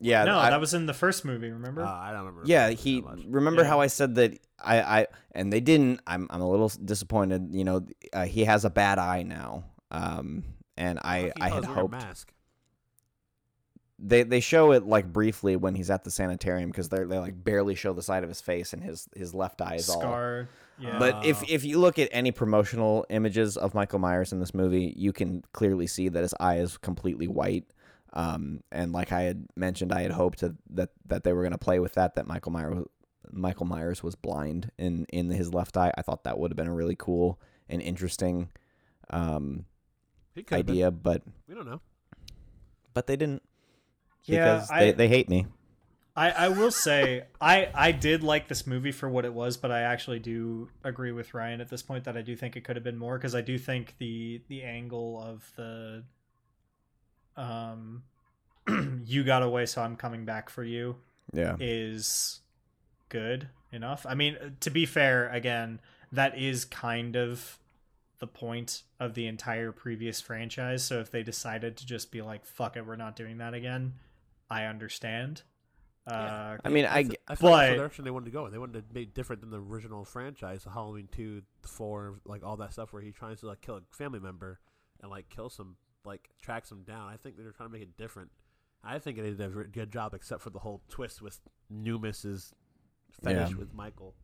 Yeah, 0.00 0.24
no 0.24 0.38
I- 0.38 0.50
that 0.50 0.60
was 0.60 0.74
in 0.74 0.86
the 0.86 0.94
first 0.94 1.24
movie 1.24 1.50
remember 1.50 1.82
Uh, 1.82 1.90
I 1.90 2.12
don't 2.12 2.20
remember. 2.26 2.42
Yeah, 2.46 2.68
that 2.68 2.74
he 2.78 3.02
remember 3.26 3.62
Yeah. 3.62 3.68
how 3.68 3.80
I 3.80 3.88
said 3.88 4.14
that 4.16 4.38
I, 4.62 4.80
I 5.00 5.06
and 5.32 5.52
they 5.52 5.60
didn't. 5.60 6.00
I'm 6.06 6.26
I'm 6.30 6.40
a 6.40 6.48
little 6.50 6.68
disappointed. 6.84 7.48
You 7.52 7.64
know, 7.64 7.86
uh, 8.12 8.24
he 8.26 8.44
has 8.44 8.64
a 8.64 8.70
bad 8.70 8.98
eye 8.98 9.22
now. 9.22 9.64
Um, 9.90 10.44
and 10.76 10.98
I 11.02 11.20
He 11.20 11.32
I 11.40 11.48
had 11.48 11.64
hoped 11.64 11.92
mask. 11.92 12.32
they 13.98 14.22
they 14.22 14.40
show 14.40 14.72
it 14.72 14.84
like 14.84 15.12
briefly 15.12 15.56
when 15.56 15.74
he's 15.74 15.90
at 15.90 16.04
the 16.04 16.10
sanitarium 16.10 16.70
because 16.70 16.88
they 16.88 17.02
they 17.04 17.18
like 17.18 17.42
barely 17.42 17.74
show 17.74 17.92
the 17.92 18.02
side 18.02 18.22
of 18.22 18.28
his 18.28 18.40
face 18.40 18.72
and 18.72 18.82
his 18.82 19.08
his 19.16 19.34
left 19.34 19.60
eye 19.60 19.74
is 19.76 19.88
all. 19.88 20.00
scar 20.00 20.48
yeah 20.78 20.98
But 21.00 21.26
if 21.26 21.42
if 21.50 21.64
you 21.64 21.80
look 21.80 21.98
at 21.98 22.08
any 22.12 22.30
promotional 22.30 23.04
images 23.10 23.56
of 23.56 23.74
Michael 23.74 23.98
Myers 23.98 24.32
in 24.32 24.38
this 24.38 24.54
movie, 24.54 24.94
you 24.96 25.12
can 25.12 25.42
clearly 25.52 25.88
see 25.88 26.08
that 26.08 26.22
his 26.22 26.34
eye 26.38 26.58
is 26.58 26.78
completely 26.78 27.26
white. 27.26 27.64
Um, 28.12 28.62
and 28.72 28.92
like 28.92 29.12
I 29.12 29.22
had 29.22 29.46
mentioned, 29.56 29.92
I 29.92 30.02
had 30.02 30.12
hoped 30.12 30.40
that 30.40 30.56
that, 30.70 30.90
that 31.06 31.24
they 31.24 31.32
were 31.32 31.42
going 31.42 31.52
to 31.52 31.58
play 31.58 31.78
with 31.78 31.94
that. 31.94 32.14
That 32.14 32.26
Michael 32.26 32.52
Myers 32.52 32.84
Michael 33.30 33.66
Myers 33.66 34.02
was 34.02 34.14
blind 34.14 34.70
in 34.78 35.04
in 35.10 35.30
his 35.30 35.52
left 35.52 35.76
eye. 35.76 35.92
I 35.96 36.02
thought 36.02 36.24
that 36.24 36.38
would 36.38 36.50
have 36.50 36.56
been 36.56 36.68
a 36.68 36.74
really 36.74 36.96
cool 36.96 37.38
and 37.68 37.82
interesting 37.82 38.48
um, 39.10 39.66
He 40.34 40.42
could 40.42 40.56
have 40.58 40.66
been. 40.66 40.74
idea, 40.74 40.90
but 40.90 41.22
We 41.46 41.54
don't 41.54 41.66
know. 41.66 41.80
but 42.94 43.06
they 43.06 43.16
didn't 43.16 43.42
yeah 44.24 44.54
because 44.56 44.70
I, 44.70 44.80
they, 44.86 44.92
they 44.92 45.08
hate 45.08 45.28
me. 45.28 45.46
I, 46.16 46.30
I 46.30 46.48
will 46.48 46.70
say 46.72 47.24
I 47.40 47.68
I 47.74 47.92
did 47.92 48.24
like 48.24 48.48
this 48.48 48.66
movie 48.66 48.90
for 48.92 49.08
what 49.08 49.24
it 49.24 49.32
was, 49.34 49.56
but 49.56 49.70
I 49.70 49.82
actually 49.82 50.18
do 50.18 50.68
agree 50.82 51.12
with 51.12 51.32
Ryan 51.34 51.60
at 51.60 51.68
this 51.68 51.82
point 51.82 52.04
that 52.04 52.16
I 52.16 52.22
do 52.22 52.34
think 52.34 52.56
it 52.56 52.64
could 52.64 52.74
have 52.76 52.82
been 52.84 52.98
more 52.98 53.16
because 53.18 53.34
I 53.34 53.40
do 53.42 53.56
think 53.58 53.94
the 53.98 54.42
the 54.48 54.62
angle 54.64 55.22
of 55.22 55.48
the 55.56 56.04
um 57.38 58.02
you 59.06 59.24
got 59.24 59.42
away 59.42 59.64
so 59.64 59.80
I'm 59.80 59.96
coming 59.96 60.24
back 60.26 60.50
for 60.50 60.62
you 60.64 60.96
Yeah, 61.32 61.56
is 61.60 62.40
good 63.08 63.48
enough. 63.72 64.04
I 64.08 64.14
mean, 64.14 64.36
to 64.60 64.70
be 64.70 64.84
fair, 64.86 65.28
again, 65.30 65.80
that 66.12 66.36
is 66.38 66.64
kind 66.66 67.16
of 67.16 67.58
the 68.18 68.26
point 68.26 68.82
of 69.00 69.14
the 69.14 69.26
entire 69.26 69.72
previous 69.72 70.20
franchise. 70.20 70.84
So 70.84 71.00
if 71.00 71.10
they 71.10 71.22
decided 71.22 71.76
to 71.78 71.86
just 71.86 72.10
be 72.10 72.20
like, 72.20 72.44
"Fuck 72.44 72.76
it, 72.76 72.84
we're 72.86 72.96
not 72.96 73.14
doing 73.16 73.38
that 73.38 73.54
again," 73.54 73.94
I 74.50 74.64
understand. 74.64 75.42
Uh, 76.06 76.56
I 76.64 76.68
mean, 76.70 76.86
I 76.86 77.02
That's- 77.02 77.08
g- 77.10 77.16
I 77.28 77.34
feel 77.34 77.50
like 77.50 77.70
the 77.72 77.76
direction 77.76 78.04
they 78.04 78.10
wanted 78.10 78.24
to 78.26 78.30
go. 78.32 78.46
in. 78.46 78.52
They 78.52 78.58
wanted 78.58 78.88
to 78.88 78.94
make 78.94 79.12
different 79.14 79.40
than 79.42 79.50
the 79.50 79.60
original 79.60 80.04
franchise, 80.06 80.64
the 80.64 80.70
Halloween 80.70 81.08
two, 81.12 81.42
four, 81.62 82.20
like 82.24 82.42
all 82.42 82.56
that 82.56 82.72
stuff 82.72 82.92
where 82.94 83.02
he 83.02 83.12
tries 83.12 83.40
to 83.40 83.46
like 83.46 83.60
kill 83.60 83.76
a 83.76 83.82
family 83.94 84.18
member 84.18 84.58
and 85.02 85.10
like 85.10 85.28
kill 85.28 85.50
some, 85.50 85.76
like 86.08 86.28
tracks 86.42 86.70
him 86.72 86.82
down. 86.82 87.08
I 87.08 87.16
think 87.16 87.36
they're 87.36 87.52
trying 87.52 87.68
to 87.68 87.72
make 87.72 87.82
it 87.82 87.96
different. 87.96 88.30
I 88.82 88.98
think 88.98 89.16
they 89.18 89.30
did 89.30 89.40
a 89.40 89.48
good 89.64 89.92
job, 89.92 90.14
except 90.14 90.42
for 90.42 90.50
the 90.50 90.58
whole 90.60 90.82
twist 90.88 91.20
with 91.22 91.38
Noomis's 91.70 92.52
fetish 93.22 93.50
Yeah. 93.50 93.56
with 93.56 93.74
Michael. 93.74 94.14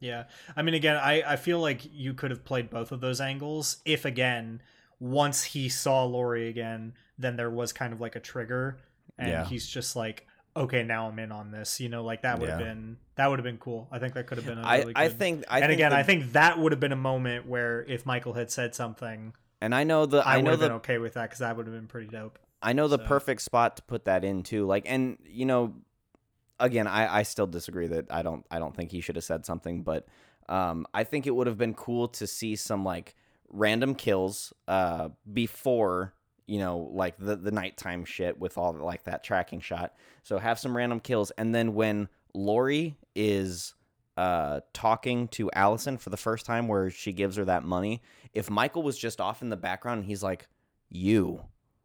Yeah. 0.00 0.24
I 0.56 0.62
mean, 0.62 0.74
again, 0.74 0.96
I, 0.96 1.22
I 1.22 1.36
feel 1.36 1.60
like 1.60 1.80
you 1.92 2.14
could 2.14 2.30
have 2.30 2.44
played 2.44 2.70
both 2.70 2.92
of 2.92 3.00
those 3.00 3.20
angles 3.20 3.78
if, 3.84 4.04
again, 4.04 4.60
once 5.00 5.44
he 5.44 5.68
saw 5.68 6.04
Laurie 6.04 6.48
again, 6.48 6.94
then 7.18 7.36
there 7.36 7.50
was 7.50 7.72
kind 7.72 7.92
of 7.92 8.00
like 8.00 8.16
a 8.16 8.20
trigger, 8.20 8.78
and 9.18 9.28
Yeah. 9.30 9.44
he's 9.44 9.66
just 9.66 9.96
like, 9.96 10.26
okay, 10.56 10.82
now 10.82 11.08
I'm 11.08 11.18
in 11.18 11.32
on 11.32 11.50
this. 11.52 11.80
You 11.80 11.88
know, 11.88 12.04
like 12.04 12.22
that 12.22 12.38
would 12.38 12.48
have 12.48 12.58
been 12.58 12.96
that 13.16 13.28
would 13.30 13.38
have 13.38 13.44
been 13.44 13.58
cool. 13.58 13.88
I 13.92 13.98
think 14.00 14.14
that 14.14 14.26
could 14.26 14.38
have 14.38 14.46
been. 14.46 14.58
A 14.58 14.62
I 14.62 14.78
really 14.78 14.92
I 14.96 15.08
good- 15.08 15.18
think 15.18 15.44
I 15.48 15.58
and 15.58 15.66
think 15.68 15.78
again, 15.78 15.90
the- 15.92 15.96
I 15.98 16.02
think 16.02 16.32
that 16.32 16.58
would 16.58 16.72
have 16.72 16.80
been 16.80 16.92
a 16.92 16.96
moment 16.96 17.46
where 17.46 17.82
if 17.84 18.04
Michael 18.04 18.32
had 18.34 18.50
said 18.50 18.74
something, 18.74 19.34
and 19.64 19.74
I 19.74 19.84
know 19.84 20.06
the 20.06 20.18
I, 20.18 20.36
I 20.36 20.40
know 20.40 20.52
the 20.56 20.66
been 20.68 20.72
okay 20.76 20.98
with 20.98 21.14
that 21.14 21.22
because 21.24 21.38
that 21.40 21.56
would 21.56 21.66
have 21.66 21.74
been 21.74 21.86
pretty 21.88 22.08
dope. 22.08 22.38
I 22.62 22.72
know 22.72 22.88
the 22.88 22.98
So- 22.98 23.04
perfect 23.04 23.42
spot 23.42 23.76
to 23.76 23.82
put 23.82 24.04
that 24.06 24.24
in 24.24 24.42
too. 24.42 24.66
Like, 24.66 24.84
and 24.86 25.18
you 25.26 25.44
know, 25.46 25.74
again, 26.60 26.86
I, 26.86 27.18
I 27.18 27.22
still 27.24 27.46
disagree 27.46 27.88
that 27.88 28.06
I 28.10 28.22
don't 28.22 28.44
I 28.50 28.58
don't 28.58 28.74
think 28.74 28.90
he 28.90 29.00
should 29.00 29.16
have 29.16 29.24
said 29.24 29.44
something, 29.44 29.82
but 29.82 30.06
um, 30.48 30.86
I 30.92 31.04
think 31.04 31.26
it 31.26 31.30
would 31.34 31.46
have 31.46 31.58
been 31.58 31.74
cool 31.74 32.08
to 32.08 32.26
see 32.26 32.56
some 32.56 32.84
like 32.84 33.14
random 33.50 33.94
kills 33.94 34.52
uh 34.66 35.10
before 35.32 36.12
you 36.46 36.58
know 36.58 36.90
like 36.92 37.16
the 37.18 37.36
the 37.36 37.52
nighttime 37.52 38.04
shit 38.04 38.38
with 38.38 38.58
all 38.58 38.72
like 38.74 39.04
that 39.04 39.22
tracking 39.24 39.60
shot. 39.60 39.94
So 40.22 40.38
have 40.38 40.58
some 40.58 40.76
random 40.76 41.00
kills, 41.00 41.30
and 41.32 41.54
then 41.54 41.74
when 41.74 42.08
Laurie 42.34 42.96
is 43.14 43.74
uh 44.16 44.60
talking 44.72 45.28
to 45.28 45.50
Allyson 45.52 45.98
for 45.98 46.10
the 46.10 46.16
first 46.16 46.46
time, 46.46 46.68
where 46.68 46.90
she 46.90 47.12
gives 47.12 47.36
her 47.36 47.44
that 47.46 47.64
money, 47.64 48.00
if 48.34 48.50
Michael 48.50 48.82
was 48.82 48.98
just 48.98 49.20
off 49.20 49.42
in 49.42 49.48
the 49.48 49.56
background, 49.56 50.00
and 50.00 50.06
he's 50.06 50.22
like, 50.22 50.48
"You." 50.88 51.44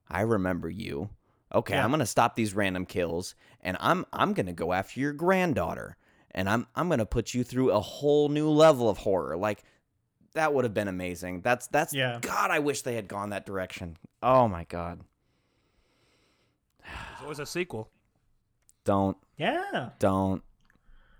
I 0.10 0.22
remember 0.22 0.70
you. 0.70 1.10
Okay, 1.54 1.76
Yeah. 1.76 1.84
I'm 1.84 1.92
gonna 1.92 2.06
stop 2.06 2.36
these 2.36 2.54
random 2.54 2.86
kills, 2.86 3.36
and 3.62 3.78
I'm 3.80 4.06
I'm 4.14 4.34
gonna 4.34 4.54
go 4.54 4.74
after 4.74 5.00
your 5.00 5.14
granddaughter. 5.14 5.98
and 6.32 6.48
I'm 6.48 6.68
I'm 6.76 6.90
gonna 6.90 7.06
put 7.08 7.34
you 7.34 7.44
through 7.44 7.72
a 7.72 7.80
whole 7.80 8.30
new 8.30 8.50
level 8.50 8.88
of 8.90 9.00
horror. 9.00 9.36
Like 9.36 9.64
that 10.34 10.54
would 10.54 10.64
have 10.64 10.76
been 10.76 10.88
amazing. 10.88 11.42
That's 11.42 11.66
that's 11.68 11.92
Yeah. 11.94 12.20
God. 12.22 12.52
I 12.52 12.60
wish 12.60 12.84
they 12.84 12.94
had 12.94 13.08
gone 13.08 13.32
that 13.32 13.48
direction. 13.48 13.98
Oh 14.22 14.48
my 14.48 14.64
God. 14.66 15.02
There's 16.84 17.22
always 17.24 17.40
a 17.40 17.46
sequel. 17.48 17.90
Don't 18.84 19.18
Yeah. 19.38 19.90
don't. 20.00 20.44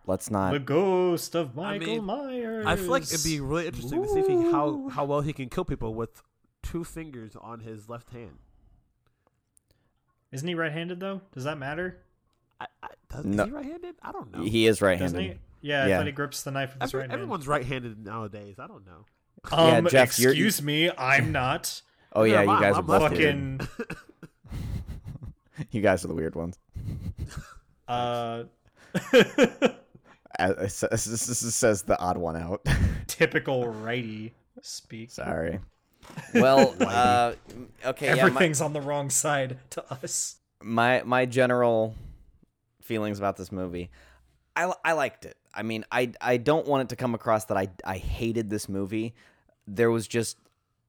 Let's 0.10 0.32
not. 0.32 0.54
The 0.54 0.60
ghost 0.60 1.36
of 1.36 1.58
I 1.60 1.78
Michael 1.78 1.88
mean, 1.96 2.04
Myers. 2.04 2.66
I 2.66 2.76
feel 2.78 2.88
like 2.90 3.04
it'd 3.04 3.24
be 3.24 3.40
really 3.40 3.68
interesting 3.68 4.02
to 4.02 4.10
see 4.10 4.20
if 4.22 4.28
he, 4.28 4.52
how 4.52 4.90
how 4.90 5.06
well 5.06 5.22
he 5.22 5.34
can 5.34 5.50
kill 5.50 5.66
people 5.66 5.94
with 5.94 6.24
two 6.64 6.84
fingers 6.84 7.36
on 7.40 7.60
his 7.60 7.88
left 7.88 8.10
hand. 8.10 8.40
Isn't 10.32 10.48
he 10.48 10.56
right-handed 10.56 11.00
though? 11.00 11.22
Does 11.34 11.44
that 11.44 11.60
matter? 11.60 11.98
I, 12.60 12.66
I, 12.82 12.88
does, 13.12 13.24
No. 13.26 13.44
Is 13.44 13.50
he 13.50 13.56
right-handed? 13.56 13.96
I 14.02 14.12
don't 14.12 14.32
know. 14.36 14.44
He 14.44 14.66
is 14.66 14.82
right-handed. 14.82 15.22
he? 15.22 15.34
Yeah, 15.62 15.86
I 15.86 15.90
thought 15.90 16.06
he 16.08 16.12
grips 16.12 16.42
the 16.42 16.52
knife 16.52 16.74
with 16.74 16.82
his 16.82 16.90
Every- 16.90 17.00
right 17.02 17.10
hand. 17.10 17.14
everyone's 17.22 17.48
right-handed 17.48 18.04
nowadays. 18.06 18.56
I 18.60 18.66
don't 18.68 18.86
know. 18.88 19.06
Yeah, 19.52 19.78
Um, 19.78 19.88
Jeff, 19.90 20.18
you're- 20.18 20.32
excuse 20.34 20.62
me, 20.62 20.90
I'm 20.98 21.32
not. 21.32 21.82
Oh 22.14 22.24
yeah, 22.24 22.40
Never 22.44 22.54
you 22.54 22.60
guys 22.62 22.74
are 22.74 22.80
I'm 22.80 22.86
both 22.88 23.02
left-handed. 23.04 23.68
Fucking. 23.68 23.98
You 25.72 25.82
guys 25.82 26.04
are 26.04 26.08
the 26.08 26.16
weird 26.16 26.34
ones. 26.36 26.58
Uh, 27.88 28.44
This 30.40 30.80
this 30.80 31.56
says 31.56 31.84
the 31.84 32.00
odd 32.00 32.18
one 32.18 32.38
out. 32.38 32.66
typical 33.08 33.68
righty 33.68 34.34
speak. 34.62 35.12
Sorry. 35.12 35.60
Well, 36.34 36.76
uh, 36.82 37.34
okay. 37.86 38.08
Yeah, 38.08 38.16
my, 38.16 38.22
Everything's 38.22 38.62
on 38.62 38.74
the 38.74 38.82
wrong 38.82 39.10
side 39.10 39.58
to 39.72 39.92
us. 39.92 40.38
my 40.62 41.04
my 41.04 41.26
general 41.26 41.96
feelings 42.82 43.20
about 43.20 43.38
this 43.38 43.52
movie. 43.52 43.90
I, 44.56 44.74
I 44.84 44.94
liked 44.94 45.26
it. 45.26 45.38
I 45.54 45.64
mean, 45.64 45.86
I 45.92 46.12
I 46.22 46.38
don't 46.38 46.68
want 46.68 46.84
it 46.84 46.90
to 46.90 46.96
come 46.96 47.14
across 47.14 47.46
that 47.46 47.58
I 47.58 47.70
I 47.86 47.98
hated 47.98 48.50
this 48.50 48.70
movie. 48.70 49.16
There 49.68 49.92
was 49.92 50.08
just 50.08 50.38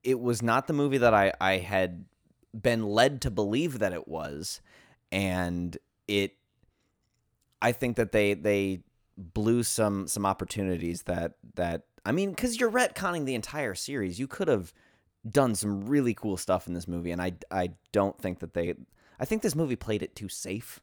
it 0.03 0.19
was 0.19 0.43
not 0.43 0.67
the 0.67 0.73
movie 0.73 0.99
that 0.99 1.15
I 1.15 1.33
I 1.41 1.59
had 1.59 2.05
been 2.59 2.85
led 2.85 3.23
to 3.23 3.31
believe 3.31 3.79
that 3.81 3.93
it 3.93 4.09
was, 4.09 4.61
and 5.13 5.77
it. 6.09 6.37
I 7.63 7.73
think 7.73 7.97
that 7.97 8.13
they 8.13 8.33
they 8.35 8.81
blew 9.21 9.63
some 9.63 10.07
some 10.07 10.27
opportunities 10.27 11.03
that 11.03 11.35
that 11.55 11.83
I 12.05 12.13
mean, 12.13 12.31
because 12.31 12.59
you're 12.59 12.71
retconning 12.71 13.25
the 13.25 13.35
entire 13.35 13.75
series, 13.75 14.19
you 14.19 14.27
could 14.27 14.49
have 14.49 14.73
done 15.29 15.55
some 15.55 15.87
really 15.87 16.15
cool 16.15 16.37
stuff 16.37 16.67
in 16.67 16.75
this 16.75 16.89
movie, 16.89 17.11
and 17.11 17.21
I 17.21 17.33
I 17.51 17.71
don't 17.93 18.19
think 18.19 18.41
that 18.41 18.55
they. 18.55 18.75
I 19.19 19.27
think 19.27 19.43
this 19.43 19.55
movie 19.55 19.77
played 19.77 20.03
it 20.03 20.17
too 20.17 20.29
safe 20.29 20.81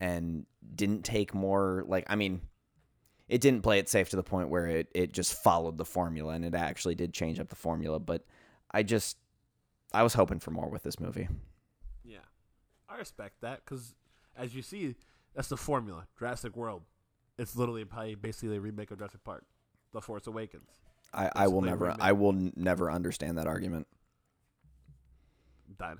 and 0.00 0.46
didn't 0.74 1.04
take 1.04 1.34
more 1.34 1.84
like 1.86 2.04
I 2.08 2.16
mean 2.16 2.42
it 3.28 3.40
didn't 3.40 3.62
play 3.62 3.78
it 3.78 3.88
safe 3.88 4.08
to 4.10 4.16
the 4.16 4.22
point 4.22 4.48
where 4.48 4.66
it, 4.66 4.88
it 4.94 5.12
just 5.12 5.34
followed 5.42 5.78
the 5.78 5.84
formula 5.84 6.34
and 6.34 6.44
it 6.44 6.54
actually 6.54 6.94
did 6.94 7.12
change 7.12 7.40
up 7.40 7.48
the 7.48 7.56
formula, 7.56 7.98
but 7.98 8.24
I 8.70 8.82
just 8.82 9.16
I 9.92 10.02
was 10.02 10.14
hoping 10.14 10.38
for 10.38 10.50
more 10.50 10.68
with 10.68 10.82
this 10.82 11.00
movie. 11.00 11.28
Yeah, 12.04 12.18
I 12.88 12.96
respect 12.96 13.40
that 13.40 13.64
because, 13.64 13.94
as 14.36 14.54
you 14.54 14.62
see, 14.62 14.94
that's 15.34 15.48
the 15.48 15.56
formula. 15.56 16.06
Jurassic 16.18 16.56
World. 16.56 16.82
It's 17.38 17.54
literally 17.56 17.84
probably 17.84 18.14
basically 18.14 18.56
a 18.56 18.60
remake 18.60 18.90
of 18.90 18.98
Jurassic 18.98 19.22
Park, 19.24 19.44
The 19.92 20.00
Force 20.00 20.26
Awakens. 20.26 20.70
I, 21.12 21.30
I 21.36 21.48
will 21.48 21.60
never 21.62 21.86
remake. 21.86 21.98
I 22.00 22.12
will 22.12 22.30
n- 22.32 22.52
never 22.56 22.90
understand 22.90 23.38
that 23.38 23.46
argument. 23.46 23.86
Died. 25.78 25.98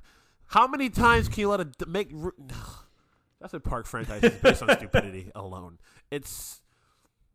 How 0.48 0.66
many 0.66 0.88
times 0.90 1.28
can 1.28 1.40
you 1.40 1.48
let 1.50 1.60
a 1.60 1.64
d- 1.66 1.84
make 1.86 2.10
r- 2.18 2.32
Jurassic 3.40 3.64
Park 3.64 3.86
franchise 3.86 4.22
is 4.22 4.32
based 4.40 4.62
on 4.62 4.70
stupidity 4.76 5.30
alone? 5.34 5.78
It's 6.10 6.60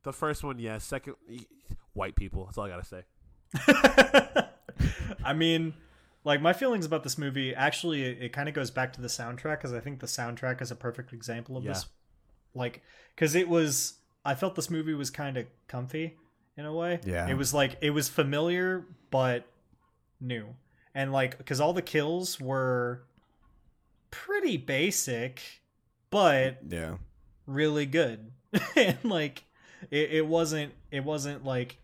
the 0.03 0.13
first 0.13 0.43
one, 0.43 0.57
yes. 0.59 0.83
Second, 0.83 1.15
white 1.93 2.15
people. 2.15 2.45
That's 2.45 2.57
all 2.57 2.65
I 2.65 2.69
gotta 2.69 2.85
say. 2.85 3.03
I 5.23 5.33
mean, 5.33 5.73
like 6.23 6.41
my 6.41 6.53
feelings 6.53 6.85
about 6.85 7.03
this 7.03 7.17
movie 7.17 7.53
actually 7.53 8.03
it, 8.03 8.17
it 8.21 8.33
kind 8.33 8.47
of 8.49 8.55
goes 8.55 8.71
back 8.71 8.93
to 8.93 9.01
the 9.01 9.07
soundtrack 9.07 9.57
because 9.57 9.73
I 9.73 9.79
think 9.79 9.99
the 9.99 10.07
soundtrack 10.07 10.61
is 10.61 10.71
a 10.71 10.75
perfect 10.75 11.13
example 11.13 11.57
of 11.57 11.63
Yeah. 11.63 11.73
this. 11.73 11.85
Like, 12.55 12.81
because 13.15 13.35
it 13.35 13.47
was, 13.49 13.93
I 14.25 14.35
felt 14.35 14.55
this 14.55 14.69
movie 14.69 14.93
was 14.93 15.09
kind 15.09 15.37
of 15.37 15.45
comfy 15.67 16.15
in 16.57 16.65
a 16.65 16.73
way. 16.73 16.99
Yeah. 17.05 17.27
it 17.29 17.35
was 17.35 17.53
like 17.53 17.77
it 17.81 17.91
was 17.91 18.09
familiar 18.09 18.85
but 19.09 19.45
new, 20.19 20.45
and 20.93 21.11
like 21.11 21.37
because 21.37 21.59
all 21.61 21.73
the 21.73 21.81
kills 21.81 22.39
were 22.39 23.03
pretty 24.11 24.57
basic, 24.57 25.41
but 26.09 26.59
Yeah. 26.67 26.97
really 27.45 27.85
good 27.85 28.31
and 28.75 28.97
like 29.03 29.43
it, 29.89 30.11
it 30.11 30.27
wasn't 30.27 30.73
it 30.91 31.03
wasn't 31.03 31.45
like 31.45 31.77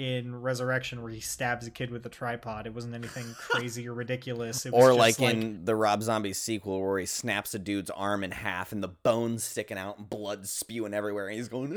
in 0.00 0.34
resurrection 0.40 1.02
where 1.02 1.12
he 1.12 1.20
stabs 1.20 1.66
a 1.66 1.70
kid 1.70 1.90
with 1.90 2.06
a 2.06 2.08
tripod 2.08 2.66
it 2.66 2.72
wasn't 2.72 2.94
anything 2.94 3.26
crazy 3.38 3.86
or 3.86 3.92
ridiculous 3.92 4.64
it 4.64 4.72
was 4.72 4.82
Or 4.82 4.88
just 4.96 5.20
like 5.20 5.20
in 5.34 5.66
the 5.66 5.76
Rob 5.76 6.02
Zombie 6.02 6.32
sequel 6.32 6.80
where 6.80 6.98
he 6.98 7.04
snaps 7.04 7.52
a 7.52 7.58
dude's 7.58 7.90
arm 7.90 8.24
in 8.24 8.30
half 8.30 8.72
and 8.72 8.82
the 8.82 8.88
bones 8.88 9.44
sticking 9.44 9.76
out 9.76 9.98
and 9.98 10.08
blood 10.08 10.46
spewing 10.48 10.94
everywhere 10.94 11.28
and 11.28 11.36
he's 11.36 11.48
going 11.48 11.70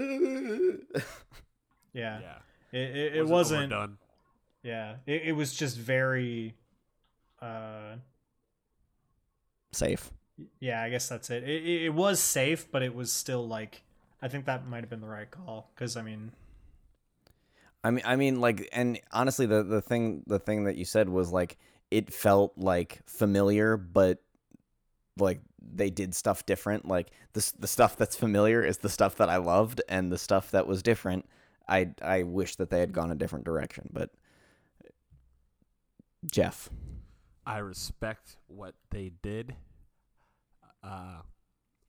yeah, 1.93 2.19
Yeah, 2.21 2.35
it, 2.71 2.95
it, 2.95 3.15
it 3.17 3.27
wasn't 3.27 3.71
done. 3.71 3.97
yeah 4.63 4.95
it, 5.05 5.23
it 5.25 5.31
was 5.33 5.53
just 5.53 5.77
very 5.77 6.53
uh 7.41 7.95
safe. 9.73 10.11
yeah 10.61 10.81
i 10.81 10.89
guess 10.89 11.09
that's 11.09 11.29
it. 11.29 11.43
it 11.43 11.63
it 11.65 11.81
it 11.87 11.93
was 11.93 12.21
safe 12.21 12.71
but 12.71 12.81
it 12.83 12.95
was 12.95 13.11
still 13.11 13.45
like 13.45 13.81
i 14.21 14.29
think 14.29 14.45
that 14.45 14.65
might 14.65 14.79
have 14.79 14.89
been 14.89 15.01
the 15.01 15.07
right 15.07 15.29
call 15.29 15.69
because 15.75 15.97
i 15.97 16.01
mean 16.01 16.31
I 17.83 17.91
mean, 17.91 18.03
I 18.05 18.15
mean, 18.15 18.39
like, 18.39 18.69
and 18.71 18.99
honestly, 19.11 19.45
the 19.45 19.63
the 19.63 19.81
thing, 19.81 20.23
the 20.25 20.39
thing 20.39 20.65
that 20.65 20.77
you 20.77 20.85
said 20.85 21.09
was 21.09 21.31
like, 21.31 21.57
it 21.91 22.13
felt 22.13 22.53
like 22.57 23.01
familiar, 23.05 23.77
but 23.77 24.21
like 25.17 25.41
they 25.61 25.89
did 25.89 26.15
stuff 26.15 26.45
different. 26.45 26.87
Like 26.87 27.11
the 27.33 27.51
the 27.59 27.67
stuff 27.67 27.97
that's 27.97 28.15
familiar 28.15 28.63
is 28.63 28.77
the 28.79 28.89
stuff 28.89 29.15
that 29.17 29.29
I 29.29 29.37
loved, 29.37 29.81
and 29.89 30.11
the 30.11 30.17
stuff 30.17 30.51
that 30.51 30.65
was 30.65 30.81
different, 30.81 31.25
I 31.67 31.91
I 32.01 32.23
wish 32.23 32.55
that 32.55 32.69
they 32.69 32.79
had 32.79 32.93
gone 32.93 33.11
a 33.11 33.15
different 33.15 33.45
direction. 33.45 33.89
But 33.91 34.11
Jeff, 36.31 36.69
I 37.45 37.57
respect 37.57 38.37
what 38.47 38.75
they 38.91 39.11
did. 39.21 39.55
Uh, 40.83 41.21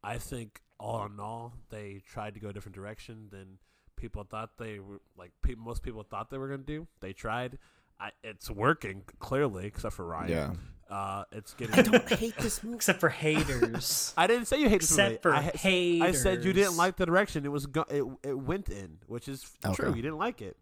I 0.02 0.18
think 0.18 0.60
all 0.78 1.06
in 1.06 1.18
all, 1.20 1.54
they 1.70 2.02
tried 2.06 2.34
to 2.34 2.40
go 2.40 2.48
a 2.48 2.52
different 2.52 2.74
direction 2.74 3.28
than 3.30 3.58
people 3.96 4.24
thought 4.24 4.50
they 4.58 4.78
were. 4.78 5.00
Like 5.16 5.32
pe- 5.42 5.54
most 5.54 5.82
people 5.82 6.02
thought 6.02 6.30
they 6.30 6.38
were 6.38 6.48
going 6.48 6.60
to 6.60 6.66
do. 6.66 6.86
They 7.00 7.12
tried. 7.12 7.58
I, 8.00 8.10
it's 8.22 8.50
working 8.50 9.02
clearly, 9.20 9.66
except 9.66 9.94
for 9.94 10.04
Ryan. 10.06 10.58
Uh, 10.90 11.24
it's 11.32 11.54
getting. 11.54 11.74
I 11.76 11.82
don't 11.82 12.08
hate 12.08 12.36
this 12.38 12.62
movie. 12.62 12.76
except 12.76 13.00
for 13.00 13.08
haters 13.08 14.12
I 14.16 14.26
didn't 14.26 14.46
say 14.46 14.58
you 14.60 14.68
hated 14.68 14.82
this 14.82 14.90
movie. 14.96 15.02
except 15.14 15.22
for 15.22 15.34
I, 15.34 15.40
haters 15.42 16.08
I 16.08 16.12
said 16.12 16.44
you 16.44 16.52
didn't 16.52 16.76
like 16.76 16.96
the 16.96 17.06
direction 17.06 17.44
it 17.46 17.48
was. 17.52 17.66
Go- 17.66 17.86
it 17.88 18.04
it 18.28 18.38
went 18.38 18.68
in, 18.68 18.98
which 19.06 19.26
is 19.28 19.42
true. 19.74 19.86
Okay. 19.88 19.96
You 19.96 20.02
didn't 20.02 20.18
like 20.18 20.42
it. 20.42 20.56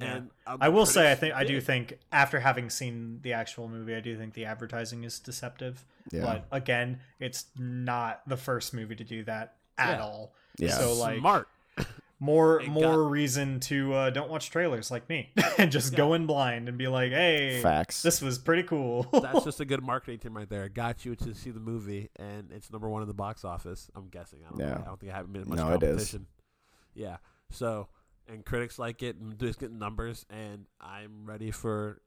Yeah. 0.00 0.14
And 0.16 0.30
um, 0.48 0.58
I 0.60 0.68
will 0.70 0.86
say, 0.86 1.12
I 1.12 1.14
think 1.14 1.34
I 1.34 1.44
do 1.44 1.60
think 1.60 1.98
after 2.10 2.40
having 2.40 2.70
seen 2.70 3.20
the 3.22 3.34
actual 3.34 3.68
movie, 3.68 3.94
I 3.94 4.00
do 4.00 4.16
think 4.16 4.34
the 4.34 4.46
advertising 4.46 5.04
is 5.04 5.20
deceptive. 5.20 5.84
Yeah. 6.10 6.22
But 6.22 6.46
again, 6.50 6.98
it's 7.20 7.44
not 7.56 8.22
the 8.26 8.36
first 8.36 8.74
movie 8.74 8.96
to 8.96 9.04
do 9.04 9.22
that 9.24 9.54
at 9.78 9.98
Yeah. 9.98 10.02
all. 10.04 10.34
Yeah. 10.58 10.70
So 10.70 10.94
like 10.94 11.18
smart. 11.20 11.46
More 12.22 12.60
It 12.60 12.68
more 12.68 12.82
got- 13.02 13.10
reason 13.10 13.58
to 13.60 13.92
uh, 13.94 14.10
don't 14.10 14.30
watch 14.30 14.48
trailers 14.50 14.92
like 14.92 15.08
me 15.08 15.32
and 15.58 15.72
just 15.72 15.96
go 15.96 16.14
in 16.14 16.26
blind 16.26 16.68
and 16.68 16.78
be 16.78 16.86
like, 16.86 17.10
hey, 17.10 17.60
Facts. 17.60 18.00
this 18.02 18.22
was 18.22 18.38
pretty 18.38 18.62
cool. 18.62 19.02
That's 19.12 19.42
just 19.44 19.58
a 19.60 19.64
good 19.64 19.82
marketing 19.82 20.20
team 20.20 20.36
right 20.36 20.48
there. 20.48 20.68
Got 20.68 21.04
you 21.04 21.16
to 21.16 21.34
see 21.34 21.50
the 21.50 21.58
movie, 21.60 22.10
and 22.16 22.52
it's 22.52 22.70
number 22.70 22.88
one 22.88 23.02
in 23.02 23.08
the 23.08 23.14
box 23.14 23.44
office. 23.44 23.90
I'm 23.96 24.06
guessing. 24.08 24.38
I 24.46 24.50
don't, 24.50 24.58
know. 24.58 24.66
Yeah. 24.66 24.78
I 24.78 24.84
don't 24.84 25.00
think 25.00 25.12
I 25.12 25.16
haven't 25.16 25.32
been 25.32 25.48
much 25.48 25.58
No, 25.58 25.72
it 25.74 25.82
is. 25.82 26.16
Yeah. 26.94 27.16
So, 27.50 27.88
and 28.28 28.44
critics 28.44 28.78
like 28.78 29.02
it, 29.02 29.16
and 29.16 29.36
just 29.38 29.58
getting 29.58 29.78
numbers, 29.80 30.24
and 30.30 30.66
I'm 30.80 31.26
ready 31.26 31.50
for 31.50 32.02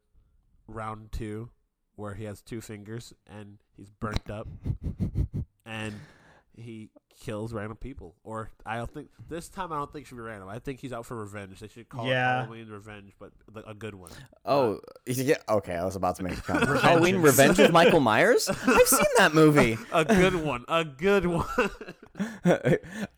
round 0.68 1.12
two, 1.12 1.50
where 1.98 2.14
he 2.14 2.24
has 2.24 2.42
two 2.42 2.62
fingers 2.62 3.14
and 3.28 3.58
he's 3.76 3.90
burnt 3.90 4.30
up, 4.30 4.48
and 5.66 5.94
he 6.56 6.90
kills 7.20 7.54
random 7.54 7.78
people. 7.78 8.16
Or 8.24 8.50
I 8.66 8.78
don't 8.78 8.94
think 8.94 9.08
this 9.30 9.48
time 9.50 9.72
I 9.72 9.78
don't 9.78 9.92
think 9.92 10.06
it 10.06 10.10
should 10.10 10.16
be 10.18 10.22
random. 10.22 10.50
I 10.50 10.60
think 10.60 10.80
he's 10.80 10.94
out 10.94 11.06
for 11.06 11.16
revenge. 11.16 11.60
They 11.60 11.68
should 11.68 11.88
call 11.90 12.06
Yeah. 12.08 12.40
it 12.40 12.46
Halloween 12.46 12.70
Revenge, 12.70 13.14
but 13.20 13.32
the- 13.52 13.68
a 13.70 13.74
good 13.74 13.96
one. 13.96 14.12
Oh 14.46 14.76
uh, 14.76 14.80
yeah, 15.08 15.36
okay. 15.50 15.76
I 15.76 15.86
was 15.86 15.96
about 15.96 16.16
to 16.18 16.24
make 16.24 16.38
a 16.38 16.42
comment. 16.42 16.82
Halloween 16.82 17.18
Revenge 17.18 17.58
with 17.58 17.72
Michael 17.72 18.00
Myers. 18.02 18.48
I've 18.50 18.88
seen 18.88 19.06
that 19.18 19.34
movie. 19.34 19.78
A 19.94 20.04
good 20.06 20.36
one. 20.36 20.66
A 20.68 20.84
good 20.86 21.26
one. 21.26 21.46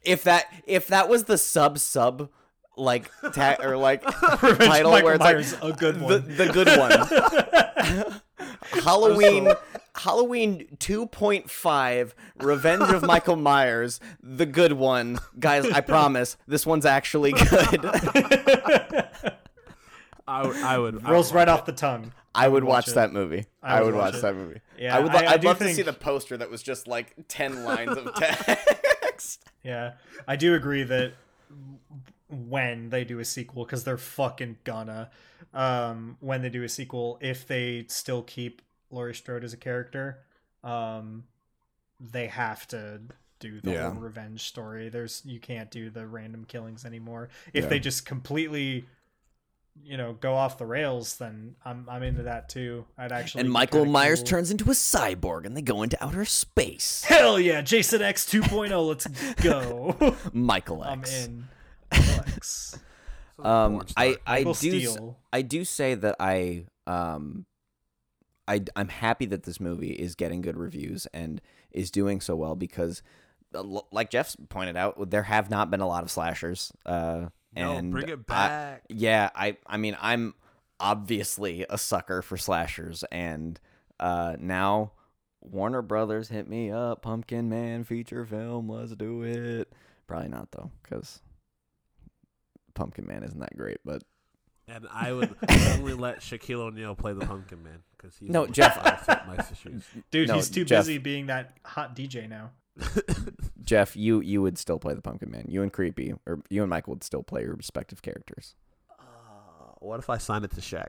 if 0.04 0.24
that 0.24 0.46
if 0.66 0.88
that 0.88 1.10
was 1.10 1.26
the 1.26 1.38
sub 1.38 1.78
sub 1.80 2.30
like 2.76 3.10
tag 3.34 3.60
or 3.64 3.76
like 3.78 4.04
title 4.04 4.68
Michael 4.68 4.92
where 5.04 5.14
it's 5.16 5.20
Myers, 5.24 5.54
like 5.62 5.64
a 5.64 5.78
good 5.78 5.96
the, 6.00 6.04
one. 6.04 6.36
the 6.38 6.46
good 6.48 6.68
one. 6.78 8.22
Halloween 8.84 9.50
Halloween 9.98 10.68
2.5 10.78 12.12
Revenge 12.42 12.90
of 12.94 13.04
Michael 13.04 13.36
Myers, 13.36 14.00
the 14.22 14.46
good 14.46 14.74
one. 14.74 15.20
Guys, 15.40 15.66
I 15.70 15.82
promise 15.82 16.38
this 16.48 16.66
one's 16.66 16.86
actually 16.86 17.32
good. 17.34 17.86
I 20.28 20.46
would. 20.46 20.58
I 20.58 20.78
would. 20.78 21.04
I 21.06 21.12
Rolls 21.12 21.32
would 21.32 21.38
right 21.38 21.48
watch 21.48 21.60
off 21.60 21.66
the 21.66 21.72
tongue. 21.72 22.12
I 22.36 22.48
would 22.48 22.64
watch 22.64 22.88
watch 22.88 22.96
that 22.96 23.14
movie. 23.14 23.46
I 23.64 23.78
I 23.78 23.82
would 23.82 23.94
would 23.94 23.96
watch 24.00 24.14
watch 24.14 24.22
that 24.22 24.36
movie. 24.36 24.60
Yeah, 24.78 24.96
I 24.96 25.00
would 25.00 25.16
I- 25.16 25.24
I 25.26 25.34
I'd 25.34 25.42
do 25.42 25.48
love 25.48 25.60
to 25.60 25.74
see 25.74 25.82
the 25.82 25.94
poster 25.94 26.38
that 26.38 26.52
was 26.52 26.62
just 26.62 26.88
like 26.88 27.16
10 27.30 27.64
lines 27.66 27.98
of 27.98 28.14
text. 28.14 29.44
Yeah, 29.64 29.94
I 30.28 30.36
do 30.36 30.54
agree 30.54 30.84
that 30.84 31.14
when 32.30 32.90
they 32.90 33.04
do 33.06 33.20
a 33.20 33.26
sequel, 33.26 33.64
because 33.66 33.84
they're 33.86 33.98
fucking 33.98 34.58
gonna, 34.66 35.10
um, 35.54 36.18
when 36.20 36.42
they 36.42 36.50
do 36.50 36.64
a 36.64 36.70
sequel, 36.70 37.18
if 37.22 37.48
they 37.48 37.86
still 37.88 38.22
keep 38.22 38.62
Laurie 38.92 39.16
Strode 39.16 39.44
as 39.44 39.54
a 39.54 39.58
character, 39.58 40.20
um, 40.64 41.24
they 42.00 42.28
have 42.28 42.68
to 42.70 43.02
do 43.40 43.62
the 43.62 43.72
Yeah. 43.72 43.92
whole 43.92 44.02
revenge 44.02 44.44
story. 44.44 44.90
There's 44.90 45.22
you 45.26 45.40
can't 45.40 45.70
do 45.72 45.90
the 45.90 46.08
random 46.08 46.46
killings 46.46 46.86
anymore. 46.86 47.30
If 47.54 47.66
Yeah. 47.66 47.70
they 47.70 47.80
just 47.80 48.06
completely, 48.06 48.88
you 49.84 49.96
know, 49.98 50.14
go 50.14 50.34
off 50.34 50.58
the 50.58 50.66
rails, 50.66 51.18
then 51.18 51.56
I'm 51.64 51.88
I'm 51.90 52.02
into 52.02 52.24
that 52.24 52.50
too. 52.50 52.86
I'd 52.98 53.12
actually 53.12 53.42
And 53.42 53.52
Michael 53.52 53.86
Myers 53.86 54.20
cool. 54.20 54.28
turns 54.28 54.50
into 54.52 54.66
a 54.72 54.74
cyborg 54.74 55.46
and 55.46 55.56
they 55.56 55.62
go 55.62 55.84
into 55.84 56.04
outer 56.04 56.26
space. 56.26 57.04
Hell 57.04 57.40
yeah, 57.40 57.62
Jason 57.62 58.02
X 58.02 58.26
2.0, 58.26 58.88
let's 58.88 59.06
go. 59.36 60.16
Michael 60.34 60.82
I'm 60.84 61.02
X. 61.02 61.26
in. 61.26 61.48
Flex. 61.94 62.80
Um, 63.40 63.86
I 63.96 64.18
I 64.26 64.42
do 64.44 64.50
s- 64.50 64.98
I 65.32 65.44
do 65.44 65.64
say 65.64 65.94
that 65.94 66.16
I 66.20 66.66
um 66.88 67.46
I 68.48 68.64
I'm 68.76 68.88
happy 68.90 69.26
that 69.28 69.44
this 69.44 69.60
movie 69.60 69.92
is 69.92 70.16
getting 70.16 70.42
good 70.42 70.58
reviews 70.58 71.06
and 71.14 71.42
is 71.72 71.92
doing 71.92 72.22
so 72.22 72.36
well 72.36 72.56
because 72.56 73.02
uh, 73.54 73.64
like 73.92 74.10
Jeff 74.10 74.36
pointed 74.50 74.76
out 74.78 75.10
there 75.10 75.24
have 75.24 75.50
not 75.50 75.70
been 75.72 75.82
a 75.82 75.88
lot 75.88 76.04
of 76.04 76.12
slashers 76.12 76.72
uh 76.86 77.28
No, 77.56 77.72
and 77.72 77.92
bring 77.92 78.10
it 78.10 78.20
I- 78.30 78.48
back. 78.48 78.84
yeah, 78.90 79.30
I 79.36 79.58
I 79.66 79.78
mean 79.78 79.98
I'm 80.02 80.34
obviously 80.80 81.66
a 81.70 81.78
sucker 81.78 82.22
for 82.22 82.38
slashers 82.38 83.04
and 83.12 83.60
uh 84.00 84.36
now 84.40 84.92
Warner 85.42 85.82
Brothers 85.82 86.30
hit 86.30 86.48
me 86.48 86.72
up 86.72 87.02
Pumpkin 87.02 87.50
Man 87.50 87.84
feature 87.84 88.26
film 88.26 88.70
let's 88.70 88.96
do 88.96 89.24
it. 89.24 89.72
Probably 90.08 90.30
not 90.30 90.52
though 90.52 90.72
cuz 90.84 91.22
Pumpkin 92.74 93.08
Man 93.08 93.24
isn't 93.24 93.40
that 93.40 93.58
great, 93.58 93.80
but 93.84 94.04
And 94.68 94.86
I 94.92 95.12
would 95.14 95.36
only 95.74 95.94
let 95.94 96.20
Shaquille 96.20 96.60
O'Neal 96.60 96.96
play 96.96 97.14
the 97.14 97.26
Pumpkin 97.26 97.64
Man 97.64 97.82
because 97.98 98.18
he's 98.18 98.30
No, 98.30 98.46
Jeff- 98.48 98.78
I 98.82 98.96
fit 98.96 99.20
my 99.28 99.44
shoes. 99.64 99.84
Dude, 100.12 100.28
No, 100.28 100.36
he's 100.36 100.50
too 100.50 100.64
Jeff- 100.66 100.82
busy 100.86 100.98
being 100.98 101.28
that 101.28 101.58
hot 101.66 101.96
DJ 101.96 102.28
now. 102.30 102.52
Jeff, 103.64 103.96
you 103.96 104.22
you 104.22 104.42
would 104.42 104.58
still 104.58 104.78
play 104.80 104.94
the 104.94 105.02
Pumpkin 105.02 105.32
Man. 105.32 105.46
You 105.48 105.64
and 105.64 105.74
Creepy, 105.74 106.14
or 106.28 106.42
you 106.50 106.62
and 106.62 106.70
Michael 106.70 106.94
would 106.94 107.04
still 107.04 107.24
play 107.24 107.42
your 107.42 107.56
respective 107.56 108.02
characters. 108.02 108.56
Uh, 109.00 109.04
what 109.80 110.00
if 110.00 110.10
I 110.10 110.18
sign 110.20 110.44
it 110.44 110.52
to 110.52 110.62
Shaq? 110.62 110.88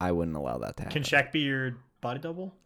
I 0.00 0.12
wouldn't 0.12 0.36
allow 0.36 0.58
that 0.58 0.76
to 0.76 0.82
happen. 0.84 1.02
Can 1.02 1.02
Shaq 1.02 1.32
be 1.32 1.40
your 1.40 1.76
body 2.00 2.20
double? 2.20 2.54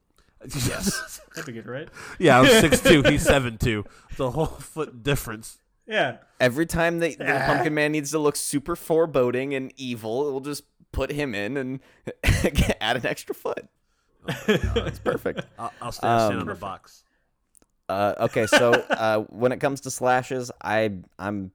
Yes. 0.66 1.20
That'd 1.35 1.47
be 1.47 1.52
good, 1.60 1.68
right? 1.68 1.89
yeah, 2.18 2.40
I'm 2.40 2.47
six 2.47 2.81
two. 2.81 3.02
He's 3.02 3.22
seven 3.22 3.59
two. 3.59 3.85
It's 4.10 4.18
a 4.20 4.31
whole 4.31 4.47
foot 4.47 5.02
difference. 5.02 5.59
Yeah. 5.86 6.16
Every 6.40 6.64
time 6.66 6.98
they, 6.98 7.14
the 7.14 7.31
Ah. 7.43 7.47
Pumpkin 7.47 7.74
Man 7.74 7.93
needs 7.93 8.10
to 8.12 8.18
look 8.18 8.36
super 8.36 8.74
foreboding 8.74 9.55
and 9.55 9.70
evil, 9.77 10.31
we'll 10.32 10.40
just 10.40 10.64
put 10.93 11.11
him 11.12 11.35
in 11.35 11.57
and 11.57 11.81
add 12.81 12.97
an 12.97 13.07
extra 13.07 13.35
foot. 13.35 13.67
It's 14.49 14.99
perfect. 14.99 15.47
I'll, 15.59 15.73
I'll 15.81 15.93
stay 15.93 16.07
Um, 16.07 16.41
on 16.41 16.47
the 16.47 16.55
box. 16.55 17.05
Uh, 17.89 18.15
okay, 18.21 18.47
so 18.47 18.73
uh, 18.91 19.21
when 19.31 19.51
it 19.53 19.59
comes 19.61 19.81
to 19.83 19.91
slashes, 19.91 20.51
I 20.62 20.99
I'm 21.19 21.51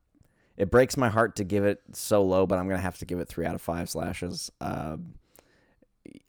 it 0.58 0.72
breaks 0.72 0.98
my 0.98 1.10
heart 1.10 1.36
to 1.38 1.44
give 1.44 1.64
it 1.66 1.82
so 1.94 2.24
low, 2.24 2.46
but 2.46 2.58
I'm 2.58 2.68
gonna 2.68 2.82
have 2.82 2.98
to 3.00 3.06
give 3.06 3.20
it 3.20 3.28
three 3.28 3.46
out 3.46 3.56
of 3.56 3.62
five 3.62 3.90
slashes. 3.90 4.52
Um, 4.60 5.16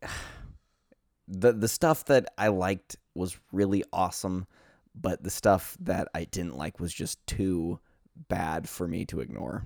the 1.28 1.52
the 1.52 1.68
stuff 1.68 2.04
that 2.06 2.32
I 2.38 2.48
liked 2.48 2.96
was 3.14 3.36
really 3.52 3.82
awesome, 3.92 4.46
but 4.94 5.22
the 5.22 5.30
stuff 5.30 5.76
that 5.80 6.08
I 6.14 6.24
didn't 6.24 6.56
like 6.56 6.78
was 6.78 6.92
just 6.92 7.24
too 7.26 7.80
bad 8.28 8.68
for 8.68 8.86
me 8.86 9.04
to 9.06 9.20
ignore. 9.20 9.64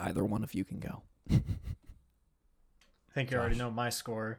Either 0.00 0.24
one 0.24 0.42
of 0.42 0.54
you 0.54 0.64
can 0.64 0.78
go. 0.80 1.02
I 1.30 1.40
think 3.14 3.30
you 3.30 3.36
already 3.38 3.56
know 3.56 3.70
my 3.70 3.90
score. 3.90 4.38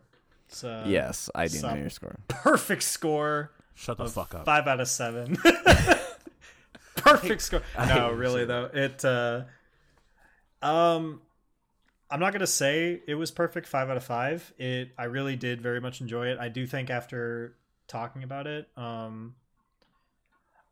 It's 0.50 0.64
a 0.64 0.84
yes, 0.88 1.30
I 1.36 1.48
do 1.48 1.62
know 1.62 1.76
your 1.76 1.90
score. 1.90 2.18
perfect 2.28 2.84
score 2.84 3.52
Shut 3.76 3.98
the 3.98 4.08
fuck 4.10 4.36
up. 4.36 4.46
five 4.46 4.68
out 4.68 4.80
of 4.82 4.88
seven. 4.88 5.38
perfect 6.96 7.42
score. 7.42 7.62
I 7.78 7.86
hate 7.86 7.96
No, 7.96 8.10
when 8.10 8.18
really 8.18 8.46
though. 8.46 8.70
It 8.74 9.04
uh 9.06 9.44
um 10.62 11.22
I'm 12.10 12.20
not 12.20 12.34
gonna 12.34 12.48
say 12.48 13.02
it 13.08 13.16
was 13.16 13.32
perfect 13.32 13.68
five 13.68 13.90
out 13.90 13.98
of 13.98 14.04
five. 14.04 14.54
It 14.58 14.92
I 14.98 15.06
really 15.06 15.36
did 15.36 15.62
very 15.62 15.80
much 15.80 16.02
enjoy 16.02 16.28
it. 16.28 16.38
I 16.40 16.50
do 16.50 16.68
think 16.68 16.90
after 16.90 17.56
talking 17.88 18.24
about 18.24 18.48
it, 18.48 18.68
um 18.76 19.36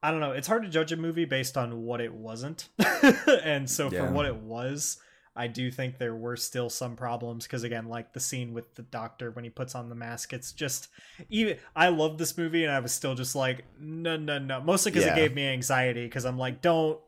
I 0.01 0.11
don't 0.11 0.19
know, 0.21 0.31
it's 0.31 0.47
hard 0.47 0.63
to 0.63 0.69
judge 0.69 0.91
a 0.91 0.97
movie 0.97 1.25
based 1.25 1.57
on 1.57 1.83
what 1.83 1.99
it 2.01 2.13
wasn't. 2.13 2.69
and 3.43 3.69
so 3.69 3.89
Yeah. 3.91 4.07
for 4.07 4.13
what 4.13 4.25
it 4.25 4.35
was, 4.37 4.97
I 5.35 5.47
do 5.47 5.71
think 5.71 5.97
there 5.97 6.15
were 6.15 6.35
still 6.35 6.69
some 6.69 6.95
problems 6.95 7.45
because 7.45 7.63
again, 7.63 7.87
like 7.87 8.13
the 8.13 8.19
scene 8.19 8.53
with 8.53 8.75
the 8.75 8.81
doctor 8.81 9.31
when 9.31 9.43
he 9.43 9.49
puts 9.49 9.75
on 9.75 9.89
the 9.89 9.95
mask, 9.95 10.33
it's 10.33 10.51
just 10.53 10.87
even 11.29 11.57
I 11.75 11.89
love 11.89 12.17
this 12.17 12.37
movie 12.37 12.63
and 12.63 12.73
I 12.73 12.79
was 12.79 12.91
still 12.93 13.15
just 13.15 13.35
like 13.35 13.63
no 13.79 14.17
no 14.17 14.37
no 14.39 14.61
mostly 14.61 14.91
because 14.91 15.05
Yeah. 15.05 15.13
it 15.13 15.17
gave 15.17 15.35
me 15.35 15.47
anxiety 15.47 16.05
because 16.05 16.25
I'm 16.25 16.37
like 16.37 16.61
don't 16.61 16.99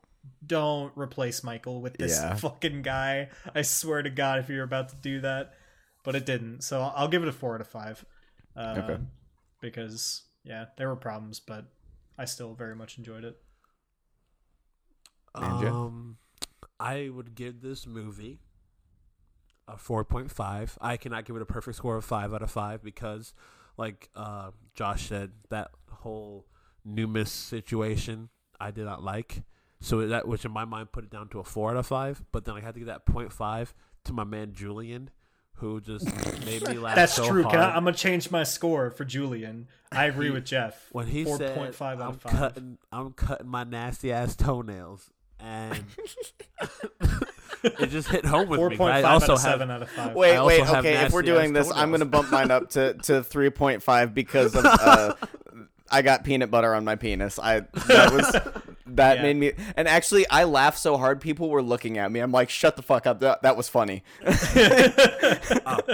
don't 0.45 0.91
replace 0.95 1.43
Michael 1.43 1.81
with 1.81 1.97
this 1.97 2.19
Yeah. 2.19 2.35
fucking 2.35 2.83
guy. 2.83 3.29
I 3.55 3.63
swear 3.63 4.01
to 4.03 4.09
God 4.09 4.39
if 4.39 4.49
you're 4.49 4.63
about 4.63 4.89
to 4.89 4.95
do 4.97 5.21
that, 5.21 5.53
but 6.03 6.15
it 6.15 6.25
didn't. 6.25 6.61
So 6.61 6.81
I'll, 6.81 7.07
give 7.07 7.23
it 7.23 7.27
a 7.29 7.31
four 7.33 7.55
out 7.55 7.61
of 7.61 7.67
five. 7.67 8.05
Uh, 8.55 8.75
Okay. 8.83 8.97
Because 9.61 10.23
yeah, 10.43 10.65
there 10.77 10.87
were 10.89 10.95
problems, 10.95 11.39
but 11.39 11.65
I 12.17 12.25
still 12.25 12.53
very 12.53 12.75
much 12.75 12.97
enjoyed 12.97 13.23
it. 13.23 13.41
And 15.33 15.67
Um, 15.67 16.17
I 16.79 17.09
would 17.09 17.35
give 17.35 17.61
this 17.61 17.85
movie 17.87 18.39
a 19.67 19.77
four 19.77 20.03
point 20.03 20.31
five. 20.31 20.77
I 20.81 20.97
cannot 20.97 21.25
give 21.25 21.35
it 21.35 21.41
a 21.41 21.45
perfect 21.45 21.77
score 21.77 21.95
of 21.97 22.05
five 22.05 22.33
out 22.33 22.41
of 22.41 22.51
five 22.51 22.83
because, 22.83 23.33
like 23.77 24.09
uh, 24.15 24.51
Josh 24.73 25.07
said, 25.07 25.31
that 25.49 25.71
whole 25.89 26.47
Numis 26.87 27.27
situation 27.29 28.29
I 28.59 28.71
did 28.71 28.85
not 28.85 29.03
like. 29.03 29.43
So 29.79 30.05
that, 30.07 30.27
which 30.27 30.45
in 30.45 30.51
my 30.51 30.65
mind, 30.65 30.91
put 30.91 31.03
it 31.03 31.09
down 31.09 31.29
to 31.29 31.39
a 31.39 31.43
four 31.43 31.71
out 31.71 31.77
of 31.77 31.87
five. 31.87 32.23
But 32.31 32.45
then 32.45 32.55
I 32.55 32.59
had 32.61 32.73
to 32.75 32.79
give 32.79 32.87
that 32.87 33.05
0.5 33.05 33.73
to 34.05 34.13
my 34.13 34.23
man 34.23 34.53
Julian, 34.53 35.09
who 35.55 35.79
just 35.81 36.05
made 36.45 36.67
me 36.67 36.73
laugh. 36.79 36.95
That's 36.95 37.13
so 37.13 37.27
true. 37.27 37.43
Hard. 37.43 37.53
Can 37.53 37.61
I, 37.61 37.75
I'm 37.75 37.83
gonna 37.83 37.95
change 37.95 38.31
my 38.31 38.43
score 38.43 38.89
for 38.91 39.05
Julian. 39.05 39.67
I 39.91 40.05
agree 40.05 40.27
He- 40.27 40.31
with 40.31 40.45
Jeff. 40.45 40.87
when 40.91 41.07
he 41.07 41.23
four 41.23 41.37
said, 41.37 41.55
point 41.55 41.75
five 41.75 41.99
out 41.99 42.03
"I'm 42.07 42.09
of 42.15 42.21
five. 42.21 42.33
cutting, 42.33 42.77
I'm 42.91 43.13
cutting 43.13 43.47
my 43.47 43.63
nasty 43.63 44.11
ass 44.11 44.35
toenails," 44.35 45.09
and 45.39 45.83
it 47.63 47.87
just 47.89 48.07
hit 48.09 48.25
home 48.25 48.49
with 48.49 48.57
Four 48.59 48.69
me. 48.69 48.77
point 48.77 48.93
I 48.93 49.01
also 49.03 49.25
out 49.25 49.29
have, 49.31 49.39
seven 49.39 49.69
out 49.71 49.81
of 49.81 49.89
five. 49.89 50.15
Wait, 50.15 50.39
wait, 50.43 50.67
okay. 50.69 51.05
If 51.05 51.11
we're 51.13 51.21
doing 51.21 51.53
this, 51.53 51.71
I'm 51.73 51.91
gonna 51.91 52.05
bump 52.05 52.31
mine 52.31 52.51
up 52.51 52.69
to 52.71 52.93
to 52.93 53.21
3.5 53.21 54.13
because 54.13 54.55
of 54.55 54.65
uh, 54.65 55.13
I 55.91 56.01
got 56.01 56.23
peanut 56.23 56.49
butter 56.49 56.73
on 56.73 56.85
my 56.85 56.95
penis. 56.95 57.37
I 57.37 57.61
that 57.87 58.13
was 58.13 58.70
that 58.97 59.17
Yeah. 59.17 59.21
made 59.23 59.35
me. 59.37 59.51
And 59.75 59.87
actually, 59.87 60.27
I 60.29 60.43
laughed 60.45 60.77
so 60.79 60.97
hard, 60.97 61.21
people 61.21 61.49
were 61.49 61.61
looking 61.61 61.97
at 61.97 62.11
me. 62.11 62.19
I'm 62.19 62.31
like, 62.31 62.49
shut 62.49 62.75
the 62.75 62.81
fuck 62.81 63.05
up. 63.07 63.19
That 63.19 63.41
that 63.43 63.57
was 63.57 63.67
funny. 63.69 64.03
uh, 64.25 64.33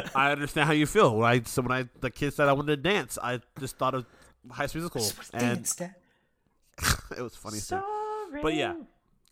I 0.15 0.31
understand 0.31 0.67
how 0.67 0.73
you 0.73 0.85
feel. 0.85 1.15
When 1.15 1.29
I 1.29 1.41
so 1.43 1.61
when 1.61 1.71
I 1.71 1.85
the 2.01 2.09
kid 2.11 2.33
said 2.33 2.47
I 2.47 2.53
wanted 2.53 2.75
to 2.83 2.89
dance, 2.89 3.17
I 3.21 3.39
just 3.59 3.77
thought 3.77 3.93
of 3.93 4.05
High 4.49 4.65
School 4.67 4.81
Musical, 4.81 5.05
and 5.33 5.59
it 7.17 7.21
was 7.21 7.35
funny. 7.35 7.59
too. 7.59 7.81
But 8.41 8.53
yeah, 8.55 8.75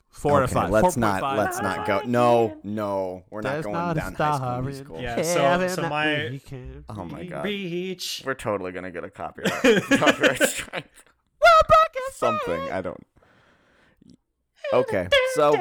four 0.10 0.38
out 0.42 0.44
of 0.46 0.52
Okay, 0.52 0.62
five. 0.62 0.72
Let's 0.72 0.96
4.5. 0.96 0.98
not. 0.98 1.38
Let's 1.38 1.62
not 1.62 1.86
go. 1.86 2.02
No, 2.06 2.58
no, 2.64 3.24
we're 3.30 3.42
not 3.42 3.62
going 3.64 3.74
not 3.74 3.98
a 3.98 4.00
down 4.00 4.14
High 4.16 4.38
School 4.38 4.62
Musical. 4.64 5.02
Yeah, 5.02 5.22
so- 5.22 5.68
so 5.68 5.90
my- 5.90 6.30
We 6.32 6.40
can 6.40 6.86
Oh 6.90 7.04
my 7.06 7.26
god, 7.26 7.44
Reach. 7.46 8.24
we're 8.26 8.34
totally 8.34 8.72
gonna 8.72 8.92
get 8.92 9.04
a 9.04 9.10
copyright 9.10 9.52
copyright 9.84 10.42
strike. 10.44 10.86
Something 12.14 12.62
I 12.72 12.82
don't. 12.82 13.06
Okay, 14.74 15.08
so 15.36 15.54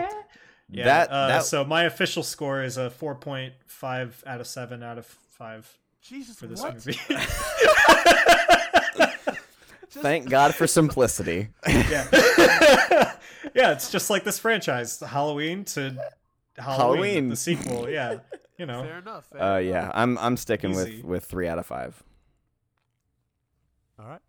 Yeah, 0.71 0.85
that 0.85 1.11
uh, 1.11 1.29
that 1.29 1.45
so 1.45 1.65
my 1.65 1.85
official 1.85 2.23
score 2.23 2.63
is 2.63 2.77
a 2.79 2.91
4.5 2.91 4.27
out 4.27 4.41
of 4.41 4.47
7 4.47 4.83
out 4.83 4.99
of 4.99 5.07
5 5.07 5.79
Jesus 6.03 6.39
for 6.39 6.47
this 6.47 6.61
what? 6.63 6.75
movie. 6.75 6.99
thank 9.91 10.29
God 10.29 10.55
for 10.55 10.67
simplicity. 10.67 11.49
yeah. 11.67 12.07
yeah, 13.55 13.73
it's 13.73 13.91
just 13.91 14.11
like 14.11 14.25
this 14.25 14.39
franchise, 14.39 14.99
Halloween 15.01 15.65
to 15.67 15.81
Halloween, 16.57 16.59
Halloween. 16.79 17.29
the 17.29 17.37
sequel, 17.37 17.89
yeah. 17.89 18.19
you 18.59 18.67
know. 18.67 18.83
Fair 18.83 18.99
enough. 18.99 19.27
Fair 19.27 19.43
Uh, 19.43 19.59
enough. 19.59 19.73
yeah, 19.73 19.91
I'm 19.95 20.19
I'm 20.19 20.37
sticking 20.37 20.71
Easy. 20.73 20.97
with 20.97 21.05
with 21.05 21.25
three 21.25 21.49
out 21.49 21.59
of 21.59 21.67
five. 21.67 22.03
All 23.99 24.07
right. 24.07 24.21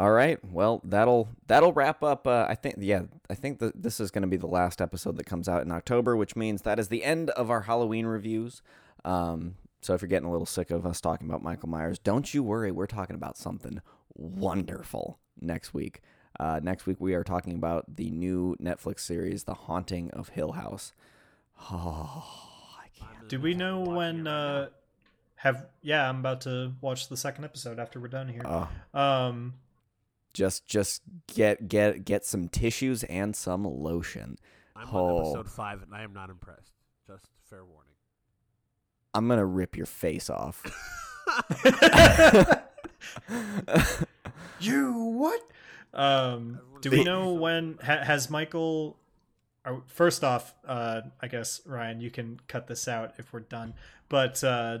All 0.00 0.12
right. 0.12 0.38
Well, 0.50 0.80
that'll 0.82 1.28
that'll 1.46 1.74
wrap 1.74 2.02
up. 2.02 2.26
Uh, 2.26 2.46
I 2.48 2.54
think. 2.54 2.76
Yeah, 2.78 3.02
I 3.28 3.34
think 3.34 3.58
that 3.58 3.82
this 3.82 4.00
is 4.00 4.10
going 4.10 4.22
to 4.22 4.28
be 4.28 4.38
the 4.38 4.46
last 4.46 4.80
episode 4.80 5.18
that 5.18 5.26
comes 5.26 5.46
out 5.46 5.60
in 5.60 5.70
October, 5.70 6.16
which 6.16 6.34
means 6.34 6.62
that 6.62 6.78
is 6.78 6.88
the 6.88 7.04
end 7.04 7.28
of 7.30 7.50
our 7.50 7.60
Halloween 7.60 8.06
reviews. 8.06 8.62
Um, 9.04 9.56
so 9.82 9.92
if 9.92 10.00
you're 10.00 10.08
getting 10.08 10.26
a 10.26 10.32
little 10.32 10.46
sick 10.46 10.70
of 10.70 10.86
us 10.86 11.02
talking 11.02 11.28
about 11.28 11.42
Michael 11.42 11.68
Myers, 11.68 11.98
don't 11.98 12.32
you 12.32 12.42
worry. 12.42 12.70
We're 12.70 12.86
talking 12.86 13.14
about 13.14 13.36
something 13.36 13.82
wonderful 14.14 15.18
next 15.38 15.74
week. 15.74 16.00
Uh, 16.38 16.60
next 16.62 16.86
week 16.86 16.96
we 16.98 17.12
are 17.12 17.22
talking 17.22 17.56
about 17.56 17.96
the 17.96 18.10
new 18.10 18.56
Netflix 18.58 19.00
series, 19.00 19.44
The 19.44 19.52
Haunting 19.52 20.10
of 20.12 20.30
Hill 20.30 20.52
House. 20.52 20.94
Oh, 21.70 22.24
I 22.82 22.88
can't. 22.98 23.28
Do 23.28 23.38
we 23.38 23.52
know 23.52 23.80
when? 23.80 24.26
Uh, 24.26 24.70
have 25.36 25.66
yeah, 25.82 26.08
I'm 26.08 26.20
about 26.20 26.42
to 26.42 26.72
watch 26.80 27.08
the 27.08 27.16
second 27.18 27.44
episode 27.44 27.78
after 27.78 28.00
we're 28.00 28.08
done 28.08 28.28
here. 28.28 28.42
Uh, 28.44 28.66
Um, 28.98 29.54
just 30.32 30.66
just 30.66 31.02
get 31.26 31.68
get 31.68 32.04
get 32.04 32.24
some 32.24 32.48
tissues 32.48 33.02
and 33.04 33.34
some 33.34 33.64
lotion. 33.64 34.36
I'm 34.76 34.88
Oh. 34.92 35.16
on 35.18 35.20
episode 35.26 35.50
five, 35.50 35.82
and 35.82 35.94
I 35.94 36.02
am 36.02 36.12
not 36.12 36.30
impressed. 36.30 36.72
Just 37.06 37.26
fair 37.48 37.64
warning. 37.64 37.92
I'm 39.14 39.28
gonna 39.28 39.44
rip 39.46 39.76
your 39.76 39.86
face 39.86 40.30
off. 40.30 40.62
you 44.60 44.92
what? 44.92 45.40
Um, 45.92 46.60
do 46.80 46.90
we 46.90 47.02
know 47.04 47.32
when 47.34 47.78
ha- 47.82 48.04
has 48.04 48.30
Michael? 48.30 48.96
uh, 49.64 49.76
First 49.86 50.22
off, 50.24 50.54
uh, 50.66 51.02
I 51.20 51.28
guess 51.28 51.60
Ryan, 51.66 52.00
you 52.00 52.10
can 52.10 52.40
cut 52.48 52.66
this 52.68 52.86
out 52.88 53.14
if 53.18 53.32
we're 53.32 53.40
done. 53.40 53.74
But 54.08 54.42
uh, 54.44 54.78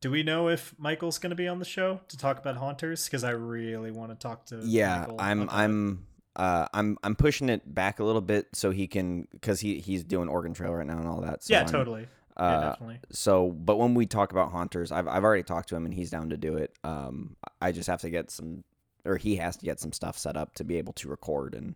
do 0.00 0.10
we 0.10 0.22
know 0.22 0.48
if 0.48 0.74
Michael's 0.78 1.18
going 1.18 1.30
to 1.30 1.36
be 1.36 1.46
on 1.48 1.58
the 1.58 1.64
show 1.64 2.00
to 2.08 2.16
talk 2.16 2.38
about 2.38 2.56
haunters? 2.56 3.04
Because 3.04 3.24
I 3.24 3.30
really 3.30 3.90
want 3.90 4.10
to 4.12 4.16
talk 4.16 4.46
to. 4.46 4.60
yeah, 4.64 5.00
Michael 5.00 5.16
I'm. 5.20 5.50
I'm 5.50 6.06
uh 6.36 6.66
I'm 6.72 6.96
I'm 7.02 7.16
pushing 7.16 7.48
it 7.48 7.74
back 7.74 7.98
a 7.98 8.04
little 8.04 8.20
bit 8.20 8.46
so 8.52 8.70
he 8.70 8.86
can 8.86 9.26
because 9.32 9.60
he 9.60 9.80
he's 9.80 10.04
doing 10.04 10.28
Oregon 10.28 10.54
Trail 10.54 10.72
right 10.72 10.86
now 10.86 10.98
and 10.98 11.08
all 11.08 11.20
that. 11.22 11.42
So 11.42 11.52
yeah, 11.52 11.60
I'm- 11.60 11.68
totally. 11.68 12.06
yeah, 12.36 12.42
Uh, 12.46 12.70
definitely. 12.70 13.00
so 13.10 13.50
but 13.50 13.78
when 13.78 13.94
we 13.94 14.06
talk 14.06 14.30
about 14.30 14.52
haunters, 14.52 14.92
I've 14.92 15.08
I've 15.08 15.24
already 15.24 15.42
talked 15.42 15.68
to 15.70 15.76
him 15.76 15.84
and 15.84 15.92
he's 15.92 16.08
down 16.10 16.30
to 16.30 16.36
do 16.36 16.56
it. 16.56 16.72
Um, 16.84 17.34
I 17.60 17.72
just 17.72 17.88
have 17.88 18.00
to 18.02 18.10
get 18.10 18.30
some 18.30 18.62
or 19.04 19.16
he 19.16 19.36
has 19.36 19.56
to 19.56 19.64
get 19.64 19.80
some 19.80 19.92
stuff 19.92 20.16
set 20.16 20.36
up 20.36 20.54
to 20.54 20.64
be 20.64 20.76
able 20.78 20.92
to 20.94 21.08
record 21.08 21.54
and 21.56 21.74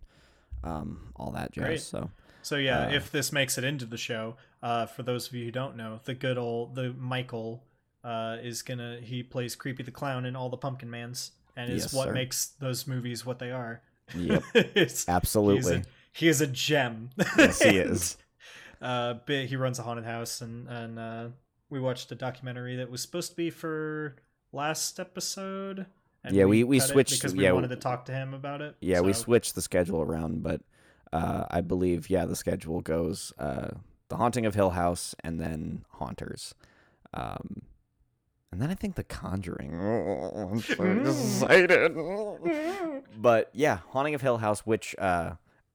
um 0.63 1.11
all 1.17 1.31
that 1.31 1.51
jazz. 1.51 1.63
Great. 1.65 1.81
So 1.81 2.09
So 2.41 2.55
yeah, 2.55 2.87
uh, 2.87 2.91
if 2.91 3.11
this 3.11 3.33
makes 3.33 3.57
it 3.57 3.65
into 3.65 3.85
the 3.85 3.97
show, 3.97 4.37
uh, 4.63 4.85
for 4.85 5.03
those 5.03 5.27
of 5.27 5.33
you 5.35 5.43
who 5.45 5.51
don't 5.51 5.75
know, 5.75 5.99
the 6.05 6.13
good 6.13 6.37
old 6.37 6.75
the 6.75 6.93
Michael 6.97 7.61
uh, 8.05 8.37
is 8.43 8.61
gonna 8.61 8.99
he 9.01 9.23
plays 9.23 9.55
Creepy 9.55 9.83
the 9.83 9.91
Clown 9.91 10.25
in 10.25 10.35
all 10.35 10.49
the 10.49 10.57
Pumpkin 10.57 10.89
Mans, 10.89 11.31
and 11.57 11.71
is 11.71 11.83
Yes, 11.83 11.93
what 11.93 12.05
sir. 12.09 12.13
makes 12.13 12.45
those 12.59 12.85
movies 12.87 13.25
what 13.25 13.39
they 13.39 13.51
are. 13.51 13.81
Yep. 14.15 14.43
Absolutely. 15.07 15.55
He's 15.77 15.85
a, 15.85 15.89
he 16.13 16.27
is 16.27 16.41
a 16.41 16.47
gem. 16.47 17.09
Yes, 17.37 17.61
he 17.61 17.77
is. 17.89 18.17
Uh, 18.81 19.15
but 19.25 19.45
he 19.45 19.55
runs 19.55 19.79
a 19.79 19.83
haunted 19.83 20.05
house, 20.05 20.41
and 20.41 20.67
and 20.69 20.99
uh, 20.99 21.27
we 21.69 21.79
watched 21.79 22.11
a 22.11 22.15
documentary 22.15 22.75
that 22.75 22.89
was 22.91 23.01
supposed 23.01 23.31
to 23.31 23.35
be 23.35 23.49
for 23.49 24.15
last 24.51 24.99
episode. 24.99 25.85
And 26.23 26.35
Yeah, 26.35 26.45
we- 26.45 26.63
we 26.63 26.77
it 26.77 26.81
switched- 26.81 27.13
because 27.21 27.35
we 27.35 27.43
yeah, 27.43 27.51
wanted 27.51 27.69
to 27.69 27.75
talk 27.75 28.05
to 28.05 28.11
him 28.11 28.33
about 28.33 28.61
it. 28.61 28.75
Yeah, 28.81 29.01
we 29.01 29.13
switched 29.13 29.55
the 29.55 29.61
schedule 29.61 30.01
around, 30.01 30.41
but 30.43 30.61
uh, 31.13 31.45
I 31.51 31.61
believe 31.61 32.09
yeah 32.09 32.25
the 32.25 32.35
schedule 32.35 32.81
goes 32.81 33.31
uh, 33.37 33.69
the 34.09 34.15
Haunting 34.17 34.45
of 34.45 34.53
Hill 34.55 34.71
House 34.71 35.15
and 35.23 35.39
then 35.39 35.85
Haunters, 35.89 36.53
um, 37.13 37.61
and 38.55 38.61
then 38.61 38.71
I 38.71 38.73
think 38.73 38.95
the 38.95 39.03
Conjuring. 39.03 39.75
Oh, 39.77 40.47
I'm 40.49 40.61
so 40.61 40.81
excited. 40.81 41.93
but 43.17 43.49
yeah, 43.51 43.79
Haunting 43.89 44.15
of 44.15 44.21
Hill 44.21 44.37
House, 44.37 44.61
which 44.61 44.95
uh, 44.97 45.33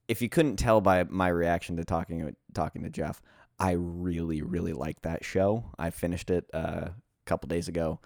if 0.09 0.23
you 0.23 0.31
couldn't 0.31 0.57
tell 0.57 0.81
by 0.81 1.05
my 1.05 1.29
reaction 1.29 1.77
to 1.77 1.85
talking 1.85 2.35
talking 2.55 2.83
to 2.85 2.89
Jeff, 2.89 3.21
I 3.59 3.73
really 3.73 4.41
really 4.41 4.73
like 4.73 5.03
that 5.03 5.27
show. 5.27 5.67
I 5.79 5.91
finished 5.91 6.31
it 6.31 6.47
uh, 6.55 6.89
a 6.89 6.95
couple 7.27 7.49
days 7.49 7.69
ago. 7.69 8.01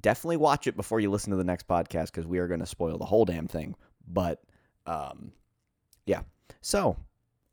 Definitely 0.00 0.36
watch 0.36 0.68
it 0.68 0.76
before 0.76 1.00
you 1.00 1.10
listen 1.10 1.32
to 1.32 1.36
the 1.36 1.42
next 1.42 1.66
podcast 1.66 2.12
because 2.12 2.24
we 2.24 2.38
are 2.38 2.46
going 2.46 2.60
to 2.60 2.66
spoil 2.66 2.98
the 2.98 3.04
whole 3.04 3.24
damn 3.24 3.48
thing. 3.48 3.74
But 4.06 4.40
um, 4.86 5.32
yeah. 6.06 6.20
So 6.60 6.98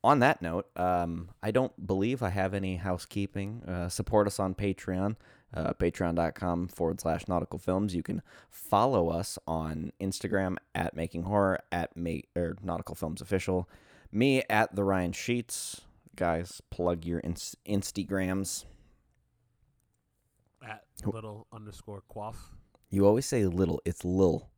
on 0.03 0.19
that 0.19 0.43
note, 0.43 0.67
um, 0.77 1.31
I 1.41 1.49
don't 1.49 1.87
believe 1.87 2.21
I 2.21 2.29
have 2.29 2.53
any 2.53 2.75
housekeeping. 2.75 3.63
Uh, 3.67 3.89
support 3.89 4.27
us 4.27 4.39
on 4.39 4.53
Patreon, 4.53 5.15
uh, 5.53 5.73
patreon.com 5.73 6.67
forward 6.67 7.01
slash 7.01 7.27
nautical 7.27 7.59
films. 7.59 7.95
You 7.95 8.03
can 8.03 8.21
follow 8.49 9.09
us 9.09 9.37
on 9.47 9.91
Instagram 9.99 10.57
at 10.75 10.95
making 10.95 11.23
horror 11.23 11.59
at 11.71 11.95
ma- 11.97 12.21
or 12.35 12.55
nautical 12.61 12.95
films 12.95 13.21
official. 13.21 13.69
Me 14.11 14.43
at 14.49 14.75
the 14.75 14.83
Ryan 14.83 15.11
Sheets. 15.11 15.81
Guys, 16.15 16.61
plug 16.69 17.05
your 17.05 17.19
inst- 17.19 17.55
Instagrams. 17.65 18.65
At 20.67 20.83
little 21.05 21.47
underscore 21.53 22.03
quaff. 22.07 22.51
You 22.89 23.05
always 23.05 23.25
say 23.25 23.45
little. 23.45 23.81
It's 23.85 24.03
lil. 24.03 24.49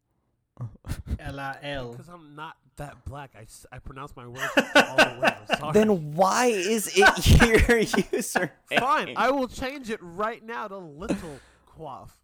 L-I-L. 1.19 1.91
Because 1.91 2.09
I'm 2.09 2.35
not 2.35 2.55
that 2.77 3.03
black. 3.05 3.31
I, 3.37 3.45
I 3.75 3.79
pronounce 3.79 4.15
my 4.15 4.25
words 4.27 4.41
all 4.57 4.95
the 4.95 5.17
way. 5.21 5.35
I'm 5.49 5.57
sorry. 5.59 5.73
Then 5.73 6.13
why 6.13 6.45
is 6.47 6.91
it 6.95 7.41
your 7.41 7.79
user? 8.13 8.51
Fine. 8.79 9.13
I 9.17 9.31
will 9.31 9.47
change 9.47 9.89
it 9.89 9.99
right 10.01 10.43
now 10.43 10.67
to 10.67 10.77
little 10.77 11.39
quaff. 11.65 12.17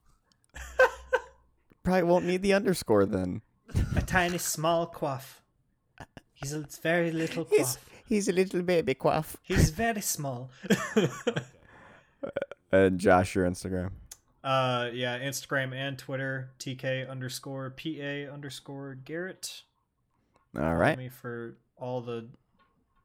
Probably 1.84 2.04
won't 2.04 2.26
need 2.26 2.42
the 2.42 2.54
underscore 2.54 3.06
then. 3.06 3.42
a 3.96 4.02
tiny 4.02 4.38
small 4.38 4.86
quaff. 4.88 5.42
He's 6.34 6.54
a 6.54 6.66
very 6.82 7.12
little 7.12 7.46
He's 7.50 7.60
quaff. 7.76 7.90
he's 8.08 8.28
a 8.28 8.34
little 8.34 8.62
baby 8.62 8.94
quaff. 8.94 9.38
He's 9.44 9.70
very 9.72 10.02
small. 10.02 10.50
And 12.72 13.00
Josh, 13.00 13.34
your 13.36 13.50
Instagram. 13.50 13.92
uh, 14.44 14.90
yeah, 14.92 15.20
Instagram 15.20 15.74
and 15.74 15.98
Twitter, 15.98 16.50
TK 16.60 17.10
underscore 17.10 17.70
PA 17.70 18.34
underscore 18.34 18.96
Garrett. 19.06 19.62
All 20.58 20.76
right. 20.76 20.98
me 20.98 21.10
for 21.10 21.56
all 21.78 22.02
the 22.02 22.28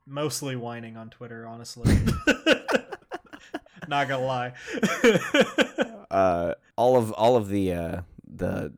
mostly 0.07 0.57
whining 0.57 0.97
on 0.97 1.11
Twitter, 1.11 1.47
honestly. 1.47 1.95
Not 3.89 4.09
gonna 4.09 4.25
lie. 4.25 4.53
Uh, 6.13 6.53
all 6.77 6.99
of 6.99 7.11
all 7.13 7.37
of 7.37 7.49
the 7.49 7.73
uh, 7.73 8.03
the 8.31 8.71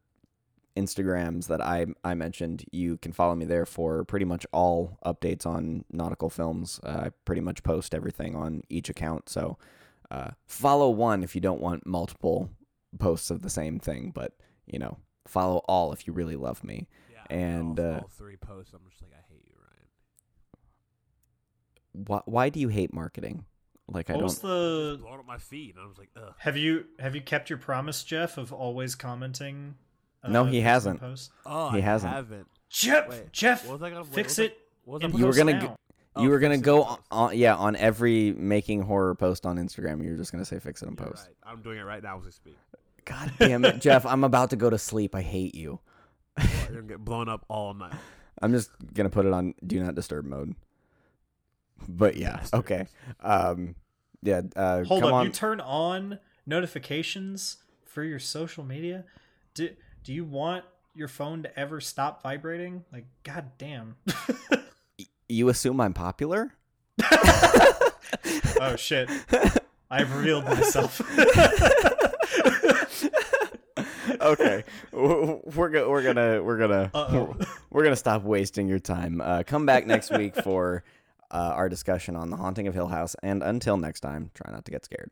Instagrams 0.76 1.48
that 1.48 1.60
I 1.60 1.86
I 2.04 2.14
mentioned, 2.14 2.64
you 2.70 2.96
can 2.96 3.10
follow 3.12 3.34
me 3.34 3.44
there 3.44 3.66
for 3.66 4.04
pretty 4.04 4.24
much 4.24 4.46
all 4.52 4.98
updates 5.04 5.44
on 5.44 5.84
nautical 5.90 6.30
films. 6.30 6.78
Uh, 6.84 7.06
I 7.06 7.10
pretty 7.24 7.40
much 7.40 7.64
post 7.64 7.92
everything 7.92 8.36
on 8.36 8.62
each 8.68 8.88
account. 8.88 9.28
So 9.28 9.58
uh, 10.12 10.30
follow 10.46 10.90
one 10.90 11.24
if 11.24 11.34
you 11.34 11.40
don't 11.40 11.60
want 11.60 11.86
multiple 11.88 12.50
posts 13.00 13.32
of 13.32 13.42
the 13.42 13.50
same 13.50 13.80
thing, 13.80 14.12
but 14.14 14.34
you 14.64 14.78
know, 14.78 14.98
follow 15.26 15.58
all 15.66 15.92
if 15.92 16.06
you 16.06 16.12
really 16.12 16.36
love 16.36 16.62
me. 16.62 16.86
Yeah. 17.30 17.36
And, 17.36 17.80
all, 17.80 17.86
uh, 17.86 17.98
all 18.00 18.10
three 18.16 18.36
posts. 18.36 18.72
I'm 18.74 18.80
just 18.88 19.02
like, 19.02 19.12
I 19.12 19.22
hate 19.32 19.42
you, 19.46 19.52
Ryan. 19.58 19.88
Why 22.06 22.20
why 22.24 22.48
do 22.48 22.60
you 22.60 22.68
hate 22.68 22.92
marketing? 22.92 23.44
Like 23.86 24.10
I 24.10 24.14
don't. 24.14 24.22
was 24.22 24.38
the? 24.38 24.98
Blowing 25.00 25.20
up 25.20 25.26
my 25.26 25.38
feed. 25.38 25.76
And 25.76 25.84
I 25.84 25.88
was 25.88 25.98
like, 25.98 26.10
ugh. 26.16 26.34
Have 26.38 26.56
you 26.56 26.86
have 26.98 27.14
you 27.14 27.20
kept 27.20 27.50
your 27.50 27.58
promise, 27.58 28.02
Jeff, 28.02 28.38
of 28.38 28.52
always 28.52 28.94
commenting? 28.94 29.74
uh, 30.22 30.30
No, 30.30 30.44
he 30.44 30.60
hasn't. 30.60 31.00
Posts? 31.00 31.30
Oh, 31.46 31.70
He 31.70 31.78
I 31.78 31.80
hasn't. 31.82 32.12
haven't. 32.12 32.46
Jeff, 32.70 33.08
Wait, 33.08 33.32
Jeff, 33.32 33.66
what 33.66 33.74
was 33.74 33.82
I 33.82 33.90
gonna- 33.90 34.02
wait, 34.04 34.14
fix 34.14 34.38
what 34.38 34.42
was 34.44 34.50
it. 34.50 34.58
What 34.84 34.94
was 34.94 35.02
I 35.02 35.04
in 35.06 35.10
supposed 35.12 35.20
You 35.20 35.26
were 35.26 35.34
gonna 35.34 35.52
now. 35.60 35.66
go- 35.68 35.76
Oh, 36.16 36.22
you 36.22 36.28
were 36.30 36.38
gonna 36.38 36.58
go 36.58 36.84
on, 36.84 36.98
on 37.10 37.36
yeah 37.36 37.56
on 37.56 37.74
every 37.74 38.32
making 38.32 38.82
horror 38.82 39.16
post 39.16 39.44
on 39.46 39.56
Instagram. 39.56 40.02
You're 40.04 40.16
just 40.16 40.30
gonna 40.30 40.44
say 40.44 40.60
fix 40.60 40.80
it 40.82 40.88
and 40.88 40.98
You're 40.98 41.08
post. 41.08 41.26
right. 41.26 41.36
I'm 41.44 41.60
doing 41.60 41.78
it 41.78 41.82
right 41.82 42.02
now 42.02 42.18
as 42.18 42.24
we 42.24 42.30
speak. 42.30 42.56
God 43.04 43.32
damn 43.38 43.64
it, 43.64 43.80
Jeff! 43.80 44.06
I'm 44.06 44.22
about 44.24 44.50
to 44.50 44.56
go 44.56 44.70
to 44.70 44.78
sleep. 44.78 45.14
I 45.16 45.22
hate 45.22 45.54
you. 45.56 45.80
Well, 46.36 46.46
You're 46.68 46.76
gonna 46.82 46.88
get 46.88 47.04
blown 47.04 47.28
up 47.28 47.44
all 47.48 47.74
night. 47.74 47.94
I'm 48.42 48.52
just 48.52 48.70
gonna 48.92 49.10
put 49.10 49.26
it 49.26 49.32
on 49.32 49.54
do 49.64 49.82
not 49.82 49.94
disturb 49.94 50.24
mode. 50.24 50.54
But 51.88 52.16
yeah, 52.16 52.36
Bastard. 52.36 52.58
okay. 52.60 52.86
Um, 53.20 53.74
yeah. 54.22 54.42
Uh, 54.56 54.84
Hold 54.84 55.02
come 55.02 55.08
up, 55.08 55.14
on. 55.14 55.26
you 55.26 55.32
turn 55.32 55.60
on 55.60 56.18
notifications 56.46 57.58
for 57.84 58.02
your 58.02 58.18
social 58.18 58.64
media. 58.64 59.04
Do 59.54 59.70
do 60.02 60.12
you 60.12 60.24
want 60.24 60.64
your 60.94 61.08
phone 61.08 61.42
to 61.42 61.58
ever 61.58 61.80
stop 61.80 62.22
vibrating? 62.22 62.84
Like, 62.92 63.06
god 63.22 63.52
damn. 63.58 63.96
you 65.28 65.48
assume 65.48 65.80
I'm 65.80 65.94
popular? 65.94 66.54
oh 68.60 68.76
shit. 68.76 69.10
I've 69.90 70.14
revealed 70.14 70.44
myself. 70.44 71.00
okay, 74.24 74.64
we're 74.92 75.68
go- 75.68 75.90
we're 75.90 76.02
gonna 76.02 76.42
we're 76.42 76.58
gonna 76.58 76.90
Uh-oh. 76.94 77.36
we're 77.70 77.84
gonna 77.84 77.96
stop 77.96 78.22
wasting 78.22 78.68
your 78.68 78.78
time. 78.78 79.20
Uh, 79.20 79.42
come 79.46 79.66
back 79.66 79.86
next 79.86 80.10
week 80.10 80.34
for 80.42 80.82
uh, 81.30 81.52
our 81.54 81.68
discussion 81.68 82.16
on 82.16 82.30
The 82.30 82.36
Haunting 82.36 82.66
of 82.66 82.74
Hill 82.74 82.88
House. 82.88 83.14
And 83.22 83.42
until 83.42 83.76
next 83.76 84.00
time, 84.00 84.30
try 84.34 84.50
not 84.52 84.64
to 84.64 84.70
get 84.70 84.84
scared. 84.84 85.10